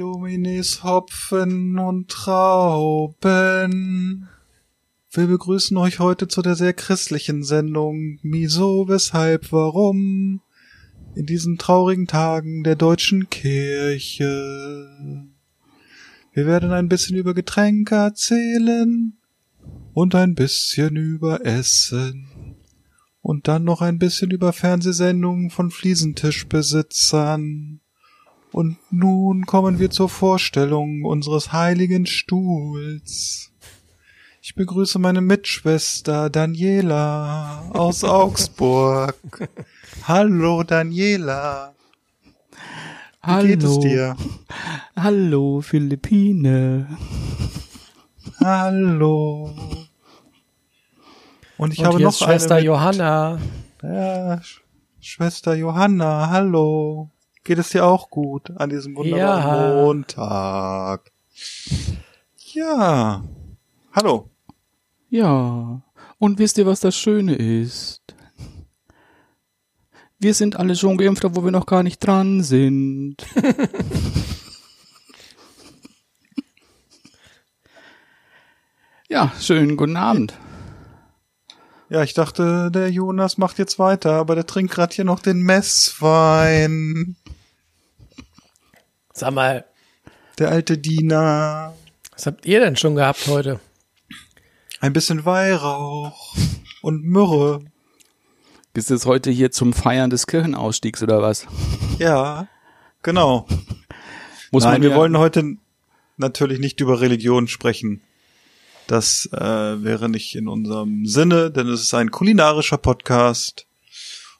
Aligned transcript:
Dominis, 0.00 0.82
Hopfen 0.82 1.78
und 1.78 2.08
Trauben. 2.08 3.20
Wir 5.10 5.26
begrüßen 5.26 5.76
euch 5.76 5.98
heute 5.98 6.26
zu 6.26 6.40
der 6.40 6.54
sehr 6.54 6.72
christlichen 6.72 7.42
Sendung 7.42 8.18
Wieso, 8.22 8.88
weshalb, 8.88 9.52
warum 9.52 10.40
in 11.14 11.26
diesen 11.26 11.58
traurigen 11.58 12.06
Tagen 12.06 12.64
der 12.64 12.76
deutschen 12.76 13.28
Kirche. 13.28 14.88
Wir 16.32 16.46
werden 16.46 16.72
ein 16.72 16.88
bisschen 16.88 17.18
über 17.18 17.34
Getränke 17.34 17.96
erzählen 17.96 19.18
und 19.92 20.14
ein 20.14 20.34
bisschen 20.34 20.96
über 20.96 21.44
Essen 21.44 22.56
und 23.20 23.48
dann 23.48 23.64
noch 23.64 23.82
ein 23.82 23.98
bisschen 23.98 24.30
über 24.30 24.54
Fernsehsendungen 24.54 25.50
von 25.50 25.70
Fliesentischbesitzern. 25.70 27.82
Und 28.52 28.76
nun 28.90 29.46
kommen 29.46 29.78
wir 29.78 29.90
zur 29.90 30.08
Vorstellung 30.08 31.04
unseres 31.04 31.52
heiligen 31.52 32.06
Stuhls. 32.06 33.52
Ich 34.42 34.54
begrüße 34.54 34.98
meine 34.98 35.20
Mitschwester 35.20 36.30
Daniela 36.30 37.68
aus 37.70 38.02
Augsburg. 38.04 39.14
Hallo 40.08 40.62
Daniela. 40.64 41.74
Wie 43.24 43.46
geht 43.48 43.62
es 43.62 43.78
dir? 43.80 44.16
Hallo, 44.96 45.60
Philippine. 45.60 46.86
Hallo. 48.40 49.50
Und 51.58 51.74
ich 51.74 51.80
Und 51.80 51.86
habe 51.86 52.02
noch 52.02 52.14
Schwester 52.14 52.54
eine 52.56 52.64
Johanna. 52.64 53.38
Ja, 53.82 54.34
Sch- 54.36 54.60
Schwester 55.00 55.54
Johanna, 55.54 56.30
hallo. 56.30 57.10
Geht 57.44 57.58
es 57.58 57.70
dir 57.70 57.84
auch 57.86 58.10
gut 58.10 58.50
an 58.56 58.70
diesem 58.70 58.94
wunderbaren 58.96 59.70
Ja. 59.70 59.74
Montag? 59.82 61.10
Ja. 62.52 63.24
Hallo. 63.92 64.28
Ja, 65.08 65.80
und 66.18 66.38
wisst 66.38 66.58
ihr, 66.58 66.66
was 66.66 66.80
das 66.80 66.96
Schöne 66.96 67.34
ist? 67.34 68.02
Wir 70.18 70.34
sind 70.34 70.56
alle 70.56 70.76
schon 70.76 70.98
geimpft, 70.98 71.24
obwohl 71.24 71.44
wir 71.46 71.50
noch 71.50 71.66
gar 71.66 71.82
nicht 71.82 71.98
dran 71.98 72.42
sind. 72.42 73.16
ja, 79.08 79.32
schönen 79.40 79.76
guten 79.76 79.96
Abend. 79.96 80.34
Ja, 81.88 82.02
ich 82.04 82.14
dachte, 82.14 82.70
der 82.70 82.90
Jonas 82.90 83.36
macht 83.38 83.58
jetzt 83.58 83.78
weiter, 83.80 84.12
aber 84.12 84.36
der 84.36 84.46
trinkt 84.46 84.72
gerade 84.72 84.94
hier 84.94 85.04
noch 85.04 85.18
den 85.20 85.42
Messwein. 85.42 87.16
Sag 89.20 89.34
mal, 89.34 89.66
Der 90.38 90.48
alte 90.48 90.78
Diener. 90.78 91.76
was 92.14 92.24
habt 92.24 92.46
ihr 92.46 92.58
denn 92.60 92.76
schon 92.76 92.94
gehabt 92.94 93.26
heute? 93.26 93.60
Ein 94.80 94.94
bisschen 94.94 95.26
Weihrauch 95.26 96.34
und 96.80 97.04
Myrrhe. 97.04 97.62
Ist 98.72 98.90
es 98.90 99.04
heute 99.04 99.30
hier 99.30 99.50
zum 99.50 99.74
Feiern 99.74 100.08
des 100.08 100.26
Kirchenausstiegs 100.26 101.02
oder 101.02 101.20
was? 101.20 101.46
Ja, 101.98 102.48
genau. 103.02 103.46
Muss 104.52 104.64
Nein, 104.64 104.72
man 104.76 104.82
wir 104.84 104.90
ja- 104.92 104.96
wollen 104.96 105.18
heute 105.18 105.56
natürlich 106.16 106.58
nicht 106.58 106.80
über 106.80 107.02
Religion 107.02 107.46
sprechen. 107.46 108.00
Das 108.86 109.28
äh, 109.34 109.38
wäre 109.38 110.08
nicht 110.08 110.34
in 110.34 110.48
unserem 110.48 111.04
Sinne, 111.04 111.50
denn 111.50 111.68
es 111.68 111.82
ist 111.82 111.92
ein 111.92 112.10
kulinarischer 112.10 112.78
Podcast. 112.78 113.66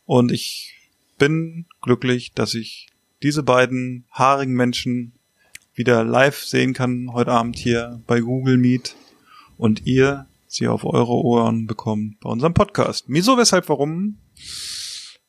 Und 0.07 0.33
ich 0.33 0.73
bin 1.19 1.67
glücklich, 1.83 2.33
dass 2.33 2.55
ich 2.55 2.87
diese 3.23 3.43
beiden 3.43 4.07
haarigen 4.11 4.55
Menschen 4.55 5.13
wieder 5.75 6.05
live 6.05 6.43
sehen 6.43 6.73
kann 6.73 7.13
heute 7.13 7.33
Abend 7.33 7.57
hier 7.57 8.03
bei 8.07 8.21
Google 8.21 8.57
Meet 8.57 8.97
und 9.57 9.87
ihr 9.87 10.27
sie 10.47 10.69
auf 10.69 10.85
eure 10.85 11.13
Ohren 11.13 11.67
bekommt 11.67 12.21
bei 12.21 12.31
unserem 12.31 12.55
Podcast. 12.55 13.05
Wieso, 13.09 13.37
weshalb, 13.37 13.69
warum? 13.69 14.19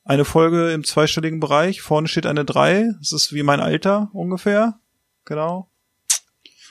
Eine 0.03 0.25
Folge 0.25 0.71
im 0.71 0.83
zweistelligen 0.83 1.39
Bereich. 1.39 1.81
Vorne 1.81 2.07
steht 2.07 2.25
eine 2.25 2.43
3. 2.43 2.95
Das 2.99 3.11
ist 3.11 3.33
wie 3.33 3.43
mein 3.43 3.59
Alter 3.59 4.09
ungefähr. 4.13 4.79
Genau. 5.25 5.69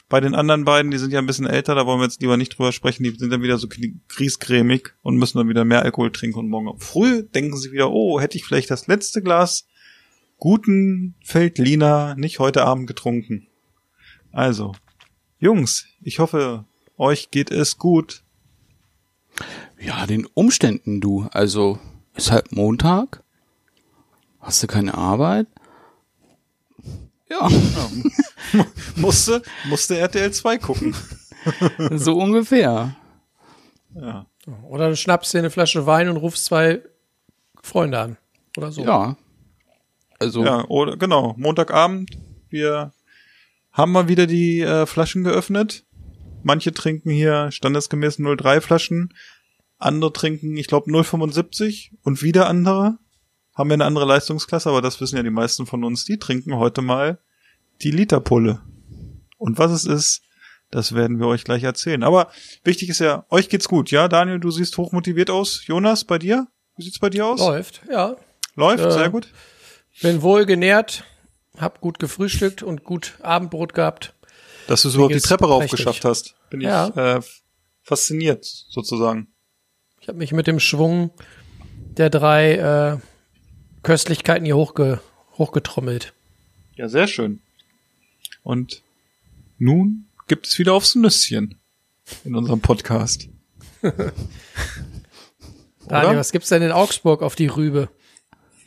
Bei 0.08 0.20
den 0.20 0.34
anderen 0.34 0.64
beiden, 0.64 0.90
die 0.90 0.98
sind 0.98 1.12
ja 1.12 1.20
ein 1.20 1.26
bisschen 1.26 1.46
älter, 1.46 1.76
da 1.76 1.86
wollen 1.86 2.00
wir 2.00 2.04
jetzt 2.04 2.20
lieber 2.20 2.36
nicht 2.36 2.58
drüber 2.58 2.72
sprechen. 2.72 3.04
Die 3.04 3.10
sind 3.10 3.30
dann 3.30 3.42
wieder 3.42 3.58
so 3.58 3.68
griesgrämig 4.08 4.88
und 5.02 5.16
müssen 5.16 5.38
dann 5.38 5.48
wieder 5.48 5.64
mehr 5.64 5.82
Alkohol 5.82 6.10
trinken 6.10 6.40
und 6.40 6.48
morgen 6.48 6.76
früh 6.80 7.22
denken 7.22 7.56
sie 7.56 7.70
wieder, 7.70 7.92
oh, 7.92 8.20
hätte 8.20 8.36
ich 8.36 8.44
vielleicht 8.44 8.72
das 8.72 8.88
letzte 8.88 9.22
Glas 9.22 9.66
guten 10.40 11.14
Feldliner 11.22 12.16
nicht 12.16 12.40
heute 12.40 12.64
Abend 12.64 12.88
getrunken. 12.88 13.46
Also, 14.32 14.74
Jungs, 15.38 15.86
ich 16.02 16.18
hoffe, 16.18 16.64
euch 16.96 17.30
geht 17.30 17.50
es 17.50 17.78
gut. 17.78 18.24
Ja, 19.78 20.06
den 20.06 20.26
Umständen, 20.26 21.00
du. 21.00 21.28
Also, 21.30 21.78
ist 22.14 22.32
halt 22.32 22.52
Montag. 22.52 23.22
Hast 24.40 24.62
du 24.62 24.66
keine 24.66 24.94
Arbeit? 24.94 25.46
Ja, 27.28 27.48
Musste, 28.96 29.42
musste 29.68 29.96
RTL 29.96 30.32
2 30.32 30.58
gucken. 30.58 30.96
so 31.92 32.18
ungefähr. 32.18 32.96
Ja. 33.94 34.26
Oder 34.68 34.88
du 34.88 34.96
schnappst 34.96 35.32
dir 35.32 35.38
eine 35.38 35.50
Flasche 35.50 35.86
Wein 35.86 36.08
und 36.08 36.16
rufst 36.16 36.46
zwei 36.46 36.82
Freunde 37.62 38.00
an. 38.00 38.16
Oder 38.56 38.72
so. 38.72 38.82
Ja. 38.82 39.16
Also, 40.20 40.44
Ja, 40.44 40.64
oder 40.68 40.96
genau, 40.96 41.34
Montagabend, 41.38 42.10
wir 42.50 42.92
haben 43.72 43.92
mal 43.92 44.06
wieder 44.08 44.26
die 44.26 44.60
äh, 44.60 44.86
Flaschen 44.86 45.24
geöffnet. 45.24 45.84
Manche 46.42 46.72
trinken 46.72 47.10
hier 47.10 47.50
standesgemäß 47.50 48.18
03 48.18 48.60
Flaschen, 48.60 49.14
andere 49.78 50.12
trinken, 50.12 50.56
ich 50.56 50.68
glaube 50.68 50.90
075 50.90 51.92
und 52.02 52.22
wieder 52.22 52.48
andere 52.48 52.98
haben 53.54 53.68
wir 53.68 53.74
eine 53.74 53.84
andere 53.84 54.06
Leistungsklasse, 54.06 54.68
aber 54.68 54.80
das 54.80 55.00
wissen 55.00 55.16
ja 55.16 55.22
die 55.22 55.30
meisten 55.30 55.66
von 55.66 55.84
uns, 55.84 56.04
die 56.04 56.18
trinken 56.18 56.56
heute 56.56 56.82
mal 56.82 57.18
die 57.82 57.90
Literpulle. 57.90 58.60
Und 59.38 59.58
was 59.58 59.72
es 59.72 59.84
ist, 59.86 60.22
das 60.70 60.94
werden 60.94 61.18
wir 61.18 61.26
euch 61.26 61.44
gleich 61.44 61.62
erzählen. 61.62 62.02
Aber 62.02 62.30
wichtig 62.62 62.90
ist 62.90 63.00
ja, 63.00 63.26
euch 63.28 63.48
geht's 63.48 63.68
gut, 63.68 63.90
ja? 63.90 64.08
Daniel, 64.08 64.38
du 64.38 64.50
siehst 64.50 64.76
hochmotiviert 64.78 65.30
aus. 65.30 65.66
Jonas, 65.66 66.04
bei 66.04 66.18
dir? 66.18 66.46
Wie 66.76 66.84
sieht's 66.84 66.98
bei 66.98 67.10
dir 67.10 67.26
aus? 67.26 67.40
Läuft, 67.40 67.82
ja. 67.90 68.16
Läuft, 68.54 68.84
Äh, 68.84 68.92
sehr 68.92 69.10
gut. 69.10 69.28
Bin 70.02 70.22
wohl 70.22 70.46
genährt, 70.46 71.04
hab 71.58 71.80
gut 71.80 71.98
gefrühstückt 71.98 72.62
und 72.62 72.84
gut 72.84 73.18
Abendbrot 73.22 73.74
gehabt. 73.74 74.14
Dass 74.66 74.82
du 74.82 74.88
es 74.88 74.94
überhaupt 74.94 75.14
die 75.14 75.20
Treppe 75.20 75.46
raufgeschafft 75.46 76.04
hast. 76.04 76.34
Bin 76.48 76.60
Ja. 76.60 76.88
ich 76.88 76.96
äh, 76.96 77.20
fasziniert, 77.82 78.44
sozusagen. 78.44 79.28
Ich 80.00 80.08
habe 80.08 80.18
mich 80.18 80.32
mit 80.32 80.46
dem 80.46 80.60
Schwung 80.60 81.10
der 81.96 82.08
drei 82.08 82.54
äh, 82.54 82.98
Köstlichkeiten 83.82 84.44
hier 84.44 84.56
hochge 84.56 85.00
hochgetrommelt. 85.36 86.12
Ja, 86.76 86.88
sehr 86.88 87.06
schön. 87.06 87.40
Und 88.42 88.82
nun 89.58 90.06
gibt 90.28 90.46
es 90.46 90.58
wieder 90.58 90.74
aufs 90.74 90.94
Nüsschen 90.94 91.58
in 92.24 92.34
unserem 92.34 92.60
Podcast. 92.60 93.28
Daniel, 95.88 96.16
was 96.16 96.32
gibt's 96.32 96.48
denn 96.50 96.62
in 96.62 96.72
Augsburg 96.72 97.22
auf 97.22 97.34
die 97.34 97.46
Rübe? 97.48 97.88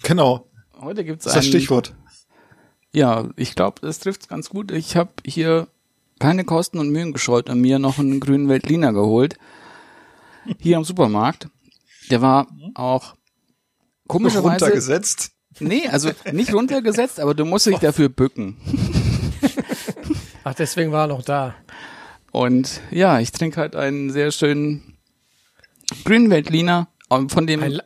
Genau, 0.03 0.47
heute 0.83 1.03
gibt's 1.03 1.25
das 1.25 1.33
ist 1.33 1.38
das 1.38 1.45
ein- 1.45 1.50
Stichwort. 1.50 1.94
Ja, 2.95 3.30
ich 3.38 3.56
glaube, 3.56 3.81
das 3.81 4.00
trifft 4.00 4.30
ganz 4.30 4.50
gut. 4.50 4.71
Ich 4.71 4.95
habe 4.95 5.12
hier 5.25 5.68
keine 6.19 6.44
Kosten 6.44 6.77
und 6.77 6.89
Mühen 6.91 7.12
gescheut 7.12 7.50
und 7.50 7.59
mir 7.59 7.80
noch 7.80 7.97
einen 7.97 8.19
grünen 8.19 8.47
Veltliner 8.50 8.94
geholt. 8.94 9.38
Hier 10.59 10.77
am 10.77 10.83
Supermarkt. 10.83 11.47
Der 12.12 12.21
war 12.21 12.47
auch 12.75 13.15
komischerweise. 14.07 14.65
Runtergesetzt. 14.65 15.31
Nee, 15.59 15.88
also 15.88 16.12
nicht 16.31 16.53
runtergesetzt, 16.53 17.19
aber 17.19 17.33
du 17.33 17.45
musst 17.45 17.65
dich 17.65 17.77
dafür 17.80 18.09
bücken. 18.09 18.57
Ach, 20.44 20.53
deswegen 20.53 20.91
war 20.91 21.06
er 21.06 21.07
noch 21.07 21.24
da. 21.24 21.56
Und 22.31 22.81
ja, 22.91 23.19
ich 23.19 23.31
trinke 23.31 23.59
halt 23.59 23.75
einen 23.75 24.12
sehr 24.12 24.31
schönen 24.31 24.97
grünen 26.03 26.30
Veltliner 26.30 26.88
ähm, 27.12 27.30
von 27.30 27.47
dem 27.47 27.62
Ein 27.63 27.71
La 27.71 27.83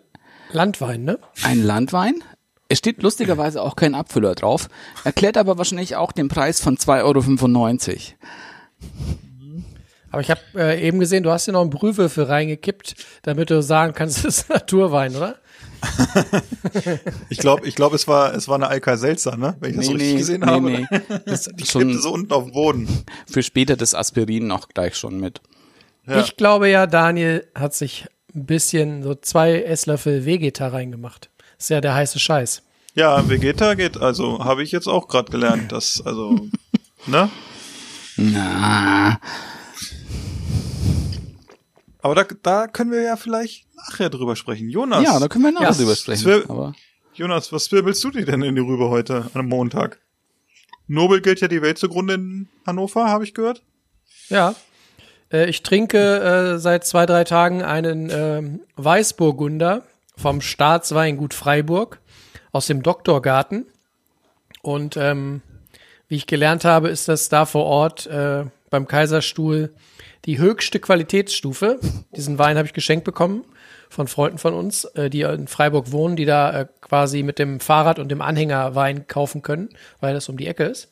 Landwein, 0.51 1.03
ne? 1.03 1.19
ein 1.43 1.61
Landwein. 1.61 2.23
Es 2.69 2.77
steht 2.79 3.01
lustigerweise 3.01 3.61
auch 3.61 3.75
kein 3.75 3.95
Abfüller 3.95 4.35
drauf, 4.35 4.67
erklärt 5.03 5.37
aber 5.37 5.57
wahrscheinlich 5.57 5.95
auch 5.95 6.11
den 6.11 6.27
Preis 6.27 6.59
von 6.59 6.77
2,95 6.77 7.89
Euro. 7.93 8.01
Aber 10.11 10.21
ich 10.21 10.29
habe 10.29 10.41
äh, 10.55 10.81
eben 10.85 10.99
gesehen, 10.99 11.23
du 11.23 11.31
hast 11.31 11.45
hier 11.45 11.53
noch 11.53 11.61
einen 11.61 11.69
Brühwürfel 11.69 12.23
reingekippt, 12.25 12.95
damit 13.23 13.49
du 13.49 13.61
sagen 13.61 13.93
kannst, 13.93 14.17
es 14.25 14.39
ist 14.39 14.49
Naturwein, 14.49 15.15
oder? 15.15 15.35
Ich 17.29 17.37
glaube, 17.37 17.67
ich 17.67 17.75
glaube, 17.75 17.95
es 17.95 18.07
war, 18.07 18.33
es 18.33 18.47
war 18.47 18.55
eine 18.55 18.67
Alka 18.67 18.97
Seltzer, 18.97 19.37
ne? 19.37 19.55
Wenn 19.59 19.71
ich 19.71 19.75
das 19.77 19.85
Nee, 19.87 19.91
so 19.91 19.91
richtig 19.97 20.11
nee, 20.13 20.17
gesehen 20.17 20.41
nee, 20.41 20.47
habe. 20.47 20.71
nee. 20.71 20.87
Das 21.25 21.43
Die 21.43 21.63
kippte 21.63 21.99
so 21.99 22.11
unten 22.13 22.31
auf 22.33 22.45
den 22.45 22.53
Boden. 22.53 22.87
für 23.29 23.43
später 23.43 23.75
das 23.75 23.93
Aspirin 23.93 24.47
noch 24.47 24.69
gleich 24.69 24.95
schon 24.95 25.19
mit. 25.19 25.41
Ja. 26.07 26.19
Ich 26.21 26.35
glaube 26.35 26.69
ja, 26.69 26.87
Daniel 26.87 27.45
hat 27.53 27.73
sich 27.75 28.07
ein 28.33 28.45
bisschen 28.45 29.03
so 29.03 29.13
zwei 29.15 29.61
Esslöffel 29.61 30.25
Vegeta 30.25 30.67
reingemacht. 30.69 31.29
Ist 31.57 31.69
ja 31.69 31.81
der 31.81 31.93
heiße 31.95 32.19
Scheiß. 32.19 32.61
Ja, 32.93 33.27
Vegeta 33.29 33.73
geht, 33.75 33.97
also 33.97 34.43
habe 34.43 34.63
ich 34.63 34.71
jetzt 34.71 34.87
auch 34.87 35.07
gerade 35.07 35.31
gelernt, 35.31 35.71
dass, 35.71 36.01
also, 36.05 36.47
ne? 37.07 37.29
Na, 38.17 39.19
Aber 42.01 42.15
da, 42.15 42.25
da 42.41 42.67
können 42.67 42.91
wir 42.91 43.01
ja 43.01 43.15
vielleicht 43.15 43.65
nachher 43.75 44.09
drüber 44.09 44.35
sprechen. 44.35 44.69
Jonas, 44.69 45.03
ja, 45.03 45.19
da 45.19 45.27
können 45.27 45.43
wir 45.45 45.51
nachher 45.51 45.69
Ja. 45.69 45.75
drüber 45.75 45.95
sprechen. 45.95 46.25
wär- 46.25 46.49
Aber 46.49 46.73
Jonas, 47.13 47.51
was 47.51 47.71
wirbelst 47.71 48.03
du 48.03 48.11
dir 48.11 48.25
denn 48.25 48.41
in 48.43 48.55
die 48.55 48.61
Rübe 48.61 48.89
heute 48.89 49.29
am 49.33 49.47
Montag? 49.47 49.99
Nobel 50.87 51.21
gilt 51.21 51.41
ja 51.41 51.47
die 51.47 51.61
Welt 51.61 51.77
zugrunde 51.77 52.13
in 52.13 52.47
Hannover, 52.65 53.07
habe 53.09 53.23
ich 53.23 53.33
gehört. 53.33 53.61
Ja. 54.29 54.55
Äh, 55.31 55.49
ich 55.49 55.61
trinke 55.63 55.97
äh, 56.55 56.59
seit 56.59 56.85
zwei, 56.85 57.05
drei 57.05 57.23
Tagen 57.25 57.61
einen 57.61 58.09
ähm, 58.11 58.61
Weißburgunder 58.77 59.83
vom 60.17 60.41
Staatsweingut 60.41 61.33
Freiburg 61.33 61.99
aus 62.51 62.67
dem 62.67 62.83
Doktorgarten. 62.83 63.65
Und 64.61 64.97
ähm, 64.97 65.41
wie 66.09 66.15
ich 66.15 66.27
gelernt 66.27 66.65
habe, 66.65 66.89
ist 66.89 67.07
das 67.07 67.29
da 67.29 67.45
vor 67.45 67.65
Ort 67.65 68.07
äh, 68.07 68.45
beim 68.69 68.87
Kaiserstuhl 68.87 69.73
die 70.25 70.39
höchste 70.39 70.79
Qualitätsstufe. 70.79 71.79
Diesen 72.15 72.37
Wein 72.37 72.57
habe 72.57 72.67
ich 72.67 72.73
geschenkt 72.73 73.05
bekommen 73.05 73.45
von 73.89 74.07
Freunden 74.07 74.37
von 74.37 74.53
uns, 74.53 74.85
äh, 74.95 75.09
die 75.09 75.21
in 75.21 75.47
Freiburg 75.47 75.91
wohnen, 75.91 76.15
die 76.15 76.25
da 76.25 76.61
äh, 76.61 76.67
quasi 76.81 77.23
mit 77.23 77.39
dem 77.39 77.59
Fahrrad 77.59 77.99
und 77.99 78.09
dem 78.09 78.21
Anhänger 78.21 78.75
Wein 78.75 79.07
kaufen 79.07 79.41
können, 79.41 79.69
weil 80.01 80.13
das 80.13 80.27
um 80.27 80.37
die 80.37 80.47
Ecke 80.47 80.65
ist. 80.65 80.91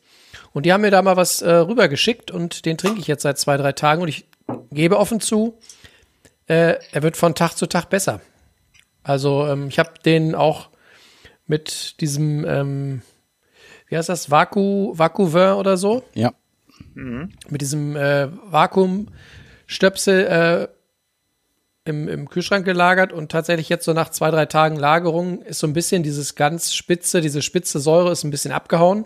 Und 0.53 0.65
die 0.65 0.71
haben 0.71 0.81
mir 0.81 0.91
da 0.91 1.01
mal 1.01 1.17
was 1.17 1.41
äh, 1.41 1.51
rübergeschickt 1.51 2.31
und 2.31 2.65
den 2.65 2.77
trinke 2.77 2.99
ich 2.99 3.07
jetzt 3.07 3.23
seit 3.23 3.37
zwei, 3.37 3.57
drei 3.57 3.73
Tagen 3.73 4.01
und 4.01 4.07
ich 4.07 4.25
gebe 4.71 4.97
offen 4.97 5.19
zu, 5.19 5.57
äh, 6.47 6.75
er 6.91 7.03
wird 7.03 7.17
von 7.17 7.35
Tag 7.35 7.55
zu 7.55 7.65
Tag 7.65 7.89
besser. 7.89 8.21
Also 9.05 9.45
ähm, 9.45 9.67
ich 9.67 9.77
habe 9.77 9.91
den 10.03 10.33
auch 10.33 10.69
mit 11.45 12.01
diesem, 12.01 12.43
ähm, 12.43 13.01
wie 13.87 13.97
heißt 13.97 14.09
das, 14.09 14.31
Vaku, 14.31 14.97
Vakuvin 14.97 15.53
oder 15.53 15.77
so, 15.77 16.03
ja, 16.15 16.33
mit 17.47 17.61
diesem 17.61 17.95
äh, 17.95 18.29
Vakuumstöpsel 18.51 20.25
äh, 20.25 20.67
im, 21.87 22.07
im 22.07 22.27
Kühlschrank 22.27 22.65
gelagert 22.65 23.13
und 23.13 23.31
tatsächlich 23.31 23.69
jetzt 23.69 23.85
so 23.85 23.93
nach 23.93 24.09
zwei, 24.09 24.31
drei 24.31 24.47
Tagen 24.47 24.75
Lagerung 24.75 25.43
ist 25.43 25.59
so 25.59 25.67
ein 25.67 25.73
bisschen 25.73 26.01
dieses 26.01 26.33
ganz 26.33 26.73
spitze, 26.73 27.21
diese 27.21 27.43
spitze 27.43 27.79
Säure 27.79 28.11
ist 28.11 28.23
ein 28.23 28.31
bisschen 28.31 28.51
abgehauen. 28.51 29.05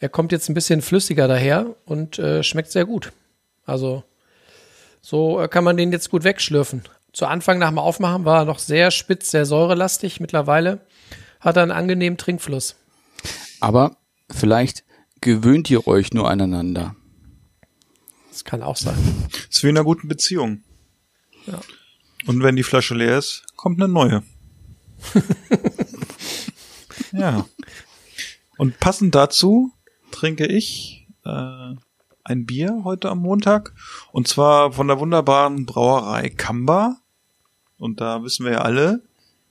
Er 0.00 0.08
kommt 0.08 0.32
jetzt 0.32 0.48
ein 0.48 0.54
bisschen 0.54 0.82
flüssiger 0.82 1.28
daher 1.28 1.76
und 1.84 2.18
äh, 2.18 2.42
schmeckt 2.42 2.72
sehr 2.72 2.84
gut. 2.84 3.12
Also 3.64 4.02
so 5.00 5.40
äh, 5.40 5.46
kann 5.46 5.62
man 5.62 5.76
den 5.76 5.92
jetzt 5.92 6.10
gut 6.10 6.24
wegschlürfen. 6.24 6.82
Zu 7.12 7.26
Anfang 7.26 7.58
nach 7.58 7.68
dem 7.68 7.78
Aufmachen 7.78 8.24
war 8.24 8.40
er 8.40 8.44
noch 8.44 8.58
sehr 8.58 8.90
spitz, 8.90 9.30
sehr 9.30 9.46
säurelastig. 9.46 10.20
Mittlerweile 10.20 10.86
hat 11.40 11.56
er 11.56 11.62
einen 11.62 11.72
angenehmen 11.72 12.18
Trinkfluss. 12.18 12.76
aber 13.60 13.96
vielleicht 14.30 14.84
gewöhnt 15.20 15.68
ihr 15.70 15.86
euch 15.86 16.12
nur 16.12 16.30
aneinander. 16.30 16.94
Das 18.30 18.44
kann 18.44 18.62
auch 18.62 18.76
sein. 18.76 18.96
Ist 19.50 19.62
wie 19.62 19.68
in 19.68 19.76
einer 19.76 19.84
guten 19.84 20.08
Beziehung. 20.08 20.62
Und 22.26 22.42
wenn 22.42 22.56
die 22.56 22.62
Flasche 22.62 22.94
leer 22.94 23.18
ist, 23.18 23.44
kommt 23.56 23.80
eine 23.80 23.92
neue. 23.92 24.22
ja. 27.12 27.46
Und 28.56 28.78
passend 28.78 29.14
dazu 29.14 29.72
trinke 30.10 30.46
ich 30.46 31.08
äh, 31.24 31.74
ein 32.24 32.46
Bier 32.46 32.82
heute 32.84 33.08
am 33.08 33.18
Montag. 33.20 33.74
Und 34.12 34.28
zwar 34.28 34.72
von 34.72 34.86
der 34.88 35.00
wunderbaren 35.00 35.66
Brauerei 35.66 36.28
Kamba. 36.28 36.99
Und 37.80 38.00
da 38.00 38.22
wissen 38.22 38.44
wir 38.44 38.52
ja 38.52 38.60
alle, 38.60 39.02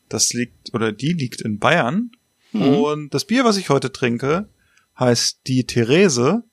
das 0.08 0.34
liegt, 0.34 0.74
oder 0.74 0.92
die 0.92 1.14
liegt 1.14 1.42
in 1.42 1.58
Bayern. 1.58 2.12
Und 2.54 3.14
das 3.14 3.26
Bier, 3.26 3.44
was 3.44 3.58
ich 3.58 3.70
heute 3.70 3.92
trinke, 3.92 4.50
heißt 4.98 5.42
die 5.48 5.66
Therese. 5.66 6.44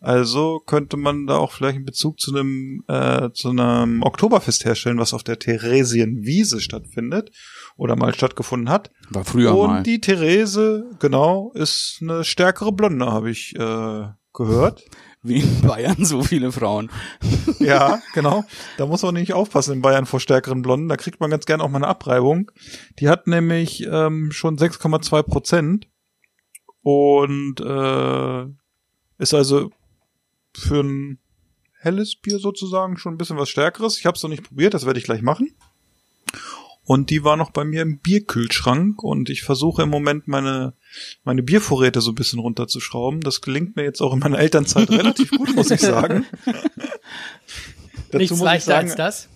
Also 0.00 0.60
könnte 0.64 0.96
man 0.96 1.26
da 1.26 1.36
auch 1.36 1.52
vielleicht 1.52 1.76
einen 1.76 1.84
Bezug 1.84 2.18
zu 2.20 2.34
einem 2.34 2.82
äh, 2.88 3.30
zu 3.32 3.50
einem 3.50 4.02
Oktoberfest 4.02 4.64
herstellen, 4.64 4.98
was 4.98 5.12
auf 5.12 5.22
der 5.22 5.38
Theresienwiese 5.38 6.60
stattfindet 6.60 7.30
oder 7.76 7.96
mal 7.96 8.14
stattgefunden 8.14 8.70
hat. 8.70 8.90
War 9.10 9.24
früher 9.24 9.54
Und 9.54 9.68
mal. 9.68 9.82
die 9.82 10.00
Therese, 10.00 10.90
genau, 11.00 11.52
ist 11.54 11.98
eine 12.00 12.24
stärkere 12.24 12.72
Blonde, 12.72 13.06
habe 13.06 13.30
ich 13.30 13.54
äh, 13.56 14.06
gehört. 14.32 14.84
Wie 15.22 15.40
in 15.40 15.60
Bayern 15.60 16.02
so 16.04 16.22
viele 16.22 16.50
Frauen. 16.50 16.90
Ja, 17.58 18.00
genau. 18.14 18.44
Da 18.78 18.86
muss 18.86 19.02
man 19.02 19.12
nicht 19.12 19.34
aufpassen 19.34 19.74
in 19.74 19.82
Bayern 19.82 20.06
vor 20.06 20.18
stärkeren 20.18 20.62
Blonden. 20.62 20.88
Da 20.88 20.96
kriegt 20.96 21.20
man 21.20 21.28
ganz 21.30 21.44
gern 21.44 21.60
auch 21.60 21.68
mal 21.68 21.76
eine 21.76 21.88
Abreibung. 21.88 22.50
Die 22.98 23.10
hat 23.10 23.26
nämlich 23.26 23.86
ähm, 23.86 24.30
schon 24.32 24.56
6,2 24.56 25.22
Prozent 25.24 25.88
und 26.80 27.60
äh, 27.60 28.46
ist 29.18 29.34
also 29.34 29.70
für 30.54 30.82
ein 30.82 31.18
helles 31.78 32.16
Bier 32.16 32.38
sozusagen 32.38 32.96
schon 32.96 33.14
ein 33.14 33.18
bisschen 33.18 33.38
was 33.38 33.48
Stärkeres. 33.48 33.98
Ich 33.98 34.06
habe 34.06 34.16
es 34.16 34.22
noch 34.22 34.30
nicht 34.30 34.44
probiert, 34.44 34.74
das 34.74 34.86
werde 34.86 34.98
ich 34.98 35.04
gleich 35.04 35.22
machen. 35.22 35.54
Und 36.84 37.10
die 37.10 37.22
war 37.22 37.36
noch 37.36 37.52
bei 37.52 37.64
mir 37.64 37.82
im 37.82 37.98
Bierkühlschrank 37.98 39.02
und 39.02 39.30
ich 39.30 39.42
versuche 39.42 39.82
im 39.82 39.90
Moment 39.90 40.26
meine, 40.26 40.74
meine 41.24 41.42
Biervorräte 41.42 42.00
so 42.00 42.10
ein 42.10 42.16
bisschen 42.16 42.40
runterzuschrauben. 42.40 43.20
Das 43.20 43.40
gelingt 43.40 43.76
mir 43.76 43.84
jetzt 43.84 44.00
auch 44.00 44.12
in 44.12 44.18
meiner 44.18 44.38
Elternzeit 44.38 44.90
relativ 44.90 45.30
gut, 45.30 45.54
muss 45.54 45.70
ich 45.70 45.80
sagen. 45.80 46.26
Nichts 48.12 48.40
leichter 48.40 48.72
sagen, 48.72 48.88
als 48.88 48.96
das. 48.96 49.28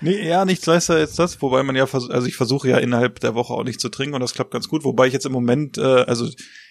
Nee, 0.00 0.26
ja, 0.26 0.44
nichts 0.44 0.66
leichter 0.66 0.94
als 0.94 1.14
das, 1.14 1.40
wobei 1.42 1.62
man 1.62 1.76
ja, 1.76 1.84
also 1.84 2.26
ich 2.26 2.36
versuche 2.36 2.68
ja 2.68 2.78
innerhalb 2.78 3.20
der 3.20 3.34
Woche 3.34 3.52
auch 3.52 3.64
nicht 3.64 3.80
zu 3.80 3.90
trinken 3.90 4.14
und 4.14 4.20
das 4.20 4.32
klappt 4.32 4.50
ganz 4.50 4.68
gut, 4.68 4.84
wobei 4.84 5.06
ich 5.06 5.12
jetzt 5.12 5.26
im 5.26 5.32
Moment, 5.32 5.76
äh, 5.76 5.82
also 5.82 6.28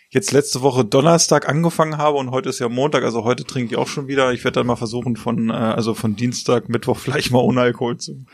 jetzt 0.10 0.32
letzte 0.32 0.62
Woche 0.62 0.84
Donnerstag 0.84 1.48
angefangen 1.48 1.98
habe 1.98 2.18
und 2.18 2.32
heute 2.32 2.50
ist 2.50 2.60
ja 2.60 2.70
Montag, 2.70 3.04
also 3.04 3.24
heute 3.24 3.44
trinke 3.44 3.74
ich 3.74 3.78
auch 3.78 3.88
schon 3.88 4.08
wieder. 4.08 4.34
Ich 4.34 4.44
werde 4.44 4.60
dann 4.60 4.68
mal 4.68 4.76
versuchen 4.76 5.16
von, 5.16 5.50
äh, 5.50 5.54
also 5.54 5.94
von 5.94 6.16
Dienstag, 6.16 6.70
Mittwoch 6.70 6.98
vielleicht 6.98 7.32
mal 7.32 7.40
ohne 7.40 7.62
Alkohol 7.62 7.98
zu 7.98 8.26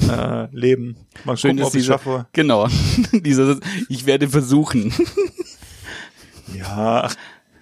äh, 0.00 0.48
leben. 0.56 0.96
Mal 1.24 1.36
Schön 1.36 1.56
gucken, 1.56 1.64
ob 1.64 1.74
ich 1.74 1.80
diese, 1.80 1.92
schaffe. 1.92 2.26
genau, 2.32 2.68
dieses, 3.12 3.60
ich 3.88 4.06
werde 4.06 4.28
versuchen. 4.28 4.92
Ja, 6.56 7.10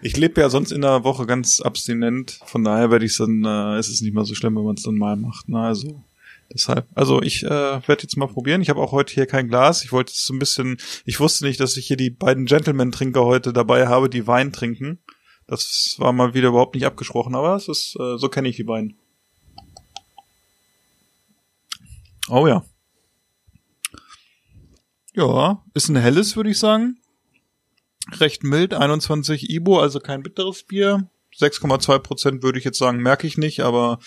ich 0.02 0.16
lebe 0.16 0.40
ja 0.40 0.48
sonst 0.48 0.70
in 0.70 0.82
der 0.82 1.02
Woche 1.02 1.26
ganz 1.26 1.60
abstinent, 1.60 2.38
von 2.44 2.62
daher 2.62 2.92
werde 2.92 3.04
ich 3.04 3.16
dann, 3.16 3.44
äh, 3.44 3.80
ist 3.80 3.88
es 3.88 4.00
nicht 4.00 4.14
mal 4.14 4.24
so 4.24 4.34
schlimm, 4.34 4.54
wenn 4.56 4.64
man 4.64 4.76
es 4.76 4.84
dann 4.84 4.94
mal 4.94 5.16
macht. 5.16 5.48
Ne? 5.48 5.58
Also 5.58 6.04
deshalb, 6.52 6.86
also 6.94 7.22
ich 7.22 7.42
äh, 7.44 7.48
werde 7.48 8.02
jetzt 8.02 8.16
mal 8.16 8.28
probieren. 8.28 8.62
Ich 8.62 8.70
habe 8.70 8.80
auch 8.80 8.92
heute 8.92 9.14
hier 9.14 9.26
kein 9.26 9.48
Glas. 9.48 9.84
Ich 9.84 9.92
wollte 9.92 10.12
es 10.12 10.26
so 10.26 10.34
ein 10.34 10.38
bisschen, 10.38 10.78
ich 11.04 11.20
wusste 11.20 11.44
nicht, 11.44 11.60
dass 11.60 11.76
ich 11.76 11.86
hier 11.86 11.96
die 11.96 12.10
beiden 12.10 12.46
Gentleman-Trinker 12.46 13.24
heute 13.24 13.52
dabei 13.52 13.86
habe, 13.88 14.08
die 14.08 14.26
Wein 14.26 14.52
trinken. 14.52 14.98
Das 15.46 15.96
war 15.98 16.12
mal 16.12 16.34
wieder 16.34 16.48
überhaupt 16.48 16.74
nicht 16.74 16.86
abgesprochen, 16.86 17.34
aber 17.34 17.54
es 17.54 17.68
ist, 17.68 17.96
äh, 18.00 18.18
so 18.18 18.28
kenne 18.28 18.48
ich 18.48 18.56
die 18.56 18.64
beiden. 18.64 18.98
Oh 22.28 22.46
ja. 22.46 22.64
Ja, 25.14 25.64
ist 25.72 25.88
ein 25.88 25.96
helles, 25.96 26.36
würde 26.36 26.50
ich 26.50 26.58
sagen 26.58 26.98
recht 28.12 28.44
mild, 28.44 28.74
21 28.74 29.50
Ibo, 29.50 29.80
also 29.80 30.00
kein 30.00 30.22
bitteres 30.22 30.62
Bier. 30.62 31.08
6,2 31.38 31.98
Prozent 31.98 32.42
würde 32.42 32.58
ich 32.58 32.64
jetzt 32.64 32.78
sagen, 32.78 32.98
merke 32.98 33.26
ich 33.26 33.36
nicht, 33.36 33.60
aber 33.60 33.98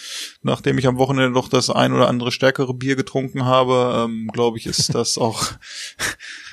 nachdem 0.41 0.77
ich 0.77 0.87
am 0.87 0.97
Wochenende 0.97 1.33
doch 1.33 1.47
das 1.47 1.69
ein 1.69 1.93
oder 1.93 2.07
andere 2.07 2.31
stärkere 2.31 2.73
Bier 2.73 2.95
getrunken 2.95 3.45
habe, 3.45 4.05
ähm, 4.05 4.29
glaube 4.33 4.57
ich, 4.57 4.65
ist 4.65 4.95
das 4.95 5.17
auch, 5.19 5.43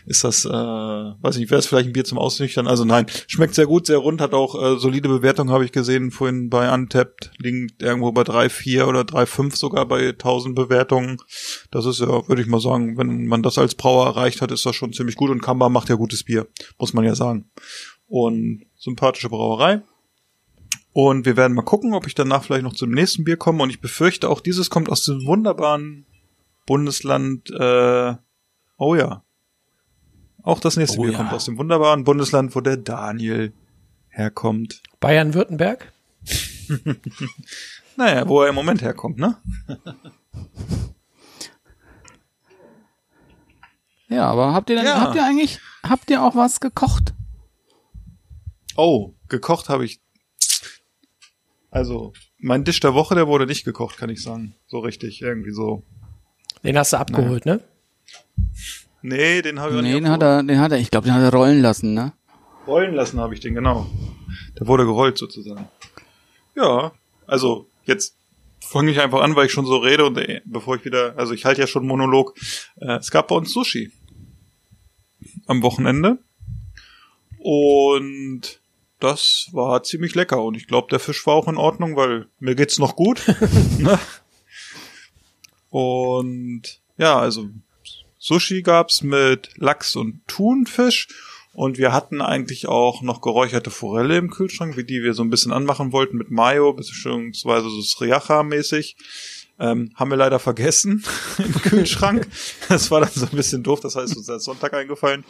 ist 0.06 0.24
das, 0.24 0.44
äh, 0.44 0.50
weiß 0.50 1.38
nicht, 1.38 1.50
wäre 1.50 1.58
es 1.58 1.66
vielleicht 1.66 1.88
ein 1.88 1.92
Bier 1.92 2.04
zum 2.04 2.18
Ausnüchtern? 2.18 2.66
Also 2.66 2.84
nein, 2.84 3.06
schmeckt 3.26 3.54
sehr 3.54 3.66
gut, 3.66 3.86
sehr 3.86 3.98
rund, 3.98 4.20
hat 4.20 4.34
auch 4.34 4.54
äh, 4.54 4.78
solide 4.78 5.08
Bewertung, 5.08 5.50
habe 5.50 5.64
ich 5.64 5.72
gesehen, 5.72 6.10
vorhin 6.10 6.50
bei 6.50 6.72
Untapped, 6.72 7.30
liegt 7.38 7.82
irgendwo 7.82 8.12
bei 8.12 8.22
3,4 8.22 8.84
oder 8.84 9.00
3,5 9.00 9.56
sogar 9.56 9.86
bei 9.86 10.08
1000 10.08 10.54
Bewertungen. 10.54 11.18
Das 11.70 11.86
ist 11.86 12.00
ja, 12.00 12.28
würde 12.28 12.42
ich 12.42 12.48
mal 12.48 12.60
sagen, 12.60 12.98
wenn 12.98 13.26
man 13.26 13.42
das 13.42 13.58
als 13.58 13.74
Brauer 13.74 14.06
erreicht 14.06 14.42
hat, 14.42 14.52
ist 14.52 14.66
das 14.66 14.76
schon 14.76 14.92
ziemlich 14.92 15.16
gut 15.16 15.30
und 15.30 15.42
Kamba 15.42 15.68
macht 15.68 15.88
ja 15.88 15.94
gutes 15.94 16.24
Bier, 16.24 16.46
muss 16.78 16.92
man 16.92 17.04
ja 17.04 17.14
sagen. 17.14 17.50
Und 18.08 18.66
sympathische 18.76 19.28
Brauerei. 19.28 19.82
Und 20.98 21.26
wir 21.26 21.36
werden 21.36 21.52
mal 21.52 21.60
gucken, 21.60 21.92
ob 21.92 22.06
ich 22.06 22.14
danach 22.14 22.42
vielleicht 22.44 22.62
noch 22.62 22.72
zum 22.72 22.90
nächsten 22.90 23.22
Bier 23.24 23.36
komme. 23.36 23.62
Und 23.62 23.68
ich 23.68 23.82
befürchte 23.82 24.30
auch, 24.30 24.40
dieses 24.40 24.70
kommt 24.70 24.88
aus 24.88 25.04
dem 25.04 25.26
wunderbaren 25.26 26.06
Bundesland, 26.64 27.50
äh, 27.50 28.14
oh 28.78 28.94
ja, 28.94 29.22
Auch 30.42 30.58
das 30.58 30.78
nächste 30.78 30.98
Oh 30.98 31.02
Bier 31.02 31.12
ja. 31.12 31.18
kommt 31.18 31.34
aus 31.34 31.44
dem 31.44 31.58
wunderbaren 31.58 32.04
Bundesland, 32.04 32.56
wo 32.56 32.62
der 32.62 32.78
Daniel 32.78 33.52
herkommt. 34.08 34.80
Bayern-Württemberg? 35.00 35.92
Naja, 37.98 38.26
wo 38.26 38.40
er 38.42 38.48
im 38.48 38.54
Moment 38.54 38.80
herkommt, 38.80 39.18
ne? 39.18 39.36
Ja, 44.08 44.30
aber 44.30 44.54
habt 44.54 44.70
ihr 44.70 44.76
denn, 44.76 44.86
Ja. 44.86 45.00
habt 45.00 45.14
ihr 45.16 45.24
eigentlich, 45.24 45.58
habt 45.82 46.08
ihr 46.10 46.22
auch 46.22 46.36
was 46.36 46.60
gekocht? 46.60 47.12
Oh, 48.76 49.14
gekocht 49.28 49.68
habe 49.68 49.84
ich. 49.84 50.00
Also, 51.76 52.14
mein 52.38 52.64
Tisch 52.64 52.80
der 52.80 52.94
Woche, 52.94 53.14
der 53.14 53.26
wurde 53.26 53.44
nicht 53.44 53.66
gekocht, 53.66 53.98
kann 53.98 54.08
ich 54.08 54.22
sagen. 54.22 54.54
So 54.66 54.78
richtig, 54.78 55.20
irgendwie 55.20 55.50
so. 55.50 55.82
Den 56.64 56.78
hast 56.78 56.94
du 56.94 56.96
abgeholt, 56.96 57.44
ne? 57.44 57.60
Nee, 59.02 59.42
den 59.42 59.60
habe 59.60 59.72
ich 59.72 59.76
auch 59.76 59.82
Nee, 59.82 59.92
nicht 59.92 60.04
den 60.04 60.08
hat 60.08 60.22
er, 60.22 60.42
den 60.42 60.58
hat 60.58 60.72
er, 60.72 60.78
ich 60.78 60.90
glaube, 60.90 61.04
den 61.06 61.12
hat 61.12 61.20
er 61.20 61.38
rollen 61.38 61.60
lassen, 61.60 61.92
ne? 61.92 62.14
rollen 62.66 62.94
lassen, 62.94 63.20
habe 63.20 63.34
ich 63.34 63.40
den, 63.40 63.54
genau. 63.54 63.86
Der 64.58 64.66
wurde 64.66 64.86
gerollt 64.86 65.18
sozusagen. 65.18 65.68
Ja, 66.54 66.92
also 67.26 67.68
jetzt 67.84 68.16
fange 68.60 68.90
ich 68.90 68.98
einfach 68.98 69.20
an, 69.20 69.36
weil 69.36 69.44
ich 69.44 69.52
schon 69.52 69.66
so 69.66 69.76
rede 69.76 70.06
und 70.06 70.16
äh, 70.16 70.40
bevor 70.46 70.76
ich 70.76 70.84
wieder, 70.86 71.18
also 71.18 71.34
ich 71.34 71.44
halte 71.44 71.60
ja 71.60 71.66
schon 71.66 71.86
Monolog. 71.86 72.32
Äh, 72.80 72.96
es 72.96 73.10
gab 73.10 73.28
bei 73.28 73.34
uns 73.34 73.52
Sushi 73.52 73.92
am 75.46 75.62
Wochenende 75.62 76.20
und 77.38 78.60
das 79.00 79.48
war 79.52 79.82
ziemlich 79.82 80.14
lecker 80.14 80.42
und 80.42 80.56
ich 80.56 80.66
glaube, 80.66 80.88
der 80.90 81.00
Fisch 81.00 81.26
war 81.26 81.34
auch 81.34 81.48
in 81.48 81.56
Ordnung, 81.56 81.96
weil 81.96 82.26
mir 82.38 82.54
geht's 82.54 82.78
noch 82.78 82.96
gut. 82.96 83.22
ne? 83.78 83.98
Und 85.68 86.80
ja, 86.96 87.18
also 87.18 87.48
Sushi 88.18 88.62
gab's 88.62 89.02
mit 89.02 89.50
Lachs 89.56 89.96
und 89.96 90.26
Thunfisch 90.26 91.08
und 91.52 91.78
wir 91.78 91.92
hatten 91.92 92.20
eigentlich 92.20 92.68
auch 92.68 93.02
noch 93.02 93.20
geräucherte 93.20 93.70
Forelle 93.70 94.18
im 94.18 94.30
Kühlschrank, 94.30 94.76
wie 94.76 94.84
die 94.84 95.02
wir 95.02 95.14
so 95.14 95.22
ein 95.22 95.30
bisschen 95.30 95.52
anmachen 95.52 95.92
wollten 95.92 96.18
mit 96.18 96.30
Mayo, 96.30 96.72
beziehungsweise 96.72 97.70
so 97.70 97.80
Sriracha-mäßig. 97.80 98.96
Ähm, 99.58 99.90
haben 99.94 100.10
wir 100.10 100.18
leider 100.18 100.38
vergessen 100.38 101.02
im 101.38 101.54
Kühlschrank. 101.62 102.28
Das 102.68 102.90
war 102.90 103.00
dann 103.00 103.10
so 103.14 103.24
ein 103.24 103.36
bisschen 103.36 103.62
doof, 103.62 103.80
das 103.80 103.96
heißt, 103.96 104.14
uns 104.16 104.28
ist 104.28 104.44
Sonntag 104.44 104.74
eingefallen. 104.74 105.24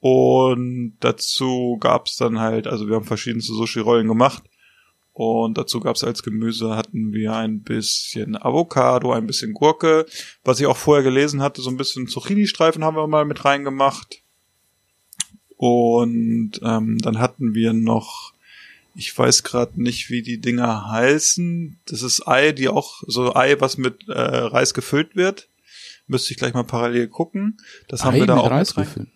Und 0.00 0.96
dazu 1.00 1.76
gab's 1.80 2.16
dann 2.16 2.38
halt, 2.38 2.66
also 2.66 2.88
wir 2.88 2.94
haben 2.96 3.04
verschiedenste 3.04 3.52
Sushi-Rollen 3.54 4.06
gemacht. 4.06 4.44
Und 5.12 5.58
dazu 5.58 5.80
gab's 5.80 6.04
als 6.04 6.22
Gemüse 6.22 6.76
hatten 6.76 7.12
wir 7.12 7.34
ein 7.34 7.62
bisschen 7.62 8.40
Avocado, 8.40 9.12
ein 9.12 9.26
bisschen 9.26 9.52
Gurke. 9.52 10.06
Was 10.44 10.60
ich 10.60 10.66
auch 10.66 10.76
vorher 10.76 11.02
gelesen 11.02 11.42
hatte, 11.42 11.60
so 11.60 11.70
ein 11.70 11.76
bisschen 11.76 12.06
Zucchini-Streifen 12.06 12.84
haben 12.84 12.96
wir 12.96 13.06
mal 13.08 13.24
mit 13.24 13.44
reingemacht. 13.44 14.22
Und 15.56 16.60
ähm, 16.62 16.98
dann 16.98 17.18
hatten 17.18 17.52
wir 17.52 17.72
noch, 17.72 18.32
ich 18.94 19.16
weiß 19.18 19.42
gerade 19.42 19.82
nicht, 19.82 20.08
wie 20.08 20.22
die 20.22 20.40
Dinger 20.40 20.88
heißen. 20.88 21.80
Das 21.86 22.02
ist 22.02 22.28
Ei, 22.28 22.52
die 22.52 22.68
auch 22.68 23.02
so 23.08 23.34
Ei, 23.34 23.60
was 23.60 23.76
mit 23.76 24.08
äh, 24.08 24.12
Reis 24.12 24.72
gefüllt 24.72 25.16
wird. 25.16 25.48
Müsste 26.06 26.32
ich 26.32 26.38
gleich 26.38 26.54
mal 26.54 26.62
parallel 26.62 27.08
gucken. 27.08 27.56
Das 27.88 28.04
haben 28.04 28.14
Ei 28.14 28.20
wir 28.20 28.26
da 28.26 28.36
mit 28.36 28.44
auch 28.44 28.50
Reis 28.52 28.68
mit 28.68 28.76
rein. 28.78 28.84
gefüllt. 28.84 29.08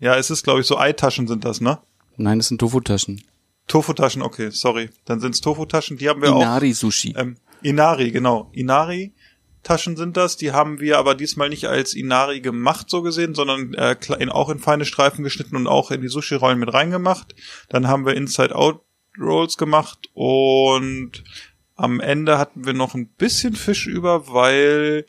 Ja, 0.00 0.16
es 0.16 0.30
ist 0.30 0.42
glaube 0.42 0.60
ich 0.60 0.66
so 0.66 0.78
Eitaschen 0.78 1.28
sind 1.28 1.44
das, 1.44 1.60
ne? 1.60 1.78
Nein, 2.16 2.38
das 2.38 2.48
sind 2.48 2.58
Tofu-Taschen. 2.58 3.22
Tofu-Taschen, 3.68 4.22
okay, 4.22 4.50
sorry. 4.50 4.90
Dann 5.04 5.20
sind's 5.20 5.40
Tofu-Taschen, 5.40 5.96
die 5.96 6.08
haben 6.08 6.20
wir 6.20 6.32
auch. 6.32 6.40
Inari-Sushi. 6.40 7.14
Ähm, 7.16 7.36
Inari, 7.62 8.10
genau. 8.10 8.50
Inari 8.52 9.12
Taschen 9.62 9.96
sind 9.96 10.16
das. 10.16 10.36
Die 10.36 10.52
haben 10.52 10.80
wir 10.80 10.98
aber 10.98 11.14
diesmal 11.14 11.48
nicht 11.48 11.66
als 11.66 11.94
Inari 11.94 12.40
gemacht, 12.40 12.88
so 12.88 13.02
gesehen, 13.02 13.34
sondern 13.34 13.74
äh, 13.74 13.96
in, 14.18 14.30
auch 14.30 14.48
in 14.48 14.58
feine 14.58 14.84
Streifen 14.84 15.22
geschnitten 15.22 15.56
und 15.56 15.66
auch 15.66 15.90
in 15.90 16.00
die 16.00 16.08
Sushi-Rollen 16.08 16.58
mit 16.58 16.72
reingemacht. 16.72 17.34
Dann 17.68 17.86
haben 17.86 18.06
wir 18.06 18.14
Inside-Out-Rolls 18.14 19.58
gemacht 19.58 20.08
und 20.14 21.24
am 21.76 22.00
Ende 22.00 22.38
hatten 22.38 22.64
wir 22.64 22.72
noch 22.72 22.94
ein 22.94 23.08
bisschen 23.08 23.54
Fisch 23.54 23.86
über, 23.86 24.28
weil 24.28 25.06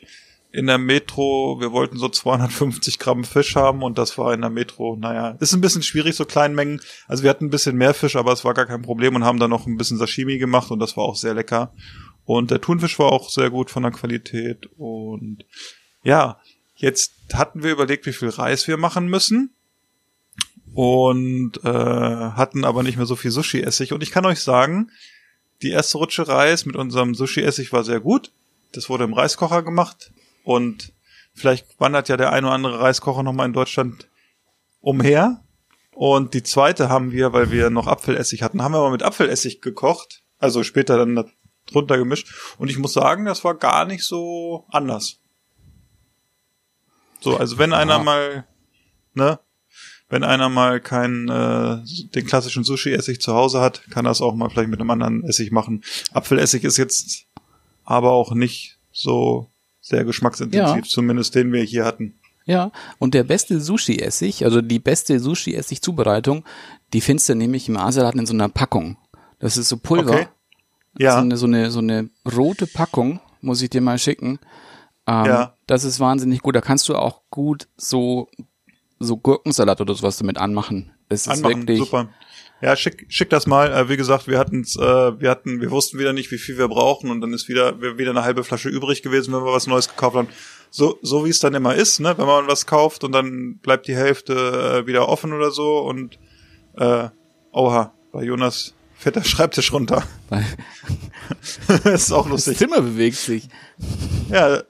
in 0.52 0.66
der 0.66 0.76
Metro, 0.76 1.56
wir 1.60 1.72
wollten 1.72 1.96
so 1.96 2.10
250 2.10 2.98
Gramm 2.98 3.24
Fisch 3.24 3.56
haben 3.56 3.82
und 3.82 3.96
das 3.96 4.18
war 4.18 4.34
in 4.34 4.42
der 4.42 4.50
Metro, 4.50 4.96
naja, 4.96 5.30
ist 5.40 5.54
ein 5.54 5.62
bisschen 5.62 5.82
schwierig, 5.82 6.14
so 6.14 6.26
kleinen 6.26 6.54
Mengen. 6.54 6.82
Also 7.08 7.22
wir 7.22 7.30
hatten 7.30 7.46
ein 7.46 7.50
bisschen 7.50 7.76
mehr 7.76 7.94
Fisch, 7.94 8.16
aber 8.16 8.32
es 8.32 8.44
war 8.44 8.52
gar 8.52 8.66
kein 8.66 8.82
Problem 8.82 9.16
und 9.16 9.24
haben 9.24 9.38
dann 9.38 9.48
noch 9.48 9.66
ein 9.66 9.78
bisschen 9.78 9.96
Sashimi 9.96 10.36
gemacht 10.36 10.70
und 10.70 10.78
das 10.78 10.94
war 10.98 11.04
auch 11.04 11.16
sehr 11.16 11.32
lecker. 11.32 11.72
Und 12.26 12.50
der 12.50 12.60
Thunfisch 12.60 12.98
war 12.98 13.10
auch 13.10 13.30
sehr 13.30 13.48
gut 13.48 13.70
von 13.70 13.82
der 13.82 13.92
Qualität 13.92 14.68
und 14.76 15.46
ja, 16.04 16.38
jetzt 16.76 17.14
hatten 17.32 17.62
wir 17.62 17.72
überlegt, 17.72 18.04
wie 18.04 18.12
viel 18.12 18.28
Reis 18.28 18.68
wir 18.68 18.76
machen 18.76 19.06
müssen 19.06 19.54
und 20.74 21.64
äh, 21.64 21.68
hatten 21.68 22.66
aber 22.66 22.82
nicht 22.82 22.98
mehr 22.98 23.06
so 23.06 23.16
viel 23.16 23.30
Sushi-Essig 23.30 23.94
und 23.94 24.02
ich 24.02 24.10
kann 24.10 24.26
euch 24.26 24.40
sagen, 24.40 24.90
die 25.62 25.70
erste 25.70 25.96
Rutsche 25.96 26.28
Reis 26.28 26.66
mit 26.66 26.76
unserem 26.76 27.14
Sushi-Essig 27.14 27.72
war 27.72 27.84
sehr 27.84 28.00
gut. 28.00 28.32
Das 28.72 28.90
wurde 28.90 29.04
im 29.04 29.14
Reiskocher 29.14 29.62
gemacht 29.62 30.12
und 30.44 30.92
vielleicht 31.34 31.80
wandert 31.80 32.08
ja 32.08 32.16
der 32.16 32.32
ein 32.32 32.44
oder 32.44 32.54
andere 32.54 32.80
Reiskocher 32.80 33.22
nochmal 33.22 33.46
in 33.46 33.52
Deutschland 33.52 34.08
umher. 34.80 35.44
Und 35.94 36.34
die 36.34 36.42
zweite 36.42 36.88
haben 36.88 37.12
wir, 37.12 37.32
weil 37.32 37.50
wir 37.50 37.70
noch 37.70 37.86
Apfelessig 37.86 38.42
hatten, 38.42 38.62
haben 38.62 38.72
wir 38.72 38.80
mal 38.80 38.90
mit 38.90 39.02
Apfelessig 39.02 39.60
gekocht. 39.60 40.22
Also 40.38 40.62
später 40.62 40.96
dann 40.96 41.14
da 41.14 41.24
drunter 41.66 41.98
gemischt. 41.98 42.34
Und 42.58 42.70
ich 42.70 42.78
muss 42.78 42.92
sagen, 42.92 43.24
das 43.24 43.44
war 43.44 43.54
gar 43.54 43.84
nicht 43.84 44.04
so 44.04 44.66
anders. 44.70 45.20
So, 47.20 47.36
also 47.36 47.58
wenn 47.58 47.72
einer 47.72 48.00
mal, 48.00 48.46
ne, 49.14 49.38
wenn 50.08 50.24
einer 50.24 50.48
mal 50.48 50.80
keinen, 50.80 51.28
äh, 51.28 51.78
den 52.14 52.26
klassischen 52.26 52.64
Sushi-Essig 52.64 53.20
zu 53.20 53.32
Hause 53.34 53.60
hat, 53.60 53.88
kann 53.90 54.04
das 54.04 54.20
auch 54.20 54.34
mal 54.34 54.50
vielleicht 54.50 54.70
mit 54.70 54.80
einem 54.80 54.90
anderen 54.90 55.24
Essig 55.24 55.52
machen. 55.52 55.84
Apfelessig 56.12 56.64
ist 56.64 56.78
jetzt 56.78 57.26
aber 57.84 58.10
auch 58.10 58.34
nicht 58.34 58.78
so 58.90 59.51
sehr 59.82 60.04
geschmacksintensiv, 60.04 60.76
Ja. 60.76 60.82
zumindest 60.82 61.34
den 61.34 61.52
wir 61.52 61.62
hier 61.62 61.84
hatten. 61.84 62.14
Ja, 62.46 62.72
und 62.98 63.12
der 63.14 63.22
beste 63.24 63.60
Sushi-Essig, 63.60 64.44
also 64.44 64.62
die 64.62 64.78
beste 64.78 65.20
Sushi-Essig-Zubereitung, 65.20 66.44
die 66.92 67.00
findest 67.00 67.28
du 67.28 67.34
nämlich 67.34 67.68
im 67.68 67.76
Asialaden 67.76 68.20
in 68.20 68.26
so 68.26 68.32
einer 68.32 68.48
Packung. 68.48 68.96
Das 69.38 69.56
ist 69.56 69.68
so 69.68 69.76
Pulver. 69.76 70.12
Okay. 70.14 70.26
Ja. 70.98 71.12
So 71.14 71.18
eine, 71.20 71.36
so 71.36 71.46
eine, 71.46 71.70
so 71.70 71.78
eine 71.80 72.10
rote 72.34 72.66
Packung, 72.66 73.20
muss 73.42 73.62
ich 73.62 73.70
dir 73.70 73.80
mal 73.80 73.98
schicken. 73.98 74.38
Ähm, 75.06 75.24
Ja. 75.26 75.56
Das 75.66 75.84
ist 75.84 76.00
wahnsinnig 76.00 76.40
gut. 76.42 76.54
Da 76.56 76.60
kannst 76.60 76.88
du 76.88 76.96
auch 76.96 77.22
gut 77.30 77.68
so, 77.76 78.28
so 78.98 79.16
Gurkensalat 79.16 79.80
oder 79.80 79.94
sowas 79.94 80.16
damit 80.18 80.38
anmachen. 80.38 80.92
Das 81.08 81.22
ist 81.22 81.28
anmachen. 81.28 81.60
wirklich, 81.60 81.78
Super. 81.78 82.08
Ja, 82.62 82.76
schick, 82.76 83.06
schick 83.08 83.28
das 83.30 83.46
mal. 83.46 83.72
Äh, 83.72 83.88
wie 83.88 83.96
gesagt, 83.96 84.28
wir 84.28 84.38
hatten's, 84.38 84.76
äh, 84.76 84.80
wir 85.20 85.30
hatten, 85.30 85.60
wir 85.60 85.70
wussten 85.72 85.98
wieder 85.98 86.12
nicht, 86.12 86.30
wie 86.30 86.38
viel 86.38 86.56
wir 86.58 86.68
brauchen 86.68 87.10
und 87.10 87.20
dann 87.20 87.32
ist 87.32 87.48
wieder, 87.48 87.80
wir- 87.80 87.98
wieder 87.98 88.10
eine 88.12 88.22
halbe 88.22 88.44
Flasche 88.44 88.68
übrig 88.68 89.02
gewesen, 89.02 89.34
wenn 89.34 89.44
wir 89.44 89.52
was 89.52 89.66
Neues 89.66 89.88
gekauft 89.88 90.16
haben. 90.16 90.28
So, 90.70 90.98
so 91.02 91.24
wie 91.24 91.30
es 91.30 91.40
dann 91.40 91.54
immer 91.54 91.74
ist, 91.74 91.98
ne, 92.00 92.16
wenn 92.16 92.26
man 92.26 92.46
was 92.46 92.64
kauft 92.66 93.02
und 93.04 93.12
dann 93.12 93.56
bleibt 93.58 93.88
die 93.88 93.96
Hälfte 93.96 94.82
äh, 94.84 94.86
wieder 94.86 95.08
offen 95.08 95.32
oder 95.32 95.50
so 95.50 95.78
und 95.80 96.18
äh, 96.78 97.08
oha, 97.52 97.92
bei 98.12 98.22
Jonas 98.22 98.74
fährt 98.94 99.16
der 99.16 99.24
Schreibtisch 99.24 99.72
runter. 99.72 100.04
Das 101.68 101.84
ist 102.04 102.12
auch 102.12 102.22
das 102.24 102.30
lustig. 102.30 102.58
Zimmer 102.58 102.80
bewegt 102.80 103.16
sich. 103.16 103.48
Ja, 104.30 104.62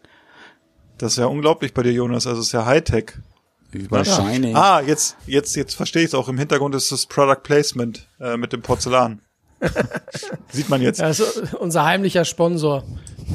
das 0.99 1.13
ist 1.13 1.19
ja 1.19 1.27
unglaublich 1.27 1.75
bei 1.75 1.83
dir, 1.83 1.93
Jonas. 1.93 2.27
Also 2.27 2.41
es 2.41 2.47
ist 2.47 2.53
ja 2.53 2.65
Hightech. 2.65 3.13
Wahrscheinlich. 3.73 4.55
Ah, 4.55 4.81
jetzt, 4.81 5.17
jetzt, 5.27 5.57
jetzt 5.57 5.75
verstehe 5.75 6.03
ich 6.03 6.09
es 6.09 6.15
auch. 6.15 6.29
Im 6.29 6.39
Hintergrund 6.39 6.75
ist 6.75 6.93
das 6.93 7.07
Product 7.07 7.43
Placement 7.43 8.09
äh, 8.21 8.37
mit 8.37 8.53
dem 8.53 8.63
Porzellan. 8.63 9.23
Sieht 10.51 10.69
man 10.69 10.83
jetzt. 10.83 11.01
Das 11.01 11.21
ist 11.21 11.55
unser 11.55 11.85
heimlicher 11.85 12.25
Sponsor. 12.25 12.85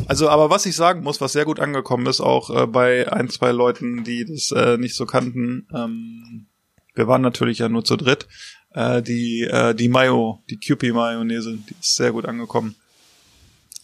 Also, 0.07 0.29
aber 0.29 0.49
was 0.49 0.65
ich 0.65 0.75
sagen 0.75 1.01
muss, 1.03 1.21
was 1.21 1.33
sehr 1.33 1.45
gut 1.45 1.59
angekommen 1.59 2.05
ist, 2.05 2.21
auch 2.21 2.49
äh, 2.49 2.67
bei 2.67 3.11
ein, 3.11 3.29
zwei 3.29 3.51
Leuten, 3.51 4.03
die 4.03 4.25
das 4.25 4.51
äh, 4.51 4.77
nicht 4.77 4.95
so 4.95 5.05
kannten, 5.05 5.67
ähm, 5.73 6.47
wir 6.93 7.07
waren 7.07 7.21
natürlich 7.21 7.59
ja 7.59 7.69
nur 7.69 7.85
zu 7.85 7.95
dritt, 7.95 8.27
äh, 8.73 9.01
die, 9.01 9.43
äh, 9.43 9.73
die 9.73 9.87
Mayo, 9.87 10.43
die 10.49 10.57
Kewpie-Mayonnaise, 10.57 11.57
die 11.57 11.75
ist 11.79 11.95
sehr 11.95 12.11
gut 12.11 12.25
angekommen. 12.25 12.75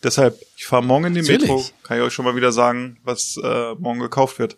Deshalb, 0.04 0.38
ich 0.58 0.66
fahre 0.66 0.84
morgen 0.84 1.06
in 1.06 1.14
die 1.14 1.22
Natürlich. 1.22 1.42
Metro, 1.44 1.64
kann 1.84 1.98
ich 1.98 2.04
euch 2.04 2.14
schon 2.14 2.26
mal 2.26 2.36
wieder 2.36 2.52
sagen, 2.52 2.98
was 3.04 3.40
äh, 3.42 3.74
morgen 3.76 4.00
gekauft 4.00 4.38
wird. 4.40 4.58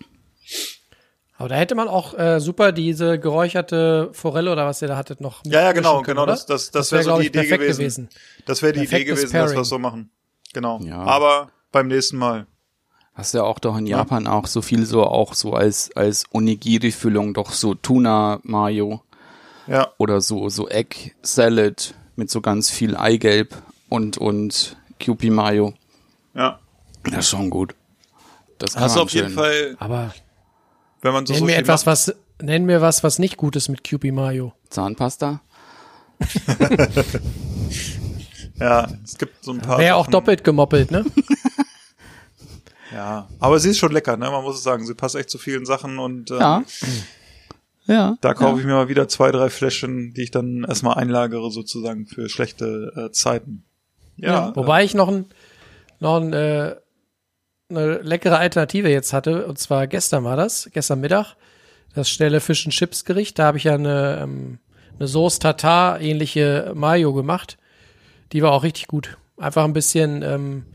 Aber 1.37 1.49
da 1.49 1.55
hätte 1.55 1.75
man 1.75 1.87
auch 1.89 2.17
äh, 2.17 2.39
super 2.39 2.71
diese 2.71 3.19
geräucherte 3.19 4.09
Forelle 4.13 4.51
oder 4.51 4.65
was 4.65 4.81
ihr 4.81 4.87
da 4.87 4.95
hattet 4.95 5.19
noch. 5.19 5.43
Ja, 5.45 5.61
ja, 5.61 5.71
genau, 5.73 5.95
können, 5.95 6.05
genau, 6.05 6.23
oder? 6.23 6.31
das, 6.33 6.45
das, 6.45 6.71
das, 6.71 6.91
wär, 6.91 6.99
wäre 6.99 7.03
so 7.03 7.09
glaub 7.09 7.21
die 7.21 7.27
Idee 7.27 7.39
perfekt 7.39 7.67
gewesen. 7.77 8.09
Das 8.45 8.61
wäre 8.61 8.71
die 8.73 8.79
Idee 8.79 8.89
Perfektes 8.89 9.15
gewesen, 9.19 9.33
dass 9.33 9.33
wir 9.33 9.45
Pairing. 9.47 9.61
es 9.61 9.69
so 9.69 9.79
machen. 9.79 10.09
Genau. 10.53 10.79
Ja. 10.81 10.99
Aber 10.99 11.49
beim 11.71 11.87
nächsten 11.87 12.17
Mal. 12.17 12.47
Hast 13.13 13.33
ja 13.33 13.43
auch 13.43 13.59
doch 13.59 13.77
in 13.77 13.85
Japan 13.85 14.27
auch 14.27 14.45
so 14.47 14.61
viel 14.61 14.85
so 14.85 15.03
auch 15.05 15.33
so 15.35 15.53
als 15.53 15.89
als 15.95 16.25
Onigiri-Füllung 16.33 17.33
doch 17.33 17.51
so 17.51 17.73
Tuna 17.73 18.39
Mayo 18.43 19.03
Ja, 19.67 19.91
oder 19.97 20.19
so 20.19 20.49
so 20.49 20.67
Egg 20.67 21.11
Salad 21.21 21.93
mit 22.17 22.29
so 22.29 22.41
ganz 22.41 22.69
viel 22.69 22.95
Eigelb 22.97 23.55
und 23.89 24.17
und 24.17 24.75
Kewpie 24.99 25.29
Mayo. 25.29 25.73
ja. 26.33 26.59
Das 27.03 27.19
ist 27.19 27.29
schon 27.29 27.49
gut. 27.51 27.75
Das 28.57 28.73
kann 28.73 28.83
Hast 28.83 28.95
du 28.95 28.99
man 28.99 29.05
auf 29.05 29.13
jeden 29.13 29.29
Fall, 29.29 29.75
Aber 29.79 30.13
wenn 31.05 31.13
man 31.13 31.25
so 31.25 31.33
nenn 31.33 31.43
mir 31.45 31.51
Sushi 31.53 31.61
etwas, 31.61 31.85
macht, 31.85 31.91
was 31.93 32.15
nenn 32.41 32.65
mir 32.65 32.81
was, 32.81 33.03
was 33.03 33.19
nicht 33.19 33.37
gut 33.37 33.55
ist 33.55 33.69
mit 33.69 33.83
Kewpie 33.85 34.11
Mayo. 34.11 34.53
Zahnpasta. 34.69 35.41
Ja, 38.57 38.87
es 39.03 39.17
gibt 39.17 39.43
so 39.43 39.51
ein 39.51 39.59
paar. 39.59 39.79
Wäre 39.79 39.95
auch 39.95 40.07
doppelt 40.07 40.43
gemoppelt, 40.43 40.91
ne? 40.91 41.05
Ja, 42.93 43.27
aber 43.39 43.59
sie 43.59 43.71
ist 43.71 43.77
schon 43.79 43.91
lecker, 43.91 44.15
ne? 44.15 44.31
Man 44.31 44.43
muss 44.43 44.55
es 44.55 44.63
sagen. 44.63 44.85
Sie 44.85 44.93
passt 44.93 45.15
echt 45.15 45.29
zu 45.29 45.37
vielen 45.37 45.65
Sachen 45.65 45.99
und 45.99 46.31
äh, 46.31 46.37
Ja. 46.39 46.63
Ja. 47.87 48.17
da 48.21 48.33
kaufe 48.33 48.61
ich 48.61 48.65
mir 48.65 48.73
mal 48.73 48.87
wieder 48.87 49.09
zwei, 49.09 49.31
drei 49.31 49.49
Fläschchen, 49.49 50.13
die 50.13 50.21
ich 50.23 50.31
dann 50.31 50.63
erstmal 50.63 50.95
einlagere 50.95 51.51
sozusagen 51.51 52.07
für 52.07 52.29
schlechte 52.29 52.93
äh, 52.95 53.11
Zeiten. 53.11 53.65
Ja, 54.15 54.49
äh, 54.51 54.55
Wobei 54.55 54.85
ich 54.85 54.93
noch 54.93 55.09
ein, 55.09 55.25
noch 55.99 56.21
ein, 56.21 56.31
äh, 56.31 56.75
eine 57.69 57.97
leckere 57.97 58.37
Alternative 58.37 58.89
jetzt 58.89 59.13
hatte, 59.13 59.47
und 59.47 59.57
zwar 59.57 59.87
gestern 59.87 60.23
war 60.23 60.35
das, 60.35 60.69
gestern 60.71 61.01
Mittag, 61.01 61.35
das 61.93 62.09
schnelle 62.09 62.41
Fish 62.41 62.65
and 62.65 62.73
Chips 62.73 63.05
Gericht. 63.05 63.39
Da 63.39 63.45
habe 63.45 63.57
ich 63.57 63.63
ja 63.63 63.75
eine, 63.75 64.19
ähm, 64.21 64.59
eine 64.99 65.07
Sauce 65.07 65.39
Tartar 65.39 66.01
ähnliche 66.01 66.73
Mayo 66.75 67.13
gemacht. 67.13 67.57
Die 68.33 68.41
war 68.41 68.51
auch 68.51 68.63
richtig 68.63 68.87
gut. 68.87 69.17
Einfach 69.37 69.63
ein 69.63 69.73
bisschen 69.73 70.21
ähm, 70.21 70.65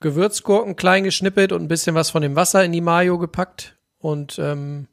Gewürzgurken 0.00 0.76
klein 0.76 1.04
geschnippelt 1.04 1.52
und 1.52 1.62
ein 1.62 1.68
bisschen 1.68 1.94
was 1.94 2.10
von 2.10 2.22
dem 2.22 2.36
Wasser 2.36 2.64
in 2.64 2.72
die 2.72 2.80
Mayo 2.80 3.18
gepackt 3.18 3.76
und 3.98 4.38
ähm, 4.38 4.88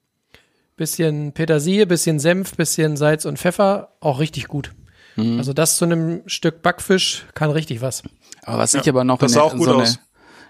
bisschen 0.76 1.34
Petersilie, 1.34 1.86
bisschen 1.86 2.20
Senf, 2.20 2.56
bisschen 2.56 2.98
Salz 2.98 3.26
und 3.26 3.38
Pfeffer. 3.38 3.94
Auch 4.00 4.20
richtig 4.20 4.48
gut. 4.48 4.72
Also 5.18 5.54
das 5.54 5.78
zu 5.78 5.86
einem 5.86 6.28
Stück 6.28 6.62
Backfisch 6.62 7.26
kann 7.36 7.52
richtig 7.52 7.82
was. 7.82 8.04
Aber 8.44 8.58
was 8.58 8.74
ich 8.74 8.90
aber 8.90 9.04
noch 9.04 9.22
in, 9.22 9.38
auch 9.38 9.54
in, 9.54 9.60
gut 9.60 9.68
so 9.68 9.74
eine, 9.74 9.84
aus. 9.84 10.00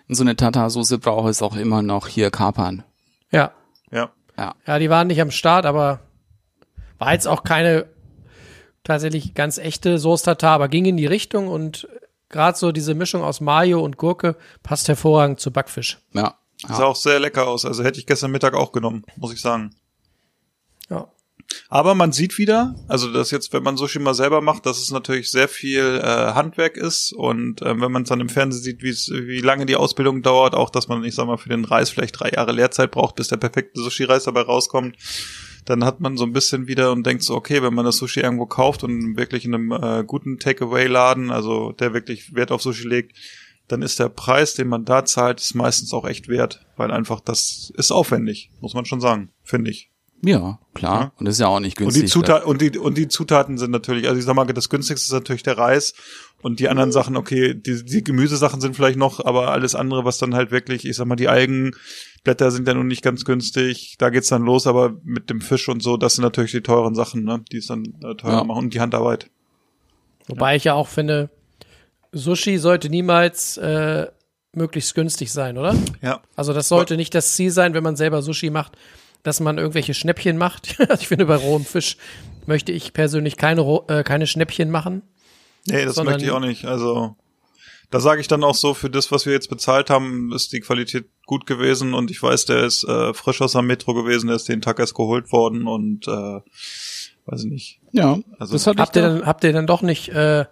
in 0.08 0.16
so 0.16 0.24
eine 0.24 0.36
Tartarsoße 0.36 1.00
brauche, 1.00 1.30
ist 1.30 1.42
auch 1.42 1.56
immer 1.56 1.82
noch 1.82 2.08
hier 2.08 2.32
Kapern. 2.32 2.84
Ja. 3.32 3.52
ja. 3.92 4.12
Ja. 4.38 4.56
Ja, 4.66 4.80
die 4.80 4.90
waren 4.90 5.08
nicht 5.08 5.22
am 5.22 5.32
Start, 5.32 5.66
aber 5.66 6.00
war 6.98 7.14
jetzt 7.14 7.28
auch 7.28 7.44
keine 7.44 7.86
tatsächlich 8.84 9.34
ganz 9.34 9.58
echte 9.58 10.00
Sauce 10.00 10.24
Tartar, 10.24 10.54
aber 10.54 10.68
ging 10.68 10.86
in 10.86 10.98
die 10.98 11.06
Richtung 11.06 11.48
und 11.48 11.88
gerade 12.30 12.58
so 12.58 12.72
diese 12.72 12.96
Mischung 12.96 13.24
aus 13.24 13.42
Mayo 13.42 13.82
und 13.82 13.98
Gurke 13.98 14.36
passt 14.64 14.88
hervorragend 14.88 15.40
zu 15.40 15.52
Backfisch. 15.52 16.00
Ja. 16.14 16.36
Sah 16.66 16.86
auch 16.86 16.96
sehr 16.96 17.20
lecker 17.20 17.48
aus. 17.48 17.66
Also 17.66 17.84
hätte 17.84 18.00
ich 18.00 18.06
gestern 18.06 18.32
Mittag 18.32 18.54
auch 18.54 18.72
genommen, 18.72 19.04
muss 19.18 19.34
ich 19.34 19.42
sagen. 19.42 19.76
Ja. 20.90 21.08
Aber 21.70 21.96
man 21.96 22.12
sieht 22.12 22.38
wieder, 22.38 22.76
also 22.88 23.12
das 23.12 23.32
jetzt, 23.32 23.54
wenn 23.54 23.64
man 23.64 23.78
Sushi 23.78 24.00
mal 24.00 24.14
selber 24.14 24.42
macht, 24.42 24.66
dass 24.66 24.80
es 24.80 24.92
natürlich 24.92 25.32
sehr 25.32 25.48
viel 25.48 26.00
äh, 26.02 26.34
Handwerk 26.34 26.78
ist 26.78 27.14
und 27.14 27.62
ähm, 27.62 27.82
wenn 27.82 27.92
man 27.92 28.04
es 28.04 28.10
dann 28.10 28.22
im 28.22 28.30
Fernsehen 28.30 28.64
sieht, 28.64 28.84
wie 28.84 29.42
lange 29.42 29.66
die 29.66 29.76
Ausbildung 29.76 30.22
dauert, 30.22 30.56
auch 30.56 30.70
dass 30.70 30.88
man, 30.88 31.04
ich 31.04 31.16
sag 31.16 31.28
mal, 31.28 31.38
für 31.38 31.50
den 31.50 31.66
Reis 31.66 31.90
vielleicht 31.90 32.20
drei 32.20 32.30
Jahre 32.30 32.52
Lehrzeit 32.52 32.92
braucht, 32.92 33.16
bis 33.16 33.28
der 33.28 33.38
perfekte 33.38 33.82
Sushi-Reis 33.82 34.24
dabei 34.26 34.42
rauskommt, 34.42 34.98
dann 35.66 35.84
hat 35.84 36.00
man 36.00 36.18
so 36.18 36.26
ein 36.26 36.34
bisschen 36.34 36.68
wieder 36.68 36.92
und 36.92 37.06
denkt 37.06 37.24
so, 37.24 37.36
okay, 37.36 37.62
wenn 37.64 37.74
man 37.74 37.86
das 37.86 37.98
Sushi 37.98 38.20
irgendwo 38.20 38.46
kauft 38.46 38.84
und 38.84 39.18
wirklich 39.18 39.46
in 39.46 39.56
einem 39.56 39.72
äh, 39.72 40.04
guten 40.06 40.40
Takeaway-Laden, 40.40 41.32
also 41.32 41.72
der 41.72 41.94
wirklich 41.94 42.36
Wert 42.36 42.52
auf 42.52 42.62
Sushi 42.62 42.88
legt, 42.88 43.16
dann 43.68 43.82
ist 43.82 44.00
der 44.00 44.10
Preis, 44.10 44.54
den 44.56 44.68
man 44.68 44.86
da 44.86 45.06
zahlt, 45.06 45.40
ist 45.40 45.56
meistens 45.56 45.94
auch 45.94 46.06
echt 46.06 46.28
wert, 46.28 46.66
weil 46.76 46.92
einfach 46.92 47.22
das 47.22 47.72
ist 47.76 47.92
aufwendig, 47.92 48.52
muss 48.60 48.74
man 48.74 48.86
schon 48.86 49.00
sagen, 49.00 49.30
finde 49.44 49.72
ich. 49.72 49.93
Ja, 50.26 50.58
klar. 50.74 51.02
Ja. 51.02 51.12
Und 51.18 51.26
das 51.28 51.36
ist 51.36 51.40
ja 51.40 51.48
auch 51.48 51.60
nicht 51.60 51.78
Und 51.80 51.86
günstig. 51.88 52.04
die, 52.04 52.10
Zutat, 52.10 52.46
und, 52.46 52.62
die, 52.62 52.78
und 52.78 52.98
die 52.98 53.10
Zutaten 53.10 53.58
sind 53.58 53.72
natürlich, 53.72 54.08
also 54.08 54.18
ich 54.18 54.26
sag 54.26 54.36
mal, 54.36 54.46
das 54.46 54.70
günstigste 54.70 55.06
ist 55.08 55.12
natürlich 55.12 55.44
der 55.44 55.58
Reis 55.58 55.94
und 56.42 56.62
die 56.62 56.70
anderen 56.70 56.94
Sachen, 56.94 57.18
okay, 57.18 57.54
die, 57.54 57.84
die 57.84 58.04
Gemüsesachen 58.04 58.62
sind 58.62 58.76
vielleicht 58.76 58.98
noch, 58.98 59.24
aber 59.26 59.52
alles 59.52 59.76
andere, 59.76 60.06
was 60.06 60.20
dann 60.20 60.34
halt 60.34 60.52
wirklich, 60.52 60.86
ich 60.86 60.96
sag 60.96 61.08
mal, 61.08 61.18
die 61.18 61.28
Algenblätter 61.28 62.52
sind 62.52 62.68
ja 62.68 62.74
nun 62.74 62.88
nicht 62.88 63.02
ganz 63.02 63.26
günstig, 63.26 63.96
da 63.98 64.10
geht's 64.10 64.30
dann 64.30 64.44
los, 64.44 64.66
aber 64.66 64.96
mit 65.04 65.30
dem 65.30 65.42
Fisch 65.42 65.68
und 65.68 65.84
so, 65.84 65.98
das 65.98 66.16
sind 66.16 66.24
natürlich 66.24 66.52
die 66.52 66.62
teuren 66.62 66.96
Sachen, 66.96 67.26
ne, 67.26 67.44
die 67.52 67.58
es 67.58 67.68
dann 67.68 67.84
äh, 68.02 68.16
teuer 68.16 68.32
Ja. 68.32 68.44
machen 68.46 68.66
und 68.66 68.74
die 68.74 68.80
Handarbeit. 68.80 69.30
Wobei 70.28 70.56
ich 70.56 70.64
ja 70.64 70.74
auch 70.74 70.88
finde, 70.88 71.30
Sushi 72.14 72.60
sollte 72.60 72.90
niemals 72.90 73.58
äh, 73.58 74.08
möglichst 74.54 74.96
günstig 74.96 75.34
sein, 75.34 75.58
oder? 75.58 75.76
Ja. 76.02 76.22
Also 76.38 76.54
das 76.54 76.70
sollte 76.70 76.96
nicht 76.96 77.14
das 77.14 77.36
Ziel 77.36 77.52
sein, 77.52 77.74
wenn 77.74 77.84
man 77.84 77.96
selber 77.98 78.22
Sushi 78.22 78.50
macht, 78.52 78.78
dass 79.24 79.40
man 79.40 79.58
irgendwelche 79.58 79.94
Schnäppchen 79.94 80.38
macht. 80.38 80.76
Also 80.90 81.02
ich 81.02 81.08
finde, 81.08 81.26
bei 81.26 81.36
rohem 81.36 81.66
Fisch 81.66 81.98
möchte 82.46 82.72
ich 82.72 82.94
persönlich 82.94 83.38
keine, 83.38 83.62
äh, 83.88 84.04
keine 84.04 84.28
Schnäppchen 84.28 84.70
machen. 84.70 85.02
Nee, 85.66 85.86
das 85.86 85.96
Sondern- 85.96 86.16
möchte 86.16 86.26
ich 86.28 86.32
auch 86.32 86.40
nicht. 86.42 86.66
Also 86.66 87.16
da 87.90 88.00
sage 88.00 88.22
ich 88.22 88.28
dann 88.28 88.44
auch 88.44 88.56
so, 88.56 88.74
für 88.74 88.90
das, 88.90 89.12
was 89.12 89.26
wir 89.26 89.34
jetzt 89.34 89.50
bezahlt 89.50 89.90
haben, 89.90 90.32
ist 90.34 90.52
die 90.52 90.60
Qualität 90.62 91.06
gut 91.26 91.46
gewesen 91.46 91.94
und 91.94 92.10
ich 92.12 92.22
weiß, 92.22 92.46
der 92.46 92.64
ist 92.64 92.84
äh, 92.86 93.14
frisch 93.14 93.40
aus 93.42 93.52
dem 93.54 93.68
Metro 93.68 93.94
gewesen, 93.94 94.28
der 94.28 94.36
ist 94.36 94.50
den 94.50 94.62
Tag 94.62 94.80
erst 94.80 94.96
geholt 94.96 95.32
worden 95.32 95.68
und 95.68 96.08
äh, 96.08 96.12
weiß 97.26 97.44
ich 97.46 97.52
nicht. 97.52 97.80
ja, 97.92 98.20
Also- 98.40 98.58
Habt 98.76 98.98
ich 98.98 99.02
ihr, 99.02 99.08
dann, 99.08 99.26
habt 99.26 99.44
ihr 99.44 99.54
dann 99.54 99.68
doch 99.68 99.82
nicht 99.84 100.10
äh, 100.10 100.46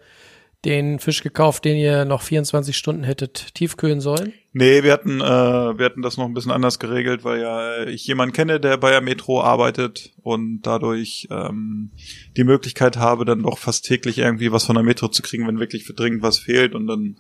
den 0.65 0.99
Fisch 0.99 1.23
gekauft, 1.23 1.65
den 1.65 1.77
ihr 1.77 2.05
noch 2.05 2.21
24 2.21 2.77
Stunden 2.77 3.03
hättet 3.03 3.55
tiefkühlen 3.55 3.99
sollen? 3.99 4.33
Nee, 4.53 4.83
wir 4.83 4.91
hatten, 4.91 5.21
äh, 5.21 5.23
wir 5.23 5.85
hatten 5.85 6.01
das 6.01 6.17
noch 6.17 6.25
ein 6.25 6.33
bisschen 6.33 6.51
anders 6.51 6.77
geregelt, 6.77 7.23
weil 7.23 7.41
ja 7.41 7.75
äh, 7.77 7.89
ich 7.89 8.05
jemanden 8.05 8.33
kenne, 8.33 8.59
der 8.59 8.77
bei 8.77 8.91
der 8.91 9.01
Metro 9.01 9.41
arbeitet 9.41 10.13
und 10.21 10.61
dadurch 10.63 11.27
ähm, 11.31 11.91
die 12.35 12.43
Möglichkeit 12.43 12.97
habe, 12.97 13.23
dann 13.23 13.43
doch 13.43 13.57
fast 13.57 13.85
täglich 13.85 14.17
irgendwie 14.17 14.51
was 14.51 14.65
von 14.65 14.75
der 14.75 14.83
Metro 14.83 15.07
zu 15.07 15.21
kriegen, 15.21 15.47
wenn 15.47 15.59
wirklich 15.59 15.85
für 15.85 15.93
dringend 15.93 16.21
was 16.21 16.37
fehlt. 16.37 16.75
Und 16.75 16.87
dann 16.87 17.15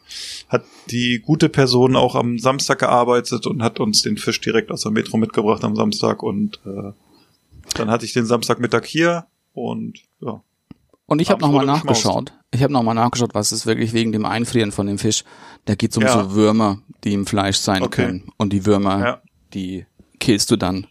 hat 0.49 0.65
die 0.89 1.19
gute 1.19 1.47
Person 1.47 1.95
auch 1.95 2.15
am 2.15 2.37
Samstag 2.37 2.79
gearbeitet 2.79 3.47
und 3.47 3.63
hat 3.63 3.79
uns 3.79 4.01
den 4.01 4.17
Fisch 4.17 4.41
direkt 4.41 4.69
aus 4.69 4.81
der 4.81 4.91
Metro 4.91 5.17
mitgebracht 5.17 5.63
am 5.63 5.75
Samstag 5.75 6.21
und 6.21 6.59
äh, 6.65 6.91
dann 7.75 7.89
hatte 7.89 8.05
ich 8.05 8.13
den 8.13 8.25
Samstagmittag 8.25 8.85
hier 8.85 9.25
und 9.53 9.99
ja. 10.19 10.43
Und 11.11 11.21
ich 11.21 11.29
habe 11.29 11.41
nochmal 11.41 11.65
nachgeschaut. 11.65 12.31
Ich 12.51 12.63
habe 12.63 12.71
nochmal 12.71 12.95
nachgeschaut, 12.95 13.33
was 13.33 13.51
ist 13.51 13.65
wirklich 13.65 13.91
wegen 13.91 14.13
dem 14.13 14.23
Einfrieren 14.25 14.71
von 14.71 14.87
dem 14.87 14.97
Fisch. 14.97 15.25
Da 15.65 15.75
geht's 15.75 15.97
um 15.97 16.03
Ja. 16.03 16.13
so 16.13 16.35
Würmer, 16.35 16.81
die 17.03 17.11
im 17.11 17.25
Fleisch 17.25 17.57
sein 17.57 17.83
Okay. 17.83 18.05
können. 18.05 18.31
Und 18.37 18.53
die 18.53 18.65
Würmer, 18.65 18.99
Ja. 19.05 19.21
die 19.53 19.85
killst 20.21 20.49
du 20.51 20.55
dann. 20.55 20.87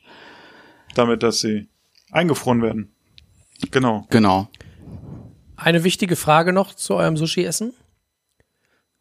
Damit, 0.94 1.22
dass 1.22 1.40
sie 1.40 1.68
eingefroren 2.10 2.60
werden. 2.60 2.92
Genau. 3.70 4.06
Genau. 4.10 4.50
Eine 5.56 5.84
wichtige 5.84 6.16
Frage 6.16 6.52
noch 6.52 6.74
zu 6.74 6.96
eurem 6.96 7.16
Sushi-Essen. 7.16 7.72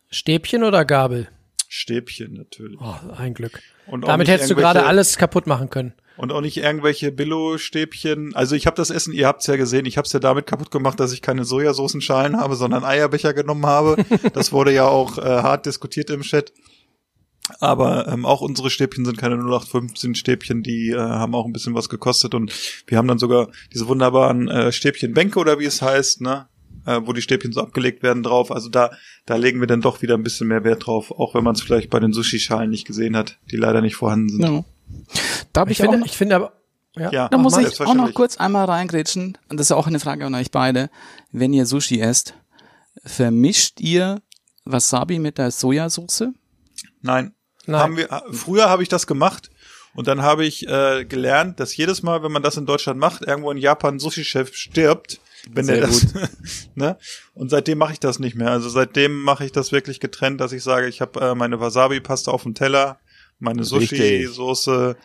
Stäbchen 0.10 0.64
oder 0.64 0.86
Gabel? 0.86 1.28
Stäbchen 1.68 2.34
natürlich. 2.36 2.80
Oh, 2.80 2.96
ein 3.18 3.34
Glück. 3.34 3.62
Und 3.88 4.08
Damit 4.08 4.30
hättest 4.30 4.52
du 4.52 4.56
gerade 4.56 4.86
alles 4.86 5.18
kaputt 5.18 5.48
machen 5.48 5.70
können. 5.70 5.92
Und 6.20 6.34
auch 6.34 6.42
nicht 6.42 6.58
irgendwelche 6.58 7.14
Billo-Stäbchen. 7.14 8.36
Also 8.36 8.54
ich 8.54 8.68
habe 8.68 8.76
das 8.76 8.90
Essen, 8.90 9.14
ihr 9.14 9.26
habt's 9.26 9.48
ja 9.48 9.56
gesehen, 9.56 9.86
ich 9.86 9.96
habe 9.98 10.06
es 10.06 10.12
ja 10.12 10.20
damit 10.20 10.48
kaputt 10.48 10.70
gemacht, 10.70 11.00
dass 11.00 11.14
ich 11.14 11.22
keine 11.22 11.46
Sojasoßenschalen 11.46 12.36
habe, 12.36 12.58
sondern 12.58 12.84
Eierbecher 12.84 13.34
genommen 13.34 13.66
habe. 13.66 13.96
Das 14.34 14.52
wurde 14.52 14.74
ja 14.74 14.86
auch 14.86 15.18
äh, 15.18 15.22
hart 15.22 15.66
diskutiert 15.66 16.10
im 16.10 16.22
Chat. 16.24 16.52
Aber 17.62 18.10
ähm, 18.10 18.26
auch 18.26 18.42
unsere 18.42 18.70
Stäbchen 18.70 19.06
sind 19.06 19.18
keine 19.18 19.36
0815 19.36 20.14
Stäbchen, 20.14 20.62
die 20.62 20.90
äh, 20.90 20.98
haben 20.98 21.34
auch 21.34 21.46
ein 21.46 21.54
bisschen 21.54 21.74
was 21.74 21.88
gekostet 21.88 22.34
und 22.36 22.52
wir 22.86 22.98
haben 22.98 23.08
dann 23.08 23.18
sogar 23.18 23.48
diese 23.74 23.88
wunderbaren 23.88 24.50
äh, 24.50 24.74
Stäbchenbänke 24.74 25.40
oder 25.40 25.58
wie 25.58 25.66
es 25.66 25.82
heißt, 25.82 26.20
ne? 26.20 26.50
Äh, 26.86 27.00
wo 27.06 27.14
die 27.14 27.22
Stäbchen 27.22 27.54
so 27.54 27.62
abgelegt 27.62 28.04
werden 28.04 28.24
drauf. 28.24 28.52
Also 28.52 28.68
da, 28.68 28.92
da 29.26 29.38
legen 29.38 29.62
wir 29.62 29.68
dann 29.68 29.80
doch 29.80 30.02
wieder 30.02 30.16
ein 30.16 30.24
bisschen 30.24 30.50
mehr 30.50 30.66
Wert 30.66 30.86
drauf, 30.86 31.12
auch 31.12 31.34
wenn 31.34 31.46
man 31.46 31.56
es 31.56 31.62
vielleicht 31.62 31.90
bei 31.90 32.02
den 32.02 32.12
Sushi-Schalen 32.12 32.70
nicht 32.70 32.86
gesehen 32.86 33.16
hat, 33.16 33.40
die 33.52 33.58
leider 33.58 33.80
nicht 33.80 33.96
vorhanden 33.96 34.30
sind. 34.30 34.42
Ja. 34.42 34.66
Da 35.54 35.62
habe 35.62 35.71
Ich 35.71 35.80
ich, 35.80 35.86
auch 35.86 35.91
finde, 35.91 35.99
noch, 35.99 36.06
ich 36.06 36.17
finde 36.17 36.36
aber, 36.36 36.54
ja, 36.95 37.12
Ja. 37.12 37.28
da 37.30 37.38
muss 37.38 37.54
mal. 37.54 37.65
ich 37.65 37.80
auch 37.82 37.93
noch 37.93 38.13
kurz 38.13 38.38
einmal 38.38 38.65
reingrätschen. 38.65 39.38
Und 39.49 39.60
das 39.60 39.67
ist 39.67 39.71
auch 39.71 39.88
eine 39.88 39.99
Frage 39.99 40.25
an 40.25 40.36
euch 40.36 40.52
beide. 40.52 40.89
Wenn 41.32 41.54
ihr 41.54 41.65
Sushi 41.65 41.99
esst, 42.02 42.34
vermischt 43.06 43.80
ihr 43.80 44.21
Wasabi 44.65 45.19
mit 45.19 45.38
der 45.38 45.52
Sojasauce? 45.52 46.25
Nein. 47.02 47.34
Nein. 47.65 47.82
Haben 47.82 47.97
wir, 47.97 48.23
früher 48.32 48.69
habe 48.69 48.84
ich 48.84 48.89
das 48.89 49.06
gemacht 49.08 49.49
und 49.93 50.08
dann 50.08 50.21
habe 50.21 50.45
ich 50.45 50.67
äh, 50.67 51.06
gelernt, 51.06 51.60
dass 51.60 51.75
jedes 51.78 52.02
Mal, 52.04 52.23
wenn 52.23 52.32
man 52.32 52.41
das 52.43 52.58
in 52.58 52.65
Deutschland 52.65 52.99
macht, 52.99 53.21
irgendwo 53.23 53.52
in 53.52 53.58
Japan 53.58 53.95
ein 53.95 53.99
Sushi-Chef 53.99 54.56
stirbt, 54.56 55.19
wenn 55.52 55.65
Sehr 55.65 55.78
der 55.78 55.88
das, 55.88 56.08
ne? 56.75 56.97
Und 57.34 57.49
seitdem 57.49 57.78
mache 57.78 57.93
ich 57.93 57.99
das 57.99 58.19
nicht 58.19 58.36
mehr. 58.36 58.49
Also 58.52 58.69
seitdem 58.69 59.21
mache 59.21 59.45
ich 59.45 59.52
das 59.52 59.71
wirklich 59.71 59.99
getrennt, 59.99 60.41
dass 60.41 60.52
ich 60.52 60.63
sage, 60.63 60.88
ich 60.88 60.99
habe 60.99 61.19
äh, 61.21 61.36
meine 61.36 61.60
Wasabi-Paste 61.60 62.32
auf 62.32 62.43
dem 62.43 62.56
Teller, 62.56 62.99
meine. 63.39 63.63
Sushi-Soße 63.63 64.95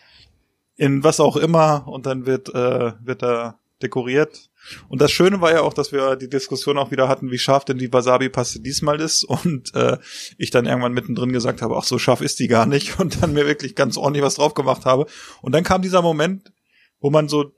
in 0.77 1.05
was 1.05 1.21
auch 1.21 1.37
immer 1.37 1.87
und 1.87 2.07
dann 2.07 2.27
wird 2.27 2.49
äh, 2.55 2.93
wird 3.01 3.23
da 3.23 3.59
dekoriert. 3.83 4.51
Und 4.89 5.01
das 5.01 5.13
Schöne 5.13 5.41
war 5.41 5.53
ja 5.53 5.61
auch, 5.61 5.75
dass 5.75 5.93
wir 5.93 6.17
die 6.17 6.29
Diskussion 6.29 6.79
auch 6.79 6.91
wieder 6.91 7.09
hatten, 7.09 7.31
wie 7.31 7.39
scharf 7.39 7.65
denn 7.65 7.79
die 7.79 7.93
Wasabi-Paste 7.93 8.61
diesmal 8.61 9.01
ist. 9.01 9.25
Und 9.45 9.75
äh, 9.75 9.99
ich 10.39 10.51
dann 10.51 10.67
irgendwann 10.67 10.95
mittendrin 10.95 11.33
gesagt 11.33 11.61
habe, 11.61 11.77
ach 11.77 11.85
so 11.85 11.99
scharf 11.99 12.21
ist 12.21 12.39
die 12.39 12.49
gar 12.49 12.67
nicht. 12.67 12.99
Und 12.99 13.23
dann 13.23 13.35
mir 13.35 13.47
wirklich 13.47 13.75
ganz 13.75 13.97
ordentlich 13.97 14.25
was 14.25 14.37
drauf 14.37 14.55
gemacht 14.55 14.85
habe. 14.85 15.07
Und 15.43 15.53
dann 15.53 15.65
kam 15.65 15.83
dieser 15.83 16.03
Moment, 16.03 16.53
wo 17.01 17.11
man 17.11 17.29
so 17.29 17.53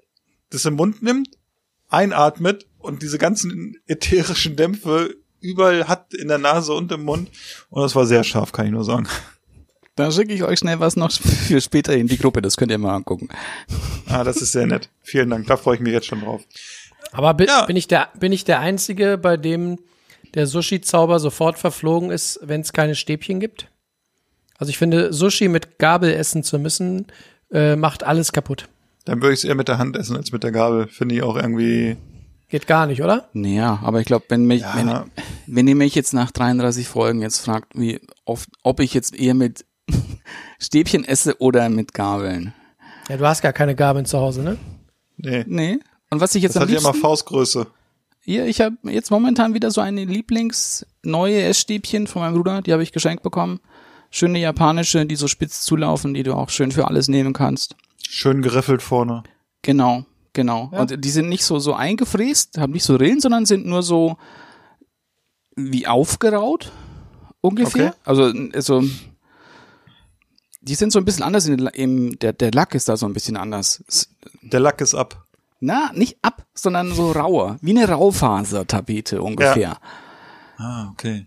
das 0.50 0.64
im 0.64 0.74
Mund 0.74 1.02
nimmt, 1.02 1.28
einatmet 1.88 2.66
und 2.78 3.02
diese 3.02 3.18
ganzen 3.18 3.76
ätherischen 3.86 4.56
Dämpfe 4.56 5.16
überall 5.40 5.88
hat 5.88 6.14
in 6.14 6.28
der 6.28 6.38
Nase 6.38 6.72
und 6.72 6.90
im 6.92 7.04
Mund. 7.04 7.30
Und 7.68 7.82
das 7.82 7.94
war 7.94 8.06
sehr 8.06 8.24
scharf, 8.24 8.52
kann 8.52 8.66
ich 8.66 8.72
nur 8.72 8.84
sagen. 8.84 9.08
Da 9.96 10.10
schicke 10.12 10.32
ich 10.34 10.44
euch 10.44 10.58
schnell 10.58 10.78
was 10.78 10.94
noch 10.96 11.10
für 11.10 11.60
später 11.60 11.96
in 11.96 12.06
die 12.06 12.18
Gruppe, 12.18 12.42
das 12.42 12.56
könnt 12.56 12.70
ihr 12.70 12.78
mal 12.78 12.94
angucken. 12.94 13.28
Ah, 14.08 14.24
das 14.24 14.36
ist 14.36 14.52
sehr 14.52 14.66
nett. 14.66 14.88
Vielen 15.02 15.30
Dank, 15.30 15.46
da 15.46 15.56
freue 15.56 15.76
ich 15.76 15.80
mich 15.80 15.92
jetzt 15.92 16.06
schon 16.06 16.20
drauf. 16.20 16.42
Aber 17.12 17.32
bin, 17.34 17.46
Ja. 17.48 17.64
bin, 17.64 17.76
ich 17.76 17.88
der, 17.88 18.08
bin 18.18 18.30
ich 18.32 18.44
der 18.44 18.60
Einzige, 18.60 19.16
bei 19.16 19.36
dem 19.36 19.78
der 20.34 20.46
Sushi-Zauber 20.46 21.18
sofort 21.18 21.58
verflogen 21.58 22.10
ist, 22.10 22.38
wenn 22.42 22.60
es 22.60 22.72
keine 22.74 22.94
Stäbchen 22.94 23.40
gibt? 23.40 23.68
Also 24.58 24.70
ich 24.70 24.76
finde, 24.78 25.12
Sushi 25.12 25.48
mit 25.48 25.78
Gabel 25.78 26.12
essen 26.12 26.42
zu 26.42 26.58
müssen, 26.58 27.06
äh, 27.50 27.74
macht 27.76 28.04
alles 28.04 28.32
kaputt. 28.32 28.68
Dann 29.06 29.22
würde 29.22 29.32
ich 29.34 29.40
es 29.40 29.44
eher 29.44 29.54
mit 29.54 29.68
der 29.68 29.78
Hand 29.78 29.96
essen 29.96 30.16
als 30.16 30.32
mit 30.32 30.42
der 30.42 30.50
Gabel. 30.52 30.88
Finde 30.88 31.14
ich 31.14 31.22
auch 31.22 31.36
irgendwie. 31.36 31.96
Geht 32.48 32.66
gar 32.66 32.86
nicht, 32.86 33.02
oder? 33.02 33.28
Naja, 33.32 33.78
aber 33.82 34.00
ich 34.00 34.06
glaube, 34.06 34.24
wenn 34.28 34.44
mich, 34.46 34.62
Ja. 34.62 34.74
wenn, 34.76 35.10
wenn 35.54 35.68
ihr 35.68 35.74
mich 35.76 35.94
jetzt 35.94 36.12
nach 36.12 36.30
33 36.32 36.86
Folgen 36.88 37.22
jetzt 37.22 37.38
fragt, 37.38 37.78
wie 37.78 38.00
oft, 38.24 38.48
ob 38.62 38.80
ich 38.80 38.92
jetzt 38.94 39.14
eher 39.18 39.34
mit 39.34 39.64
Stäbchen 40.60 41.04
esse 41.04 41.40
oder 41.40 41.68
mit 41.68 41.92
Gabeln. 41.94 42.54
Ja, 43.08 43.16
du 43.16 43.26
hast 43.26 43.42
gar 43.42 43.52
keine 43.52 43.74
Gabeln 43.74 44.04
zu 44.06 44.18
Hause, 44.18 44.42
ne? 44.42 44.56
Nee. 45.16 45.44
Nee. 45.46 45.78
Und 46.10 46.20
was 46.20 46.34
ich 46.34 46.42
jetzt 46.42 46.56
Das 46.56 46.62
am 46.62 46.68
hat 46.68 46.74
ja 46.74 46.80
immer 46.80 46.94
Faustgröße. 46.94 47.66
hier, 48.20 48.46
ich 48.46 48.60
habe 48.60 48.76
jetzt 48.84 49.10
momentan 49.10 49.54
wieder 49.54 49.70
so 49.70 49.80
eine 49.80 50.04
Lieblings 50.04 50.86
neue 51.02 51.42
Essstäbchen 51.42 52.06
von 52.06 52.22
meinem 52.22 52.34
Bruder, 52.34 52.62
die 52.62 52.72
habe 52.72 52.82
ich 52.82 52.92
geschenkt 52.92 53.22
bekommen. 53.22 53.60
Schöne 54.10 54.38
japanische, 54.38 55.04
die 55.04 55.16
so 55.16 55.26
spitz 55.28 55.62
zulaufen, 55.62 56.14
die 56.14 56.22
du 56.22 56.34
auch 56.34 56.48
schön 56.50 56.72
für 56.72 56.86
alles 56.88 57.08
nehmen 57.08 57.32
kannst. 57.32 57.76
Schön 58.08 58.40
geriffelt 58.42 58.82
vorne. 58.82 59.24
Genau, 59.62 60.04
genau. 60.32 60.70
Und 60.72 61.04
die 61.04 61.10
sind 61.10 61.28
nicht 61.28 61.44
so 61.44 61.58
so 61.58 61.74
eingefräst, 61.74 62.58
haben 62.58 62.72
nicht 62.72 62.84
so 62.84 62.94
Rillen, 62.96 63.20
sondern 63.20 63.46
sind 63.46 63.66
nur 63.66 63.82
so 63.82 64.16
wie 65.56 65.86
aufgeraut 65.86 66.70
ungefähr. 67.40 67.88
Okay. 67.88 67.96
Also 68.04 68.32
also 68.52 68.84
die 70.66 70.74
sind 70.74 70.92
so 70.92 70.98
ein 70.98 71.04
bisschen 71.04 71.22
anders 71.22 71.46
in, 71.46 71.66
im 71.66 72.18
der 72.18 72.32
der 72.32 72.50
Lack 72.50 72.74
ist 72.74 72.88
da 72.88 72.96
so 72.96 73.06
ein 73.06 73.12
bisschen 73.12 73.36
anders. 73.36 73.84
Der 74.42 74.60
Lack 74.60 74.80
ist 74.80 74.94
ab. 74.94 75.24
Na, 75.60 75.90
nicht 75.94 76.18
ab, 76.22 76.44
sondern 76.54 76.92
so 76.92 77.12
rauer, 77.12 77.56
wie 77.62 77.70
eine 77.70 77.88
Raufasertapete 77.88 79.22
ungefähr. 79.22 79.78
Ah, 80.58 80.90
okay. 80.90 81.26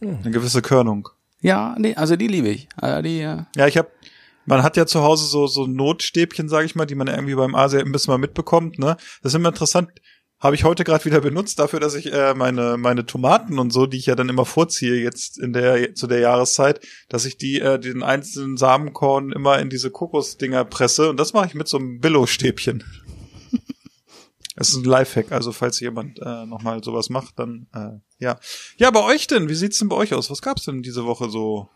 Eine 0.00 0.30
gewisse 0.30 0.60
Körnung. 0.60 1.08
Ja, 1.40 1.74
nee, 1.78 1.94
also 1.94 2.16
die 2.16 2.28
liebe 2.28 2.48
ich. 2.48 2.68
Also 2.76 3.02
die 3.02 3.20
äh, 3.20 3.42
Ja, 3.56 3.66
ich 3.66 3.78
habe, 3.78 3.88
man 4.44 4.62
hat 4.62 4.76
ja 4.76 4.84
zu 4.86 5.02
Hause 5.02 5.26
so 5.26 5.46
so 5.46 5.66
Notstäbchen, 5.66 6.48
sage 6.48 6.66
ich 6.66 6.74
mal, 6.74 6.84
die 6.86 6.94
man 6.94 7.06
irgendwie 7.06 7.34
beim 7.34 7.54
Asia 7.54 7.80
ein 7.80 7.92
bisschen 7.92 8.12
mal 8.12 8.18
mitbekommt. 8.18 8.78
Ne, 8.78 8.96
das 9.22 9.32
ist 9.32 9.36
immer 9.36 9.48
interessant. 9.50 9.90
Habe 10.44 10.56
ich 10.56 10.64
heute 10.64 10.84
gerade 10.84 11.06
wieder 11.06 11.22
benutzt 11.22 11.58
dafür, 11.58 11.80
dass 11.80 11.94
ich 11.94 12.12
äh, 12.12 12.34
meine 12.34 12.76
meine 12.76 13.06
Tomaten 13.06 13.58
und 13.58 13.72
so, 13.72 13.86
die 13.86 13.96
ich 13.96 14.04
ja 14.04 14.14
dann 14.14 14.28
immer 14.28 14.44
vorziehe 14.44 14.94
jetzt 14.96 15.38
in 15.38 15.54
der 15.54 15.94
zu 15.94 16.06
der 16.06 16.18
Jahreszeit, 16.18 16.86
dass 17.08 17.24
ich 17.24 17.38
die 17.38 17.60
äh, 17.60 17.78
den 17.78 18.02
einzelnen 18.02 18.58
Samenkorn 18.58 19.32
immer 19.32 19.58
in 19.58 19.70
diese 19.70 19.90
Kokosdinger 19.90 20.66
presse 20.66 21.08
und 21.08 21.18
das 21.18 21.32
mache 21.32 21.46
ich 21.46 21.54
mit 21.54 21.66
so 21.66 21.78
einem 21.78 21.98
Billo-Stäbchen. 21.98 22.84
Das 24.56 24.68
ist 24.68 24.76
ein 24.76 24.84
Lifehack, 24.84 25.32
also 25.32 25.50
falls 25.50 25.80
jemand 25.80 26.20
äh, 26.20 26.46
nochmal 26.46 26.84
sowas 26.84 27.10
macht, 27.10 27.40
dann 27.40 27.66
äh, 27.74 27.98
ja. 28.18 28.38
Ja, 28.76 28.92
bei 28.92 29.02
euch 29.02 29.26
denn? 29.26 29.48
Wie 29.48 29.54
sieht's 29.54 29.80
denn 29.80 29.88
bei 29.88 29.96
euch 29.96 30.14
aus? 30.14 30.30
Was 30.30 30.42
gab's 30.42 30.64
denn 30.64 30.82
diese 30.82 31.06
Woche 31.06 31.28
so? 31.28 31.70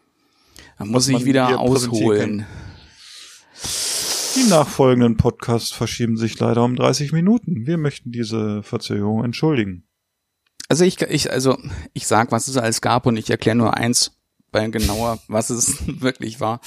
da 0.79 0.85
muss 0.85 1.09
ich 1.09 1.25
wieder 1.25 1.59
ausholen. 1.59 2.47
Die 4.38 4.51
nachfolgenden 4.51 5.16
Podcasts 5.16 5.72
verschieben 5.72 6.16
sich 6.16 6.38
leider 6.38 6.62
um 6.62 6.77
30 6.77 7.11
Minuten. 7.12 7.66
Wir 7.66 7.77
möchten 7.77 8.12
diese 8.12 8.62
Verzögerung 8.62 9.24
entschuldigen. 9.24 9.85
Also 10.68 10.85
ich, 10.85 11.01
ich, 11.03 11.33
also 11.33 11.59
ich 11.92 12.07
sag, 12.07 12.31
was 12.31 12.46
es 12.46 12.57
alles 12.57 12.81
gab 12.81 13.07
und 13.07 13.16
ich 13.16 13.31
erkläre 13.31 13.57
nur 13.57 13.77
eins, 13.77 14.12
bei 14.53 14.66
genauer, 14.68 15.18
was 15.27 15.51
es 15.51 15.83
wirklich 16.01 16.40
war. 16.40 16.61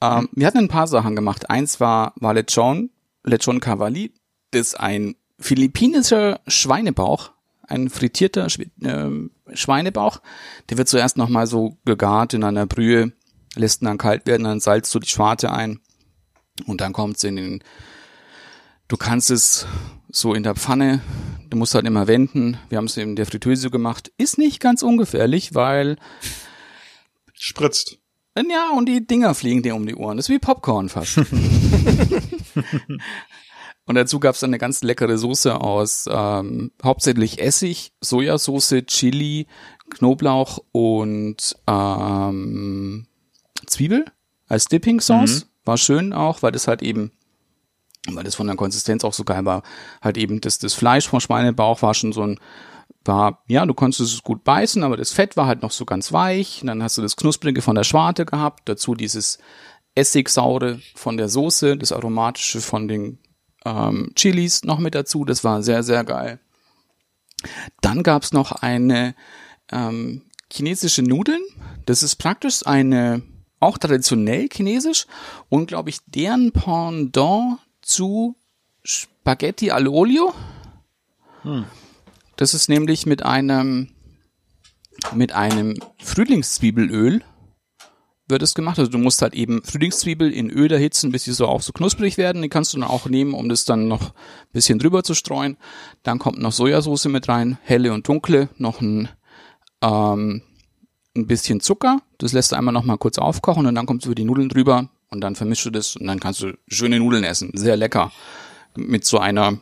Ähm, 0.00 0.28
wir 0.32 0.46
hatten 0.46 0.58
ein 0.58 0.68
paar 0.68 0.88
Sachen 0.88 1.14
gemacht. 1.14 1.50
Eins 1.50 1.78
war, 1.78 2.14
war 2.16 2.34
Lechon, 2.34 2.90
Lechon 3.22 3.60
Cavalli. 3.60 4.12
Das 4.50 4.62
ist 4.62 4.80
ein 4.80 5.14
philippinischer 5.38 6.40
Schweinebauch, 6.48 7.30
ein 7.62 7.90
frittierter 7.90 8.50
Schwe 8.50 8.66
ähm, 8.82 9.30
Schweinebauch. 9.52 10.20
Der 10.68 10.78
wird 10.78 10.88
zuerst 10.88 11.16
nochmal 11.16 11.46
so 11.46 11.78
gegart 11.84 12.34
in 12.34 12.42
einer 12.42 12.66
Brühe, 12.66 13.12
lässt 13.54 13.82
ihn 13.82 13.86
dann 13.86 13.98
kalt 13.98 14.26
werden, 14.26 14.44
dann 14.44 14.60
salzt 14.60 14.92
du 14.94 14.98
die 14.98 15.08
Schwarte 15.08 15.52
ein 15.52 15.80
und 16.66 16.80
dann 16.80 16.92
kommt's 16.92 17.24
in 17.24 17.36
den, 17.36 17.64
du 18.88 18.96
kannst 18.96 19.30
es 19.30 19.66
so 20.10 20.34
in 20.34 20.42
der 20.42 20.54
Pfanne, 20.54 21.00
du 21.50 21.56
musst 21.56 21.74
halt 21.74 21.86
immer 21.86 22.06
wenden. 22.06 22.58
Wir 22.68 22.78
haben 22.78 22.86
es 22.86 22.96
in 22.96 23.16
der 23.16 23.26
Fritteuse 23.26 23.70
gemacht. 23.70 24.12
Ist 24.18 24.38
nicht 24.38 24.60
ganz 24.60 24.82
ungefährlich, 24.82 25.54
weil 25.54 25.96
Spritzt. 27.34 27.98
ja, 28.36 28.70
und 28.76 28.86
die 28.86 29.06
Dinger 29.06 29.34
fliegen 29.34 29.62
dir 29.62 29.74
um 29.74 29.86
die 29.86 29.94
Ohren. 29.96 30.16
Das 30.16 30.26
ist 30.26 30.34
wie 30.34 30.38
Popcorn 30.38 30.88
fast. 30.88 31.18
und 33.86 33.94
dazu 33.94 34.18
gab's 34.20 34.40
dann 34.40 34.50
eine 34.50 34.58
ganz 34.58 34.82
leckere 34.82 35.18
Soße 35.18 35.60
aus 35.60 36.08
ähm, 36.10 36.72
hauptsächlich 36.82 37.40
Essig, 37.40 37.92
Sojasauce, 38.00 38.86
Chili, 38.86 39.46
Knoblauch 39.90 40.64
und 40.72 41.56
ähm, 41.66 43.06
Zwiebel 43.66 44.06
als 44.46 44.66
Dipping 44.66 45.00
Sauce. 45.00 45.46
War 45.64 45.78
schön 45.78 46.12
auch, 46.12 46.42
weil 46.42 46.52
das 46.52 46.68
halt 46.68 46.82
eben 46.82 47.12
weil 48.12 48.24
das 48.24 48.34
von 48.34 48.46
der 48.46 48.56
Konsistenz 48.56 49.04
auch 49.04 49.14
so 49.14 49.24
geil 49.24 49.44
war, 49.44 49.62
halt 50.02 50.18
eben 50.18 50.40
das, 50.40 50.58
das 50.58 50.74
Fleisch 50.74 51.08
vom 51.08 51.20
Schweinebauch 51.20 51.82
war 51.82 51.94
schon 51.94 52.12
so 52.12 52.22
ein, 52.22 52.38
war, 53.04 53.42
ja, 53.46 53.64
du 53.66 53.74
konntest 53.74 54.00
es 54.00 54.22
gut 54.22 54.44
beißen, 54.44 54.82
aber 54.82 54.96
das 54.96 55.12
Fett 55.12 55.36
war 55.36 55.46
halt 55.46 55.62
noch 55.62 55.70
so 55.70 55.84
ganz 55.84 56.12
weich. 56.12 56.60
Und 56.62 56.68
dann 56.68 56.82
hast 56.82 56.96
du 56.98 57.02
das 57.02 57.16
Knusprige 57.16 57.62
von 57.62 57.74
der 57.74 57.84
Schwarte 57.84 58.24
gehabt, 58.24 58.68
dazu 58.68 58.94
dieses 58.94 59.38
Essigsaure 59.94 60.80
von 60.94 61.16
der 61.16 61.28
Soße, 61.28 61.76
das 61.76 61.92
Aromatische 61.92 62.60
von 62.60 62.88
den 62.88 63.18
ähm, 63.64 64.12
Chilis 64.14 64.64
noch 64.64 64.78
mit 64.78 64.94
dazu. 64.94 65.24
Das 65.24 65.44
war 65.44 65.62
sehr, 65.62 65.82
sehr 65.82 66.04
geil. 66.04 66.40
Dann 67.80 68.02
gab's 68.02 68.32
noch 68.32 68.52
eine 68.52 69.14
ähm, 69.70 70.22
chinesische 70.50 71.02
Nudeln. 71.02 71.42
Das 71.84 72.02
ist 72.02 72.16
praktisch 72.16 72.66
eine, 72.66 73.22
auch 73.60 73.78
traditionell 73.78 74.48
chinesisch 74.52 75.06
und 75.48 75.66
glaube 75.66 75.90
ich 75.90 75.98
deren 76.06 76.52
Pendant 76.52 77.58
zu 77.82 78.36
Spaghetti 78.82 79.70
all'olio. 79.70 80.32
Das 82.36 82.54
ist 82.54 82.68
nämlich 82.68 83.06
mit 83.06 83.22
einem 83.22 83.90
mit 85.12 85.32
einem 85.32 85.76
Frühlingszwiebelöl 85.98 87.22
wird 88.26 88.42
es 88.42 88.54
gemacht. 88.54 88.78
Also 88.78 88.90
du 88.90 88.98
musst 88.98 89.22
halt 89.22 89.34
eben 89.34 89.62
Frühlingszwiebel 89.62 90.32
in 90.32 90.50
Öl 90.50 90.72
erhitzen, 90.72 91.12
bis 91.12 91.24
sie 91.24 91.32
so 91.32 91.46
auch 91.46 91.60
so 91.60 91.72
knusprig 91.72 92.16
werden. 92.16 92.42
Die 92.42 92.48
kannst 92.48 92.72
du 92.72 92.78
dann 92.78 92.88
auch 92.88 93.06
nehmen, 93.06 93.34
um 93.34 93.48
das 93.48 93.64
dann 93.64 93.88
noch 93.88 94.10
ein 94.10 94.52
bisschen 94.52 94.78
drüber 94.78 95.02
zu 95.02 95.14
streuen. 95.14 95.56
Dann 96.02 96.18
kommt 96.18 96.38
noch 96.38 96.52
Sojasauce 96.52 97.06
mit 97.06 97.28
rein, 97.28 97.58
helle 97.62 97.92
und 97.92 98.08
dunkle, 98.08 98.48
noch 98.56 98.80
ein, 98.80 99.08
ähm, 99.82 100.42
ein 101.16 101.26
bisschen 101.26 101.60
Zucker. 101.60 102.00
Das 102.18 102.32
lässt 102.32 102.52
du 102.52 102.56
einmal 102.56 102.74
noch 102.74 102.84
mal 102.84 102.98
kurz 102.98 103.18
aufkochen 103.18 103.66
und 103.66 103.74
dann 103.74 103.86
kommst 103.86 104.04
du 104.04 104.08
über 104.08 104.14
die 104.14 104.24
Nudeln 104.24 104.48
drüber 104.48 104.88
und 105.10 105.20
dann 105.20 105.36
vermischst 105.36 105.66
du 105.66 105.70
das 105.70 105.96
und 105.96 106.06
dann 106.06 106.20
kannst 106.20 106.42
du 106.42 106.56
schöne 106.68 106.98
Nudeln 106.98 107.24
essen. 107.24 107.50
Sehr 107.54 107.76
lecker. 107.76 108.12
Mit 108.76 109.04
so 109.04 109.18
einer, 109.18 109.58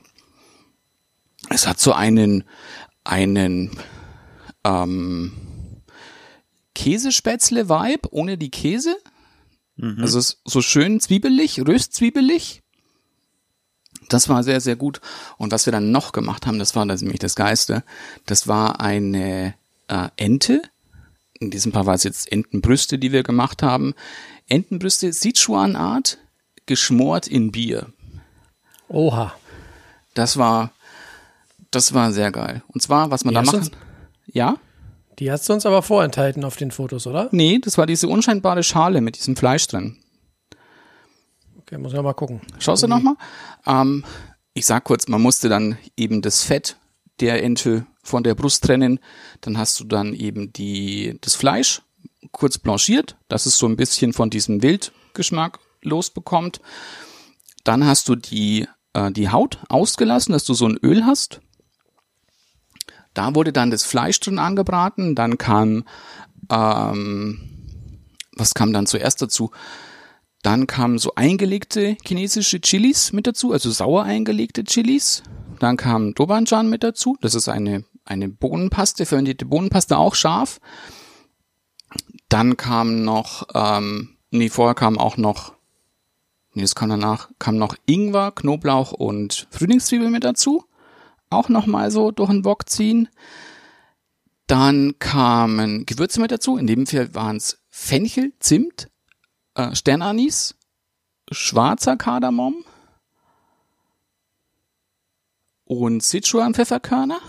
es 1.51 1.67
hat 1.67 1.79
so 1.79 1.93
einen, 1.93 2.45
einen, 3.05 3.71
ähm, 4.65 5.33
Käsespätzle-Vibe 6.75 8.09
ohne 8.11 8.39
die 8.39 8.51
Käse. 8.51 8.97
Also 10.01 10.19
es 10.19 10.29
ist 10.31 10.41
so 10.45 10.63
schön 10.63 11.01
zwiebelig, 11.01 11.61
röstzwiebelig. 11.67 12.63
Das 14.09 14.29
war 14.29 14.43
sehr, 14.43 14.61
sehr 14.61 14.77
gut. 14.77 15.01
Und 15.39 15.53
was 15.53 15.67
wir 15.67 15.73
dann 15.73 15.91
noch 15.91 16.13
gemacht 16.13 16.47
haben, 16.47 16.59
das 16.59 16.77
war 16.77 16.87
das 16.87 17.03
nämlich 17.03 17.21
das 17.21 17.35
Geiste, 17.35 17.83
das 18.27 18.49
war 18.49 18.81
eine 18.81 19.55
äh, 19.89 20.09
Ente. 20.17 20.63
In 21.43 21.51
diesem 21.51 21.73
Fall 21.73 21.87
war 21.87 21.95
es 21.95 22.05
jetzt 22.05 22.31
Entenbrüste, 22.31 22.99
die 22.99 23.11
wir 23.11 23.25
gemacht 23.25 23.63
haben. 23.63 23.95
Entenbrüste 24.49 25.13
Sichuan-Art, 25.13 26.19
geschmort 26.67 27.27
in 27.27 27.51
Bier. 27.51 27.93
Oha. 28.89 29.35
Das 30.15 30.37
war, 30.37 30.73
das 31.73 31.95
war 31.95 32.13
sehr 32.13 32.31
geil. 32.31 32.63
Und 32.69 32.81
zwar, 32.81 33.11
was 33.11 33.25
man 33.25 33.35
Wie 33.35 33.45
da 33.45 33.59
du's? 33.59 33.71
Ja? 34.27 34.57
Die 35.19 35.33
hast 35.33 35.49
du 35.49 35.53
uns 35.53 35.67
aber 35.67 35.83
vorenthalten 35.83 36.45
auf 36.45 36.57
den 36.57 36.71
Fotos, 36.71 37.07
oder? 37.07 37.29
Nee, 37.33 37.59
das 37.59 37.77
war 37.77 37.87
diese 37.87 38.09
unscheinbare 38.09 38.63
Schale 38.63 39.01
mit 39.01 39.17
diesem 39.17 39.35
Fleisch 39.35 39.67
drin. 39.67 39.99
Okay, 41.61 41.77
muss 41.77 41.93
ich 41.93 42.01
mal 42.01 42.13
gucken. 42.15 42.41
Schaust 42.59 42.85
du 42.85 42.87
noch 42.87 43.03
mal? 43.03 43.17
Ähm, 43.67 44.05
ich 44.55 44.67
sag 44.67 44.85
kurz, 44.85 45.09
man 45.09 45.21
musste 45.21 45.49
dann 45.49 45.77
eben 45.97 46.23
das 46.23 46.43
Fett 46.43 46.77
der 47.21 47.43
Ente 47.43 47.87
von 48.03 48.23
der 48.23 48.35
Brust 48.35 48.65
trennen. 48.65 49.01
Dann 49.41 49.59
hast 49.59 49.79
du 49.81 49.85
dann 49.85 50.15
eben 50.15 50.53
die, 50.53 51.19
das 51.21 51.35
Fleisch 51.35 51.83
kurz 52.31 52.59
blanchiert, 52.59 53.17
dass 53.29 53.47
es 53.47 53.59
so 53.59 53.67
ein 53.67 53.77
bisschen 53.77 54.13
von 54.13 54.31
diesem 54.31 54.63
Wildgeschmack 54.63 55.59
losbekommt. 55.83 56.61
Dann 57.65 57.87
hast 57.87 58.09
du 58.09 58.17
die, 58.17 58.67
äh, 58.95 59.11
die 59.13 59.31
Haut 59.31 59.59
ausgelassen, 59.69 60.33
dass 60.33 60.45
du 60.45 60.55
so 60.55 60.67
ein 60.67 60.79
Öl 60.83 61.05
hast. 61.05 61.41
Da 63.15 63.35
wurde 63.35 63.53
dann 63.53 63.71
das 63.71 63.85
Fleisch 63.85 64.19
drin 64.21 64.39
angebraten. 64.39 65.15
Dann 65.15 65.37
kam 65.37 65.85
ähm, 66.51 67.53
was 68.37 68.55
kam 68.55 68.73
dann 68.73 68.87
zuerst 68.87 69.23
dazu? 69.23 69.51
Dann 70.43 70.67
kamen 70.67 70.99
so 70.99 71.15
eingelegte 71.15 71.97
chinesische 72.05 72.61
Chilis 72.61 73.13
mit 73.13 73.29
dazu, 73.29 73.53
also 73.53 73.71
sauer 73.71 74.03
eingelegte 74.03 74.65
Chilis. 74.65 75.23
Dann 75.61 75.77
kam 75.77 76.15
Dobanjan 76.15 76.69
mit 76.69 76.83
dazu. 76.83 77.17
Das 77.21 77.37
ist 77.37 77.49
eine, 77.49 77.85
eine 78.05 78.29
Bohnenpaste, 78.29 79.07
fermentierte 79.07 79.47
Bohnenpaste, 79.47 79.97
auch 79.97 80.17
scharf. 80.17 80.61
Dann 82.29 82.57
kam 82.57 83.05
noch, 83.05 83.47
ähm, 83.55 84.17
nee, 84.31 84.49
vorher 84.49 84.75
kam 84.75 84.99
auch 84.99 85.17
noch, 85.17 85.55
nee, 86.55 86.63
das 86.63 86.75
kam 86.75 86.89
danach, 86.89 87.31
kam 87.39 87.57
noch 87.57 87.77
Ingwer, 87.87 88.33
Knoblauch 88.33 88.91
und 88.91 89.47
Frühlingszwiebel 89.51 90.11
mit 90.11 90.25
dazu. 90.25 90.65
Auch 91.31 91.49
nochmal 91.49 91.93
so 91.93 92.11
durch 92.11 92.31
den 92.31 92.45
Wok 92.45 92.69
ziehen. 92.69 93.09
Dann 94.49 94.99
kamen 94.99 95.87
Gewürze 95.87 96.21
mit 96.21 96.33
dazu. 96.33 96.57
In 96.57 96.67
dem 96.67 96.87
Fall 96.87 97.15
waren 97.15 97.37
es 97.37 97.63
Fenchel, 97.71 98.33
Zimt, 98.41 98.89
äh, 99.55 99.75
Sternanis, 99.75 100.55
schwarzer 101.31 101.97
Kardamom 101.97 102.65
und 105.65 106.03
Sichuan-Pfefferkörner. 106.03 107.21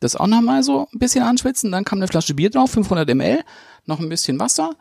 Das 0.00 0.16
auch 0.16 0.26
nochmal 0.26 0.62
so 0.62 0.88
ein 0.92 0.98
bisschen 0.98 1.22
anschwitzen. 1.22 1.70
Dann 1.70 1.84
kam 1.84 1.98
eine 1.98 2.08
Flasche 2.08 2.34
Bier 2.34 2.50
drauf, 2.50 2.72
500 2.72 3.08
ml, 3.14 3.44
noch 3.86 4.00
ein 4.00 4.08
bisschen 4.08 4.40
Wasser 4.40 4.76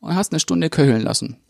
und 0.00 0.14
hast 0.14 0.32
eine 0.32 0.40
Stunde 0.40 0.70
köcheln 0.70 1.02
lassen. 1.02 1.43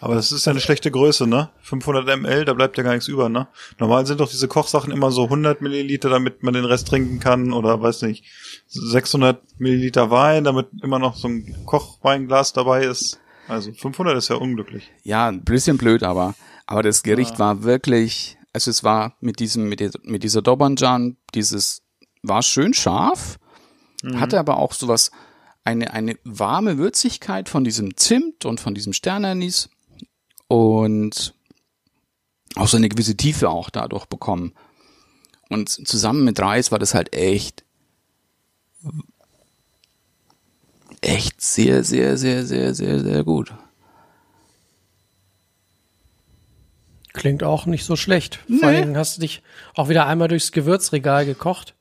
Aber 0.00 0.14
das 0.14 0.32
ist 0.32 0.46
ja 0.46 0.50
eine 0.52 0.60
schlechte 0.60 0.90
Größe, 0.90 1.26
ne? 1.26 1.50
500 1.62 2.06
ml, 2.18 2.44
da 2.46 2.54
bleibt 2.54 2.78
ja 2.78 2.82
gar 2.82 2.92
nichts 2.94 3.06
über, 3.08 3.28
ne? 3.28 3.48
Normal 3.78 4.06
sind 4.06 4.20
doch 4.20 4.30
diese 4.30 4.48
Kochsachen 4.48 4.92
immer 4.92 5.10
so 5.10 5.24
100 5.24 5.60
Milliliter, 5.60 6.08
damit 6.08 6.42
man 6.42 6.54
den 6.54 6.64
Rest 6.64 6.88
trinken 6.88 7.20
kann 7.20 7.52
oder 7.52 7.80
weiß 7.82 8.02
nicht, 8.02 8.24
600 8.68 9.42
Milliliter 9.58 10.10
Wein, 10.10 10.44
damit 10.44 10.68
immer 10.82 10.98
noch 10.98 11.16
so 11.16 11.28
ein 11.28 11.54
Kochweinglas 11.66 12.52
dabei 12.52 12.84
ist. 12.84 13.18
Also 13.48 13.72
500 13.72 14.16
ist 14.16 14.28
ja 14.28 14.36
unglücklich. 14.36 14.90
Ja, 15.02 15.28
ein 15.28 15.42
bisschen 15.44 15.76
blöd, 15.76 16.02
aber, 16.02 16.34
aber 16.66 16.82
das 16.82 17.02
Gericht 17.02 17.38
war 17.38 17.62
wirklich, 17.62 18.38
also 18.52 18.70
es 18.70 18.82
war 18.84 19.16
mit 19.20 19.38
diesem, 19.40 19.68
mit, 19.68 19.80
dieser- 19.80 19.98
mit 20.04 20.22
dieser 20.22 20.40
Dobanjan, 20.40 21.16
dieses, 21.34 21.82
war 22.22 22.42
schön 22.42 22.74
scharf, 22.74 23.38
hatte 24.14 24.38
aber 24.38 24.56
auch 24.56 24.72
sowas, 24.72 25.10
eine, 25.64 25.92
eine 25.92 26.16
warme 26.24 26.78
Würzigkeit 26.78 27.48
von 27.50 27.64
diesem 27.64 27.96
Zimt 27.98 28.46
und 28.46 28.60
von 28.60 28.74
diesem 28.74 28.94
Sternanis 28.94 29.68
und 30.50 31.32
auch 32.56 32.66
so 32.66 32.76
eine 32.76 32.88
gewisse 32.88 33.16
Tiefe 33.16 33.48
auch 33.48 33.70
dadurch 33.70 34.06
bekommen. 34.06 34.52
Und 35.48 35.68
zusammen 35.68 36.24
mit 36.24 36.40
Reis 36.40 36.72
war 36.72 36.80
das 36.80 36.92
halt 36.92 37.14
echt, 37.14 37.64
echt 41.02 41.40
sehr, 41.40 41.84
sehr, 41.84 42.16
sehr, 42.16 42.44
sehr, 42.44 42.74
sehr, 42.74 42.98
sehr 42.98 43.22
gut. 43.22 43.54
Klingt 47.12 47.44
auch 47.44 47.66
nicht 47.66 47.84
so 47.84 47.94
schlecht. 47.94 48.40
Vor 48.58 48.68
allen 48.68 48.82
Dingen 48.82 48.96
hast 48.96 49.16
du 49.16 49.20
dich 49.20 49.42
auch 49.76 49.88
wieder 49.88 50.06
einmal 50.06 50.26
durchs 50.26 50.50
Gewürzregal 50.50 51.26
gekocht. 51.26 51.76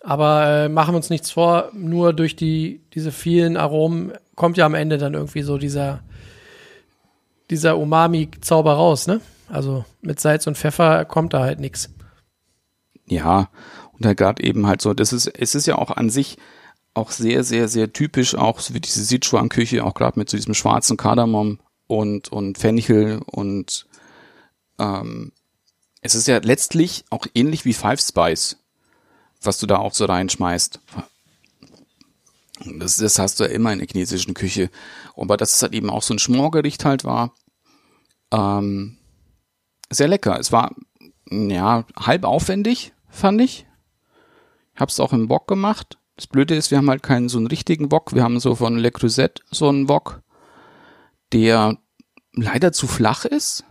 Aber 0.00 0.46
äh, 0.46 0.68
machen 0.68 0.94
wir 0.94 0.96
uns 0.96 1.10
nichts 1.10 1.30
vor, 1.30 1.70
nur 1.72 2.12
durch 2.12 2.34
die, 2.34 2.80
diese 2.92 3.12
vielen 3.12 3.56
Aromen 3.56 4.12
kommt 4.34 4.56
ja 4.56 4.66
am 4.66 4.74
Ende 4.74 4.98
dann 4.98 5.14
irgendwie 5.14 5.42
so 5.42 5.58
dieser, 5.58 6.02
dieser 7.50 7.78
Umami-Zauber 7.78 8.74
raus, 8.74 9.06
ne? 9.06 9.20
Also 9.48 9.84
mit 10.00 10.20
Salz 10.20 10.46
und 10.46 10.56
Pfeffer 10.56 11.04
kommt 11.04 11.34
da 11.34 11.40
halt 11.40 11.60
nix. 11.60 11.90
Ja, 13.06 13.50
und 13.92 14.06
halt 14.06 14.18
gerade 14.18 14.42
eben 14.42 14.66
halt 14.66 14.80
so, 14.80 14.94
das 14.94 15.12
ist, 15.12 15.26
es 15.26 15.54
ist 15.54 15.66
ja 15.66 15.76
auch 15.76 15.90
an 15.90 16.10
sich 16.10 16.38
auch 16.94 17.10
sehr, 17.10 17.44
sehr, 17.44 17.68
sehr 17.68 17.92
typisch, 17.92 18.34
auch 18.34 18.60
so 18.60 18.72
wie 18.74 18.80
diese 18.80 19.04
Sichuan-Küche, 19.04 19.84
auch 19.84 19.94
gerade 19.94 20.18
mit 20.18 20.30
so 20.30 20.36
diesem 20.36 20.54
schwarzen 20.54 20.96
Kardamom 20.96 21.58
und, 21.86 22.28
und 22.30 22.56
Fenchel 22.56 23.20
und 23.26 23.86
ähm, 24.78 25.32
es 26.00 26.14
ist 26.14 26.28
ja 26.28 26.38
letztlich 26.38 27.04
auch 27.10 27.26
ähnlich 27.34 27.64
wie 27.64 27.72
Five 27.72 28.00
Spice, 28.00 28.58
was 29.42 29.58
du 29.58 29.66
da 29.66 29.78
auch 29.78 29.94
so 29.94 30.04
reinschmeißt. 30.04 30.80
Das, 32.78 32.96
das 32.96 33.18
hast 33.18 33.40
du 33.40 33.44
ja 33.44 33.50
immer 33.50 33.72
in 33.72 33.78
der 33.78 33.88
chinesischen 33.88 34.34
Küche. 34.34 34.70
Aber 35.16 35.36
dass 35.36 35.54
es 35.54 35.62
halt 35.62 35.74
eben 35.74 35.90
auch 35.90 36.02
so 36.02 36.14
ein 36.14 36.18
Schmorgericht 36.18 36.84
halt 36.84 37.04
war, 37.04 37.34
ähm, 38.32 38.98
sehr 39.90 40.08
lecker. 40.08 40.38
Es 40.38 40.52
war 40.52 40.74
ja 41.30 41.86
halb 41.96 42.24
aufwendig, 42.24 42.92
fand 43.08 43.40
ich. 43.40 43.66
Hab's 44.76 45.00
auch 45.00 45.12
im 45.12 45.28
Wok 45.28 45.46
gemacht. 45.46 45.98
Das 46.16 46.26
Blöde 46.26 46.54
ist, 46.54 46.70
wir 46.70 46.78
haben 46.78 46.90
halt 46.90 47.02
keinen 47.02 47.28
so 47.28 47.38
einen 47.38 47.46
richtigen 47.46 47.90
Wok. 47.90 48.14
Wir 48.14 48.22
haben 48.22 48.40
so 48.40 48.54
von 48.54 48.78
Le 48.78 48.90
Creuset 48.90 49.40
so 49.50 49.68
einen 49.68 49.88
Wok, 49.88 50.22
der 51.32 51.78
leider 52.32 52.72
zu 52.72 52.86
flach 52.86 53.24
ist. 53.24 53.64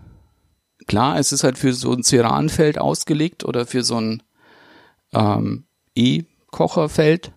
Klar, 0.88 1.18
es 1.18 1.32
ist 1.32 1.44
halt 1.44 1.58
für 1.58 1.74
so 1.74 1.94
ein 1.94 2.04
Ceranfeld 2.04 2.78
ausgelegt 2.78 3.46
oder 3.46 3.66
für 3.66 3.84
so 3.84 3.98
ein 3.98 4.24
ähm, 5.14 5.66
E-Kocherfeld. 5.96 7.32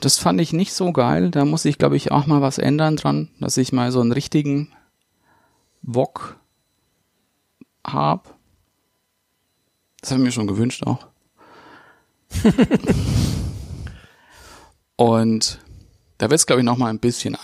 Das 0.00 0.18
fand 0.18 0.40
ich 0.40 0.52
nicht 0.52 0.72
so 0.72 0.92
geil. 0.92 1.30
Da 1.30 1.44
muss 1.44 1.64
ich, 1.66 1.78
glaube 1.78 1.96
ich, 1.96 2.10
auch 2.10 2.26
mal 2.26 2.40
was 2.40 2.58
ändern 2.58 2.96
dran, 2.96 3.28
dass 3.38 3.56
ich 3.56 3.72
mal 3.72 3.92
so 3.92 4.00
einen 4.00 4.12
richtigen 4.12 4.72
Wok 5.82 6.38
hab. 7.86 8.34
Das 10.00 10.10
habe 10.10 10.20
ich 10.20 10.24
mir 10.26 10.32
schon 10.32 10.46
gewünscht 10.46 10.86
auch. 10.86 11.06
Und 14.96 15.60
da 16.18 16.30
wird 16.30 16.40
es, 16.40 16.46
glaube 16.46 16.60
ich, 16.60 16.66
noch 16.66 16.78
mal 16.78 16.88
ein 16.88 16.98
bisschen, 16.98 17.36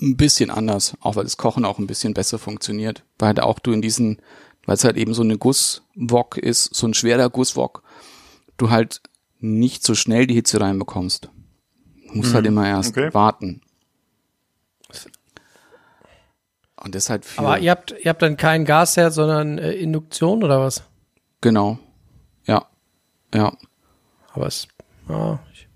ein 0.00 0.16
bisschen 0.16 0.50
anders, 0.50 0.94
auch 1.00 1.16
weil 1.16 1.24
das 1.24 1.36
Kochen 1.36 1.64
auch 1.64 1.78
ein 1.78 1.86
bisschen 1.86 2.14
besser 2.14 2.38
funktioniert. 2.38 3.04
Weil 3.18 3.28
halt 3.28 3.40
auch 3.40 3.58
du 3.58 3.72
in 3.72 3.82
diesen, 3.82 4.20
weil 4.66 4.76
es 4.76 4.84
halt 4.84 4.96
eben 4.96 5.14
so 5.14 5.22
eine 5.22 5.38
Gusswok 5.38 6.36
ist, 6.36 6.74
so 6.74 6.86
ein 6.86 6.94
schwerer 6.94 7.30
Gusswok, 7.30 7.82
du 8.56 8.70
halt 8.70 9.00
nicht 9.40 9.84
so 9.84 9.94
schnell 9.94 10.28
die 10.28 10.34
Hitze 10.34 10.60
reinbekommst. 10.60 11.28
Du 12.12 12.18
musst 12.18 12.34
halt 12.34 12.46
immer 12.46 12.66
erst 12.68 12.90
okay. 12.96 13.12
warten. 13.14 13.62
Und 16.76 16.94
deshalb 16.94 17.24
für, 17.24 17.38
Aber 17.40 17.58
ihr 17.60 17.70
habt, 17.70 17.92
ihr 18.02 18.08
habt 18.08 18.22
dann 18.22 18.36
kein 18.36 18.64
Gasherd, 18.64 19.12
sondern 19.12 19.58
äh, 19.58 19.72
Induktion 19.72 20.42
oder 20.42 20.60
was? 20.60 20.82
genau. 21.40 21.78
Ja. 22.46 22.66
Ja. 23.34 23.56
Aber 24.32 24.46
es, 24.46 24.66
ja, 25.08 25.38
ich- 25.52 25.68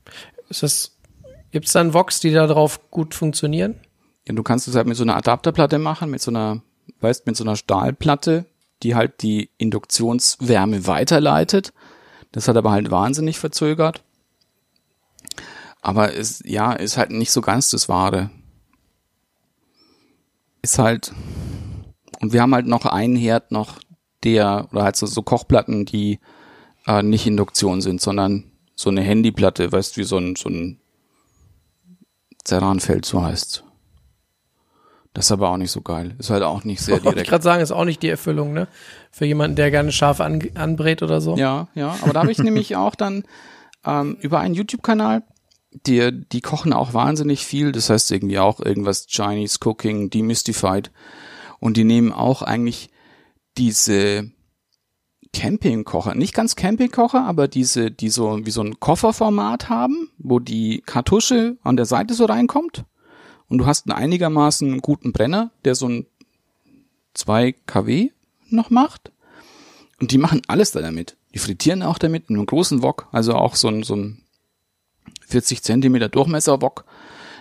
ist 0.49 0.63
das, 0.63 0.97
gibt's 1.53 1.73
dann 1.73 1.95
Vox, 1.95 2.19
die 2.21 2.33
da 2.33 2.47
drauf 2.47 2.91
gut 2.91 3.15
funktionieren? 3.15 3.77
Ja, 4.27 4.35
du 4.35 4.43
kannst 4.43 4.67
es 4.67 4.75
halt 4.75 4.87
mit 4.89 4.97
so 4.97 5.05
einer 5.05 5.17
Adapterplatte 5.17 5.79
machen, 5.79 6.11
mit 6.11 6.21
so 6.21 6.31
einer, 6.33 6.61
weißt, 7.01 7.27
mit 7.27 7.37
so 7.37 7.45
einer 7.45 7.55
Stahlplatte, 7.57 8.47
die 8.83 8.95
halt 8.97 9.23
die 9.23 9.51
Induktionswärme 9.59 10.87
weiterleitet. 10.89 11.73
Das 12.33 12.49
hat 12.49 12.57
aber 12.57 12.73
halt 12.73 12.91
wahnsinnig 12.91 13.39
verzögert. 13.39 14.03
Aber 15.83 16.15
es, 16.15 16.43
ja, 16.45 16.73
ist 16.73 16.97
halt 16.97 17.11
nicht 17.11 17.31
so 17.31 17.41
ganz 17.41 17.71
das 17.71 17.89
Wahre. 17.89 18.31
Ist 20.63 20.79
halt, 20.79 21.13
und 22.21 22.33
wir 22.33 22.43
haben 22.43 22.55
halt 22.55 22.67
noch 22.67 22.87
einen 22.87 23.17
Herd 23.17 23.53
noch, 23.53 23.79
der, 24.25 24.69
oder 24.73 24.83
halt 24.83 24.97
so, 24.97 25.07
so 25.07 25.23
Kochplatten, 25.23 25.85
die 25.85 26.19
äh, 26.87 27.03
nicht 27.03 27.27
Induktion 27.27 27.81
sind, 27.81 28.01
sondern 28.01 28.51
so 28.75 28.91
eine 28.91 29.03
Handyplatte, 29.03 29.71
weißt, 29.71 29.97
wie 29.97 30.05
so 30.05 30.19
ein, 30.19 30.35
so 30.37 30.49
ein 30.49 30.81
Ceranfeld, 32.45 33.05
so 33.05 33.23
heißt's. 33.23 33.63
Das 35.17 35.27
ist 35.27 35.33
aber 35.33 35.49
auch 35.49 35.57
nicht 35.57 35.71
so 35.71 35.81
geil. 35.81 36.15
Ist 36.19 36.29
halt 36.29 36.43
auch 36.43 36.65
nicht 36.65 36.83
sehr 36.83 36.97
Wollte 37.05 37.09
ich 37.09 37.15
direkt. 37.15 37.31
gerade 37.31 37.43
sagen, 37.43 37.63
ist 37.63 37.73
auch 37.73 37.87
nicht 37.87 38.03
die 38.03 38.09
Erfüllung, 38.11 38.53
ne? 38.53 38.69
Für 39.11 39.25
jemanden, 39.25 39.57
der 39.57 39.71
gerne 39.71 39.91
scharf 39.91 40.21
an, 40.21 40.43
anbrät 40.55 41.03
oder 41.03 41.23
so. 41.23 41.37
Ja, 41.37 41.69
ja. 41.75 41.97
Aber 42.03 42.13
da 42.13 42.21
habe 42.21 42.33
ich 42.33 42.39
nämlich 42.43 42.77
auch 42.77 42.95
dann 42.95 43.25
ähm, 43.87 44.19
über 44.21 44.41
einen 44.41 44.55
YouTube-Kanal, 44.55 45.23
die, 45.87 46.11
die 46.33 46.41
kochen 46.41 46.73
auch 46.73 46.95
wahnsinnig 46.95 47.45
viel. 47.45 47.73
Das 47.73 47.91
heißt 47.91 48.11
irgendwie 48.11 48.39
auch 48.39 48.61
irgendwas 48.61 49.07
Chinese 49.07 49.59
Cooking, 49.65 50.11
Demystified. 50.11 50.91
Und 51.59 51.77
die 51.77 51.85
nehmen 51.85 52.13
auch 52.13 52.43
eigentlich 52.43 52.91
diese 53.57 54.31
Campingkocher, 55.33 56.15
nicht 56.15 56.35
ganz 56.35 56.57
Campingkocher, 56.57 57.25
aber 57.25 57.49
diese, 57.49 57.91
die 57.91 58.09
so 58.09 58.47
wie 58.47 58.51
so 58.51 58.63
ein 58.63 58.81
Kofferformat 58.81 59.69
haben, 59.69 60.11
wo 60.19 60.39
die 60.39 60.83
Kartusche 60.85 61.59
an 61.63 61.77
der 61.77 61.87
Seite 61.87 62.15
so 62.15 62.25
reinkommt. 62.25 62.85
Und 63.49 63.59
du 63.59 63.67
hast 63.67 63.87
einen 63.89 63.99
einigermaßen 63.99 64.81
guten 64.81 65.13
Brenner, 65.13 65.51
der 65.65 65.75
so 65.75 65.89
ein 65.89 66.07
2 67.15 67.53
kW 67.67 68.11
noch 68.49 68.71
macht. 68.71 69.13
Und 70.01 70.11
die 70.11 70.19
machen 70.19 70.43
alles 70.49 70.73
da 70.73 70.81
damit. 70.81 71.17
Die 71.35 71.39
frittieren 71.39 71.83
auch 71.83 71.99
damit 71.99 72.29
in 72.29 72.37
einem 72.37 72.47
großen 72.47 72.83
Wok, 72.83 73.09
also 73.13 73.35
auch 73.35 73.57
so 73.57 73.69
ein, 73.69 73.83
so 73.83 73.95
ein 73.95 74.26
40 75.27 75.63
Zentimeter 75.63 76.09
Durchmesser 76.09 76.61
Wok, 76.63 76.85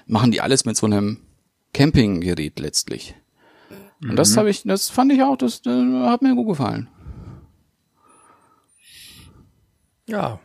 machen 0.08 0.32
die 0.32 0.41
alles 0.41 0.65
mit 0.65 0.78
so 0.78 0.86
einem 0.86 1.19
Campinggerät 1.74 2.60
letztlich. 2.60 3.15
Und 4.02 4.17
das 4.17 4.38
habe 4.38 4.50
ich, 4.50 4.63
das 4.63 4.89
fand 4.89 5.12
ich 5.12 5.24
auch, 5.24 5.38
das 5.38 5.62
äh, 5.65 5.69
hat 6.06 6.21
mir 6.21 6.36
gut 6.36 6.50
gefallen. 6.50 6.89
Ja. 10.08 10.39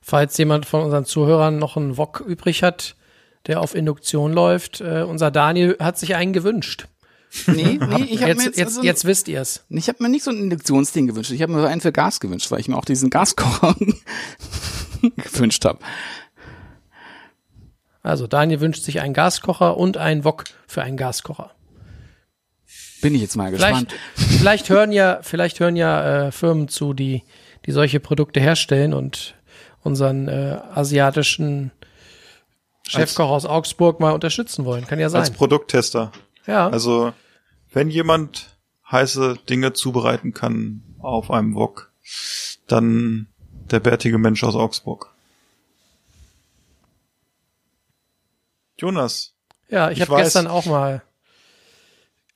Falls 0.00 0.36
jemand 0.38 0.66
von 0.66 0.82
unseren 0.82 1.04
Zuhörern 1.04 1.58
noch 1.58 1.76
einen 1.76 1.96
Wok 1.96 2.20
übrig 2.26 2.62
hat, 2.62 2.96
der 3.46 3.60
auf 3.60 3.74
Induktion 3.74 4.32
läuft. 4.32 4.80
Äh, 4.80 5.02
unser 5.02 5.30
Daniel 5.30 5.76
hat 5.80 5.98
sich 5.98 6.14
einen 6.14 6.32
gewünscht. 6.32 6.86
Nee, 7.46 7.78
nee, 7.80 8.04
ich 8.10 8.22
habe 8.22 8.30
Jetzt, 8.32 8.38
mir 8.38 8.44
jetzt, 8.44 8.58
jetzt, 8.58 8.66
also, 8.66 8.82
jetzt 8.82 9.04
wisst 9.04 9.28
ihr 9.28 9.40
es. 9.40 9.64
ich 9.68 9.88
habe 9.88 10.02
mir 10.02 10.08
nicht 10.08 10.24
so 10.24 10.30
ein 10.30 10.38
Induktionsding 10.38 11.06
gewünscht. 11.06 11.30
Ich 11.30 11.42
habe 11.42 11.52
mir 11.52 11.66
einen 11.66 11.80
für 11.80 11.92
Gas 11.92 12.20
gewünscht, 12.20 12.50
weil 12.50 12.60
ich 12.60 12.68
mir 12.68 12.76
auch 12.76 12.84
diesen 12.84 13.10
Gaskocher 13.10 13.76
gewünscht 15.16 15.64
habe. 15.64 15.78
Also 18.02 18.26
Daniel 18.26 18.60
wünscht 18.60 18.82
sich 18.82 19.00
einen 19.00 19.14
Gaskocher 19.14 19.76
und 19.76 19.96
einen 19.96 20.24
Wok 20.24 20.44
für 20.66 20.82
einen 20.82 20.96
Gaskocher. 20.96 21.50
Bin 23.02 23.14
ich 23.14 23.22
jetzt 23.22 23.36
mal 23.36 23.52
Vielleicht, 23.52 23.88
gespannt. 23.88 23.94
vielleicht 24.38 24.68
hören 24.68 24.92
ja, 24.92 25.20
vielleicht 25.22 25.60
hören 25.60 25.76
ja 25.76 26.26
äh, 26.26 26.32
Firmen 26.32 26.68
zu, 26.68 26.92
die, 26.92 27.22
die 27.66 27.72
solche 27.72 28.00
Produkte 28.00 28.40
herstellen 28.40 28.92
und 28.92 29.34
unseren 29.82 30.28
äh, 30.28 30.58
asiatischen 30.74 31.72
Chefkoch 32.86 33.30
aus 33.30 33.46
Augsburg 33.46 34.00
mal 34.00 34.12
unterstützen 34.12 34.64
wollen. 34.64 34.86
Kann 34.86 34.98
ja 34.98 35.06
Als 35.06 35.28
sein. 35.28 35.36
Produkttester. 35.36 36.12
Ja. 36.46 36.68
Also, 36.68 37.12
wenn 37.72 37.88
jemand 37.88 38.58
heiße 38.90 39.36
Dinge 39.48 39.72
zubereiten 39.72 40.34
kann 40.34 40.82
auf 40.98 41.30
einem 41.30 41.54
Wok, 41.54 41.92
dann 42.66 43.28
der 43.70 43.80
bärtige 43.80 44.18
Mensch 44.18 44.42
aus 44.42 44.56
Augsburg. 44.56 45.09
Jonas, 48.80 49.34
Ja, 49.68 49.90
ich, 49.90 49.98
Ich 49.98 50.08
habe 50.08 50.22
gestern 50.22 50.46
auch 50.46 50.66
mal, 50.66 51.02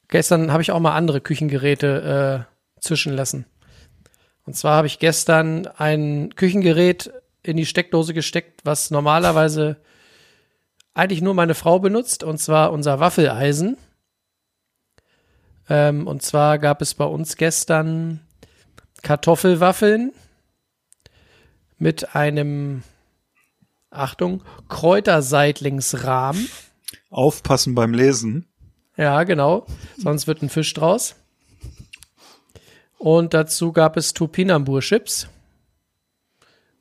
gestern 0.09 0.53
habe 0.53 0.63
ich 0.63 0.73
auch 0.73 0.81
mal 0.81 0.95
andere 0.95 1.21
Küchengeräte 1.21 2.47
äh, 2.47 2.81
zischen 2.81 3.15
lassen. 3.15 3.47
Und 4.47 4.55
zwar 4.55 4.77
habe 4.77 4.87
ich 4.87 4.99
gestern 4.99 5.67
ein 5.67 6.35
Küchengerät 6.35 7.11
in 7.43 7.57
die 7.57 7.67
Steckdose 7.67 8.15
gesteckt, 8.15 8.61
was 8.65 8.91
normalerweise 8.91 9.77
eigentlich 10.95 11.23
nur 11.23 11.35
meine 11.35 11.55
Frau 11.55 11.79
benutzt, 11.79 12.23
und 12.23 12.39
zwar 12.39 12.73
unser 12.73 13.01
Waffeleisen. 13.01 13.77
Ähm, 15.69 16.07
und 16.07 16.23
zwar 16.23 16.59
gab 16.59 16.83
es 16.83 16.95
bei 16.95 17.05
uns 17.05 17.37
gestern 17.37 18.21
Kartoffelwaffeln 19.03 20.13
mit 21.79 22.15
einem, 22.15 22.83
Achtung, 23.95 24.43
Kräuterseitlingsrahmen. 24.69 26.49
aufpassen 27.11 27.75
beim 27.75 27.95
Lesen. 27.95 28.47
Ja, 28.97 29.23
genau. 29.25 29.67
Sonst 29.97 30.27
wird 30.27 30.43
ein 30.43 30.49
Fisch 30.49 30.73
draus. 30.75 31.17
Und 32.99 33.35
dazu 33.35 33.73
gab 33.73 33.97
es 33.97 34.15
Tupinambur-Chips. 34.15 35.29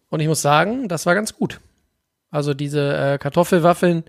Und 0.10 0.20
ich 0.20 0.28
muss 0.28 0.42
sagen, 0.42 0.88
das 0.88 1.06
war 1.06 1.16
ganz 1.16 1.34
gut. 1.36 1.60
Also 2.30 2.54
diese 2.54 2.96
äh, 2.96 3.18
Kartoffelwaffeln, 3.18 4.04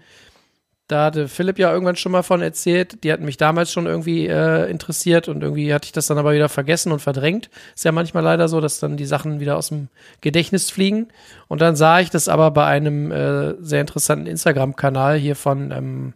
da 0.86 1.06
hatte 1.06 1.28
Philipp 1.28 1.58
ja 1.58 1.72
irgendwann 1.72 1.96
schon 1.96 2.12
mal 2.12 2.22
von 2.22 2.42
erzählt. 2.42 3.04
Die 3.04 3.12
hatten 3.12 3.24
mich 3.24 3.38
damals 3.38 3.72
schon 3.72 3.86
irgendwie 3.86 4.26
äh, 4.26 4.70
interessiert 4.70 5.28
und 5.28 5.42
irgendwie 5.42 5.72
hatte 5.72 5.86
ich 5.86 5.92
das 5.92 6.08
dann 6.08 6.18
aber 6.18 6.34
wieder 6.34 6.50
vergessen 6.50 6.92
und 6.92 7.00
verdrängt. 7.00 7.48
Ist 7.74 7.86
ja 7.86 7.92
manchmal 7.92 8.22
leider 8.22 8.48
so, 8.48 8.60
dass 8.60 8.80
dann 8.80 8.98
die 8.98 9.06
Sachen 9.06 9.40
wieder 9.40 9.56
aus 9.56 9.68
dem 9.68 9.88
Gedächtnis 10.20 10.70
fliegen. 10.70 11.08
Und 11.48 11.62
dann 11.62 11.74
sah 11.74 12.00
ich 12.00 12.10
das 12.10 12.28
aber 12.28 12.50
bei 12.50 12.66
einem 12.66 13.10
äh, 13.10 13.54
sehr 13.60 13.80
interessanten 13.80 14.26
Instagram-Kanal 14.26 15.16
hier 15.16 15.36
von 15.36 15.70
ähm, 15.70 16.12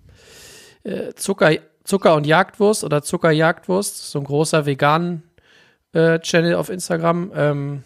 äh, 0.84 1.14
Zucker, 1.14 1.52
Zucker 1.84 2.14
und 2.14 2.26
Jagdwurst 2.26 2.84
oder 2.84 3.02
Zuckerjagdwurst, 3.02 4.10
so 4.10 4.18
ein 4.18 4.24
großer 4.24 4.66
vegan 4.66 5.22
äh, 5.94 6.18
Channel 6.18 6.56
auf 6.56 6.68
Instagram. 6.68 7.32
Ähm, 7.34 7.84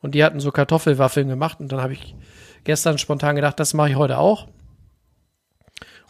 und 0.00 0.16
die 0.16 0.24
hatten 0.24 0.40
so 0.40 0.50
Kartoffelwaffeln 0.50 1.28
gemacht 1.28 1.60
und 1.60 1.70
dann 1.70 1.80
habe 1.80 1.92
ich 1.92 2.16
gestern 2.64 2.98
spontan 2.98 3.36
gedacht, 3.36 3.60
das 3.60 3.74
mache 3.74 3.90
ich 3.90 3.96
heute 3.96 4.18
auch. 4.18 4.48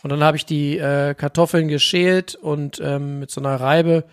Und 0.07 0.11
dann 0.11 0.23
habe 0.23 0.37
ich 0.37 0.47
die 0.47 0.79
äh, 0.79 1.15
Kartoffeln 1.15 1.67
geschält 1.67 2.37
und 2.37 2.81
ähm, 2.81 3.19
mit 3.19 3.33
so 3.33 3.41
einer 3.41 3.57
Reibe 3.57 4.05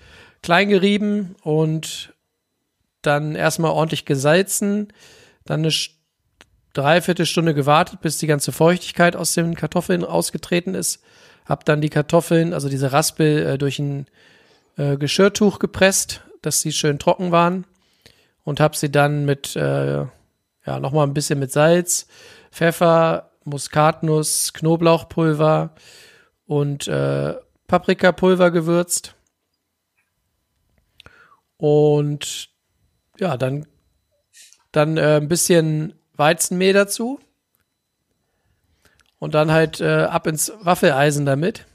klein 0.42 0.70
gerieben 0.70 1.36
und 1.44 2.16
dann 3.04 3.36
erstmal 3.36 3.70
ordentlich 3.70 4.04
gesalzen, 4.04 4.92
dann 5.46 5.60
eine 5.60 5.72
Dreiviertelstunde 6.74 7.54
gewartet, 7.54 8.02
bis 8.02 8.18
die 8.18 8.26
ganze 8.26 8.52
Feuchtigkeit 8.52 9.16
aus 9.16 9.36
den 9.36 9.54
Kartoffeln 9.54 10.04
ausgetreten 10.04 10.74
ist. 10.74 11.04
Hab 11.46 11.64
dann 11.64 11.80
die 11.80 11.92
Kartoffeln, 11.92 12.56
also 12.56 12.70
diese 12.70 12.92
Raspel, 12.92 13.46
äh, 13.46 13.58
durch 13.60 13.78
ein 13.78 14.08
äh, 14.78 14.98
Geschirrtuch 14.98 15.60
gepresst, 15.60 16.22
dass 16.42 16.62
sie 16.62 16.72
schön 16.72 16.98
trocken 16.98 17.32
waren 17.32 17.66
und 18.44 18.60
habe 18.60 18.76
sie 18.76 18.92
dann 18.92 19.26
mit 19.26 19.56
äh, 19.56 19.98
ja 20.66 20.80
nochmal 20.80 21.06
ein 21.06 21.14
bisschen 21.14 21.38
mit 21.38 21.52
Salz, 21.52 22.08
Pfeffer, 22.52 23.30
Muskatnuss, 23.44 24.54
Knoblauchpulver 24.54 25.76
und 26.46 26.88
äh, 26.88 27.36
Paprikapulver 27.68 28.52
gewürzt. 28.52 29.16
Und 31.58 32.50
ja, 33.20 33.38
dann 33.38 33.66
dann 34.74 34.98
äh, 34.98 35.18
ein 35.18 35.30
bisschen 35.30 35.94
Weizenmehl 36.16 36.74
dazu. 36.74 37.20
Und 39.20 39.36
dann 39.36 39.52
halt 39.52 39.80
äh, 39.80 40.04
ab 40.04 40.28
ins 40.28 40.52
Waffeleisen 40.60 41.26
damit. 41.26 41.66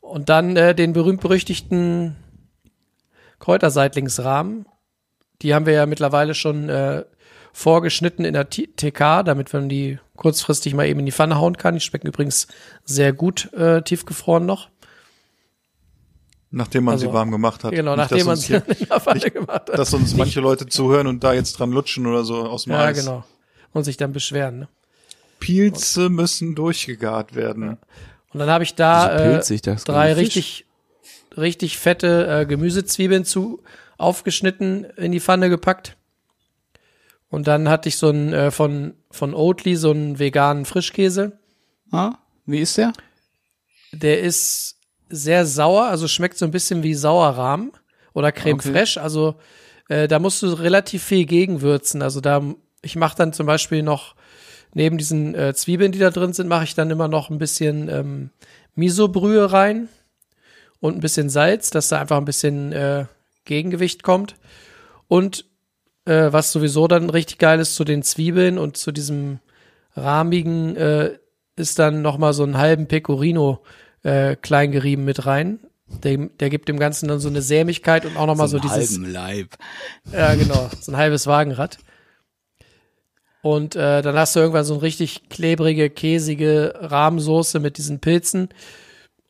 Und 0.00 0.30
dann 0.30 0.56
äh, 0.56 0.74
den 0.74 0.94
berühmt-berüchtigten 0.94 2.16
Kräuterseitlingsrahmen. 3.38 4.66
Die 5.42 5.52
haben 5.52 5.66
wir 5.66 5.74
ja 5.74 5.84
mittlerweile 5.84 6.34
schon 6.34 6.70
äh, 6.70 7.04
vorgeschnitten 7.58 8.26
in 8.26 8.34
der 8.34 8.50
TK, 8.50 9.22
damit 9.24 9.50
man 9.54 9.70
die 9.70 9.98
kurzfristig 10.14 10.74
mal 10.74 10.86
eben 10.86 11.00
in 11.00 11.06
die 11.06 11.12
Pfanne 11.12 11.38
hauen 11.38 11.56
kann. 11.56 11.72
Die 11.72 11.80
schmecken 11.80 12.06
übrigens 12.06 12.48
sehr 12.84 13.14
gut 13.14 13.50
äh, 13.54 13.80
tiefgefroren 13.80 14.44
noch. 14.44 14.68
Nachdem 16.50 16.84
man 16.84 16.92
Also, 16.92 17.06
sie 17.08 17.12
warm 17.14 17.30
gemacht 17.30 17.64
hat. 17.64 17.72
Genau, 17.72 17.92
Nicht, 17.96 18.10
nachdem 18.10 18.18
dass 18.18 18.26
man 18.26 18.36
sie 18.36 18.46
hier, 18.48 18.62
in 18.78 18.86
der 18.88 19.00
Pfanne 19.00 19.20
nicht, 19.20 19.32
gemacht 19.32 19.70
hat. 19.70 19.78
dass 19.78 19.94
uns 19.94 20.14
manche 20.14 20.40
Leute 20.40 20.66
zuhören 20.66 21.06
und 21.06 21.24
da 21.24 21.32
jetzt 21.32 21.54
dran 21.58 21.72
lutschen 21.72 22.06
oder 22.06 22.24
so 22.24 22.44
aus 22.44 22.64
dem 22.64 22.74
Ja, 22.74 22.80
Eis. 22.84 22.98
genau. 22.98 23.24
Und 23.72 23.84
sich 23.84 23.96
dann 23.96 24.12
beschweren. 24.12 24.58
Ne? 24.58 24.68
Pilze 25.40 26.10
müssen 26.10 26.54
durchgegart 26.54 27.34
werden. 27.34 27.78
Und 28.34 28.38
dann 28.38 28.50
habe 28.50 28.64
ich 28.64 28.74
da 28.74 29.38
Wieso 29.40 29.54
äh, 29.54 29.76
drei 29.76 30.12
richtig, 30.12 30.66
richtig 31.38 31.78
fette 31.78 32.26
äh, 32.42 32.44
Gemüsezwiebeln 32.46 33.24
zu 33.24 33.62
aufgeschnitten 33.96 34.84
in 34.96 35.10
die 35.12 35.20
Pfanne 35.20 35.48
gepackt. 35.48 35.96
Und 37.28 37.46
dann 37.48 37.68
hatte 37.68 37.88
ich 37.88 37.96
so 37.96 38.08
einen 38.08 38.32
äh, 38.32 38.50
von, 38.50 38.94
von 39.10 39.34
Oatly 39.34 39.76
so 39.76 39.90
einen 39.90 40.18
veganen 40.18 40.64
Frischkäse. 40.64 41.38
Ah, 41.90 42.14
wie 42.46 42.60
ist 42.60 42.78
der? 42.78 42.92
Der 43.92 44.20
ist 44.20 44.76
sehr 45.08 45.46
sauer, 45.46 45.84
also 45.86 46.08
schmeckt 46.08 46.38
so 46.38 46.44
ein 46.44 46.50
bisschen 46.50 46.82
wie 46.82 46.94
Sauerrahm 46.94 47.72
oder 48.12 48.32
Creme 48.32 48.54
Okay. 48.58 48.72
fraiche. 48.72 49.02
Also 49.02 49.36
äh, 49.88 50.08
da 50.08 50.18
musst 50.18 50.42
du 50.42 50.46
relativ 50.48 51.02
viel 51.02 51.26
gegenwürzen. 51.26 52.02
Also 52.02 52.20
da, 52.20 52.42
ich 52.82 52.96
mache 52.96 53.16
dann 53.16 53.32
zum 53.32 53.46
Beispiel 53.46 53.82
noch 53.82 54.14
neben 54.74 54.98
diesen 54.98 55.34
äh, 55.34 55.54
Zwiebeln, 55.54 55.92
die 55.92 55.98
da 55.98 56.10
drin 56.10 56.32
sind, 56.32 56.48
mache 56.48 56.64
ich 56.64 56.74
dann 56.74 56.90
immer 56.90 57.08
noch 57.08 57.30
ein 57.30 57.38
bisschen 57.38 57.88
ähm, 57.88 58.30
Miso-Brühe 58.74 59.50
rein 59.52 59.88
und 60.80 60.96
ein 60.96 61.00
bisschen 61.00 61.30
Salz, 61.30 61.70
dass 61.70 61.88
da 61.88 62.00
einfach 62.00 62.18
ein 62.18 62.24
bisschen 62.24 62.72
äh, 62.72 63.06
Gegengewicht 63.44 64.02
kommt. 64.02 64.34
Und 65.08 65.46
äh, 66.06 66.32
was 66.32 66.52
sowieso 66.52 66.88
dann 66.88 67.10
richtig 67.10 67.38
geil 67.38 67.60
ist 67.60 67.74
zu 67.74 67.84
den 67.84 68.02
Zwiebeln 68.02 68.58
und 68.58 68.76
zu 68.76 68.92
diesem 68.92 69.40
rahmigen, 69.94 70.76
äh, 70.76 71.18
ist 71.56 71.78
dann 71.78 72.02
noch 72.02 72.18
mal 72.18 72.32
so 72.32 72.42
einen 72.42 72.58
halben 72.58 72.86
Pecorino 72.86 73.62
äh, 74.02 74.36
klein 74.36 74.72
gerieben 74.72 75.04
mit 75.04 75.26
rein. 75.26 75.60
Der, 76.02 76.16
der 76.16 76.50
gibt 76.50 76.68
dem 76.68 76.78
Ganzen 76.78 77.08
dann 77.08 77.20
so 77.20 77.28
eine 77.28 77.42
Sämigkeit 77.42 78.04
und 78.04 78.16
auch 78.16 78.26
noch 78.26 78.36
mal 78.36 78.48
so, 78.48 78.58
einen 78.58 78.68
dieses 78.68 78.98
halben 78.98 79.10
Leib. 79.10 79.56
ja, 80.12 80.34
genau. 80.34 80.68
So 80.80 80.92
ein 80.92 80.96
halbes 80.96 81.26
Wagenrad. 81.26 81.78
Und 83.42 83.76
äh, 83.76 84.02
dann 84.02 84.16
hast 84.16 84.34
du 84.34 84.40
irgendwann 84.40 84.64
so 84.64 84.74
eine 84.74 84.82
richtig 84.82 85.28
klebrige, 85.28 85.88
käsige 85.88 86.74
Rahmensoße 86.80 87.60
mit 87.60 87.78
diesen 87.78 88.00
Pilzen. 88.00 88.48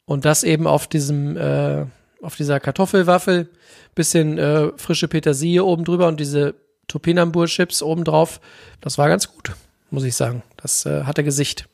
Und 0.06 0.24
das 0.24 0.44
eben 0.44 0.66
auf 0.66 0.86
diesem, 0.86 1.36
äh, 1.36 1.84
auf 2.22 2.36
dieser 2.36 2.58
Kartoffelwaffel. 2.58 3.50
Bisschen 3.94 4.38
äh, 4.38 4.70
frische 4.76 5.08
Petersilie 5.08 5.64
oben 5.64 5.84
drüber 5.84 6.08
und 6.08 6.18
diese 6.18 6.54
Topinambur-Chips 6.88 7.82
oben 7.82 8.04
drauf. 8.04 8.40
Das 8.80 8.98
war 8.98 9.08
ganz 9.08 9.32
gut, 9.32 9.52
muss 9.90 10.04
ich 10.04 10.14
sagen. 10.14 10.42
Das 10.56 10.86
äh, 10.86 11.04
hatte 11.04 11.24
Gesicht. 11.24 11.68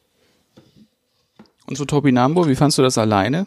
Und 1.66 1.76
so 1.76 1.84
Topinambo, 1.84 2.48
wie 2.48 2.56
fandst 2.56 2.78
du 2.78 2.82
das 2.82 2.98
alleine? 2.98 3.46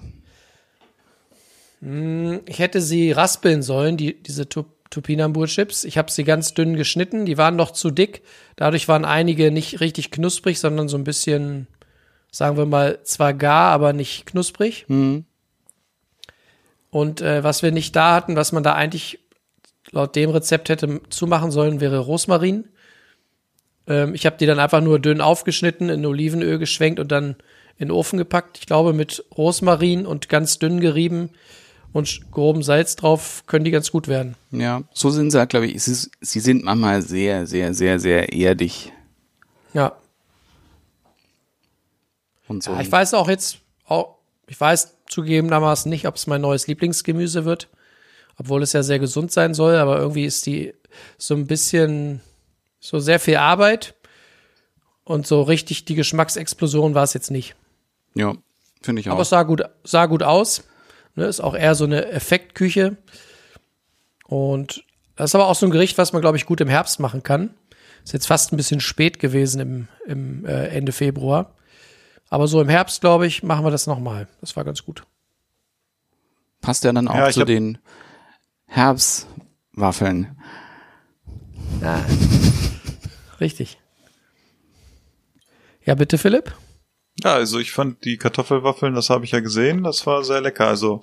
Ich 1.81 2.59
hätte 2.59 2.81
sie 2.81 3.11
raspeln 3.11 3.61
sollen, 3.61 3.97
die, 3.97 4.21
diese 4.21 4.49
Tu- 4.49 4.65
Tupinambur-Chips. 4.89 5.83
Ich 5.83 5.97
habe 5.97 6.09
sie 6.09 6.23
ganz 6.23 6.53
dünn 6.53 6.75
geschnitten. 6.75 7.25
Die 7.25 7.37
waren 7.37 7.55
noch 7.55 7.71
zu 7.71 7.91
dick. 7.91 8.23
Dadurch 8.55 8.87
waren 8.87 9.05
einige 9.05 9.51
nicht 9.51 9.81
richtig 9.81 10.09
knusprig, 10.09 10.59
sondern 10.59 10.87
so 10.87 10.97
ein 10.97 11.03
bisschen, 11.03 11.67
sagen 12.31 12.57
wir 12.57 12.65
mal, 12.65 13.03
zwar 13.03 13.33
gar, 13.33 13.71
aber 13.71 13.93
nicht 13.93 14.25
knusprig. 14.25 14.85
Hm. 14.87 15.25
Und 16.89 17.21
äh, 17.21 17.43
was 17.43 17.61
wir 17.61 17.71
nicht 17.71 17.95
da 17.95 18.15
hatten, 18.15 18.35
was 18.35 18.51
man 18.51 18.63
da 18.63 18.73
eigentlich 18.73 19.19
laut 19.91 20.15
dem 20.15 20.29
Rezept 20.31 20.69
hätte 20.69 21.01
zumachen 21.09 21.51
sollen, 21.51 21.79
wäre 21.79 21.99
Rosmarin. 21.99 22.65
Ähm, 23.87 24.13
ich 24.15 24.25
habe 24.25 24.37
die 24.37 24.45
dann 24.45 24.59
einfach 24.59 24.81
nur 24.81 24.99
dünn 24.99 25.21
aufgeschnitten, 25.21 25.89
in 25.89 26.05
Olivenöl 26.05 26.57
geschwenkt 26.59 26.99
und 26.99 27.11
dann 27.11 27.35
in 27.77 27.87
den 27.87 27.91
Ofen 27.91 28.17
gepackt. 28.17 28.57
Ich 28.59 28.65
glaube, 28.65 28.93
mit 28.93 29.23
Rosmarin 29.37 30.05
und 30.05 30.29
ganz 30.29 30.59
dünn 30.59 30.79
gerieben 30.79 31.29
und 31.93 32.31
groben 32.31 32.63
Salz 32.63 32.95
drauf 32.95 33.43
können 33.47 33.63
die 33.65 33.71
ganz 33.71 33.91
gut 33.91 34.07
werden. 34.07 34.35
Ja, 34.51 34.83
so 34.93 35.09
sind 35.09 35.31
sie, 35.31 35.45
glaube 35.47 35.67
ich. 35.67 35.81
Sie, 35.83 36.09
sie 36.19 36.39
sind 36.39 36.63
manchmal 36.63 37.01
sehr, 37.01 37.47
sehr, 37.47 37.73
sehr, 37.73 37.99
sehr 37.99 38.33
erdig 38.33 38.91
Ja. 39.73 39.93
und 42.47 42.63
so. 42.63 42.71
ja 42.71 42.81
ich 42.81 42.91
weiß 42.91 43.13
auch 43.13 43.29
jetzt, 43.29 43.59
auch, 43.85 44.15
ich 44.47 44.59
weiß 44.59 44.97
zugegebenermaßen 45.07 45.89
nicht, 45.89 46.07
ob 46.07 46.15
es 46.15 46.27
mein 46.27 46.41
neues 46.41 46.67
Lieblingsgemüse 46.67 47.45
wird, 47.45 47.69
obwohl 48.37 48.63
es 48.63 48.73
ja 48.73 48.83
sehr 48.83 48.99
gesund 48.99 49.31
sein 49.31 49.53
soll, 49.53 49.75
aber 49.75 49.97
irgendwie 49.99 50.25
ist 50.25 50.45
die 50.45 50.73
so 51.17 51.35
ein 51.35 51.47
bisschen, 51.47 52.21
so 52.79 52.99
sehr 52.99 53.19
viel 53.19 53.37
Arbeit 53.37 53.95
und 55.03 55.25
so 55.27 55.41
richtig 55.41 55.85
die 55.85 55.95
Geschmacksexplosion 55.95 56.95
war 56.95 57.03
es 57.03 57.13
jetzt 57.13 57.31
nicht. 57.31 57.55
ja, 58.13 58.33
finde 58.81 59.01
ich 59.01 59.09
auch. 59.09 59.13
Aber 59.13 59.21
es 59.21 59.29
sah 59.29 59.43
gut, 59.43 59.63
sah 59.83 60.05
gut 60.05 60.23
aus. 60.23 60.63
Ne, 61.15 61.25
ist 61.25 61.39
auch 61.39 61.55
eher 61.55 61.75
so 61.75 61.85
eine 61.85 62.07
Effektküche. 62.07 62.97
Und 64.25 64.83
das 65.15 65.31
ist 65.31 65.35
aber 65.35 65.47
auch 65.47 65.55
so 65.55 65.65
ein 65.65 65.71
Gericht, 65.71 65.97
was 65.97 66.11
man, 66.11 66.21
glaube 66.21 66.37
ich, 66.37 66.45
gut 66.45 66.59
im 66.59 66.67
Herbst 66.67 66.99
machen 66.99 67.23
kann. 67.23 67.51
Ist 68.03 68.13
jetzt 68.13 68.27
fast 68.27 68.51
ein 68.51 68.57
bisschen 68.57 68.81
spät 68.81 69.19
gewesen 69.19 69.61
im, 69.61 69.87
im 70.05 70.45
äh, 70.45 70.67
Ende 70.67 70.91
Februar. 70.91 71.55
Aber 72.29 72.47
so 72.47 72.59
im 72.59 72.69
Herbst, 72.69 73.01
glaube 73.01 73.25
ich, 73.27 73.43
machen 73.43 73.63
wir 73.65 73.71
das 73.71 73.87
nochmal. 73.87 74.27
Das 74.41 74.55
war 74.55 74.65
ganz 74.65 74.83
gut. 74.83 75.03
Passt 76.61 76.83
ja 76.83 76.91
dann 76.91 77.07
auch 77.07 77.15
Ja, 77.15 77.31
zu 77.31 77.45
den 77.45 77.77
Herbstwaffeln. 78.75 80.35
Richtig. 83.39 83.77
Ja, 85.85 85.95
bitte, 85.95 86.17
Philipp? 86.17 86.53
Ja, 87.23 87.35
also 87.35 87.57
ich 87.59 87.71
fand 87.71 88.03
die 88.03 88.17
Kartoffelwaffeln, 88.17 88.93
das 88.93 89.09
habe 89.09 89.23
ich 89.23 89.31
ja 89.31 89.39
gesehen, 89.39 89.83
das 89.83 90.05
war 90.05 90.25
sehr 90.25 90.41
lecker. 90.41 90.67
Also 90.67 90.99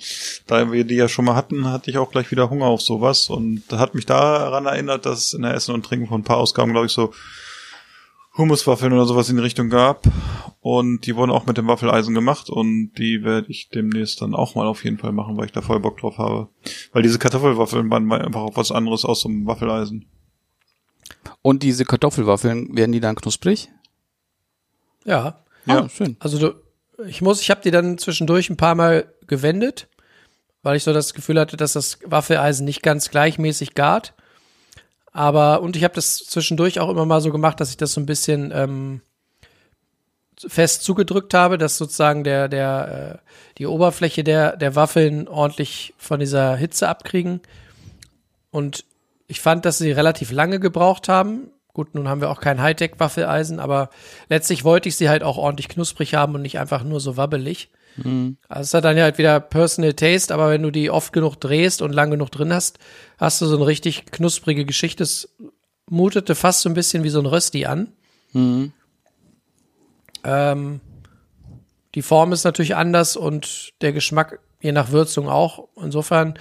da 0.46 0.70
wir 0.70 0.84
die 0.84 0.96
ja 0.96 1.08
schon 1.08 1.24
mal 1.24 1.34
hatten, 1.34 1.66
hatte 1.66 1.90
ich 1.90 1.96
auch 1.96 2.10
gleich 2.10 2.30
wieder 2.30 2.50
Hunger 2.50 2.66
auf 2.66 2.82
sowas 2.82 3.30
und 3.30 3.62
hat 3.72 3.94
mich 3.94 4.04
daran 4.04 4.66
erinnert, 4.66 5.06
dass 5.06 5.26
es 5.26 5.32
in 5.32 5.40
der 5.40 5.54
Essen 5.54 5.74
und 5.74 5.86
Trinken 5.86 6.08
von 6.08 6.20
ein 6.20 6.24
paar 6.24 6.36
Ausgaben, 6.36 6.72
glaube 6.72 6.86
ich, 6.86 6.92
so 6.92 7.14
Hummuswaffeln 8.36 8.92
oder 8.92 9.04
sowas 9.04 9.28
in 9.28 9.36
die 9.36 9.42
Richtung 9.42 9.68
gab. 9.68 10.06
Und 10.60 11.06
die 11.06 11.16
wurden 11.16 11.32
auch 11.32 11.46
mit 11.46 11.58
dem 11.58 11.66
Waffeleisen 11.66 12.14
gemacht 12.14 12.48
und 12.48 12.92
die 12.96 13.24
werde 13.24 13.50
ich 13.50 13.68
demnächst 13.70 14.22
dann 14.22 14.34
auch 14.34 14.54
mal 14.54 14.66
auf 14.66 14.84
jeden 14.84 14.98
Fall 14.98 15.12
machen, 15.12 15.36
weil 15.36 15.46
ich 15.46 15.52
da 15.52 15.60
voll 15.60 15.80
Bock 15.80 15.98
drauf 15.98 16.18
habe. 16.18 16.48
Weil 16.92 17.02
diese 17.02 17.18
Kartoffelwaffeln 17.18 17.90
waren 17.90 18.10
einfach 18.12 18.42
auch 18.42 18.56
was 18.56 18.70
anderes 18.70 19.04
aus 19.04 19.22
so 19.22 19.28
einem 19.28 19.46
Waffeleisen. 19.46 20.06
Und 21.42 21.64
diese 21.64 21.84
Kartoffelwaffeln, 21.84 22.76
werden 22.76 22.92
die 22.92 23.00
dann 23.00 23.16
knusprig? 23.16 23.70
Ja. 25.04 25.40
Ja. 25.66 25.82
Ah, 25.82 25.88
schön. 25.88 26.16
Also 26.20 26.38
du, 26.38 26.54
ich 27.06 27.22
muss, 27.22 27.40
ich 27.40 27.50
habe 27.50 27.60
die 27.62 27.72
dann 27.72 27.98
zwischendurch 27.98 28.48
ein 28.48 28.56
paar 28.56 28.76
Mal 28.76 29.12
gewendet, 29.26 29.88
weil 30.62 30.76
ich 30.76 30.84
so 30.84 30.92
das 30.92 31.14
Gefühl 31.14 31.40
hatte, 31.40 31.56
dass 31.56 31.72
das 31.72 31.98
Waffeleisen 32.04 32.64
nicht 32.64 32.82
ganz 32.82 33.10
gleichmäßig 33.10 33.74
gart. 33.74 34.14
Aber 35.12 35.60
und 35.60 35.76
ich 35.76 35.84
habe 35.84 35.94
das 35.94 36.24
zwischendurch 36.24 36.80
auch 36.80 36.88
immer 36.88 37.04
mal 37.04 37.20
so 37.20 37.30
gemacht, 37.30 37.60
dass 37.60 37.70
ich 37.70 37.76
das 37.76 37.92
so 37.92 38.00
ein 38.00 38.06
bisschen 38.06 38.50
ähm, 38.54 39.02
fest 40.38 40.82
zugedrückt 40.82 41.34
habe, 41.34 41.58
dass 41.58 41.76
sozusagen 41.76 42.24
der 42.24 42.48
der 42.48 43.20
äh, 43.20 43.28
die 43.58 43.66
Oberfläche 43.66 44.24
der 44.24 44.56
der 44.56 44.74
Waffeln 44.74 45.28
ordentlich 45.28 45.94
von 45.98 46.18
dieser 46.18 46.56
Hitze 46.56 46.88
abkriegen. 46.88 47.40
Und 48.50 48.84
ich 49.28 49.40
fand, 49.40 49.64
dass 49.64 49.78
sie 49.78 49.92
relativ 49.92 50.30
lange 50.32 50.60
gebraucht 50.60 51.08
haben. 51.08 51.50
Gut, 51.74 51.94
nun 51.94 52.08
haben 52.08 52.20
wir 52.20 52.30
auch 52.30 52.40
kein 52.40 52.60
Hightech-Waffeleisen, 52.60 53.58
aber 53.58 53.88
letztlich 54.28 54.62
wollte 54.62 54.90
ich 54.90 54.96
sie 54.96 55.08
halt 55.08 55.22
auch 55.22 55.38
ordentlich 55.38 55.70
knusprig 55.70 56.14
haben 56.14 56.34
und 56.34 56.42
nicht 56.42 56.58
einfach 56.58 56.84
nur 56.84 57.00
so 57.00 57.16
wabbelig. 57.16 57.70
Also 58.48 58.62
es 58.62 58.74
hat 58.74 58.84
dann 58.84 58.96
ja 58.96 59.04
halt 59.04 59.18
wieder 59.18 59.38
Personal 59.40 59.92
Taste, 59.94 60.32
aber 60.32 60.50
wenn 60.50 60.62
du 60.62 60.70
die 60.70 60.90
oft 60.90 61.12
genug 61.12 61.36
drehst 61.36 61.82
und 61.82 61.92
lang 61.92 62.10
genug 62.10 62.30
drin 62.30 62.52
hast, 62.52 62.78
hast 63.18 63.40
du 63.40 63.46
so 63.46 63.56
eine 63.56 63.66
richtig 63.66 64.06
knusprige 64.06 64.64
Geschichte. 64.64 65.02
Es 65.02 65.28
mutete 65.88 66.34
fast 66.34 66.62
so 66.62 66.68
ein 66.68 66.74
bisschen 66.74 67.04
wie 67.04 67.10
so 67.10 67.20
ein 67.20 67.26
Rösti 67.26 67.66
an. 67.66 67.92
Ähm, 70.24 70.80
die 71.94 72.02
Form 72.02 72.32
ist 72.32 72.44
natürlich 72.44 72.76
anders 72.76 73.16
und 73.16 73.72
der 73.82 73.92
Geschmack 73.92 74.40
je 74.60 74.72
nach 74.72 74.90
Würzung 74.90 75.28
auch. 75.28 75.68
Insofern, 75.76 76.38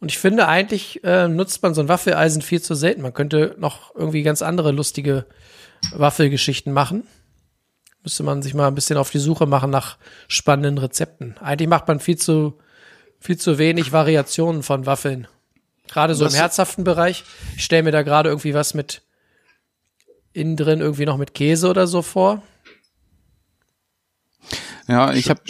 und 0.00 0.10
ich 0.10 0.18
finde 0.18 0.48
eigentlich 0.48 1.02
äh, 1.04 1.28
nutzt 1.28 1.62
man 1.62 1.72
so 1.72 1.80
ein 1.80 1.88
Waffeleisen 1.88 2.42
viel 2.42 2.60
zu 2.60 2.74
selten. 2.74 3.00
Man 3.00 3.14
könnte 3.14 3.54
noch 3.58 3.94
irgendwie 3.94 4.22
ganz 4.22 4.42
andere 4.42 4.72
lustige 4.72 5.24
Waffelgeschichten 5.92 6.72
machen. 6.72 7.04
Müsste 8.02 8.22
man 8.22 8.42
sich 8.42 8.54
mal 8.54 8.66
ein 8.68 8.74
bisschen 8.74 8.96
auf 8.96 9.10
die 9.10 9.18
Suche 9.18 9.46
machen 9.46 9.70
nach 9.70 9.98
spannenden 10.28 10.78
Rezepten. 10.78 11.36
Eigentlich 11.38 11.68
macht 11.68 11.86
man 11.86 12.00
viel 12.00 12.16
zu, 12.16 12.58
viel 13.18 13.36
zu 13.36 13.58
wenig 13.58 13.92
Variationen 13.92 14.62
von 14.62 14.86
Waffeln. 14.86 15.28
Gerade 15.88 16.14
so 16.14 16.24
Das- 16.24 16.32
im 16.34 16.38
herzhaften 16.40 16.84
Bereich. 16.84 17.24
Ich 17.56 17.64
stelle 17.64 17.82
mir 17.82 17.92
da 17.92 18.02
gerade 18.02 18.28
irgendwie 18.30 18.54
was 18.54 18.74
mit 18.74 19.02
innen 20.32 20.56
drin 20.56 20.80
irgendwie 20.80 21.04
noch 21.06 21.16
mit 21.18 21.34
Käse 21.34 21.68
oder 21.68 21.86
so 21.86 22.02
vor. 22.02 22.42
Ja, 24.88 25.12
ich 25.12 25.28
habe. 25.30 25.40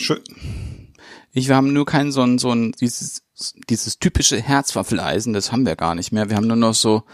Ich, 1.32 1.48
wir 1.48 1.55
haben 1.57 1.72
nur 1.72 1.86
kein 1.86 2.11
so 2.11 2.22
ein, 2.22 2.38
so 2.38 2.51
ein, 2.53 2.72
dieses, 2.72 3.22
dieses 3.68 3.98
typische 4.01 4.40
Herzwaffeleisen, 4.40 5.32
das 5.32 5.53
haben 5.53 5.64
wir 5.64 5.76
gar 5.76 5.94
nicht 5.94 6.11
mehr. 6.12 6.28
Wir 6.28 6.36
haben 6.36 6.48
nur 6.48 6.57
noch 6.57 6.74
so, 6.74 7.05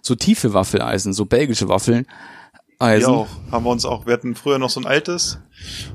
so 0.00 0.14
tiefe 0.14 0.54
Waffeleisen, 0.54 1.12
so 1.12 1.26
belgische 1.26 1.68
Waffeln. 1.68 2.06
Wir 2.78 2.86
Eisen. 2.86 3.08
auch. 3.08 3.28
Haben 3.50 3.64
wir 3.64 3.70
uns 3.70 3.84
auch, 3.84 4.06
wir 4.06 4.12
hatten 4.12 4.34
früher 4.34 4.58
noch 4.58 4.70
so 4.70 4.80
ein 4.80 4.86
altes 4.86 5.38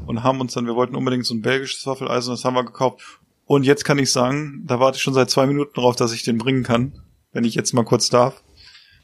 und 0.06 0.24
haben 0.24 0.42
uns 0.42 0.54
dann, 0.54 0.66
wir 0.66 0.76
wollten 0.76 0.96
unbedingt 0.96 1.26
so 1.26 1.34
ein 1.34 1.42
belgisches 1.42 1.86
Waffeleisen, 1.86 2.34
das 2.34 2.44
haben 2.44 2.56
wir 2.56 2.64
gekauft. 2.66 3.02
Und 3.46 3.66
jetzt 3.66 3.84
kann 3.84 4.00
ich 4.00 4.12
sagen, 4.12 4.64
da 4.66 4.80
warte 4.80 4.96
ich 4.96 5.02
schon 5.02 5.14
seit 5.14 5.30
zwei 5.30 5.46
Minuten 5.46 5.74
drauf, 5.74 5.96
dass 5.96 6.14
ich 6.14 6.24
den 6.24 6.38
bringen 6.38 6.64
kann, 6.64 7.02
wenn 7.34 7.44
ich 7.44 7.56
jetzt 7.56 7.74
mal 7.74 7.84
kurz 7.84 8.10
darf. 8.10 8.44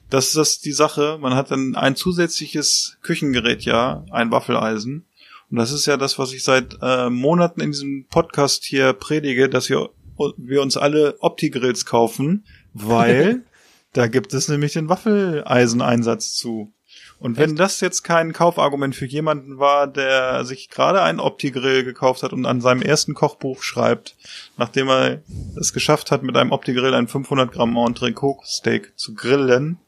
Das 0.09 0.27
ist 0.27 0.37
das 0.37 0.59
die 0.59 0.71
Sache, 0.71 1.17
man 1.19 1.35
hat 1.35 1.51
dann 1.51 1.75
ein 1.75 1.95
zusätzliches 1.95 2.97
Küchengerät, 3.01 3.63
ja, 3.63 4.05
ein 4.09 4.31
Waffeleisen. 4.31 5.05
Und 5.49 5.57
das 5.57 5.71
ist 5.71 5.85
ja 5.85 5.97
das, 5.97 6.17
was 6.17 6.33
ich 6.33 6.43
seit 6.43 6.77
äh, 6.81 7.09
Monaten 7.09 7.61
in 7.61 7.71
diesem 7.71 8.05
Podcast 8.09 8.63
hier 8.65 8.93
predige, 8.93 9.49
dass 9.49 9.69
wir, 9.69 9.89
wir 10.37 10.61
uns 10.61 10.77
alle 10.77 11.17
Opti-Grills 11.19 11.85
kaufen, 11.85 12.45
weil 12.73 13.43
da 13.93 14.07
gibt 14.07 14.33
es 14.33 14.47
nämlich 14.47 14.73
den 14.73 14.89
Waffeleiseneinsatz 14.89 16.33
zu. 16.35 16.73
Und 17.19 17.37
wenn 17.37 17.55
das 17.55 17.81
jetzt 17.81 18.03
kein 18.03 18.31
Kaufargument 18.31 18.95
für 18.95 19.07
jemanden 19.07 19.57
war, 19.57 19.87
der 19.87 20.45
sich 20.45 20.69
gerade 20.69 21.01
einen 21.01 21.19
Opti-Grill 21.19 21.83
gekauft 21.83 22.21
hat 22.21 22.31
und 22.31 22.45
an 22.45 22.61
seinem 22.61 22.83
ersten 22.83 23.15
Kochbuch 23.15 23.63
schreibt, 23.63 24.15
nachdem 24.55 24.87
er 24.87 25.21
es 25.59 25.73
geschafft 25.73 26.11
hat, 26.11 26.21
mit 26.21 26.37
einem 26.37 26.51
Opti-Grill 26.51 26.93
ein 26.93 27.07
500 27.07 27.51
Gramm 27.51 27.75
Entrecot-Steak 27.75 28.93
zu 28.97 29.15
grillen, 29.15 29.79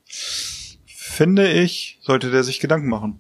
finde 0.88 1.52
ich, 1.52 2.00
sollte 2.02 2.32
der 2.32 2.44
sich 2.44 2.60
Gedanken 2.60 2.90
machen. 2.90 3.20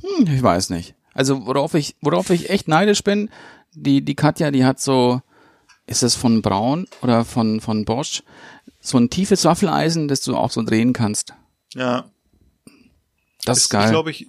Hm, 0.00 0.26
ich 0.32 0.42
weiß 0.42 0.70
nicht. 0.70 0.94
Also 1.12 1.46
worauf 1.46 1.74
ich, 1.74 1.96
worauf 2.00 2.30
ich 2.30 2.48
echt 2.48 2.68
neidisch 2.68 3.04
bin, 3.04 3.28
die, 3.74 4.02
die 4.02 4.14
Katja, 4.14 4.50
die 4.50 4.64
hat 4.64 4.80
so, 4.80 5.20
ist 5.86 6.02
es 6.02 6.14
von 6.14 6.40
Braun 6.40 6.86
oder 7.02 7.26
von, 7.26 7.60
von 7.60 7.84
Bosch, 7.84 8.22
so 8.80 8.96
ein 8.96 9.10
tiefes 9.10 9.44
Waffeleisen, 9.44 10.08
das 10.08 10.22
du 10.22 10.36
auch 10.36 10.50
so 10.50 10.62
drehen 10.62 10.94
kannst. 10.94 11.34
Ja, 11.74 12.04
Das 13.44 13.58
ist, 13.58 13.68
geil. 13.70 13.84
Ich 13.86 13.90
glaube, 13.90 14.10
ich 14.10 14.28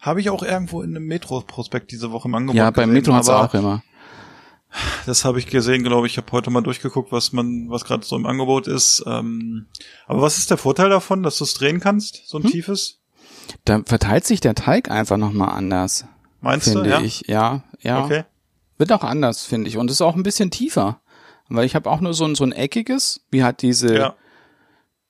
habe 0.00 0.20
ich 0.20 0.30
auch 0.30 0.42
irgendwo 0.42 0.82
in 0.82 0.94
einem 0.96 1.06
Metro-Prospekt 1.06 1.90
diese 1.90 2.12
Woche 2.12 2.28
im 2.28 2.34
Angebot 2.34 2.56
ja, 2.56 2.70
beim 2.70 2.92
Metro 2.92 3.14
hat's 3.14 3.28
auch 3.28 3.52
immer. 3.54 3.82
Das 5.06 5.24
habe 5.24 5.38
ich 5.38 5.46
gesehen, 5.46 5.82
glaube 5.82 6.06
ich. 6.06 6.12
Ich 6.14 6.16
habe 6.18 6.30
heute 6.32 6.50
mal 6.50 6.60
durchgeguckt, 6.60 7.10
was 7.10 7.32
man, 7.32 7.68
was 7.70 7.84
gerade 7.84 8.04
so 8.04 8.14
im 8.16 8.26
Angebot 8.26 8.66
ist. 8.68 9.02
Ähm, 9.06 9.66
aber 10.06 10.20
was 10.22 10.38
ist 10.38 10.50
der 10.50 10.58
Vorteil 10.58 10.90
davon, 10.90 11.22
dass 11.22 11.38
du 11.38 11.44
es 11.44 11.54
drehen 11.54 11.80
kannst, 11.80 12.22
so 12.28 12.38
ein 12.38 12.44
Hm? 12.44 12.50
tiefes? 12.50 12.98
Da 13.64 13.80
verteilt 13.84 14.26
sich 14.26 14.40
der 14.40 14.54
Teig 14.54 14.90
einfach 14.90 15.16
nochmal 15.16 15.50
anders, 15.56 16.04
Meinst 16.42 16.66
du? 16.68 16.72
finde 16.72 16.90
Ja. 16.90 17.00
ich. 17.00 17.22
Ja, 17.26 17.64
ja. 17.80 18.04
Okay. 18.04 18.24
Wird 18.76 18.92
auch 18.92 19.02
anders, 19.04 19.44
finde 19.44 19.68
ich. 19.68 19.78
Und 19.78 19.90
ist 19.90 20.02
auch 20.02 20.14
ein 20.14 20.22
bisschen 20.22 20.50
tiefer. 20.50 21.00
Weil 21.48 21.64
ich 21.64 21.74
habe 21.74 21.90
auch 21.90 22.00
nur 22.00 22.12
so 22.12 22.26
ein, 22.26 22.34
so 22.34 22.44
ein 22.44 22.52
eckiges, 22.52 23.22
wie 23.30 23.42
hat 23.42 23.62
diese 23.62 23.96
Ja. 23.96 24.14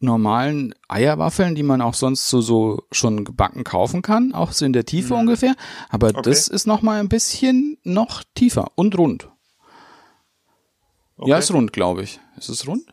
Normalen 0.01 0.75
Eierwaffeln, 0.89 1.55
die 1.55 1.63
man 1.63 1.81
auch 1.83 1.95
sonst 1.95 2.29
so, 2.29 2.41
so 2.41 2.83
schon 2.93 3.25
gebacken 3.25 3.65
kaufen 3.65 4.01
kann, 4.03 4.33
auch 4.33 4.53
so 4.53 4.65
in 4.65 4.73
der 4.73 4.85
Tiefe 4.85 5.15
ungefähr. 5.15 5.55
Aber 5.91 6.09
Mhm. 6.13 6.17
Okay. 6.19 6.31
das 6.31 6.49
ist 6.49 6.67
noch 6.67 6.83
mal 6.83 7.01
ein 7.01 7.09
bisschen 7.09 7.79
noch 7.83 8.23
tiefer 8.35 8.69
und 8.77 8.97
rund. 8.97 9.29
okay. 11.17 11.31
Ja, 11.31 11.39
ist 11.39 11.53
rund, 11.53 11.73
glaube 11.73 12.03
ich. 12.03 12.21
Ist 12.37 12.49
es 12.49 12.67
rund? 12.67 12.85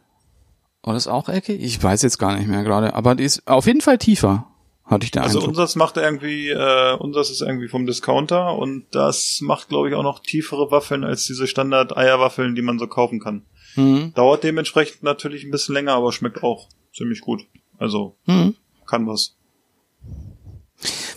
Oder 0.84 0.98
ist 0.98 1.08
auch 1.08 1.30
eckig? 1.30 1.62
Ich 1.64 1.82
weiß 1.82 2.02
jetzt 2.04 2.18
gar 2.20 2.36
nicht 2.38 2.48
mehr 2.48 2.64
gerade. 2.64 2.94
Aber 2.94 3.16
die 3.16 3.24
ist 3.24 3.48
auf 3.48 3.66
jeden 3.66 3.82
Fall 3.82 3.98
tiefer, 3.98 4.48
hatte 4.84 5.06
ich 5.06 5.12
den 5.12 5.22
Also 5.24 5.40
Eindruck. 5.40 5.50
unseres 5.50 5.76
macht 5.76 5.98
irgendwie, 5.98 6.50
äh, 6.50 6.96
unseres 6.98 7.30
ist 7.32 7.42
irgendwie 7.42 7.68
vom 7.68 7.86
Discounter 7.86 8.56
und 8.58 8.86
das 8.92 9.40
macht, 9.42 9.70
glaube 9.70 9.90
ich, 9.90 9.96
auch 9.96 10.04
noch 10.04 10.20
tiefere 10.20 10.70
Waffeln 10.72 11.04
als 11.04 11.26
diese 11.26 11.48
Standard-Eierwaffeln, 11.48 12.56
die 12.56 12.62
man 12.62 12.78
so 12.80 12.88
kaufen 12.88 13.20
kann. 13.20 13.46
Mhm. 13.76 14.14
Dauert 14.14 14.44
dementsprechend 14.44 15.02
natürlich 15.04 15.44
ein 15.44 15.52
bisschen 15.52 15.74
länger, 15.74 15.94
aber 15.94 16.12
schmeckt 16.12 16.44
auch 16.44 16.70
ziemlich 16.96 17.22
gut. 17.22 17.48
Also 17.78 18.16
Mhm. 18.26 18.56
kann 18.86 19.08
was. 19.08 19.36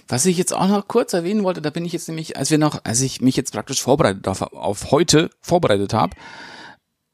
Was 0.08 0.24
ich 0.24 0.38
jetzt 0.38 0.54
auch 0.54 0.68
noch 0.68 0.88
kurz 0.88 1.12
erwähnen 1.12 1.44
wollte, 1.44 1.60
da 1.60 1.70
bin 1.70 1.84
ich 1.84 1.92
jetzt 1.92 2.08
nämlich, 2.08 2.36
als 2.36 2.50
wir 2.50 2.58
noch, 2.58 2.80
als 2.84 3.00
ich 3.02 3.20
mich 3.20 3.36
jetzt 3.36 3.52
praktisch 3.52 3.82
vorbereitet 3.82 4.26
auf, 4.26 4.40
auf 4.40 4.90
heute 4.90 5.30
vorbereitet 5.40 5.92
habe, 5.92 6.16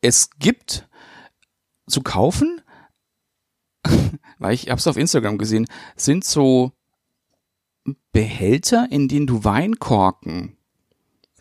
es 0.00 0.30
gibt 0.38 0.88
zu 1.88 2.02
kaufen, 2.02 2.60
weil 4.38 4.54
ich 4.54 4.70
hab's 4.70 4.86
auf 4.86 4.96
Instagram 4.96 5.38
gesehen, 5.38 5.66
sind 5.96 6.24
so 6.24 6.72
Behälter, 8.12 8.86
in 8.90 9.08
denen 9.08 9.26
du 9.26 9.44
Weinkorken 9.44 10.53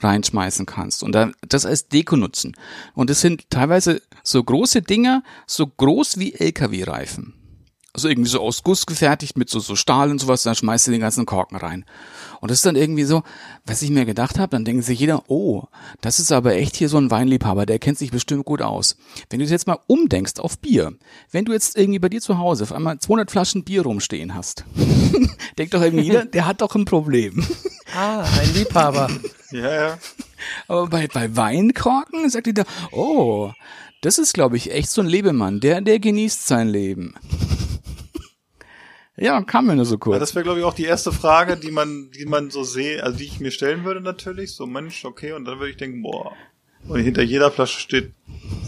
reinschmeißen 0.04 0.66
kannst 0.66 1.04
und 1.04 1.14
dann 1.14 1.34
das 1.47 1.66
als 1.66 1.88
Deko 1.88 2.16
nutzen. 2.16 2.56
Und 2.93 3.10
das 3.10 3.22
sind 3.22 3.49
teilweise 3.49 4.01
so 4.24 4.43
große 4.43 4.82
Dinger, 4.82 5.24
so 5.47 5.68
groß 5.68 6.18
wie 6.18 6.34
LKW-Reifen. 6.34 7.34
Also 7.95 8.10
irgendwie 8.10 8.30
so 8.30 8.39
aus 8.39 8.64
Guss 8.64 8.88
gefertigt 8.88 9.38
mit 9.38 9.51
so, 9.51 9.60
so 9.60 9.76
Stahl 9.76 10.10
und 10.10 10.20
sowas, 10.20 10.41
dann 10.41 10.56
schmeißt 10.56 10.88
du 10.88 10.91
den 10.91 11.01
ganzen 11.01 11.28
Korken 11.28 11.58
rein. 11.58 11.86
Und 12.41 12.49
das 12.49 12.58
ist 12.58 12.66
dann 12.66 12.76
irgendwie 12.76 13.04
so, 13.04 13.22
was 13.68 13.84
ich 13.84 13.91
mir 13.91 14.06
gedacht 14.06 14.39
habe, 14.39 14.49
dann 14.49 14.66
denkt 14.66 14.84
sich 14.84 14.99
jeder, 14.99 15.30
oh, 15.30 15.66
das 16.01 16.20
ist 16.20 16.32
aber 16.32 16.56
echt 16.56 16.76
hier 16.76 16.89
so 16.89 16.97
ein 16.97 17.12
Weinliebhaber, 17.12 17.68
der 17.68 17.78
kennt 17.78 17.99
sich 17.99 18.10
bestimmt 18.10 18.45
gut 18.45 18.64
aus. 18.64 18.97
Wenn 19.30 19.39
du 19.39 19.45
jetzt 19.45 19.68
mal 19.68 19.78
umdenkst 19.86 20.39
auf 20.39 20.58
Bier, 20.58 20.93
wenn 21.30 21.45
du 21.45 21.54
jetzt 21.54 21.78
irgendwie 21.78 21.99
bei 21.99 22.10
dir 22.10 22.20
zu 22.20 22.39
Hause 22.39 22.64
auf 22.64 22.74
einmal 22.74 22.97
200 22.97 23.30
Flaschen 23.30 23.64
Bier 23.64 23.84
rumstehen 23.84 24.34
hast, 24.34 24.66
denkt 25.60 25.76
doch 25.76 25.82
irgendwie 25.84 26.06
jeder, 26.06 26.26
der 26.34 26.47
hat 26.47 26.62
doch 26.62 26.74
ein 26.74 26.86
Problem. 26.86 27.45
Ah, 27.95 28.26
ein 28.41 28.54
Liebhaber. 28.56 29.08
Ja, 29.54 29.72
ja. 29.74 29.97
Aber 30.68 30.88
bei, 30.88 31.08
bei 31.08 31.36
Weinkorken 31.36 32.30
sagt 32.30 32.47
jeder, 32.47 32.66
oh, 32.91 33.51
das 34.01 34.18
ist, 34.18 34.34
glaube 34.34 34.58
ich, 34.58 34.72
echt 34.72 34.89
so 34.89 35.01
ein 35.01 35.08
Lebemann, 35.08 35.60
der, 35.60 35.82
der 35.82 35.99
genießt 35.99 36.45
sein 36.47 36.68
Leben. 36.68 37.16
ja, 39.18 39.41
kam 39.43 39.68
mir 39.68 39.76
nur 39.76 39.86
so 39.86 39.95
Ja, 39.95 39.99
kurz. 39.99 40.20
das 40.20 40.36
wäre, 40.36 40.43
glaube 40.43 40.60
ich, 40.60 40.66
auch 40.66 40.74
die 40.74 40.86
erste 40.86 41.12
Frage, 41.12 41.56
die 41.58 41.72
man, 41.72 42.10
die 42.12 42.26
man 42.26 42.49
so 42.49 42.64
sehe, 42.64 43.04
also 43.04 43.18
die 43.18 43.26
ich 43.26 43.39
mir 43.39 43.51
stellen 43.51 43.86
würde 43.86 44.01
natürlich. 44.01 44.54
So, 44.56 44.66
Mensch, 44.66 45.06
okay, 45.06 45.34
und 45.34 45.45
dann 45.45 45.60
würde 45.60 45.72
ich 45.72 45.78
denken, 45.78 46.01
boah. 46.01 46.34
Und 46.88 46.99
hinter 46.99 47.22
jeder 47.22 47.49
Flasche 47.49 47.80
steht 47.80 48.12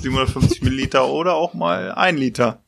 750 0.02 0.62
Milliliter 0.62 1.10
oder 1.10 1.34
auch 1.34 1.54
mal 1.54 1.92
ein 1.92 2.16
Liter. 2.16 2.62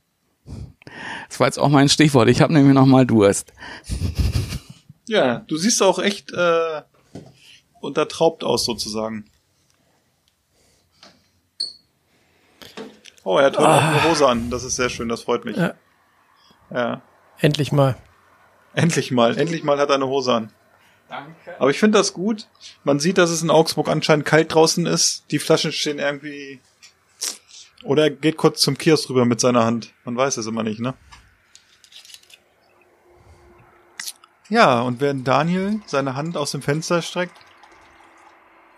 Das 1.29 1.39
war 1.39 1.47
jetzt 1.47 1.59
auch 1.59 1.69
mein 1.69 1.87
Stichwort. 1.87 2.27
Ich 2.27 2.41
habe 2.41 2.51
nämlich 2.51 2.73
noch 2.73 2.85
mal 2.85 3.05
Durst. 3.05 3.53
Ja, 5.07 5.39
du 5.47 5.55
siehst 5.55 5.81
auch 5.81 5.99
echt 5.99 6.33
äh, 6.33 6.81
untertraubt 7.81 8.43
aus 8.43 8.65
sozusagen. 8.65 9.25
Oh, 13.23 13.37
er 13.37 13.47
hat 13.47 13.57
heute 13.57 13.67
auch 13.67 13.83
eine 13.83 14.03
Hose 14.05 14.27
an. 14.27 14.49
Das 14.49 14.63
ist 14.63 14.77
sehr 14.77 14.89
schön, 14.89 15.09
das 15.09 15.23
freut 15.23 15.43
mich. 15.43 15.57
Ja. 15.57 15.73
ja. 16.71 17.01
Endlich 17.39 17.71
mal. 17.71 17.97
Endlich 18.73 19.11
mal, 19.11 19.37
endlich 19.37 19.63
mal 19.63 19.77
hat 19.79 19.89
er 19.89 19.95
eine 19.95 20.07
Hose 20.07 20.33
an. 20.33 20.53
Danke. 21.09 21.59
Aber 21.59 21.69
ich 21.69 21.79
finde 21.79 21.97
das 21.97 22.13
gut. 22.13 22.47
Man 22.83 22.99
sieht, 22.99 23.17
dass 23.17 23.29
es 23.29 23.41
in 23.41 23.49
Augsburg 23.49 23.89
anscheinend 23.89 24.25
kalt 24.25 24.53
draußen 24.53 24.85
ist. 24.85 25.25
Die 25.31 25.39
Flaschen 25.39 25.71
stehen 25.71 25.99
irgendwie. 25.99 26.61
Oder 27.83 28.03
er 28.03 28.09
geht 28.11 28.37
kurz 28.37 28.61
zum 28.61 28.77
Kiosk 28.77 29.09
rüber 29.09 29.25
mit 29.25 29.39
seiner 29.39 29.65
Hand. 29.65 29.93
Man 30.03 30.17
weiß 30.17 30.37
es 30.37 30.47
immer 30.47 30.63
nicht, 30.63 30.79
ne? 30.79 30.93
Ja, 34.49 34.81
und 34.81 35.01
während 35.01 35.27
Daniel 35.27 35.81
seine 35.85 36.15
Hand 36.15 36.37
aus 36.37 36.51
dem 36.51 36.61
Fenster 36.61 37.01
streckt. 37.01 37.35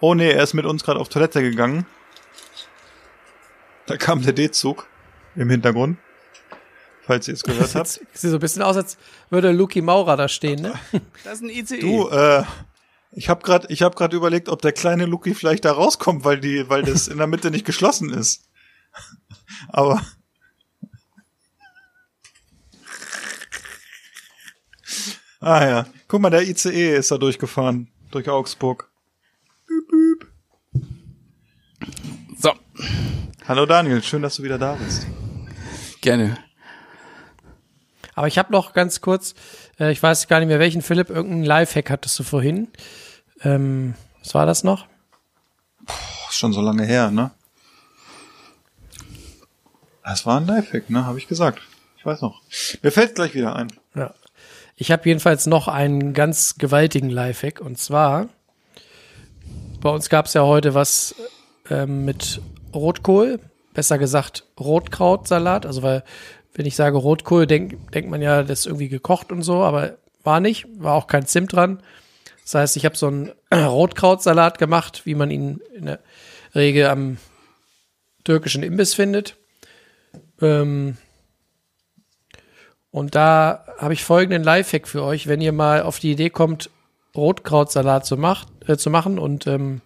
Oh 0.01 0.13
nee, 0.13 0.31
er 0.31 0.43
ist 0.43 0.53
mit 0.53 0.65
uns 0.65 0.83
gerade 0.83 0.99
auf 0.99 1.09
Toilette 1.09 1.41
gegangen. 1.41 1.85
Da 3.85 3.97
kam 3.97 4.21
der 4.21 4.33
D-Zug 4.33 4.87
im 5.35 5.49
Hintergrund. 5.49 5.97
Falls 7.01 7.27
ihr 7.27 7.33
es 7.33 7.43
gehört 7.43 7.73
habt. 7.73 7.87
Sieht 8.13 8.29
so 8.29 8.37
ein 8.37 8.39
bisschen 8.39 8.61
aus, 8.61 8.77
als 8.77 8.97
würde 9.29 9.51
Luki 9.51 9.81
Maurer 9.81 10.15
da 10.15 10.27
stehen, 10.27 10.61
ne? 10.61 10.73
Das 11.23 11.35
ist 11.35 11.43
ein 11.43 11.49
ICE. 11.49 11.79
Du, 11.79 12.07
äh, 12.09 12.43
ich 13.11 13.29
habe 13.29 13.41
gerade, 13.43 13.67
ich 13.69 13.81
habe 13.81 13.95
gerade 13.95 14.15
überlegt, 14.15 14.47
ob 14.47 14.61
der 14.61 14.71
kleine 14.71 15.05
Luki 15.05 15.33
vielleicht 15.33 15.65
da 15.65 15.71
rauskommt, 15.71 16.23
weil 16.23 16.39
die, 16.39 16.69
weil 16.69 16.83
das 16.83 17.07
in 17.07 17.17
der 17.17 17.27
Mitte 17.27 17.49
nicht 17.49 17.65
geschlossen 17.65 18.13
ist. 18.13 18.47
Aber 19.69 20.01
ah 25.39 25.65
ja, 25.65 25.87
guck 26.07 26.21
mal, 26.21 26.29
der 26.29 26.47
ICE 26.47 26.95
ist 26.95 27.11
da 27.11 27.17
durchgefahren 27.17 27.91
durch 28.11 28.29
Augsburg. 28.29 28.88
Hallo 33.47 33.65
Daniel, 33.65 34.01
schön, 34.03 34.21
dass 34.21 34.35
du 34.35 34.43
wieder 34.43 34.57
da 34.57 34.73
bist. 34.75 35.07
gerne. 36.01 36.37
Aber 38.15 38.27
ich 38.27 38.37
habe 38.37 38.51
noch 38.51 38.73
ganz 38.73 39.01
kurz, 39.01 39.33
äh, 39.79 39.91
ich 39.91 40.01
weiß 40.03 40.27
gar 40.27 40.39
nicht 40.39 40.49
mehr 40.49 40.59
welchen, 40.59 40.81
Philipp, 40.81 41.09
irgendeinen 41.09 41.43
Lifehack 41.43 41.89
hattest 41.89 42.19
du 42.19 42.23
vorhin. 42.23 42.67
Ähm, 43.41 43.95
was 44.21 44.33
war 44.33 44.45
das 44.45 44.63
noch? 44.63 44.87
Ist 46.29 46.37
schon 46.37 46.53
so 46.53 46.61
lange 46.61 46.85
her, 46.85 47.11
ne? 47.11 47.31
Das 50.03 50.25
war 50.25 50.39
ein 50.39 50.47
Lifehack, 50.47 50.89
ne? 50.89 51.05
Habe 51.05 51.17
ich 51.17 51.27
gesagt. 51.27 51.61
Ich 51.97 52.05
weiß 52.05 52.21
noch. 52.21 52.41
Mir 52.81 52.91
fällt 52.91 53.15
gleich 53.15 53.33
wieder 53.33 53.55
ein. 53.55 53.71
Ja. 53.95 54.13
Ich 54.75 54.91
habe 54.91 55.03
jedenfalls 55.05 55.45
noch 55.45 55.67
einen 55.67 56.13
ganz 56.13 56.55
gewaltigen 56.55 57.09
Lifehack 57.09 57.59
und 57.59 57.77
zwar 57.77 58.29
bei 59.81 59.89
uns 59.89 60.09
gab 60.09 60.25
es 60.25 60.33
ja 60.33 60.43
heute 60.43 60.73
was 60.73 61.15
ähm, 61.69 62.05
mit 62.05 62.41
Rotkohl, 62.73 63.39
besser 63.73 63.97
gesagt 63.97 64.45
Rotkrautsalat. 64.59 65.65
Also 65.65 65.83
weil 65.83 66.03
wenn 66.53 66.65
ich 66.65 66.75
sage 66.75 66.97
Rotkohl, 66.97 67.47
denk, 67.47 67.91
denkt 67.91 68.09
man 68.09 68.21
ja, 68.21 68.43
das 68.43 68.59
ist 68.59 68.65
irgendwie 68.65 68.89
gekocht 68.89 69.31
und 69.31 69.43
so, 69.43 69.63
aber 69.63 69.97
war 70.23 70.39
nicht, 70.39 70.67
war 70.77 70.95
auch 70.95 71.07
kein 71.07 71.25
Zimt 71.25 71.53
dran. 71.53 71.81
Das 72.43 72.55
heißt, 72.55 72.77
ich 72.77 72.85
habe 72.85 72.97
so 72.97 73.07
einen 73.07 73.31
Rotkrautsalat 73.53 74.57
gemacht, 74.57 75.05
wie 75.05 75.15
man 75.15 75.31
ihn 75.31 75.61
in 75.75 75.85
der 75.85 75.99
Regel 76.55 76.87
am 76.87 77.17
türkischen 78.23 78.63
Imbiss 78.63 78.93
findet. 78.93 79.37
Ähm, 80.41 80.97
und 82.91 83.15
da 83.15 83.65
habe 83.77 83.93
ich 83.93 84.03
folgenden 84.03 84.43
Lifehack 84.43 84.87
für 84.87 85.03
euch, 85.03 85.27
wenn 85.27 85.41
ihr 85.41 85.51
mal 85.51 85.83
auf 85.83 85.99
die 85.99 86.11
Idee 86.11 86.29
kommt, 86.29 86.69
Rotkrautsalat 87.15 88.05
zu, 88.05 88.17
macht, 88.17 88.47
äh, 88.67 88.77
zu 88.77 88.89
machen 88.89 89.19
und 89.19 89.45
ähm, 89.47 89.81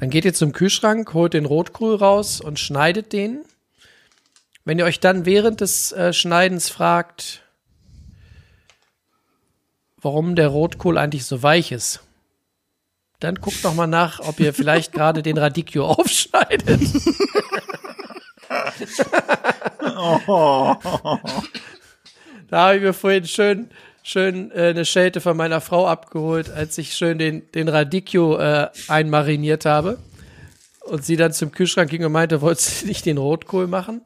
dann 0.00 0.08
geht 0.08 0.24
ihr 0.24 0.32
zum 0.32 0.52
Kühlschrank, 0.52 1.12
holt 1.12 1.34
den 1.34 1.44
Rotkohl 1.44 1.94
raus 1.94 2.40
und 2.40 2.58
schneidet 2.58 3.12
den. 3.12 3.44
Wenn 4.64 4.78
ihr 4.78 4.86
euch 4.86 4.98
dann 4.98 5.26
während 5.26 5.60
des 5.60 5.92
äh, 5.92 6.14
Schneidens 6.14 6.70
fragt, 6.70 7.42
warum 9.98 10.36
der 10.36 10.48
Rotkohl 10.48 10.96
eigentlich 10.96 11.26
so 11.26 11.42
weich 11.42 11.70
ist, 11.70 12.00
dann 13.18 13.34
guckt 13.34 13.62
doch 13.62 13.74
mal 13.74 13.86
nach, 13.86 14.20
ob 14.20 14.40
ihr 14.40 14.54
vielleicht 14.54 14.92
gerade 14.94 15.22
den 15.22 15.36
Radicchio 15.36 15.86
aufschneidet. 15.86 16.80
Da 22.48 22.66
habe 22.66 22.76
ich 22.76 22.82
mir 22.82 22.92
vorhin 22.92 23.26
schön, 23.26 23.70
schön 24.10 24.50
äh, 24.50 24.70
eine 24.70 24.84
Schelte 24.84 25.20
von 25.20 25.36
meiner 25.36 25.60
Frau 25.60 25.86
abgeholt, 25.86 26.50
als 26.50 26.76
ich 26.78 26.94
schön 26.94 27.18
den, 27.18 27.50
den 27.52 27.68
Radicchio 27.68 28.38
äh, 28.38 28.68
einmariniert 28.88 29.64
habe. 29.64 29.98
Und 30.84 31.04
sie 31.04 31.16
dann 31.16 31.32
zum 31.32 31.52
Kühlschrank 31.52 31.90
ging 31.90 32.04
und 32.04 32.10
meinte, 32.10 32.40
wolltest 32.40 32.82
du 32.82 32.86
nicht 32.86 33.06
den 33.06 33.18
Rotkohl 33.18 33.68
machen? 33.68 34.00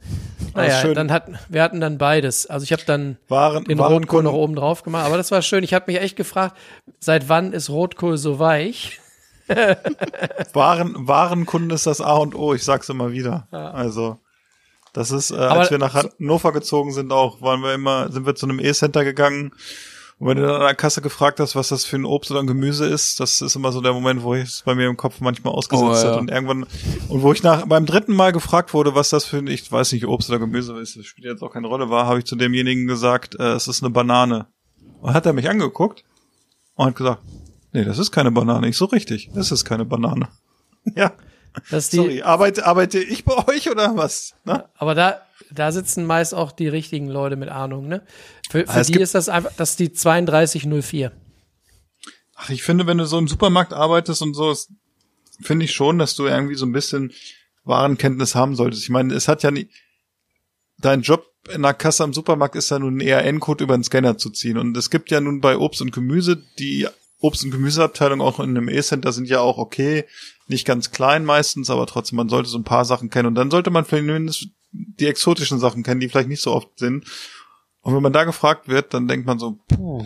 Naja, 0.54 0.80
schön. 0.80 0.94
dann 0.94 1.10
hatten, 1.10 1.38
wir 1.48 1.62
hatten 1.62 1.80
dann 1.80 1.96
beides. 1.96 2.46
Also 2.46 2.64
ich 2.64 2.72
habe 2.72 2.82
dann 2.84 3.16
Waren, 3.28 3.64
den 3.64 3.78
waren 3.78 3.92
Rotkohl 3.92 4.22
noch 4.22 4.34
oben 4.34 4.56
drauf 4.56 4.82
gemacht. 4.82 5.06
Aber 5.06 5.16
das 5.16 5.30
war 5.30 5.40
schön. 5.40 5.64
Ich 5.64 5.72
habe 5.72 5.90
mich 5.90 6.00
echt 6.00 6.16
gefragt, 6.16 6.56
seit 7.00 7.28
wann 7.30 7.52
ist 7.52 7.70
Rotkohl 7.70 8.18
so 8.18 8.38
weich? 8.38 9.00
Waren, 10.52 11.08
Warenkunden 11.08 11.70
ist 11.70 11.86
das 11.86 12.00
A 12.00 12.16
und 12.16 12.34
O, 12.34 12.52
ich 12.54 12.64
sag's 12.64 12.88
immer 12.88 13.12
wieder. 13.12 13.46
Also, 13.50 14.18
das 14.92 15.10
ist, 15.10 15.30
äh, 15.30 15.36
als 15.36 15.70
wir 15.70 15.78
nach 15.78 15.94
Hannover 15.94 16.52
gezogen 16.52 16.92
sind 16.92 17.12
auch, 17.12 17.40
waren 17.40 17.62
wir 17.62 17.72
immer, 17.74 18.10
sind 18.10 18.26
wir 18.26 18.34
zu 18.34 18.46
einem 18.46 18.58
E-Center 18.58 19.04
gegangen. 19.04 19.52
Und 20.18 20.28
wenn 20.28 20.36
du 20.36 20.46
dann 20.46 20.56
an 20.56 20.60
der 20.66 20.74
Kasse 20.74 21.02
gefragt 21.02 21.40
hast, 21.40 21.56
was 21.56 21.68
das 21.68 21.84
für 21.84 21.96
ein 21.96 22.04
Obst 22.04 22.30
oder 22.30 22.40
ein 22.40 22.46
Gemüse 22.46 22.86
ist, 22.86 23.18
das 23.20 23.40
ist 23.40 23.56
immer 23.56 23.72
so 23.72 23.80
der 23.80 23.92
Moment, 23.92 24.22
wo 24.22 24.34
ich 24.34 24.44
es 24.44 24.62
bei 24.64 24.74
mir 24.74 24.86
im 24.88 24.96
Kopf 24.96 25.20
manchmal 25.20 25.52
ausgesetzt 25.52 25.90
Oh, 25.90 26.06
ja. 26.06 26.12
hat. 26.12 26.18
Und 26.20 26.30
irgendwann, 26.30 26.66
und 27.08 27.22
wo 27.22 27.32
ich 27.32 27.42
nach, 27.42 27.66
beim 27.66 27.84
dritten 27.84 28.14
Mal 28.14 28.32
gefragt 28.32 28.72
wurde, 28.74 28.94
was 28.94 29.10
das 29.10 29.24
für 29.24 29.38
ein, 29.38 29.48
ich 29.48 29.70
weiß 29.70 29.92
nicht, 29.92 30.06
Obst 30.06 30.30
oder 30.30 30.38
Gemüse 30.38 30.78
ist, 30.80 30.96
das 30.96 31.04
spielt 31.06 31.26
jetzt 31.26 31.42
auch 31.42 31.50
keine 31.52 31.66
Rolle 31.66 31.90
war, 31.90 32.06
habe 32.06 32.20
ich 32.20 32.24
zu 32.26 32.36
demjenigen 32.36 32.86
gesagt, 32.86 33.34
äh, 33.40 33.52
es 33.54 33.66
ist 33.68 33.82
eine 33.82 33.90
Banane. 33.90 34.46
Und 35.00 35.12
hat 35.14 35.26
er 35.26 35.32
mich 35.32 35.50
angeguckt 35.50 36.04
und 36.76 36.86
hat 36.86 36.94
gesagt, 36.96 37.22
nee, 37.72 37.84
das 37.84 37.98
ist 37.98 38.12
keine 38.12 38.30
Banane. 38.30 38.68
Ich 38.68 38.76
so 38.76 38.84
richtig, 38.86 39.30
das 39.34 39.50
ist 39.52 39.64
keine 39.64 39.84
Banane. 39.84 40.28
Ja, 40.94 41.12
Das 41.70 41.88
die, 41.90 41.96
sorry, 41.96 42.22
arbeite, 42.22 42.66
arbeite 42.66 42.98
ich 43.00 43.24
bei 43.24 43.34
euch 43.48 43.70
oder 43.70 43.96
was? 43.96 44.34
Ne? 44.44 44.64
Aber 44.76 44.94
da, 44.94 45.22
da 45.50 45.72
sitzen 45.72 46.06
meist 46.06 46.34
auch 46.34 46.52
die 46.52 46.68
richtigen 46.68 47.08
Leute 47.08 47.36
mit 47.36 47.48
Ahnung, 47.48 47.88
ne? 47.88 48.02
Für, 48.50 48.66
für 48.66 48.80
es 48.80 48.88
die 48.88 49.00
ist 49.00 49.14
das 49.14 49.28
einfach, 49.28 49.52
das 49.56 49.70
ist 49.70 49.80
die 49.80 49.92
3204. 49.92 51.12
Ach, 52.36 52.50
ich 52.50 52.62
finde, 52.62 52.86
wenn 52.86 52.98
du 52.98 53.06
so 53.06 53.18
im 53.18 53.28
Supermarkt 53.28 53.72
arbeitest 53.72 54.22
und 54.22 54.34
so, 54.34 54.54
finde 55.40 55.64
ich 55.64 55.72
schon, 55.72 55.98
dass 55.98 56.16
du 56.16 56.26
irgendwie 56.26 56.56
so 56.56 56.66
ein 56.66 56.72
bisschen 56.72 57.12
Warenkenntnis 57.64 58.34
haben 58.34 58.56
solltest. 58.56 58.82
Ich 58.82 58.90
meine, 58.90 59.14
es 59.14 59.28
hat 59.28 59.42
ja 59.42 59.50
nie, 59.50 59.68
dein 60.78 61.02
Job 61.02 61.26
in 61.52 61.62
der 61.62 61.74
Kasse 61.74 62.04
am 62.04 62.14
Supermarkt 62.14 62.56
ist 62.56 62.70
ja 62.70 62.78
nun 62.78 63.00
eher 63.00 63.22
ERN-Code 63.22 63.64
über 63.64 63.76
den 63.76 63.84
Scanner 63.84 64.16
zu 64.16 64.30
ziehen. 64.30 64.58
Und 64.58 64.76
es 64.76 64.90
gibt 64.90 65.10
ja 65.10 65.20
nun 65.20 65.40
bei 65.40 65.58
Obst 65.58 65.82
und 65.82 65.92
Gemüse, 65.92 66.42
die 66.58 66.88
Obst- 67.20 67.44
und 67.44 67.50
Gemüseabteilung 67.50 68.20
auch 68.20 68.40
in 68.40 68.50
einem 68.50 68.68
E-Center 68.68 69.12
sind 69.12 69.28
ja 69.28 69.40
auch 69.40 69.58
okay, 69.58 70.04
nicht 70.46 70.66
ganz 70.66 70.90
klein 70.90 71.24
meistens, 71.24 71.70
aber 71.70 71.86
trotzdem, 71.86 72.16
man 72.16 72.28
sollte 72.28 72.48
so 72.48 72.58
ein 72.58 72.64
paar 72.64 72.84
Sachen 72.84 73.10
kennen. 73.10 73.28
Und 73.28 73.34
dann 73.34 73.50
sollte 73.50 73.70
man 73.70 73.84
vielleicht 73.84 74.06
mindestens 74.06 74.50
die 74.74 75.06
exotischen 75.06 75.58
Sachen 75.58 75.82
kennen, 75.82 76.00
die 76.00 76.08
vielleicht 76.08 76.28
nicht 76.28 76.42
so 76.42 76.52
oft 76.52 76.78
sind. 76.78 77.04
Und 77.80 77.94
wenn 77.94 78.02
man 78.02 78.12
da 78.12 78.24
gefragt 78.24 78.68
wird, 78.68 78.92
dann 78.92 79.08
denkt 79.08 79.26
man 79.26 79.38
so, 79.38 79.58
puh, 79.68 80.04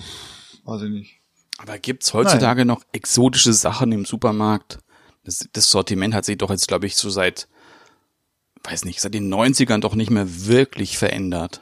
weiß 0.65 0.83
ich 0.83 0.91
nicht. 0.91 1.21
Aber 1.59 1.79
gibt's 1.79 2.15
heutzutage 2.15 2.65
noch 2.65 2.85
exotische 2.93 3.53
Sachen 3.53 3.91
im 3.93 4.05
Supermarkt? 4.05 4.79
Das, 5.25 5.49
das 5.53 5.71
Sortiment 5.71 6.15
hat 6.15 6.25
sich 6.25 6.39
doch 6.39 6.51
jetzt, 6.51 6.69
glaube 6.69 6.87
ich, 6.87 6.97
so 6.97 7.11
seit, 7.11 7.49
weiß 8.65 8.85
nicht, 8.85 9.01
seit 9.01 9.15
den 9.15 9.33
90ern 9.33 9.81
doch 9.81 9.95
nicht 9.95 10.11
mehr 10.11 10.47
wirklich 10.47 10.99
verändert. 10.99 11.61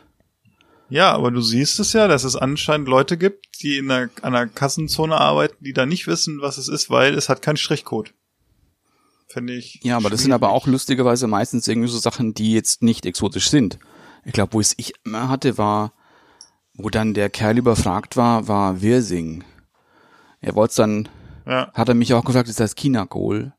Ja, 0.89 1.13
aber 1.13 1.31
du 1.31 1.41
siehst 1.41 1.81
es 1.81 1.93
ja, 1.93 2.07
dass 2.09 2.25
es 2.25 2.37
anscheinend 2.37 2.89
Leute 2.89 3.17
gibt, 3.17 3.63
die 3.63 3.79
in 3.79 3.91
einer, 3.91 4.11
einer 4.23 4.47
Kassenzone 4.47 5.21
arbeiten, 5.21 5.65
die 5.65 5.73
da 5.73 5.87
nicht 5.87 6.07
wissen, 6.07 6.41
was 6.41 6.59
es 6.59 6.69
ist, 6.69 6.91
weil 6.91 7.15
es 7.15 7.29
hat 7.29 7.43
keinen 7.43 7.57
Strichcode. 7.57 8.13
Finde 9.29 9.55
ich. 9.55 9.81
Ja, 9.83 9.97
aber 9.97 10.09
das 10.11 10.23
sind 10.23 10.33
aber 10.33 10.51
auch 10.51 10.67
lustigerweise 10.67 11.27
meistens 11.27 11.67
irgendwie 11.67 11.89
so 11.89 11.99
Sachen, 11.99 12.33
die 12.35 12.53
jetzt 12.53 12.83
nicht 12.83 13.07
exotisch 13.07 13.51
sind. 13.51 13.79
Ich 14.25 14.33
glaube, 14.33 14.53
wo 14.55 14.61
es 14.61 14.75
ich 14.77 14.93
immer 15.05 15.29
hatte, 15.29 15.59
war, 15.59 15.93
wo 16.75 16.91
dann 16.91 17.15
der 17.15 17.31
Kerl 17.31 17.59
überfragt 17.59 18.17
war, 18.17 18.49
war 18.49 18.83
Wirsing. 18.83 19.45
Er 20.41 20.55
wollte 20.55 20.77
dann, 20.77 21.09
Ja, 21.47 21.73
hat 21.73 21.89
er 21.89 21.95
mich 21.95 22.15
auch 22.15 22.25
gefragt, 22.25 22.49
ist 22.49 22.61
das 22.61 22.75
Chinakohl? 22.75 23.53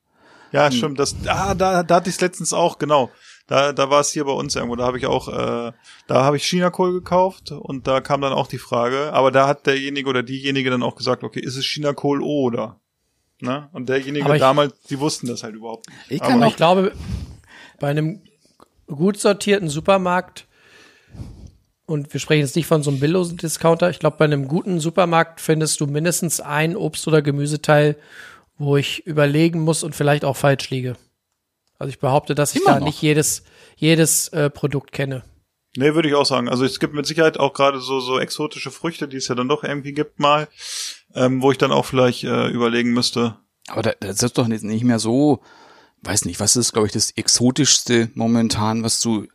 ja 0.54 0.72
stimmt. 0.72 1.00
Das, 1.00 1.16
ah, 1.28 1.54
da, 1.54 1.84
da 1.84 1.96
hatte 1.96 2.10
ich 2.10 2.16
es 2.16 2.22
letztens 2.22 2.54
auch, 2.54 2.78
genau. 2.80 3.12
Da, 3.48 3.74
da 3.74 3.90
war 3.90 4.02
es 4.02 4.12
hier 4.12 4.26
bei 4.26 4.32
uns 4.32 4.56
irgendwo. 4.56 4.76
Da 4.76 4.86
habe 4.86 4.98
ich 4.98 5.06
auch, 5.06 5.28
äh, 5.30 5.72
da 6.08 6.24
habe 6.24 6.38
ich 6.38 6.44
Chinakohl 6.46 6.94
gekauft 6.94 7.52
und 7.52 7.88
da 7.88 8.02
kam 8.02 8.22
dann 8.22 8.34
auch 8.34 8.48
die 8.48 8.58
Frage. 8.58 9.12
Aber 9.14 9.32
da 9.32 9.48
hat 9.48 9.66
derjenige 9.68 10.10
oder 10.10 10.24
diejenige 10.24 10.70
dann 10.70 10.84
auch 10.84 10.96
gesagt, 10.96 11.24
okay, 11.24 11.40
ist 11.40 11.56
es 11.58 11.66
Chinakohl 11.66 12.22
oder? 12.22 12.80
Ne? 13.40 13.70
Und 13.74 13.88
derjenige 13.90 14.34
ich- 14.34 14.40
damals, 14.40 14.74
die 14.90 15.00
wussten 15.00 15.28
das 15.28 15.44
halt 15.44 15.56
überhaupt 15.56 15.88
nicht. 15.90 16.00
Ich 16.10 16.22
Aber 16.22 16.32
kann 16.32 16.44
auch, 16.44 16.48
ich 16.50 16.56
glaube, 16.56 16.92
bei 17.80 17.88
einem 17.90 18.22
gut 18.88 19.20
sortierten 19.20 19.70
Supermarkt, 19.70 20.48
und 21.86 22.12
wir 22.12 22.20
sprechen 22.20 22.42
jetzt 22.42 22.56
nicht 22.56 22.66
von 22.68 22.84
so 22.84 22.90
einem 22.90 23.00
billosen 23.00 23.38
Discounter, 23.38 23.90
ich 23.90 24.00
glaube, 24.00 24.18
bei 24.18 24.26
einem 24.26 24.48
guten 24.48 24.80
Supermarkt 24.80 25.40
findest 25.40 25.80
du 25.80 25.88
mindestens 25.88 26.40
ein 26.42 26.76
Obst- 26.76 27.08
oder 27.08 27.22
Gemüseteil, 27.22 27.96
wo 28.58 28.76
ich 28.76 29.06
überlegen 29.06 29.60
muss 29.62 29.84
und 29.84 29.96
vielleicht 29.96 30.26
auch 30.26 30.36
falsch 30.36 30.70
liege. 30.70 30.96
Also 31.80 31.90
ich 31.90 32.00
behaupte, 32.00 32.34
dass 32.34 32.56
ich 32.56 32.62
Immer 32.62 32.74
da 32.74 32.80
noch. 32.80 32.88
nicht 32.88 33.02
jedes, 33.02 33.44
jedes 33.76 34.30
äh, 34.30 34.50
Produkt 34.50 34.92
kenne. 34.92 35.24
Nee, 35.78 35.94
würde 35.94 36.10
ich 36.10 36.16
auch 36.16 36.26
sagen. 36.26 36.50
Also 36.50 36.66
es 36.66 36.80
gibt 36.80 36.94
mit 36.94 37.06
Sicherheit 37.06 37.40
auch 37.40 37.54
gerade 37.54 37.80
so, 37.80 38.00
so 38.00 38.20
exotische 38.20 38.72
Früchte, 38.72 39.08
die 39.08 39.18
es 39.18 39.28
ja 39.28 39.36
dann 39.36 39.48
doch 39.48 39.64
irgendwie 39.64 39.94
gibt 39.94 40.20
mal, 40.20 40.48
ähm, 41.16 41.42
wo 41.42 41.52
ich 41.52 41.58
dann 41.58 41.72
auch 41.72 41.86
vielleicht 41.86 42.24
äh, 42.24 42.48
überlegen 42.50 42.92
müsste. 42.94 43.38
aber 43.68 43.82
da- 43.84 43.94
das 44.00 44.24
ist 44.24 44.38
doch 44.38 44.48
nicht 44.48 44.64
nicht 44.64 44.84
mehr 44.84 45.00
so, 45.00 45.42
weiß 46.02 46.26
nicht, 46.26 46.40
was 46.40 46.56
ist, 46.56 46.74
glaube 46.74 46.88
ich, 46.88 46.94
das 46.94 47.12
exotischste 47.12 48.10
momentan, 48.16 48.84
was 48.84 49.00
du 49.02 49.28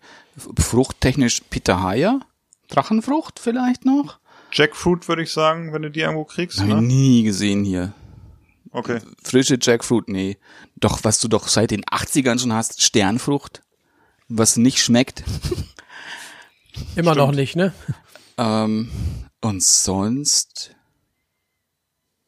fruchttechnisch 0.58 1.42
Pitahaya? 1.50 2.20
Drachenfrucht 2.68 3.38
vielleicht 3.38 3.84
noch? 3.84 4.18
Jackfruit 4.52 5.08
würde 5.08 5.22
ich 5.22 5.32
sagen, 5.32 5.72
wenn 5.72 5.82
du 5.82 5.90
die 5.90 6.00
irgendwo 6.00 6.24
kriegst. 6.24 6.58
Habe 6.60 6.68
ich 6.70 6.74
Ne? 6.76 6.82
nie 6.82 7.22
gesehen 7.22 7.64
hier. 7.64 7.92
Okay. 8.70 9.00
Frische 9.22 9.58
Jackfruit, 9.60 10.08
nee. 10.08 10.38
Doch, 10.76 11.04
was 11.04 11.20
du 11.20 11.28
doch 11.28 11.48
seit 11.48 11.70
den 11.70 11.84
80ern 11.84 12.38
schon 12.40 12.52
hast, 12.52 12.82
Sternfrucht, 12.82 13.62
was 14.28 14.56
nicht 14.56 14.78
schmeckt. 14.82 15.22
Immer 16.96 17.14
noch 17.14 17.32
nicht, 17.32 17.56
ne? 17.56 17.72
Ähm, 18.38 18.90
und 19.40 19.62
sonst 19.62 20.74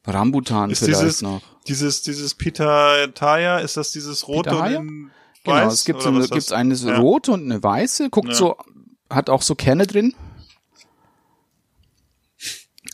Rambutan 0.07 0.69
Ist 0.69 0.79
vielleicht 0.83 1.01
dieses, 1.01 1.21
noch. 1.21 1.41
dieses, 1.67 2.01
dieses 2.03 2.35
Pitaya, 2.35 3.57
ist 3.57 3.75
das 3.77 3.91
dieses 3.91 4.27
rote 4.27 4.49
Pitahaya? 4.51 4.79
und 4.79 4.87
in 4.87 5.11
Genau, 5.43 5.57
weiß? 5.57 5.73
es 5.73 5.85
gibt, 5.85 6.01
so 6.01 6.09
eine, 6.09 6.27
gibt's 6.27 6.51
eine 6.51 6.73
Ja. 6.75 6.97
rote 6.99 7.31
und 7.31 7.43
eine 7.45 7.61
weiße, 7.61 8.09
guckt 8.09 8.29
Ja. 8.29 8.33
so, 8.35 8.55
hat 9.09 9.29
auch 9.29 9.41
so 9.41 9.55
Kerne 9.55 9.85
drin. 9.87 10.13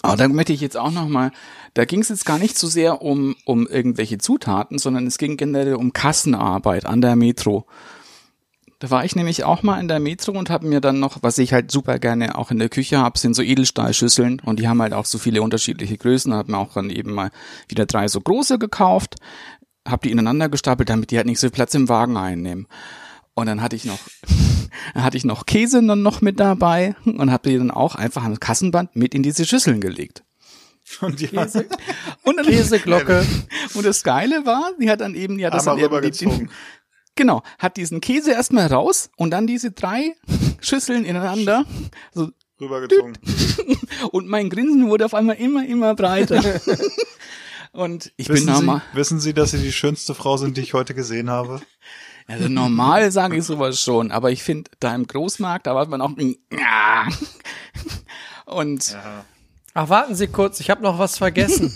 Aber 0.04 0.16
da 0.18 0.28
möchte 0.28 0.52
ich 0.54 0.62
jetzt 0.62 0.78
auch 0.78 0.92
noch 0.92 1.08
mal, 1.08 1.32
da 1.74 1.86
ging 1.86 2.02
es 2.02 2.10
jetzt 2.10 2.26
gar 2.26 2.40
nicht 2.40 2.58
so 2.58 2.68
sehr 2.68 3.02
um, 3.02 3.36
um 3.46 3.68
irgendwelche 3.68 4.18
Zutaten, 4.18 4.80
sondern 4.80 5.06
es 5.06 5.18
ging 5.18 5.38
generell 5.38 5.76
um 5.76 5.94
Kassenarbeit 5.94 6.86
an 6.86 7.02
der 7.02 7.16
Metro. 7.16 7.68
Da 8.82 8.90
war 8.90 9.06
ich 9.06 9.16
nämlich 9.16 9.44
auch 9.44 9.62
mal 9.62 9.80
in 9.80 9.88
der 9.88 10.00
Metro 10.00 10.32
und 10.32 10.50
habe 10.50 10.66
mir 10.66 10.82
dann 10.82 11.00
noch, 11.00 11.20
was 11.22 11.38
ich 11.38 11.54
halt 11.54 11.70
super 11.70 12.00
gerne 12.00 12.36
auch 12.36 12.50
in 12.50 12.58
der 12.58 12.68
Küche 12.68 12.98
habe, 12.98 13.20
sind 13.20 13.36
so 13.36 13.44
Edelstahlschüsseln 13.44 14.42
und 14.44 14.60
die 14.60 14.68
haben 14.68 14.82
halt 14.82 14.94
auch 14.94 15.06
so 15.06 15.20
viele 15.20 15.44
unterschiedliche 15.44 16.00
Größen. 16.00 16.34
Habe 16.34 16.52
mir 16.52 16.58
auch 16.58 16.74
dann 16.74 16.90
eben 16.90 17.14
mal 17.14 17.30
wieder 17.68 17.86
drei 17.86 18.08
so 18.08 18.20
große 18.20 18.58
gekauft, 18.58 19.18
habe 19.88 20.08
die 20.08 20.12
ineinander 20.12 20.50
gestapelt, 20.50 20.90
damit 20.90 21.12
die 21.12 21.18
halt 21.18 21.28
nicht 21.28 21.40
so 21.40 21.46
viel 21.46 21.52
Platz 21.52 21.76
im 21.76 21.90
Wagen 21.90 22.18
einnehmen. 22.18 22.66
Und 23.36 23.46
dann 23.46 23.62
hatte 23.62 23.76
ich 23.76 23.86
noch, 23.86 24.00
dann 24.96 25.04
hatte 25.04 25.16
ich 25.16 25.26
noch 25.26 25.46
Käse 25.46 25.86
dann 25.86 26.02
noch 26.02 26.22
mit 26.22 26.40
dabei 26.40 26.96
und 27.06 27.32
habe 27.32 27.52
die 27.52 27.60
dann 27.60 27.70
auch 27.70 27.94
einfach 27.94 28.24
an 28.24 28.32
das 28.32 28.40
Kassenband 28.40 28.96
mit 28.96 29.14
in 29.14 29.22
diese 29.22 29.46
Schüsseln 29.46 29.80
gelegt. 29.80 30.24
Und 31.02 31.20
die 31.20 31.28
Und 32.24 32.38
dann, 32.38 32.46
Käseglocke. 32.48 33.26
und 33.76 33.86
das 33.86 34.04
Geile 34.04 34.44
war, 34.48 34.72
die 34.82 34.90
hat 34.90 35.02
dann 35.02 35.14
eben, 35.14 35.38
die 35.38 35.46
hat 35.46 35.54
das 35.54 35.66
dann 35.66 35.78
eben 35.78 35.88
die, 35.88 35.96
rübergezogen. 35.96 36.50
Genau, 37.16 37.44
hat 37.60 37.78
diesen 37.78 38.02
Käse 38.02 38.32
erstmal 38.32 38.68
raus 38.68 39.10
und 39.18 39.32
dann 39.32 39.48
diese 39.48 39.72
drei 39.72 40.16
Schüsseln 40.62 41.06
ineinander. 41.06 41.66
So, 42.14 42.30
Rübergezogen. 42.60 43.18
und 44.12 44.28
mein 44.28 44.50
Grinsen 44.50 44.90
wurde 44.90 45.06
auf 45.06 45.14
einmal 45.14 45.36
immer, 45.36 45.66
immer 45.66 45.96
breiter. 45.96 46.62
und 47.72 48.14
ich 48.16 48.28
bin 48.28 48.36
Wissen 48.36 48.48
Sie, 48.48 48.54
normal, 48.54 48.82
wissen 48.94 49.20
Sie, 49.20 49.34
dass 49.34 49.52
Sie 49.52 49.58
die 49.58 49.72
schönste 49.72 50.14
Frau 50.14 50.38
sind, 50.38 50.58
die 50.58 50.62
ich 50.62 50.74
heute 50.74 50.94
gesehen 50.94 51.30
habe? 51.30 51.62
also 52.28 52.48
normal 52.48 53.12
sage 53.12 53.36
ich 53.36 53.44
sowas 53.44 53.82
schon, 53.82 54.12
aber 54.12 54.32
ich 54.32 54.44
finde, 54.44 54.72
da 54.80 54.96
im 54.96 55.06
Großmarkt, 55.06 55.68
da 55.68 55.76
war 55.76 55.86
man 55.88 56.02
auch, 56.02 56.12
ja. 56.18 57.08
und 58.46 58.96
Ach, 59.74 59.90
warten 59.90 60.16
Sie 60.16 60.28
kurz, 60.28 60.60
ich 60.60 60.70
habe 60.70 60.82
noch 60.82 61.00
was 61.00 61.18
vergessen. 61.18 61.74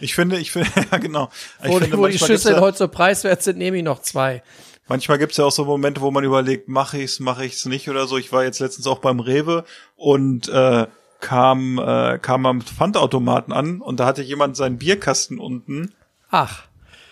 Ich 0.00 0.14
finde, 0.14 0.38
ich 0.38 0.52
finde, 0.52 0.68
ja 0.92 0.98
genau. 0.98 1.30
Ich 1.62 1.68
wo 1.68 1.78
finde, 1.78 1.98
wo 1.98 2.06
die 2.06 2.18
Schüsseln 2.18 2.56
ja, 2.56 2.60
heute 2.60 2.78
so 2.78 2.88
preiswert 2.88 3.42
sind, 3.42 3.58
nehme 3.58 3.76
ich 3.76 3.82
noch 3.82 4.00
zwei. 4.00 4.42
manchmal 4.86 5.18
gibt's 5.18 5.36
ja 5.36 5.44
auch 5.44 5.52
so 5.52 5.64
Momente, 5.64 6.00
wo 6.00 6.10
man 6.10 6.24
überlegt, 6.24 6.68
mache 6.68 6.98
ich's, 6.98 7.20
mache 7.20 7.44
ich's 7.44 7.64
nicht 7.66 7.88
oder 7.88 8.06
so. 8.06 8.16
Ich 8.18 8.32
war 8.32 8.44
jetzt 8.44 8.60
letztens 8.60 8.86
auch 8.86 8.98
beim 8.98 9.20
Rewe 9.20 9.64
und 9.96 10.48
äh, 10.48 10.86
kam 11.20 11.78
äh, 11.78 12.18
kam 12.18 12.46
am 12.46 12.60
Pfandautomaten 12.60 13.52
an 13.52 13.80
und 13.80 14.00
da 14.00 14.06
hatte 14.06 14.22
jemand 14.22 14.56
seinen 14.56 14.78
Bierkasten 14.78 15.38
unten 15.38 15.92
Ach, 16.30 16.64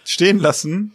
stehen 0.05 0.39
lassen 0.39 0.93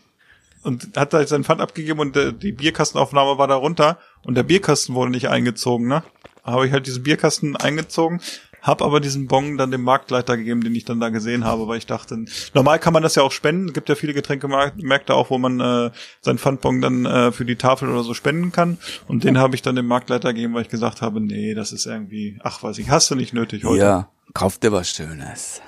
und 0.64 0.96
hat 0.98 1.14
halt 1.14 1.28
seinen 1.28 1.44
Pfand 1.44 1.62
abgegeben 1.62 2.00
und 2.00 2.16
äh, 2.16 2.34
die 2.34 2.52
Bierkastenaufnahme 2.52 3.38
war 3.38 3.48
da 3.48 3.56
runter 3.56 3.98
und 4.24 4.36
der 4.36 4.44
Bierkasten 4.44 4.96
wurde 4.96 5.12
nicht 5.12 5.30
eingezogen, 5.30 5.88
ne? 5.88 6.04
Habe 6.44 6.66
ich 6.66 6.74
halt 6.74 6.88
diesen 6.88 7.04
Bierkasten 7.04 7.56
eingezogen, 7.56 8.20
hab 8.62 8.82
aber 8.82 9.00
diesen 9.00 9.28
Bon 9.28 9.58
dann 9.58 9.72
dem 9.72 9.82
Marktleiter 9.84 10.38
gegeben, 10.38 10.62
den 10.64 10.76
ich 10.76 10.86
dann 10.86 11.00
da 11.00 11.10
gesehen 11.10 11.44
habe, 11.46 11.68
weil 11.68 11.78
ich 11.80 11.86
dachte, 11.88 12.26
normal 12.54 12.80
kann 12.80 12.94
man 12.94 13.02
das 13.04 13.16
ja 13.16 13.24
auch 13.24 13.32
spenden, 13.32 13.68
Es 13.70 13.74
gibt 13.74 13.90
ja 13.90 13.96
viele 13.96 14.14
Getränkemärkte 14.14 15.14
auch, 15.14 15.30
wo 15.32 15.38
man 15.38 15.60
äh, 15.60 15.92
seinen 16.22 16.38
Pfandbon 16.38 16.82
dann 16.82 17.06
äh, 17.06 17.32
für 17.32 17.46
die 17.46 17.56
Tafel 17.56 17.90
oder 17.90 18.04
so 18.04 18.14
spenden 18.14 18.52
kann 18.52 18.78
und 19.08 19.24
den 19.24 19.38
habe 19.38 19.56
ich 19.56 19.62
dann 19.62 19.76
dem 19.76 19.88
Marktleiter 19.88 20.34
gegeben, 20.34 20.54
weil 20.54 20.62
ich 20.64 20.70
gesagt 20.70 21.02
habe, 21.02 21.20
nee, 21.22 21.54
das 21.54 21.72
ist 21.72 21.86
irgendwie, 21.86 22.40
ach 22.44 22.62
weiß 22.62 22.78
ich, 22.78 22.90
hast 22.90 23.10
du 23.12 23.16
nicht 23.16 23.34
nötig 23.34 23.64
heute. 23.66 23.82
ja, 23.82 24.10
kauft 24.34 24.64
dir 24.64 24.72
was 24.72 24.90
Schönes. 24.90 25.62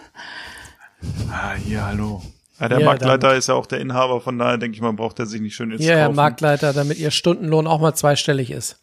Ah, 1.31 1.53
hier, 1.55 1.85
hallo. 1.85 2.21
Ja, 2.59 2.69
der 2.69 2.79
Ja, 2.79 2.85
Marktleiter 2.85 3.35
ist 3.35 3.47
ja 3.49 3.55
auch 3.55 3.65
der 3.65 3.79
Inhaber, 3.81 4.21
von 4.21 4.37
daher 4.37 4.57
denke 4.57 4.75
ich 4.75 4.81
mal, 4.81 4.93
braucht 4.93 5.19
er 5.19 5.25
sich 5.25 5.41
nicht 5.41 5.55
schön 5.55 5.71
jetzt 5.71 5.83
Herr 5.83 6.05
kaufen. 6.05 6.15
Marktleiter, 6.15 6.71
damit 6.71 6.97
Ihr 6.99 7.11
Stundenlohn 7.11 7.67
auch 7.67 7.81
mal 7.81 7.93
zweistellig 7.95 8.51
ist. 8.51 8.79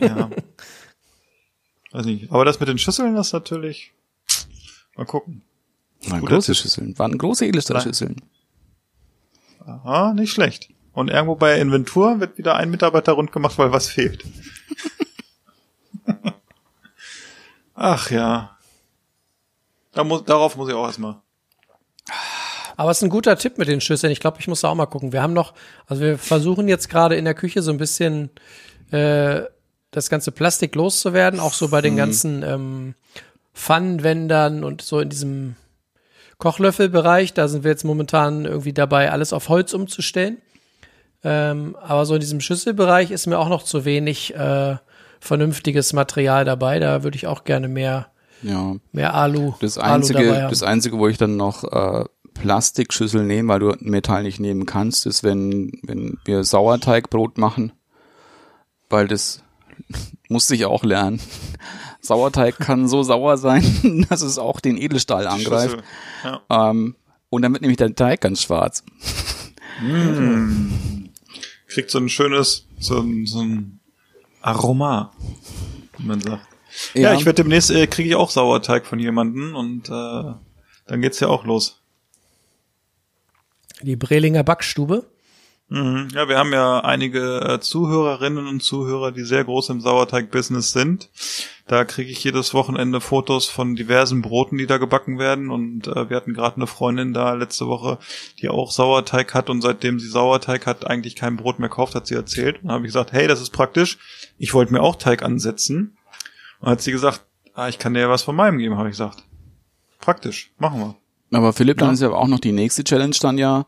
Ja. 0.00 0.30
Weiß 1.96 2.04
nicht. 2.04 2.30
Aber 2.30 2.44
das 2.44 2.60
mit 2.60 2.68
den 2.68 2.76
Schüsseln, 2.76 3.14
das 3.14 3.28
ist 3.28 3.32
natürlich. 3.32 3.94
Mal 4.96 5.06
gucken. 5.06 5.40
Waren 6.08 6.20
Guter 6.20 6.34
große 6.34 6.52
Tipp. 6.52 6.60
Schüsseln, 6.60 6.98
waren 6.98 7.16
große 7.16 7.46
Edelstahlschüsseln. 7.46 8.16
Aha, 9.64 10.12
nicht 10.12 10.30
schlecht. 10.30 10.68
Und 10.92 11.08
irgendwo 11.08 11.36
bei 11.36 11.58
Inventur 11.58 12.20
wird 12.20 12.36
wieder 12.36 12.56
ein 12.56 12.70
Mitarbeiter 12.70 13.12
rund 13.12 13.32
gemacht, 13.32 13.56
weil 13.56 13.72
was 13.72 13.88
fehlt. 13.88 14.24
Ach 17.74 18.10
ja. 18.10 18.58
Da 19.92 20.04
muss, 20.04 20.22
darauf 20.24 20.54
muss 20.56 20.68
ich 20.68 20.74
auch 20.74 20.84
erstmal. 20.84 21.22
Aber 22.76 22.90
es 22.90 22.98
ist 22.98 23.04
ein 23.04 23.10
guter 23.10 23.38
Tipp 23.38 23.56
mit 23.56 23.68
den 23.68 23.80
Schüsseln. 23.80 24.12
Ich 24.12 24.20
glaube, 24.20 24.36
ich 24.38 24.48
muss 24.48 24.60
da 24.60 24.68
auch 24.68 24.74
mal 24.74 24.84
gucken. 24.84 25.12
Wir 25.12 25.22
haben 25.22 25.32
noch, 25.32 25.54
also 25.86 26.02
wir 26.02 26.18
versuchen 26.18 26.68
jetzt 26.68 26.90
gerade 26.90 27.16
in 27.16 27.24
der 27.24 27.32
Küche 27.32 27.62
so 27.62 27.70
ein 27.70 27.78
bisschen 27.78 28.28
äh, 28.90 29.44
das 29.96 30.10
ganze 30.10 30.30
Plastik 30.30 30.74
loszuwerden, 30.74 31.40
auch 31.40 31.54
so 31.54 31.68
bei 31.68 31.80
den 31.80 31.96
ganzen 31.96 32.42
ähm, 32.42 32.94
Pfannenwändern 33.54 34.62
und 34.62 34.82
so 34.82 35.00
in 35.00 35.08
diesem 35.08 35.56
Kochlöffelbereich. 36.38 37.32
Da 37.32 37.48
sind 37.48 37.64
wir 37.64 37.70
jetzt 37.70 37.84
momentan 37.84 38.44
irgendwie 38.44 38.74
dabei, 38.74 39.10
alles 39.10 39.32
auf 39.32 39.48
Holz 39.48 39.72
umzustellen. 39.72 40.36
Ähm, 41.24 41.76
aber 41.80 42.04
so 42.04 42.14
in 42.14 42.20
diesem 42.20 42.40
Schüsselbereich 42.40 43.10
ist 43.10 43.26
mir 43.26 43.38
auch 43.38 43.48
noch 43.48 43.62
zu 43.62 43.84
wenig 43.86 44.34
äh, 44.34 44.76
vernünftiges 45.18 45.92
Material 45.94 46.44
dabei. 46.44 46.78
Da 46.78 47.02
würde 47.02 47.16
ich 47.16 47.26
auch 47.26 47.44
gerne 47.44 47.68
mehr, 47.68 48.08
Ja. 48.42 48.76
mehr 48.92 49.14
Alu, 49.14 49.54
Das 49.60 49.78
Alu 49.78 49.94
einzige, 49.94 50.24
dabei 50.26 50.42
haben. 50.42 50.50
das 50.50 50.62
einzige, 50.62 50.98
wo 50.98 51.08
ich 51.08 51.16
dann 51.16 51.36
noch 51.38 51.64
äh, 51.64 52.04
Plastikschüssel 52.34 53.24
nehme, 53.24 53.48
weil 53.48 53.60
du 53.60 53.74
Metall 53.80 54.24
nicht 54.24 54.40
nehmen 54.40 54.66
kannst, 54.66 55.06
ist, 55.06 55.24
wenn, 55.24 55.72
wenn 55.84 56.18
wir 56.26 56.44
Sauerteigbrot 56.44 57.38
machen. 57.38 57.72
Weil 58.90 59.08
das 59.08 59.42
musste 60.28 60.54
ich 60.54 60.64
auch 60.64 60.84
lernen. 60.84 61.20
Sauerteig 62.00 62.58
kann 62.58 62.88
so 62.88 63.02
sauer 63.02 63.36
sein, 63.36 64.06
dass 64.10 64.22
es 64.22 64.38
auch 64.38 64.60
den 64.60 64.76
Edelstahl 64.76 65.26
angreift. 65.26 65.78
Ja. 66.24 66.42
Ähm, 66.48 66.96
und 67.30 67.42
dann 67.42 67.52
wird 67.52 67.62
nämlich 67.62 67.78
der 67.78 67.94
Teig 67.94 68.20
ganz 68.20 68.42
schwarz. 68.42 68.84
Kriegt 71.68 71.90
so 71.90 71.98
ein 71.98 72.08
schönes, 72.08 72.66
so 72.78 73.00
ein, 73.00 73.26
so 73.26 73.40
ein 73.40 73.80
Aroma, 74.40 75.12
wie 75.98 76.06
man 76.06 76.20
sagt. 76.20 76.46
Ja, 76.94 77.14
ich 77.14 77.24
werde 77.24 77.42
demnächst 77.42 77.70
äh, 77.70 77.86
kriege 77.86 78.10
ich 78.10 78.14
auch 78.14 78.30
Sauerteig 78.30 78.86
von 78.86 78.98
jemanden 78.98 79.54
und 79.54 79.88
äh, 79.88 80.34
dann 80.86 81.00
geht's 81.00 81.20
ja 81.20 81.28
auch 81.28 81.44
los. 81.44 81.80
Die 83.82 83.96
Brelinger 83.96 84.44
Backstube. 84.44 85.04
Mhm. 85.68 86.08
Ja, 86.14 86.28
wir 86.28 86.38
haben 86.38 86.52
ja 86.52 86.78
einige 86.80 87.40
äh, 87.40 87.60
Zuhörerinnen 87.60 88.46
und 88.46 88.62
Zuhörer, 88.62 89.10
die 89.10 89.24
sehr 89.24 89.42
groß 89.44 89.70
im 89.70 89.80
Sauerteig-Business 89.80 90.70
sind. 90.70 91.10
Da 91.66 91.84
kriege 91.84 92.08
ich 92.12 92.22
jedes 92.22 92.54
Wochenende 92.54 93.00
Fotos 93.00 93.46
von 93.48 93.74
diversen 93.74 94.22
Broten, 94.22 94.58
die 94.58 94.66
da 94.68 94.78
gebacken 94.78 95.18
werden. 95.18 95.50
Und 95.50 95.88
äh, 95.88 96.08
wir 96.08 96.16
hatten 96.16 96.34
gerade 96.34 96.56
eine 96.56 96.68
Freundin 96.68 97.12
da 97.12 97.34
letzte 97.34 97.66
Woche, 97.66 97.98
die 98.40 98.48
auch 98.48 98.70
Sauerteig 98.70 99.34
hat. 99.34 99.50
Und 99.50 99.60
seitdem 99.60 99.98
sie 99.98 100.06
Sauerteig 100.06 100.66
hat, 100.66 100.86
eigentlich 100.86 101.16
kein 101.16 101.36
Brot 101.36 101.58
mehr 101.58 101.68
kauft, 101.68 101.96
hat 101.96 102.06
sie 102.06 102.14
erzählt. 102.14 102.62
Und 102.62 102.70
habe 102.70 102.84
ich 102.86 102.92
gesagt, 102.92 103.10
hey, 103.12 103.26
das 103.26 103.40
ist 103.40 103.50
praktisch. 103.50 103.98
Ich 104.38 104.54
wollte 104.54 104.72
mir 104.72 104.82
auch 104.82 104.94
Teig 104.94 105.22
ansetzen. 105.24 105.96
Und 106.60 106.68
hat 106.70 106.80
sie 106.80 106.92
gesagt, 106.92 107.24
ah, 107.54 107.66
ich 107.68 107.80
kann 107.80 107.92
dir 107.94 108.00
ja 108.02 108.08
was 108.08 108.22
von 108.22 108.36
meinem 108.36 108.58
geben, 108.58 108.76
habe 108.78 108.88
ich 108.88 108.92
gesagt. 108.92 109.24
Praktisch, 110.00 110.52
machen 110.58 110.78
wir. 110.78 110.94
Aber 111.36 111.52
Philipp, 111.52 111.78
dann 111.78 111.88
Ja. 111.88 111.94
ist 111.94 112.00
ja 112.02 112.10
auch 112.10 112.28
noch 112.28 112.38
die 112.38 112.52
nächste 112.52 112.84
Challenge 112.84 113.16
dann 113.20 113.36
ja 113.38 113.66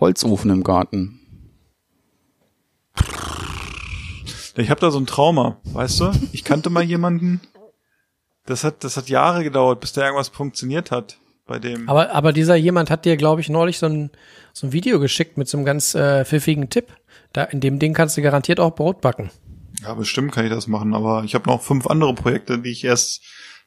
Holzofen 0.00 0.50
im 0.50 0.64
Garten. 0.64 1.19
Ich 4.56 4.68
habe 4.68 4.80
da 4.80 4.90
so 4.90 4.98
ein 4.98 5.06
Trauma, 5.06 5.58
weißt 5.64 6.00
du? 6.00 6.12
Ich 6.32 6.44
kannte 6.44 6.70
mal 6.70 6.82
jemanden, 6.82 7.40
das 8.46 8.64
hat, 8.64 8.84
das 8.84 8.96
hat 8.96 9.08
Jahre 9.08 9.44
gedauert, 9.44 9.80
bis 9.80 9.92
da 9.92 10.02
irgendwas 10.02 10.28
funktioniert 10.28 10.90
hat 10.90 11.18
bei 11.46 11.58
dem. 11.58 11.88
Aber, 11.88 12.12
aber 12.12 12.32
dieser 12.32 12.56
jemand 12.56 12.90
hat 12.90 13.04
dir, 13.04 13.16
glaube 13.16 13.40
ich, 13.40 13.48
neulich 13.48 13.78
so 13.78 13.86
ein, 13.86 14.10
so 14.52 14.66
ein 14.66 14.72
Video 14.72 15.00
geschickt 15.00 15.36
mit 15.36 15.48
so 15.48 15.56
einem 15.56 15.64
ganz 15.64 15.94
äh, 15.94 16.24
pfiffigen 16.24 16.68
Tipp. 16.68 16.88
Da, 17.32 17.44
in 17.44 17.60
dem 17.60 17.78
Ding 17.78 17.94
kannst 17.94 18.16
du 18.16 18.22
garantiert 18.22 18.60
auch 18.60 18.74
Brot 18.74 19.00
backen. 19.00 19.30
Ja, 19.82 19.94
bestimmt 19.94 20.32
kann 20.32 20.44
ich 20.44 20.50
das 20.50 20.66
machen, 20.66 20.94
aber 20.94 21.24
ich 21.24 21.34
habe 21.34 21.48
noch 21.48 21.62
fünf 21.62 21.86
andere 21.86 22.14
Projekte, 22.14 22.58
die 22.58 22.70
ich 22.70 22.84
erst 22.84 23.22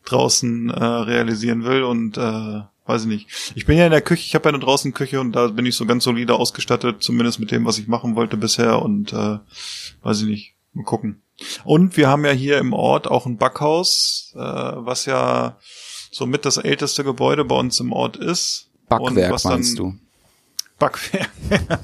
draußen 0.05 0.69
äh, 0.69 0.84
realisieren 0.84 1.63
will 1.63 1.84
und 1.84 2.17
äh, 2.17 2.61
weiß 2.86 3.03
ich 3.03 3.07
nicht. 3.07 3.53
Ich 3.55 3.65
bin 3.65 3.77
ja 3.77 3.86
in 3.86 3.91
der 3.91 4.01
Küche, 4.01 4.23
ich 4.25 4.36
habe 4.36 4.45
ja 4.49 4.53
eine 4.55 4.63
draußen 4.63 4.93
Küche 4.93 5.19
und 5.21 5.31
da 5.34 5.47
bin 5.47 5.65
ich 5.65 5.75
so 5.75 5.86
ganz 5.86 6.03
solide 6.03 6.36
ausgestattet, 6.36 7.01
zumindest 7.03 7.39
mit 7.39 7.51
dem, 7.51 7.65
was 7.65 7.77
ich 7.77 7.88
machen 7.88 8.15
wollte 8.15 8.38
bisher 8.38 8.81
und 8.81 9.13
äh, 9.13 9.39
weiß 10.01 10.21
ich 10.21 10.27
nicht. 10.27 10.53
Mal 10.73 10.84
gucken. 10.84 11.21
Und 11.63 11.97
wir 11.97 12.07
haben 12.09 12.25
ja 12.25 12.31
hier 12.31 12.57
im 12.57 12.73
Ort 12.73 13.07
auch 13.07 13.25
ein 13.25 13.38
Backhaus, 13.38 14.34
äh, 14.36 14.39
was 14.39 15.05
ja 15.05 15.57
somit 16.11 16.45
das 16.45 16.57
älteste 16.57 17.03
Gebäude 17.03 17.45
bei 17.45 17.55
uns 17.55 17.79
im 17.79 17.91
Ort 17.91 18.17
ist. 18.17 18.69
Und 18.89 18.99
Backwerk 19.15 19.31
was 19.31 19.43
dann- 19.43 19.51
meinst 19.53 19.77
du? 19.77 19.93
Backwerk. 20.79 21.29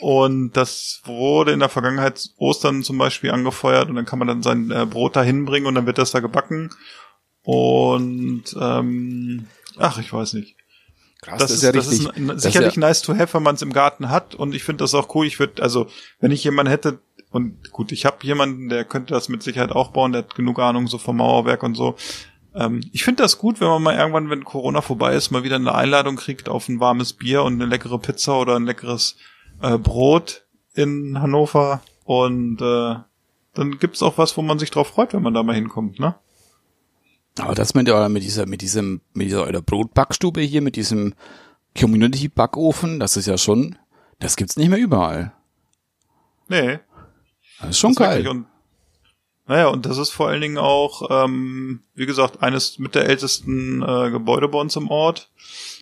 und 0.00 0.52
das 0.56 1.00
wurde 1.04 1.52
in 1.52 1.60
der 1.60 1.68
Vergangenheit 1.68 2.30
Ostern 2.38 2.82
zum 2.82 2.98
Beispiel 2.98 3.30
angefeuert 3.30 3.88
und 3.88 3.94
dann 3.96 4.04
kann 4.04 4.18
man 4.18 4.28
dann 4.28 4.42
sein 4.42 4.70
äh, 4.70 4.84
Brot 4.84 5.16
da 5.16 5.22
hinbringen 5.22 5.66
und 5.66 5.74
dann 5.76 5.86
wird 5.86 5.98
das 5.98 6.10
da 6.10 6.20
gebacken. 6.20 6.70
Und 7.42 8.44
ähm, 8.60 9.46
ach, 9.78 9.98
ich 9.98 10.12
weiß 10.12 10.34
nicht. 10.34 10.56
Krass, 11.22 11.38
Das, 11.38 11.50
ist, 11.50 11.62
das 11.74 11.86
ist 11.88 12.16
n- 12.16 12.28
das 12.28 12.42
sicherlich 12.42 12.74
ja, 12.76 12.80
nice 12.80 13.02
to 13.02 13.14
have, 13.16 13.34
wenn 13.34 13.42
man 13.42 13.54
es 13.54 13.62
im 13.62 13.72
Garten 13.72 14.10
hat. 14.10 14.34
Und 14.34 14.54
ich 14.54 14.64
finde 14.64 14.84
das 14.84 14.94
auch 14.94 15.14
cool. 15.14 15.26
Ich 15.26 15.38
würde, 15.38 15.62
also, 15.62 15.86
wenn 16.20 16.30
ich 16.30 16.44
jemanden 16.44 16.70
hätte, 16.70 16.98
und 17.30 17.70
gut, 17.72 17.90
ich 17.92 18.04
habe 18.06 18.18
jemanden, 18.22 18.68
der 18.68 18.84
könnte 18.84 19.14
das 19.14 19.28
mit 19.28 19.42
Sicherheit 19.42 19.72
auch 19.72 19.88
bauen, 19.92 20.12
der 20.12 20.22
hat 20.22 20.34
genug 20.34 20.58
Ahnung 20.58 20.86
so 20.86 20.98
vom 20.98 21.16
Mauerwerk 21.16 21.62
und 21.62 21.74
so. 21.74 21.96
Ähm, 22.54 22.80
ich 22.92 23.02
finde 23.04 23.22
das 23.22 23.38
gut, 23.38 23.60
wenn 23.60 23.68
man 23.68 23.82
mal 23.82 23.96
irgendwann, 23.96 24.30
wenn 24.30 24.44
Corona 24.44 24.80
vorbei 24.82 25.14
ist, 25.14 25.30
mal 25.30 25.42
wieder 25.42 25.56
eine 25.56 25.74
Einladung 25.74 26.16
kriegt 26.16 26.48
auf 26.48 26.68
ein 26.68 26.80
warmes 26.80 27.14
Bier 27.14 27.42
und 27.42 27.54
eine 27.54 27.66
leckere 27.66 27.98
Pizza 27.98 28.38
oder 28.38 28.56
ein 28.56 28.64
leckeres 28.66 29.16
äh, 29.62 29.76
Brot 29.78 30.44
in 30.74 31.20
Hannover. 31.20 31.82
Und 32.04 32.60
äh, 32.62 32.94
dann 33.54 33.78
gibt's 33.78 34.02
auch 34.02 34.18
was, 34.18 34.36
wo 34.36 34.42
man 34.42 34.58
sich 34.58 34.70
drauf 34.70 34.88
freut, 34.88 35.12
wenn 35.12 35.22
man 35.22 35.34
da 35.34 35.42
mal 35.42 35.54
hinkommt, 35.56 35.98
ne? 35.98 36.14
Aber 37.38 37.54
das 37.54 37.74
mit, 37.74 37.86
der, 37.86 38.08
mit 38.08 38.22
dieser, 38.22 38.46
mit 38.46 38.62
diesem, 38.62 39.00
mit 39.12 39.26
dieser 39.26 39.42
eurer 39.44 39.62
Brotbackstube 39.62 40.40
hier, 40.40 40.62
mit 40.62 40.76
diesem 40.76 41.14
Community-Backofen, 41.78 42.98
das 42.98 43.16
ist 43.16 43.26
ja 43.26 43.36
schon, 43.36 43.76
das 44.18 44.36
gibt's 44.36 44.56
nicht 44.56 44.68
mehr 44.68 44.78
überall. 44.78 45.32
Nee, 46.48 46.78
Das 47.60 47.70
ist 47.70 47.78
schon 47.78 47.94
Das 47.94 47.98
geil. 47.98 48.26
Und, 48.28 48.46
naja, 49.46 49.68
und 49.68 49.86
das 49.86 49.98
ist 49.98 50.10
vor 50.10 50.28
allen 50.28 50.40
Dingen 50.40 50.58
auch, 50.58 51.08
ähm, 51.10 51.80
wie 51.94 52.06
gesagt, 52.06 52.42
eines 52.42 52.78
mit 52.78 52.94
der 52.94 53.06
ältesten 53.06 53.82
äh, 53.82 54.10
Gebäude 54.10 54.48
bei 54.48 54.58
uns 54.58 54.76
im 54.76 54.88
Ort. 54.88 55.30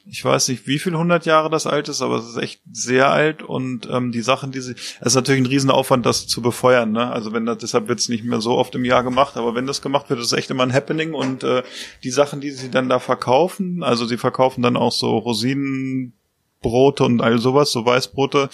Ich 0.07 0.23
weiß 0.23 0.49
nicht, 0.49 0.67
wie 0.67 0.79
viel 0.79 0.95
hundert 0.95 1.25
Jahre 1.25 1.49
das 1.49 1.67
alt 1.67 1.89
ist, 1.89 2.03
aber 2.03 2.17
es 2.17 2.27
ist 2.27 2.37
echt 2.37 2.61
sehr 2.71 3.11
alt 3.11 3.43
und 3.43 3.89
ähm, 3.91 4.13
die 4.13 4.21
Sachen, 4.21 4.53
die 4.53 4.61
sie, 4.61 4.73
es 4.73 5.01
ist 5.01 5.15
natürlich 5.15 5.41
ein 5.41 5.47
Riesenaufwand, 5.47 6.05
das 6.05 6.27
zu 6.27 6.43
befeuern. 6.43 6.93
Ne? 6.93 7.11
Also 7.11 7.33
wenn 7.33 7.47
das, 7.47 7.59
deshalb 7.59 7.89
wird 7.89 8.01
es 8.01 8.11
nicht 8.11 8.23
mehr 8.23 8.43
so 8.43 8.53
oft 8.59 8.75
im 8.75 8.85
Jahr 8.85 9.03
gemacht, 9.03 9.39
aber 9.39 9.55
wenn 9.55 9.67
das 9.67 9.81
gemacht 9.81 10.11
wird, 10.11 10.21
ist 10.21 10.27
es 10.27 10.33
echt 10.35 10.51
immer 10.51 10.63
ein 10.63 10.75
Happening 10.75 11.15
und 11.15 11.43
äh, 11.43 11.63
die 12.03 12.11
Sachen, 12.11 12.43
die 12.43 12.51
sie 12.51 12.71
dann 12.71 12.91
da 12.91 12.99
verkaufen, 12.99 13.83
also 13.83 14.05
sie 14.05 14.19
verkaufen 14.19 14.61
dann 14.61 14.77
auch 14.77 14.93
so 14.93 15.17
Rosinenbrote 15.17 17.05
und 17.05 17.23
all 17.23 17.39
sowas, 17.39 17.73
so 17.73 17.87
Weißbrote 17.87 18.51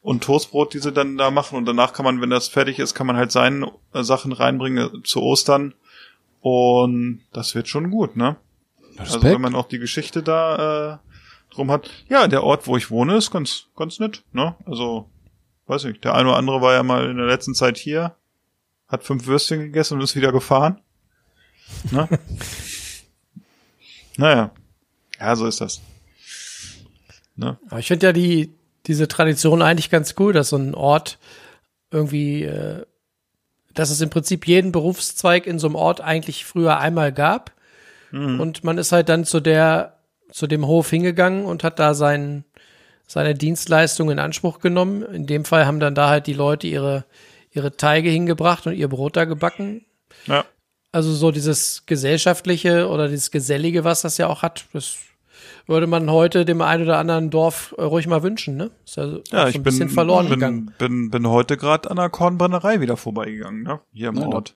und 0.00 0.24
Toastbrot, 0.24 0.72
die 0.72 0.78
sie 0.78 0.92
dann 0.92 1.18
da 1.18 1.30
machen. 1.30 1.58
Und 1.58 1.66
danach 1.66 1.92
kann 1.92 2.04
man, 2.04 2.22
wenn 2.22 2.30
das 2.30 2.48
fertig 2.48 2.78
ist, 2.78 2.94
kann 2.94 3.06
man 3.06 3.16
halt 3.16 3.30
seine 3.30 3.72
Sachen 3.92 4.32
reinbringen 4.32 5.02
zu 5.04 5.20
Ostern. 5.20 5.74
Und 6.40 7.20
das 7.32 7.54
wird 7.54 7.68
schon 7.68 7.90
gut, 7.90 8.16
ne? 8.16 8.36
Also 8.96 9.14
Respekt. 9.14 9.34
wenn 9.34 9.40
man 9.40 9.54
auch 9.54 9.68
die 9.68 9.78
Geschichte 9.78 10.22
da 10.22 10.94
äh, 10.94 10.98
drum 11.54 11.70
hat. 11.70 11.90
Ja, 12.08 12.28
der 12.28 12.44
Ort, 12.44 12.66
wo 12.66 12.76
ich 12.76 12.90
wohne, 12.90 13.16
ist 13.16 13.30
ganz, 13.30 13.66
ganz 13.76 13.98
nett, 13.98 14.22
ne? 14.32 14.56
Also, 14.66 15.08
weiß 15.66 15.84
nicht, 15.84 16.04
der 16.04 16.14
eine 16.14 16.28
oder 16.28 16.38
andere 16.38 16.60
war 16.60 16.74
ja 16.74 16.82
mal 16.82 17.10
in 17.10 17.16
der 17.16 17.26
letzten 17.26 17.54
Zeit 17.54 17.78
hier, 17.78 18.16
hat 18.88 19.04
fünf 19.04 19.26
Würstchen 19.26 19.60
gegessen 19.60 19.94
und 19.94 20.02
ist 20.02 20.16
wieder 20.16 20.32
gefahren. 20.32 20.80
Ne? 21.90 22.08
naja. 24.16 24.50
Ja, 25.18 25.36
so 25.36 25.46
ist 25.46 25.60
das. 25.60 25.80
Ne? 27.36 27.58
Aber 27.68 27.80
ich 27.80 27.88
finde 27.88 28.06
ja 28.06 28.12
die, 28.12 28.54
diese 28.86 29.08
Tradition 29.08 29.62
eigentlich 29.62 29.90
ganz 29.90 30.14
cool, 30.18 30.32
dass 30.32 30.50
so 30.50 30.56
ein 30.56 30.74
Ort 30.74 31.18
irgendwie, 31.90 32.42
äh, 32.42 32.84
dass 33.72 33.90
es 33.90 34.00
im 34.00 34.10
Prinzip 34.10 34.46
jeden 34.46 34.72
Berufszweig 34.72 35.46
in 35.46 35.58
so 35.58 35.66
einem 35.66 35.76
Ort 35.76 36.00
eigentlich 36.00 36.44
früher 36.44 36.78
einmal 36.78 37.12
gab. 37.12 37.52
Und 38.40 38.64
man 38.64 38.78
ist 38.78 38.92
halt 38.92 39.08
dann 39.08 39.24
zu 39.24 39.40
der, 39.40 39.94
zu 40.30 40.46
dem 40.46 40.66
Hof 40.66 40.90
hingegangen 40.90 41.44
und 41.44 41.64
hat 41.64 41.78
da 41.78 41.94
sein, 41.94 42.44
seine 43.06 43.34
Dienstleistung 43.34 44.10
in 44.10 44.18
Anspruch 44.18 44.60
genommen. 44.60 45.02
In 45.02 45.26
dem 45.26 45.44
Fall 45.44 45.66
haben 45.66 45.80
dann 45.80 45.94
da 45.94 46.08
halt 46.08 46.26
die 46.26 46.32
Leute 46.32 46.66
ihre, 46.66 47.04
ihre 47.52 47.76
Teige 47.76 48.10
hingebracht 48.10 48.66
und 48.66 48.74
ihr 48.74 48.88
Brot 48.88 49.16
da 49.16 49.24
gebacken. 49.24 49.84
Ja. 50.26 50.44
Also 50.92 51.12
so 51.12 51.32
dieses 51.32 51.86
gesellschaftliche 51.86 52.88
oder 52.88 53.08
dieses 53.08 53.30
gesellige, 53.32 53.82
was 53.84 54.02
das 54.02 54.16
ja 54.16 54.28
auch 54.28 54.42
hat, 54.42 54.66
das 54.72 54.96
würde 55.66 55.86
man 55.86 56.10
heute 56.10 56.44
dem 56.44 56.60
einen 56.62 56.84
oder 56.84 56.98
anderen 56.98 57.30
Dorf 57.30 57.74
äh, 57.78 57.82
ruhig 57.82 58.06
mal 58.06 58.22
wünschen, 58.22 58.56
ne? 58.56 58.70
Ist 58.84 58.96
ja, 58.96 59.04
Ja, 59.04 59.10
so 59.10 59.24
ich 59.32 59.32
ein 59.32 59.52
bin, 59.54 59.62
bisschen 59.64 59.88
verloren 59.88 60.28
gegangen. 60.28 60.66
bin, 60.78 61.08
bin, 61.08 61.10
bin 61.10 61.28
heute 61.28 61.56
gerade 61.56 61.90
an 61.90 61.96
der 61.96 62.10
Kornbrennerei 62.10 62.80
wieder 62.80 62.96
vorbeigegangen, 62.96 63.62
ne? 63.62 63.80
Hier 63.92 64.08
im 64.10 64.16
Ja, 64.16 64.26
Ort. 64.28 64.54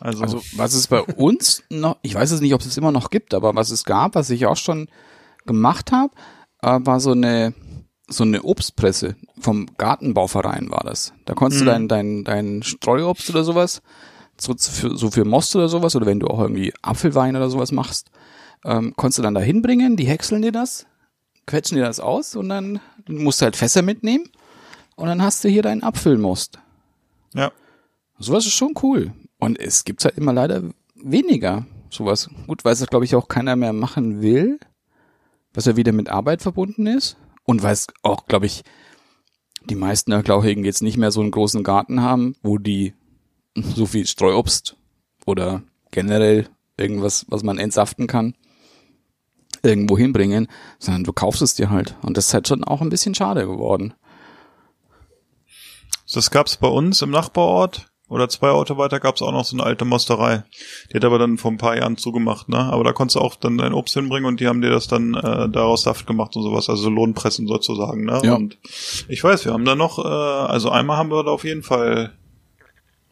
Also, 0.00 0.22
Also 0.22 0.42
was 0.56 0.74
es 0.74 0.86
bei 0.86 1.02
uns 1.02 1.62
noch, 1.70 1.98
ich 2.02 2.14
weiß 2.14 2.30
es 2.30 2.40
nicht, 2.40 2.54
ob 2.54 2.60
es 2.60 2.66
es 2.66 2.76
immer 2.76 2.92
noch 2.92 3.10
gibt, 3.10 3.34
aber 3.34 3.54
was 3.54 3.70
es 3.70 3.84
gab, 3.84 4.14
was 4.14 4.30
ich 4.30 4.46
auch 4.46 4.56
schon 4.56 4.88
gemacht 5.46 5.92
habe, 5.92 6.12
äh, 6.62 6.78
war 6.82 7.00
so 7.00 7.12
eine 7.12 7.54
so 8.08 8.24
eine 8.24 8.42
Obstpresse 8.42 9.14
vom 9.38 9.68
Gartenbauverein 9.78 10.68
war 10.70 10.82
das. 10.84 11.12
Da 11.26 11.34
konntest 11.34 11.60
du 11.60 11.64
dein 11.66 11.86
dein 11.86 12.24
dein 12.24 12.62
Streuobst 12.62 13.30
oder 13.30 13.44
sowas 13.44 13.82
so 14.40 14.54
für, 14.56 14.96
so 14.96 15.10
für 15.10 15.24
Most 15.24 15.54
oder 15.54 15.68
sowas 15.68 15.94
oder 15.94 16.06
wenn 16.06 16.20
du 16.20 16.26
auch 16.26 16.40
irgendwie 16.40 16.72
Apfelwein 16.82 17.36
oder 17.36 17.50
sowas 17.50 17.72
machst, 17.72 18.10
ähm, 18.64 18.94
konntest 18.96 19.18
du 19.18 19.22
dann 19.22 19.34
da 19.34 19.40
hinbringen, 19.40 19.96
die 19.96 20.06
häckseln 20.06 20.42
dir 20.42 20.52
das, 20.52 20.86
quetschen 21.46 21.76
dir 21.76 21.84
das 21.84 22.00
aus 22.00 22.36
und 22.36 22.48
dann 22.48 22.80
musst 23.06 23.40
du 23.40 23.44
halt 23.44 23.56
Fässer 23.56 23.82
mitnehmen 23.82 24.28
und 24.96 25.06
dann 25.08 25.22
hast 25.22 25.44
du 25.44 25.48
hier 25.48 25.62
deinen 25.62 25.82
Apfelmost. 25.82 26.58
ja. 27.34 27.52
Sowas 28.22 28.44
ist 28.44 28.52
schon 28.52 28.74
cool. 28.82 29.14
Und 29.40 29.58
es 29.58 29.84
gibt's 29.84 30.04
halt 30.04 30.16
immer 30.16 30.32
leider 30.32 30.62
weniger 30.94 31.66
sowas. 31.88 32.30
Gut, 32.46 32.64
weil 32.64 32.74
es 32.74 32.86
glaube 32.86 33.04
ich 33.04 33.16
auch 33.16 33.26
keiner 33.26 33.56
mehr 33.56 33.72
machen 33.72 34.22
will, 34.22 34.60
was 35.52 35.64
ja 35.64 35.76
wieder 35.76 35.92
mit 35.92 36.08
Arbeit 36.08 36.42
verbunden 36.42 36.86
ist. 36.86 37.16
Und 37.44 37.62
weil 37.62 37.72
es 37.72 37.88
auch, 38.02 38.26
glaube 38.26 38.46
ich, 38.46 38.62
die 39.64 39.74
meisten 39.74 40.12
Erklauchigen 40.12 40.64
jetzt 40.64 40.82
nicht 40.82 40.96
mehr 40.96 41.10
so 41.10 41.20
einen 41.20 41.32
großen 41.32 41.64
Garten 41.64 42.02
haben, 42.02 42.36
wo 42.42 42.58
die 42.58 42.94
so 43.56 43.86
viel 43.86 44.06
Streuobst 44.06 44.76
oder 45.26 45.62
generell 45.90 46.48
irgendwas, 46.76 47.26
was 47.28 47.42
man 47.42 47.58
entsaften 47.58 48.06
kann, 48.06 48.34
irgendwo 49.62 49.98
hinbringen, 49.98 50.48
sondern 50.78 51.04
du 51.04 51.12
kaufst 51.12 51.42
es 51.42 51.54
dir 51.54 51.70
halt. 51.70 51.96
Und 52.02 52.16
das 52.16 52.28
ist 52.28 52.34
halt 52.34 52.48
schon 52.48 52.64
auch 52.64 52.80
ein 52.80 52.88
bisschen 52.88 53.14
schade 53.14 53.46
geworden. 53.46 53.94
Das 56.12 56.30
gab's 56.30 56.56
bei 56.56 56.68
uns 56.68 57.02
im 57.02 57.10
Nachbarort 57.10 57.89
oder 58.10 58.28
zwei 58.28 58.50
Orte 58.50 58.76
weiter 58.76 58.98
gab's 58.98 59.22
auch 59.22 59.30
noch 59.30 59.44
so 59.44 59.56
eine 59.56 59.64
alte 59.64 59.84
Mosterei. 59.84 60.42
Die 60.90 60.96
hat 60.96 61.04
aber 61.04 61.18
dann 61.18 61.38
vor 61.38 61.52
ein 61.52 61.58
paar 61.58 61.76
Jahren 61.76 61.96
zugemacht, 61.96 62.48
ne? 62.48 62.58
Aber 62.58 62.82
da 62.82 62.92
konntest 62.92 63.14
du 63.14 63.20
auch 63.20 63.36
dann 63.36 63.56
dein 63.56 63.72
Obst 63.72 63.94
hinbringen 63.94 64.26
und 64.26 64.40
die 64.40 64.48
haben 64.48 64.60
dir 64.60 64.70
das 64.70 64.88
dann 64.88 65.14
äh, 65.14 65.48
daraus 65.48 65.84
Saft 65.84 66.08
gemacht 66.08 66.34
und 66.34 66.42
sowas, 66.42 66.68
also 66.68 66.90
Lohnpressen 66.90 67.46
sozusagen, 67.46 68.04
ne? 68.04 68.20
Ja. 68.24 68.34
Und 68.34 68.58
ich 69.08 69.22
weiß, 69.22 69.44
wir 69.44 69.52
haben 69.52 69.64
da 69.64 69.76
noch, 69.76 69.98
äh, 70.00 70.02
also 70.02 70.70
einmal 70.70 70.96
haben 70.96 71.10
wir 71.10 71.22
da 71.22 71.30
auf 71.30 71.44
jeden 71.44 71.62
Fall 71.62 72.12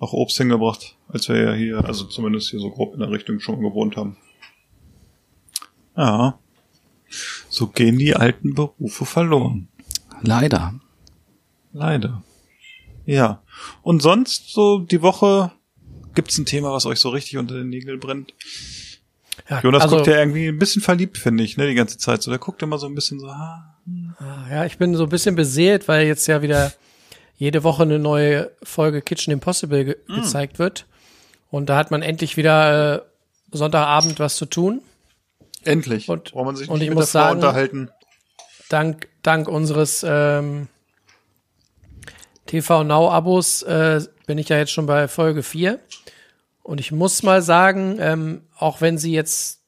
noch 0.01 0.13
Obst 0.13 0.37
hingebracht, 0.37 0.97
als 1.09 1.29
wir 1.29 1.37
ja 1.43 1.53
hier, 1.53 1.85
also 1.85 2.05
zumindest 2.05 2.51
hier 2.51 2.61
so 2.61 2.71
grob 2.71 2.93
in 2.95 3.01
der 3.01 3.11
Richtung 3.11 3.39
schon 3.39 3.61
gewohnt 3.61 3.97
haben. 3.97 4.17
Ja. 5.97 6.39
So 7.49 7.69
gehen 7.69 7.99
die 7.99 8.17
alten 8.17 8.55
Berufe 8.55 9.07
verloren. 9.07 9.69
Leider. 10.23 10.75
Leider. 11.73 12.23
Ja. 13.07 13.43
Und 13.83 14.01
sonst 14.03 14.53
so 14.53 14.79
die 14.81 15.03
Woche 15.03 15.53
gibt's 16.15 16.39
ein 16.39 16.47
Thema, 16.47 16.73
was 16.73 16.87
euch 16.87 16.99
so 17.01 17.09
richtig 17.11 17.37
unter 17.39 17.55
den 17.55 17.69
Nägeln 17.69 18.01
brennt? 18.01 18.35
Ja, 19.49 19.61
Jonas 19.61 19.83
also, 19.85 19.97
guckt 19.97 20.09
ja 20.09 20.19
irgendwie 20.19 20.49
ein 20.49 20.59
bisschen 20.59 20.83
verliebt, 20.83 21.17
finde 21.17 21.45
ich, 21.45 21.57
ne, 21.57 21.67
die 21.69 21.75
ganze 21.75 21.97
Zeit. 21.97 22.23
So, 22.23 22.31
der 22.31 22.39
guckt 22.41 22.63
immer 22.63 22.79
so 22.79 22.87
ein 22.87 22.95
bisschen 22.95 23.21
so, 23.21 23.29
ah, 23.29 23.77
ja, 24.51 24.65
ich 24.65 24.79
bin 24.79 24.95
so 24.97 25.05
ein 25.05 25.09
bisschen 25.09 25.37
beseelt, 25.37 25.87
weil 25.89 26.07
jetzt 26.07 26.27
ja 26.27 26.43
wieder 26.43 26.73
jede 27.37 27.63
Woche 27.63 27.85
eine 27.85 27.99
neue 27.99 28.51
Folge 28.65 29.01
Kitchen 29.01 29.33
Impossible 29.33 29.85
ge 29.85 29.97
Mm. 30.09 30.17
gezeigt 30.17 30.59
wird. 30.59 30.87
Und 31.51 31.69
da 31.69 31.77
hat 31.77 31.91
man 31.91 32.03
endlich 32.03 32.37
wieder 32.37 32.97
äh, 32.97 33.01
Sonntagabend 33.53 34.19
was 34.19 34.37
zu 34.37 34.45
tun. 34.47 34.83
endlich. 35.65 36.09
Und- 36.09 36.33
Braucht 36.33 36.45
man 36.47 36.57
sich 36.57 36.69
und 36.69 36.79
nicht 36.79 36.85
ich 36.85 36.89
mit 36.91 36.99
muss 36.99 37.13
der 37.13 37.21
Frau 37.23 37.29
sagen- 37.29 37.37
unterhalten. 37.41 37.91
Dank, 38.69 39.09
dank 39.23 39.49
unseres 39.49 40.05
ähm, 40.07 40.69
TV 42.49 42.83
Now 42.83 43.11
Abos 43.11 43.63
äh, 43.63 44.01
bin 44.27 44.39
ich 44.39 44.49
ja 44.49 44.59
jetzt 44.59 44.73
schon 44.73 44.87
bei 44.87 45.07
Folge 45.07 45.45
4. 45.45 45.79
Und 46.65 46.81
ich 46.81 46.91
muss 46.91 47.23
mal 47.23 47.41
sagen, 47.41 47.99
ähm, 48.01 48.43
auch 48.59 48.81
wenn 48.81 48.99
sie 48.99 49.13
jetzt 49.13 49.61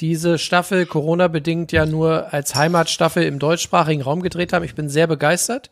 diese 0.00 0.38
Staffel 0.38 0.86
Corona-bedingt 0.86 1.70
ja 1.70 1.86
nur 1.86 2.32
als 2.32 2.54
Heimatstaffel 2.54 3.22
im 3.24 3.38
deutschsprachigen 3.38 4.02
Raum 4.02 4.22
gedreht 4.22 4.52
haben, 4.52 4.64
ich 4.64 4.74
bin 4.74 4.88
sehr 4.88 5.06
begeistert. 5.06 5.70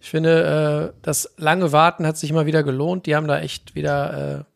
Ich 0.00 0.10
finde, 0.10 0.92
äh, 0.94 0.98
das 1.02 1.32
lange 1.36 1.72
Warten 1.72 2.06
hat 2.06 2.16
sich 2.16 2.32
mal 2.32 2.46
wieder 2.46 2.62
gelohnt. 2.62 3.06
Die 3.06 3.14
haben 3.14 3.28
da 3.28 3.40
echt 3.40 3.74
wieder 3.74 4.38
äh, 4.40 4.51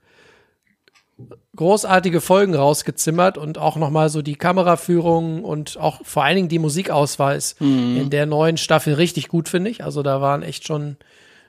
großartige 1.54 2.20
Folgen 2.20 2.54
rausgezimmert 2.54 3.38
und 3.38 3.56
auch 3.58 3.76
nochmal 3.76 4.10
so 4.10 4.20
die 4.20 4.36
Kameraführung 4.36 5.44
und 5.44 5.78
auch 5.78 6.04
vor 6.04 6.24
allen 6.24 6.36
Dingen 6.36 6.48
die 6.48 6.58
Musikauswahl 6.58 7.36
ist 7.36 7.58
in 7.60 8.10
der 8.10 8.26
neuen 8.26 8.58
Staffel 8.58 8.94
richtig 8.94 9.28
gut, 9.28 9.48
finde 9.48 9.70
ich. 9.70 9.82
Also 9.82 10.02
da 10.02 10.20
waren 10.20 10.42
echt 10.42 10.66
schon 10.66 10.96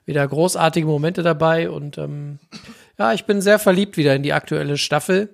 wieder 0.05 0.26
großartige 0.26 0.88
Momente 0.88 1.22
dabei 1.22 1.70
und 1.70 1.97
ähm, 1.97 2.39
ja, 2.97 3.13
ich 3.13 3.26
bin 3.26 3.41
sehr 3.41 3.59
verliebt 3.59 3.97
wieder 3.97 4.15
in 4.15 4.24
die 4.24 4.34
aktuelle 4.34 4.78
Staffel. 4.78 5.30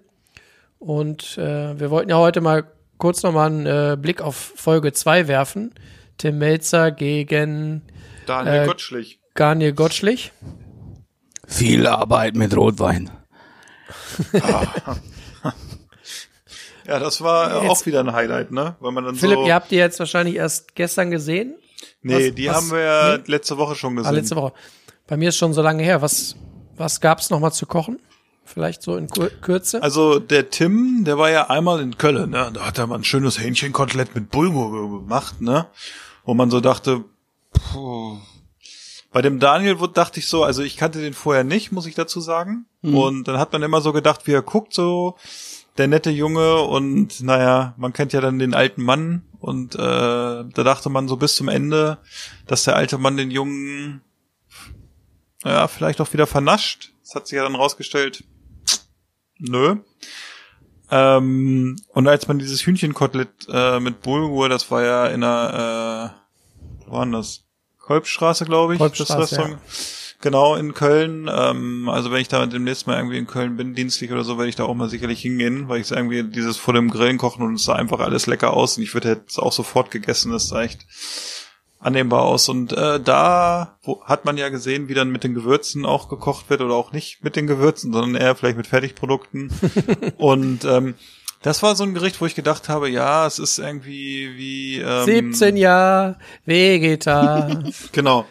Und 0.79 1.37
äh, 1.37 1.79
wir 1.79 1.91
wollten 1.91 2.09
ja 2.09 2.17
heute 2.17 2.41
mal 2.41 2.65
kurz 2.97 3.23
nochmal 3.23 3.47
einen 3.47 3.65
äh, 3.65 3.97
Blick 3.99 4.21
auf 4.21 4.35
Folge 4.35 4.91
2 4.91 5.27
werfen. 5.27 5.73
Tim 6.17 6.39
Melzer 6.39 6.91
gegen 6.91 7.81
Daniel 8.25 8.63
äh, 8.63 8.65
Gottschlich. 8.65 9.19
Garnier 9.33 9.73
Gottschlich. 9.73 10.31
Viel 11.47 11.87
Arbeit 11.87 12.35
mit 12.35 12.55
Rotwein. 12.55 13.09
Ja, 16.85 16.99
das 16.99 17.21
war 17.21 17.61
Jetzt- 17.63 17.69
auch 17.71 17.85
wieder 17.85 18.01
ein 18.01 18.11
Highlight, 18.11 18.51
ne? 18.51 18.75
Weil 18.81 18.91
man 18.91 19.05
dann 19.05 19.15
Philipp, 19.15 19.37
so, 19.39 19.45
ihr 19.45 19.53
habt 19.53 19.71
die 19.71 19.75
jetzt 19.77 19.99
wahrscheinlich 19.99 20.35
erst 20.35 20.75
gestern 20.75 21.11
gesehen. 21.11 21.55
nee, 22.01 22.27
was- 22.29 22.35
die 22.35 22.47
was- 22.49 22.55
haben 22.57 22.71
wir 22.71 22.79
ja 22.79 23.17
nee? 23.17 23.23
letzte 23.27 23.57
Woche 23.57 23.75
schon 23.75 23.93
Ah, 23.93 24.01
gesehen. 24.01 24.15
letzte 24.15 24.35
Woche. 24.35 24.51
Bei 25.07 25.15
mir 25.15 25.29
ist 25.29 25.37
schon 25.37 25.53
so 25.53 25.61
lange 25.61 25.81
her. 25.83 26.01
Was, 26.01 26.35
was 26.75 26.99
gab's 26.99 27.29
noch 27.29 27.39
mal 27.39 27.51
zu 27.51 27.65
kochen? 27.65 27.99
Vielleicht 28.45 28.81
so 28.81 28.97
in 28.97 29.07
Kur 29.07 29.29
Kürze? 29.29 29.81
Also 29.81 30.19
der 30.19 30.49
Tim, 30.49 31.05
der 31.05 31.17
war 31.17 31.29
ja 31.29 31.49
einmal 31.49 31.79
in 31.79 31.97
Köln, 31.97 32.31
ne? 32.31 32.51
Da 32.53 32.65
hat 32.65 32.77
er 32.77 32.87
mal 32.87 32.95
ein 32.95 33.05
schönes 33.05 33.39
Hähnchenkotelett 33.39 34.13
mit 34.15 34.29
Bulgur 34.29 34.99
gemacht, 34.99 35.39
ne? 35.41 35.67
Wo 36.25 36.33
man 36.33 36.51
so 36.51 36.59
dachte, 36.59 37.05
puh. 37.53 38.17
Bei 39.13 39.21
dem 39.21 39.39
Daniel 39.39 39.77
dachte 39.93 40.19
ich 40.19 40.27
so, 40.27 40.43
also 40.43 40.63
ich 40.63 40.75
kannte 40.75 40.99
den 40.99 41.13
vorher 41.13 41.43
nicht, 41.43 41.71
muss 41.71 41.85
ich 41.85 41.95
dazu 41.95 42.19
sagen. 42.19 42.65
Und 42.81 43.27
dann 43.27 43.37
hat 43.37 43.53
man 43.53 43.63
immer 43.63 43.79
so 43.79 43.93
gedacht, 43.93 44.27
wie 44.27 44.33
er 44.33 44.41
guckt, 44.41 44.73
so 44.73 45.15
der 45.77 45.87
nette 45.87 46.09
Junge 46.09 46.61
und 46.61 47.21
naja, 47.21 47.73
man 47.77 47.93
kennt 47.93 48.13
ja 48.13 48.21
dann 48.21 48.39
den 48.39 48.53
alten 48.53 48.83
Mann 48.83 49.23
und 49.39 49.75
äh, 49.75 49.77
da 49.79 50.43
dachte 50.45 50.89
man 50.89 51.07
so 51.07 51.17
bis 51.17 51.35
zum 51.35 51.47
Ende, 51.47 51.99
dass 52.47 52.63
der 52.63 52.75
alte 52.75 52.97
Mann 52.97 53.17
den 53.17 53.31
Jungen 53.31 54.01
ja 55.43 55.67
vielleicht 55.67 56.01
auch 56.01 56.11
wieder 56.13 56.27
vernascht. 56.27 56.93
Das 57.03 57.15
hat 57.15 57.27
sich 57.27 57.37
ja 57.37 57.43
dann 57.43 57.55
rausgestellt, 57.55 58.23
nö. 59.39 59.77
Ähm, 60.91 61.77
und 61.87 62.07
als 62.07 62.27
man 62.27 62.39
dieses 62.39 62.65
Hühnchenkotelett 62.65 63.47
äh, 63.49 63.79
mit 63.79 64.01
Bulgur, 64.01 64.49
das 64.49 64.69
war 64.69 64.83
ja 64.83 65.07
in 65.07 65.23
einer, 65.23 66.13
äh, 66.13 66.85
wo 66.85 66.91
war 66.91 67.05
denn 67.05 67.13
das? 67.13 67.45
Kolbstraße, 67.83 68.45
glaube 68.45 68.73
ich. 68.73 68.79
Kolbstraße, 68.79 69.13
das 69.13 69.31
Restaurant. 69.31 69.59
Genau, 70.21 70.55
in 70.55 70.73
Köln. 70.73 71.29
Ähm, 71.29 71.89
also 71.89 72.09
wenn 72.09 72.21
ich 72.21 72.29
da 72.29 72.45
demnächst 72.45 72.87
mal 72.87 72.95
irgendwie 72.95 73.17
in 73.17 73.27
Köln 73.27 73.57
bin, 73.57 73.75
dienstlich 73.75 74.09
oder 74.13 74.23
so, 74.23 74.37
werde 74.37 74.47
ich 74.47 74.55
da 74.55 74.63
auch 74.63 74.73
mal 74.73 74.87
sicherlich 74.87 75.21
hingehen, 75.21 75.67
weil 75.67 75.81
ich 75.81 75.91
irgendwie 75.91 76.23
dieses 76.23 76.55
vor 76.55 76.73
dem 76.73 76.89
Grillen 76.89 77.17
kochen 77.17 77.45
und 77.45 77.55
es 77.55 77.65
sah 77.65 77.75
einfach 77.75 77.99
alles 77.99 78.25
lecker 78.25 78.53
aus 78.53 78.77
und 78.77 78.83
ich 78.83 78.93
würde 78.93 79.09
jetzt 79.09 79.37
auch 79.37 79.51
sofort 79.51 79.91
gegessen. 79.91 80.31
Das 80.31 80.47
sah 80.47 80.63
echt 80.63 80.87
annehmbar 81.77 82.21
aus. 82.21 82.47
Und 82.47 82.71
äh, 82.71 83.01
da 83.01 83.77
wo, 83.83 84.01
hat 84.05 84.23
man 84.23 84.37
ja 84.37 84.47
gesehen, 84.47 84.87
wie 84.87 84.93
dann 84.93 85.11
mit 85.11 85.25
den 85.25 85.33
Gewürzen 85.33 85.85
auch 85.85 86.07
gekocht 86.07 86.49
wird 86.49 86.61
oder 86.61 86.75
auch 86.75 86.93
nicht 86.93 87.21
mit 87.21 87.35
den 87.35 87.47
Gewürzen, 87.47 87.91
sondern 87.91 88.15
eher 88.15 88.35
vielleicht 88.35 88.55
mit 88.55 88.67
Fertigprodukten. 88.67 89.51
und 90.17 90.63
ähm, 90.63 90.95
das 91.43 91.61
war 91.61 91.75
so 91.75 91.83
ein 91.83 91.93
Gericht, 91.93 92.19
wo 92.21 92.25
ich 92.25 92.35
gedacht 92.35 92.69
habe, 92.69 92.89
ja, 92.89 93.27
es 93.27 93.37
ist 93.37 93.59
irgendwie 93.59 94.35
wie 94.37 94.77
ähm, 94.79 95.05
17 95.05 95.57
Jahre 95.57 96.17
Vegeta. 96.45 97.61
Genau. 97.91 98.25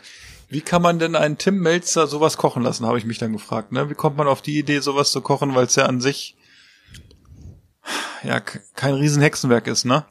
Wie 0.48 0.60
kann 0.60 0.82
man 0.82 0.98
denn 0.98 1.14
einen 1.14 1.38
Tim 1.38 1.60
Melzer 1.60 2.06
sowas 2.06 2.36
kochen 2.36 2.62
lassen, 2.62 2.86
habe 2.86 2.98
ich 2.98 3.04
mich 3.04 3.18
dann 3.18 3.32
gefragt. 3.32 3.72
Ne? 3.72 3.88
Wie 3.88 3.94
kommt 3.94 4.16
man 4.16 4.28
auf 4.28 4.42
die 4.42 4.58
Idee, 4.58 4.80
sowas 4.80 5.12
zu 5.12 5.20
kochen, 5.20 5.54
weil 5.54 5.64
es 5.64 5.76
ja 5.76 5.86
an 5.86 6.00
sich 6.00 6.36
ja 8.22 8.40
kein 8.40 8.94
Riesenhexenwerk 8.94 9.66
ist, 9.66 9.84
ne? 9.84 10.04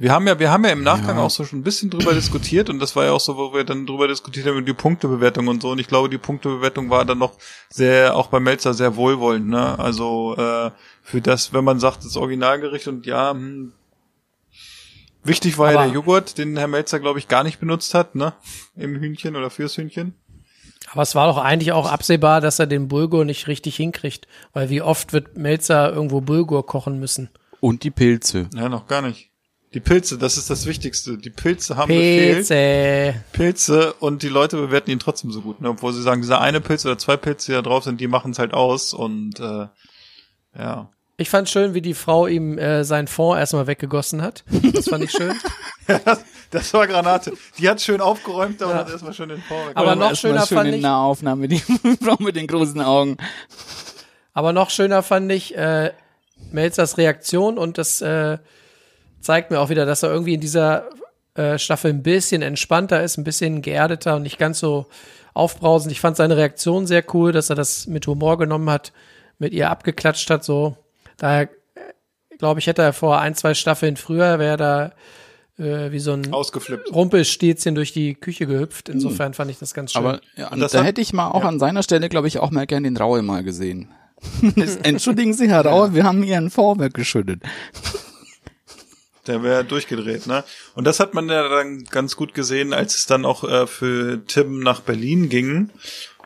Wir 0.00 0.12
haben 0.12 0.28
ja, 0.28 0.38
wir 0.38 0.50
haben 0.52 0.64
ja 0.64 0.70
im 0.70 0.84
Nachgang 0.84 1.16
Ja. 1.16 1.24
auch 1.24 1.30
so 1.30 1.44
schon 1.44 1.58
ein 1.58 1.64
bisschen 1.64 1.90
drüber 1.90 2.14
diskutiert 2.14 2.70
und 2.70 2.78
das 2.78 2.94
war 2.94 3.04
ja 3.06 3.12
auch 3.12 3.20
so, 3.20 3.36
wo 3.36 3.52
wir 3.52 3.64
dann 3.64 3.84
drüber 3.84 4.06
diskutiert 4.06 4.46
haben 4.46 4.52
über 4.58 4.62
die 4.66 4.72
Punktebewertung 4.72 5.48
und 5.48 5.60
so. 5.60 5.70
Und 5.70 5.80
ich 5.80 5.88
glaube, 5.88 6.08
die 6.08 6.18
Punktebewertung 6.18 6.88
war 6.88 7.04
dann 7.04 7.18
noch 7.18 7.32
sehr, 7.68 8.14
auch 8.16 8.28
bei 8.28 8.38
Melzer 8.38 8.74
sehr 8.74 8.94
wohlwollend, 8.94 9.48
ne? 9.48 9.76
Also 9.78 10.36
äh, 10.36 10.70
für 11.02 11.20
das, 11.20 11.52
wenn 11.52 11.64
man 11.64 11.80
sagt, 11.80 12.04
das 12.04 12.16
Originalgericht 12.16 12.86
und 12.86 13.06
ja, 13.06 13.32
hm, 13.32 13.72
wichtig 15.24 15.58
war 15.58 15.72
ja 15.72 15.78
Aber- 15.78 15.86
der 15.86 15.94
Joghurt, 15.94 16.38
den 16.38 16.56
Herr 16.56 16.68
Melzer, 16.68 17.00
glaube 17.00 17.18
ich, 17.18 17.26
gar 17.26 17.42
nicht 17.42 17.58
benutzt 17.58 17.92
hat, 17.94 18.14
ne? 18.14 18.34
Im 18.76 18.94
Hühnchen 18.96 19.34
oder 19.34 19.50
fürs 19.50 19.76
Hühnchen. 19.76 20.14
Aber 20.92 21.02
es 21.02 21.14
war 21.14 21.26
doch 21.26 21.38
eigentlich 21.38 21.72
auch 21.72 21.90
absehbar, 21.90 22.40
dass 22.40 22.58
er 22.60 22.66
den 22.66 22.88
Bulgur 22.88 23.24
nicht 23.26 23.46
richtig 23.48 23.76
hinkriegt. 23.76 24.26
Weil 24.54 24.70
wie 24.70 24.80
oft 24.80 25.12
wird 25.12 25.36
Melzer 25.36 25.92
irgendwo 25.92 26.20
Bulgur 26.22 26.64
kochen 26.64 26.98
müssen? 26.98 27.28
Und 27.60 27.82
die 27.82 27.90
Pilze. 27.90 28.48
Ja, 28.54 28.68
noch 28.70 28.86
gar 28.86 29.02
nicht. 29.02 29.30
Die 29.74 29.80
Pilze, 29.80 30.16
das 30.16 30.38
ist 30.38 30.48
das 30.48 30.64
Wichtigste. 30.66 31.18
Die 31.18 31.28
Pilze 31.30 31.76
haben 31.76 31.88
gefehlt. 31.88 32.36
Pilze. 32.36 33.14
Pilze 33.32 33.92
und 33.94 34.22
die 34.22 34.28
Leute 34.28 34.56
bewerten 34.56 34.90
ihn 34.90 34.98
trotzdem 34.98 35.30
so 35.30 35.42
gut, 35.42 35.60
ne? 35.60 35.68
Obwohl 35.68 35.92
sie 35.92 36.02
sagen, 36.02 36.22
dieser 36.22 36.40
eine 36.40 36.60
Pilz 36.62 36.86
oder 36.86 36.96
zwei 36.96 37.16
Pilze, 37.18 37.52
die 37.52 37.56
da 37.56 37.62
drauf 37.62 37.84
sind, 37.84 38.00
die 38.00 38.08
machen 38.08 38.30
es 38.32 38.38
halt 38.38 38.54
aus 38.54 38.94
und 38.94 39.38
äh, 39.40 39.66
ja. 40.58 40.88
Ich 41.18 41.28
fand 41.30 41.48
schön, 41.50 41.74
wie 41.74 41.82
die 41.82 41.94
Frau 41.94 42.26
ihm 42.28 42.56
äh, 42.58 42.84
seinen 42.84 43.08
Fond 43.08 43.38
erstmal 43.38 43.66
weggegossen 43.66 44.22
hat. 44.22 44.44
Das 44.72 44.88
fand 44.88 45.04
ich 45.04 45.10
schön. 45.10 45.34
Das 46.50 46.72
war 46.72 46.86
Granate. 46.86 47.32
Die 47.58 47.68
hat 47.68 47.80
schön 47.82 48.00
aufgeräumt, 48.00 48.62
aber 48.62 48.74
hat 48.74 48.88
erstmal 48.90 49.12
schön 49.12 49.28
den 49.28 49.42
Vorweg. 49.42 49.76
Aber 49.76 49.96
noch 49.96 50.14
schöner 50.16 50.46
schön 50.46 50.56
fand 50.56 50.68
in 50.68 50.74
ich- 50.76 50.82
Nahaufnahme, 50.82 51.46
die 51.48 51.58
Frau 52.02 52.16
mit 52.20 52.36
den 52.36 52.46
großen 52.46 52.80
Augen. 52.80 53.18
Aber 54.32 54.54
noch 54.54 54.70
schöner 54.70 55.02
fand 55.02 55.30
ich 55.30 55.54
äh, 55.56 55.92
Melzers 56.50 56.96
Reaktion 56.96 57.58
und 57.58 57.76
das 57.76 58.00
äh, 58.00 58.38
zeigt 59.20 59.50
mir 59.50 59.60
auch 59.60 59.68
wieder, 59.70 59.86
dass 59.86 60.02
er 60.02 60.10
irgendwie 60.10 60.34
in 60.34 60.40
dieser 60.40 60.84
äh, 61.34 61.58
Staffel 61.58 61.90
ein 61.92 62.02
bisschen 62.02 62.42
entspannter 62.42 63.02
ist, 63.02 63.16
ein 63.18 63.24
bisschen 63.24 63.62
geerdeter 63.62 64.16
und 64.16 64.22
nicht 64.22 64.38
ganz 64.38 64.58
so 64.58 64.86
aufbrausend. 65.34 65.92
Ich 65.92 66.00
fand 66.00 66.16
seine 66.16 66.36
Reaktion 66.36 66.86
sehr 66.86 67.04
cool, 67.14 67.32
dass 67.32 67.50
er 67.50 67.56
das 67.56 67.86
mit 67.86 68.06
Humor 68.06 68.38
genommen 68.38 68.70
hat, 68.70 68.92
mit 69.38 69.52
ihr 69.52 69.70
abgeklatscht 69.70 70.30
hat. 70.30 70.42
So, 70.44 70.76
daher 71.16 71.48
glaube 72.38 72.60
ich, 72.60 72.66
hätte 72.66 72.82
er 72.82 72.92
vor 72.92 73.20
ein, 73.20 73.34
zwei 73.34 73.54
Staffeln 73.54 73.96
früher, 73.96 74.38
wäre 74.38 74.56
da 74.56 74.92
äh, 75.62 75.90
wie 75.92 75.98
so 75.98 76.12
ein 76.12 76.32
Ausgeflippt. 76.32 76.92
Rumpelstilzchen 76.94 77.74
durch 77.74 77.92
die 77.92 78.14
Küche 78.14 78.46
gehüpft. 78.46 78.88
Insofern 78.88 79.34
fand 79.34 79.50
ich 79.50 79.58
das 79.58 79.74
ganz 79.74 79.92
schön. 79.92 80.04
Aber 80.04 80.20
ja, 80.36 80.48
Und 80.48 80.60
das 80.60 80.72
da 80.72 80.78
hat- 80.80 80.86
hätte 80.86 81.00
ich 81.00 81.12
mal 81.12 81.28
auch 81.30 81.44
an 81.44 81.58
seiner 81.58 81.82
Stelle, 81.82 82.08
glaube 82.08 82.28
ich, 82.28 82.38
auch 82.38 82.50
mal 82.50 82.66
gern 82.66 82.82
den 82.84 82.96
Raue 82.96 83.22
mal 83.22 83.42
gesehen. 83.44 83.88
Entschuldigen 84.82 85.32
Sie, 85.34 85.48
Herr 85.48 85.64
Raue, 85.64 85.94
wir 85.94 86.02
haben 86.04 86.22
Ihren 86.24 86.50
Vorwerk 86.50 86.94
geschüttet. 86.94 87.42
Der 89.28 89.42
wäre 89.42 89.64
durchgedreht, 89.64 90.26
ne? 90.26 90.42
Und 90.74 90.84
das 90.84 91.00
hat 91.00 91.14
man 91.14 91.28
ja 91.28 91.48
dann 91.48 91.84
ganz 91.84 92.16
gut 92.16 92.34
gesehen, 92.34 92.72
als 92.72 92.96
es 92.96 93.06
dann 93.06 93.24
auch 93.24 93.44
äh, 93.44 93.66
für 93.66 94.24
Tim 94.26 94.60
nach 94.60 94.80
Berlin 94.80 95.28
ging 95.28 95.70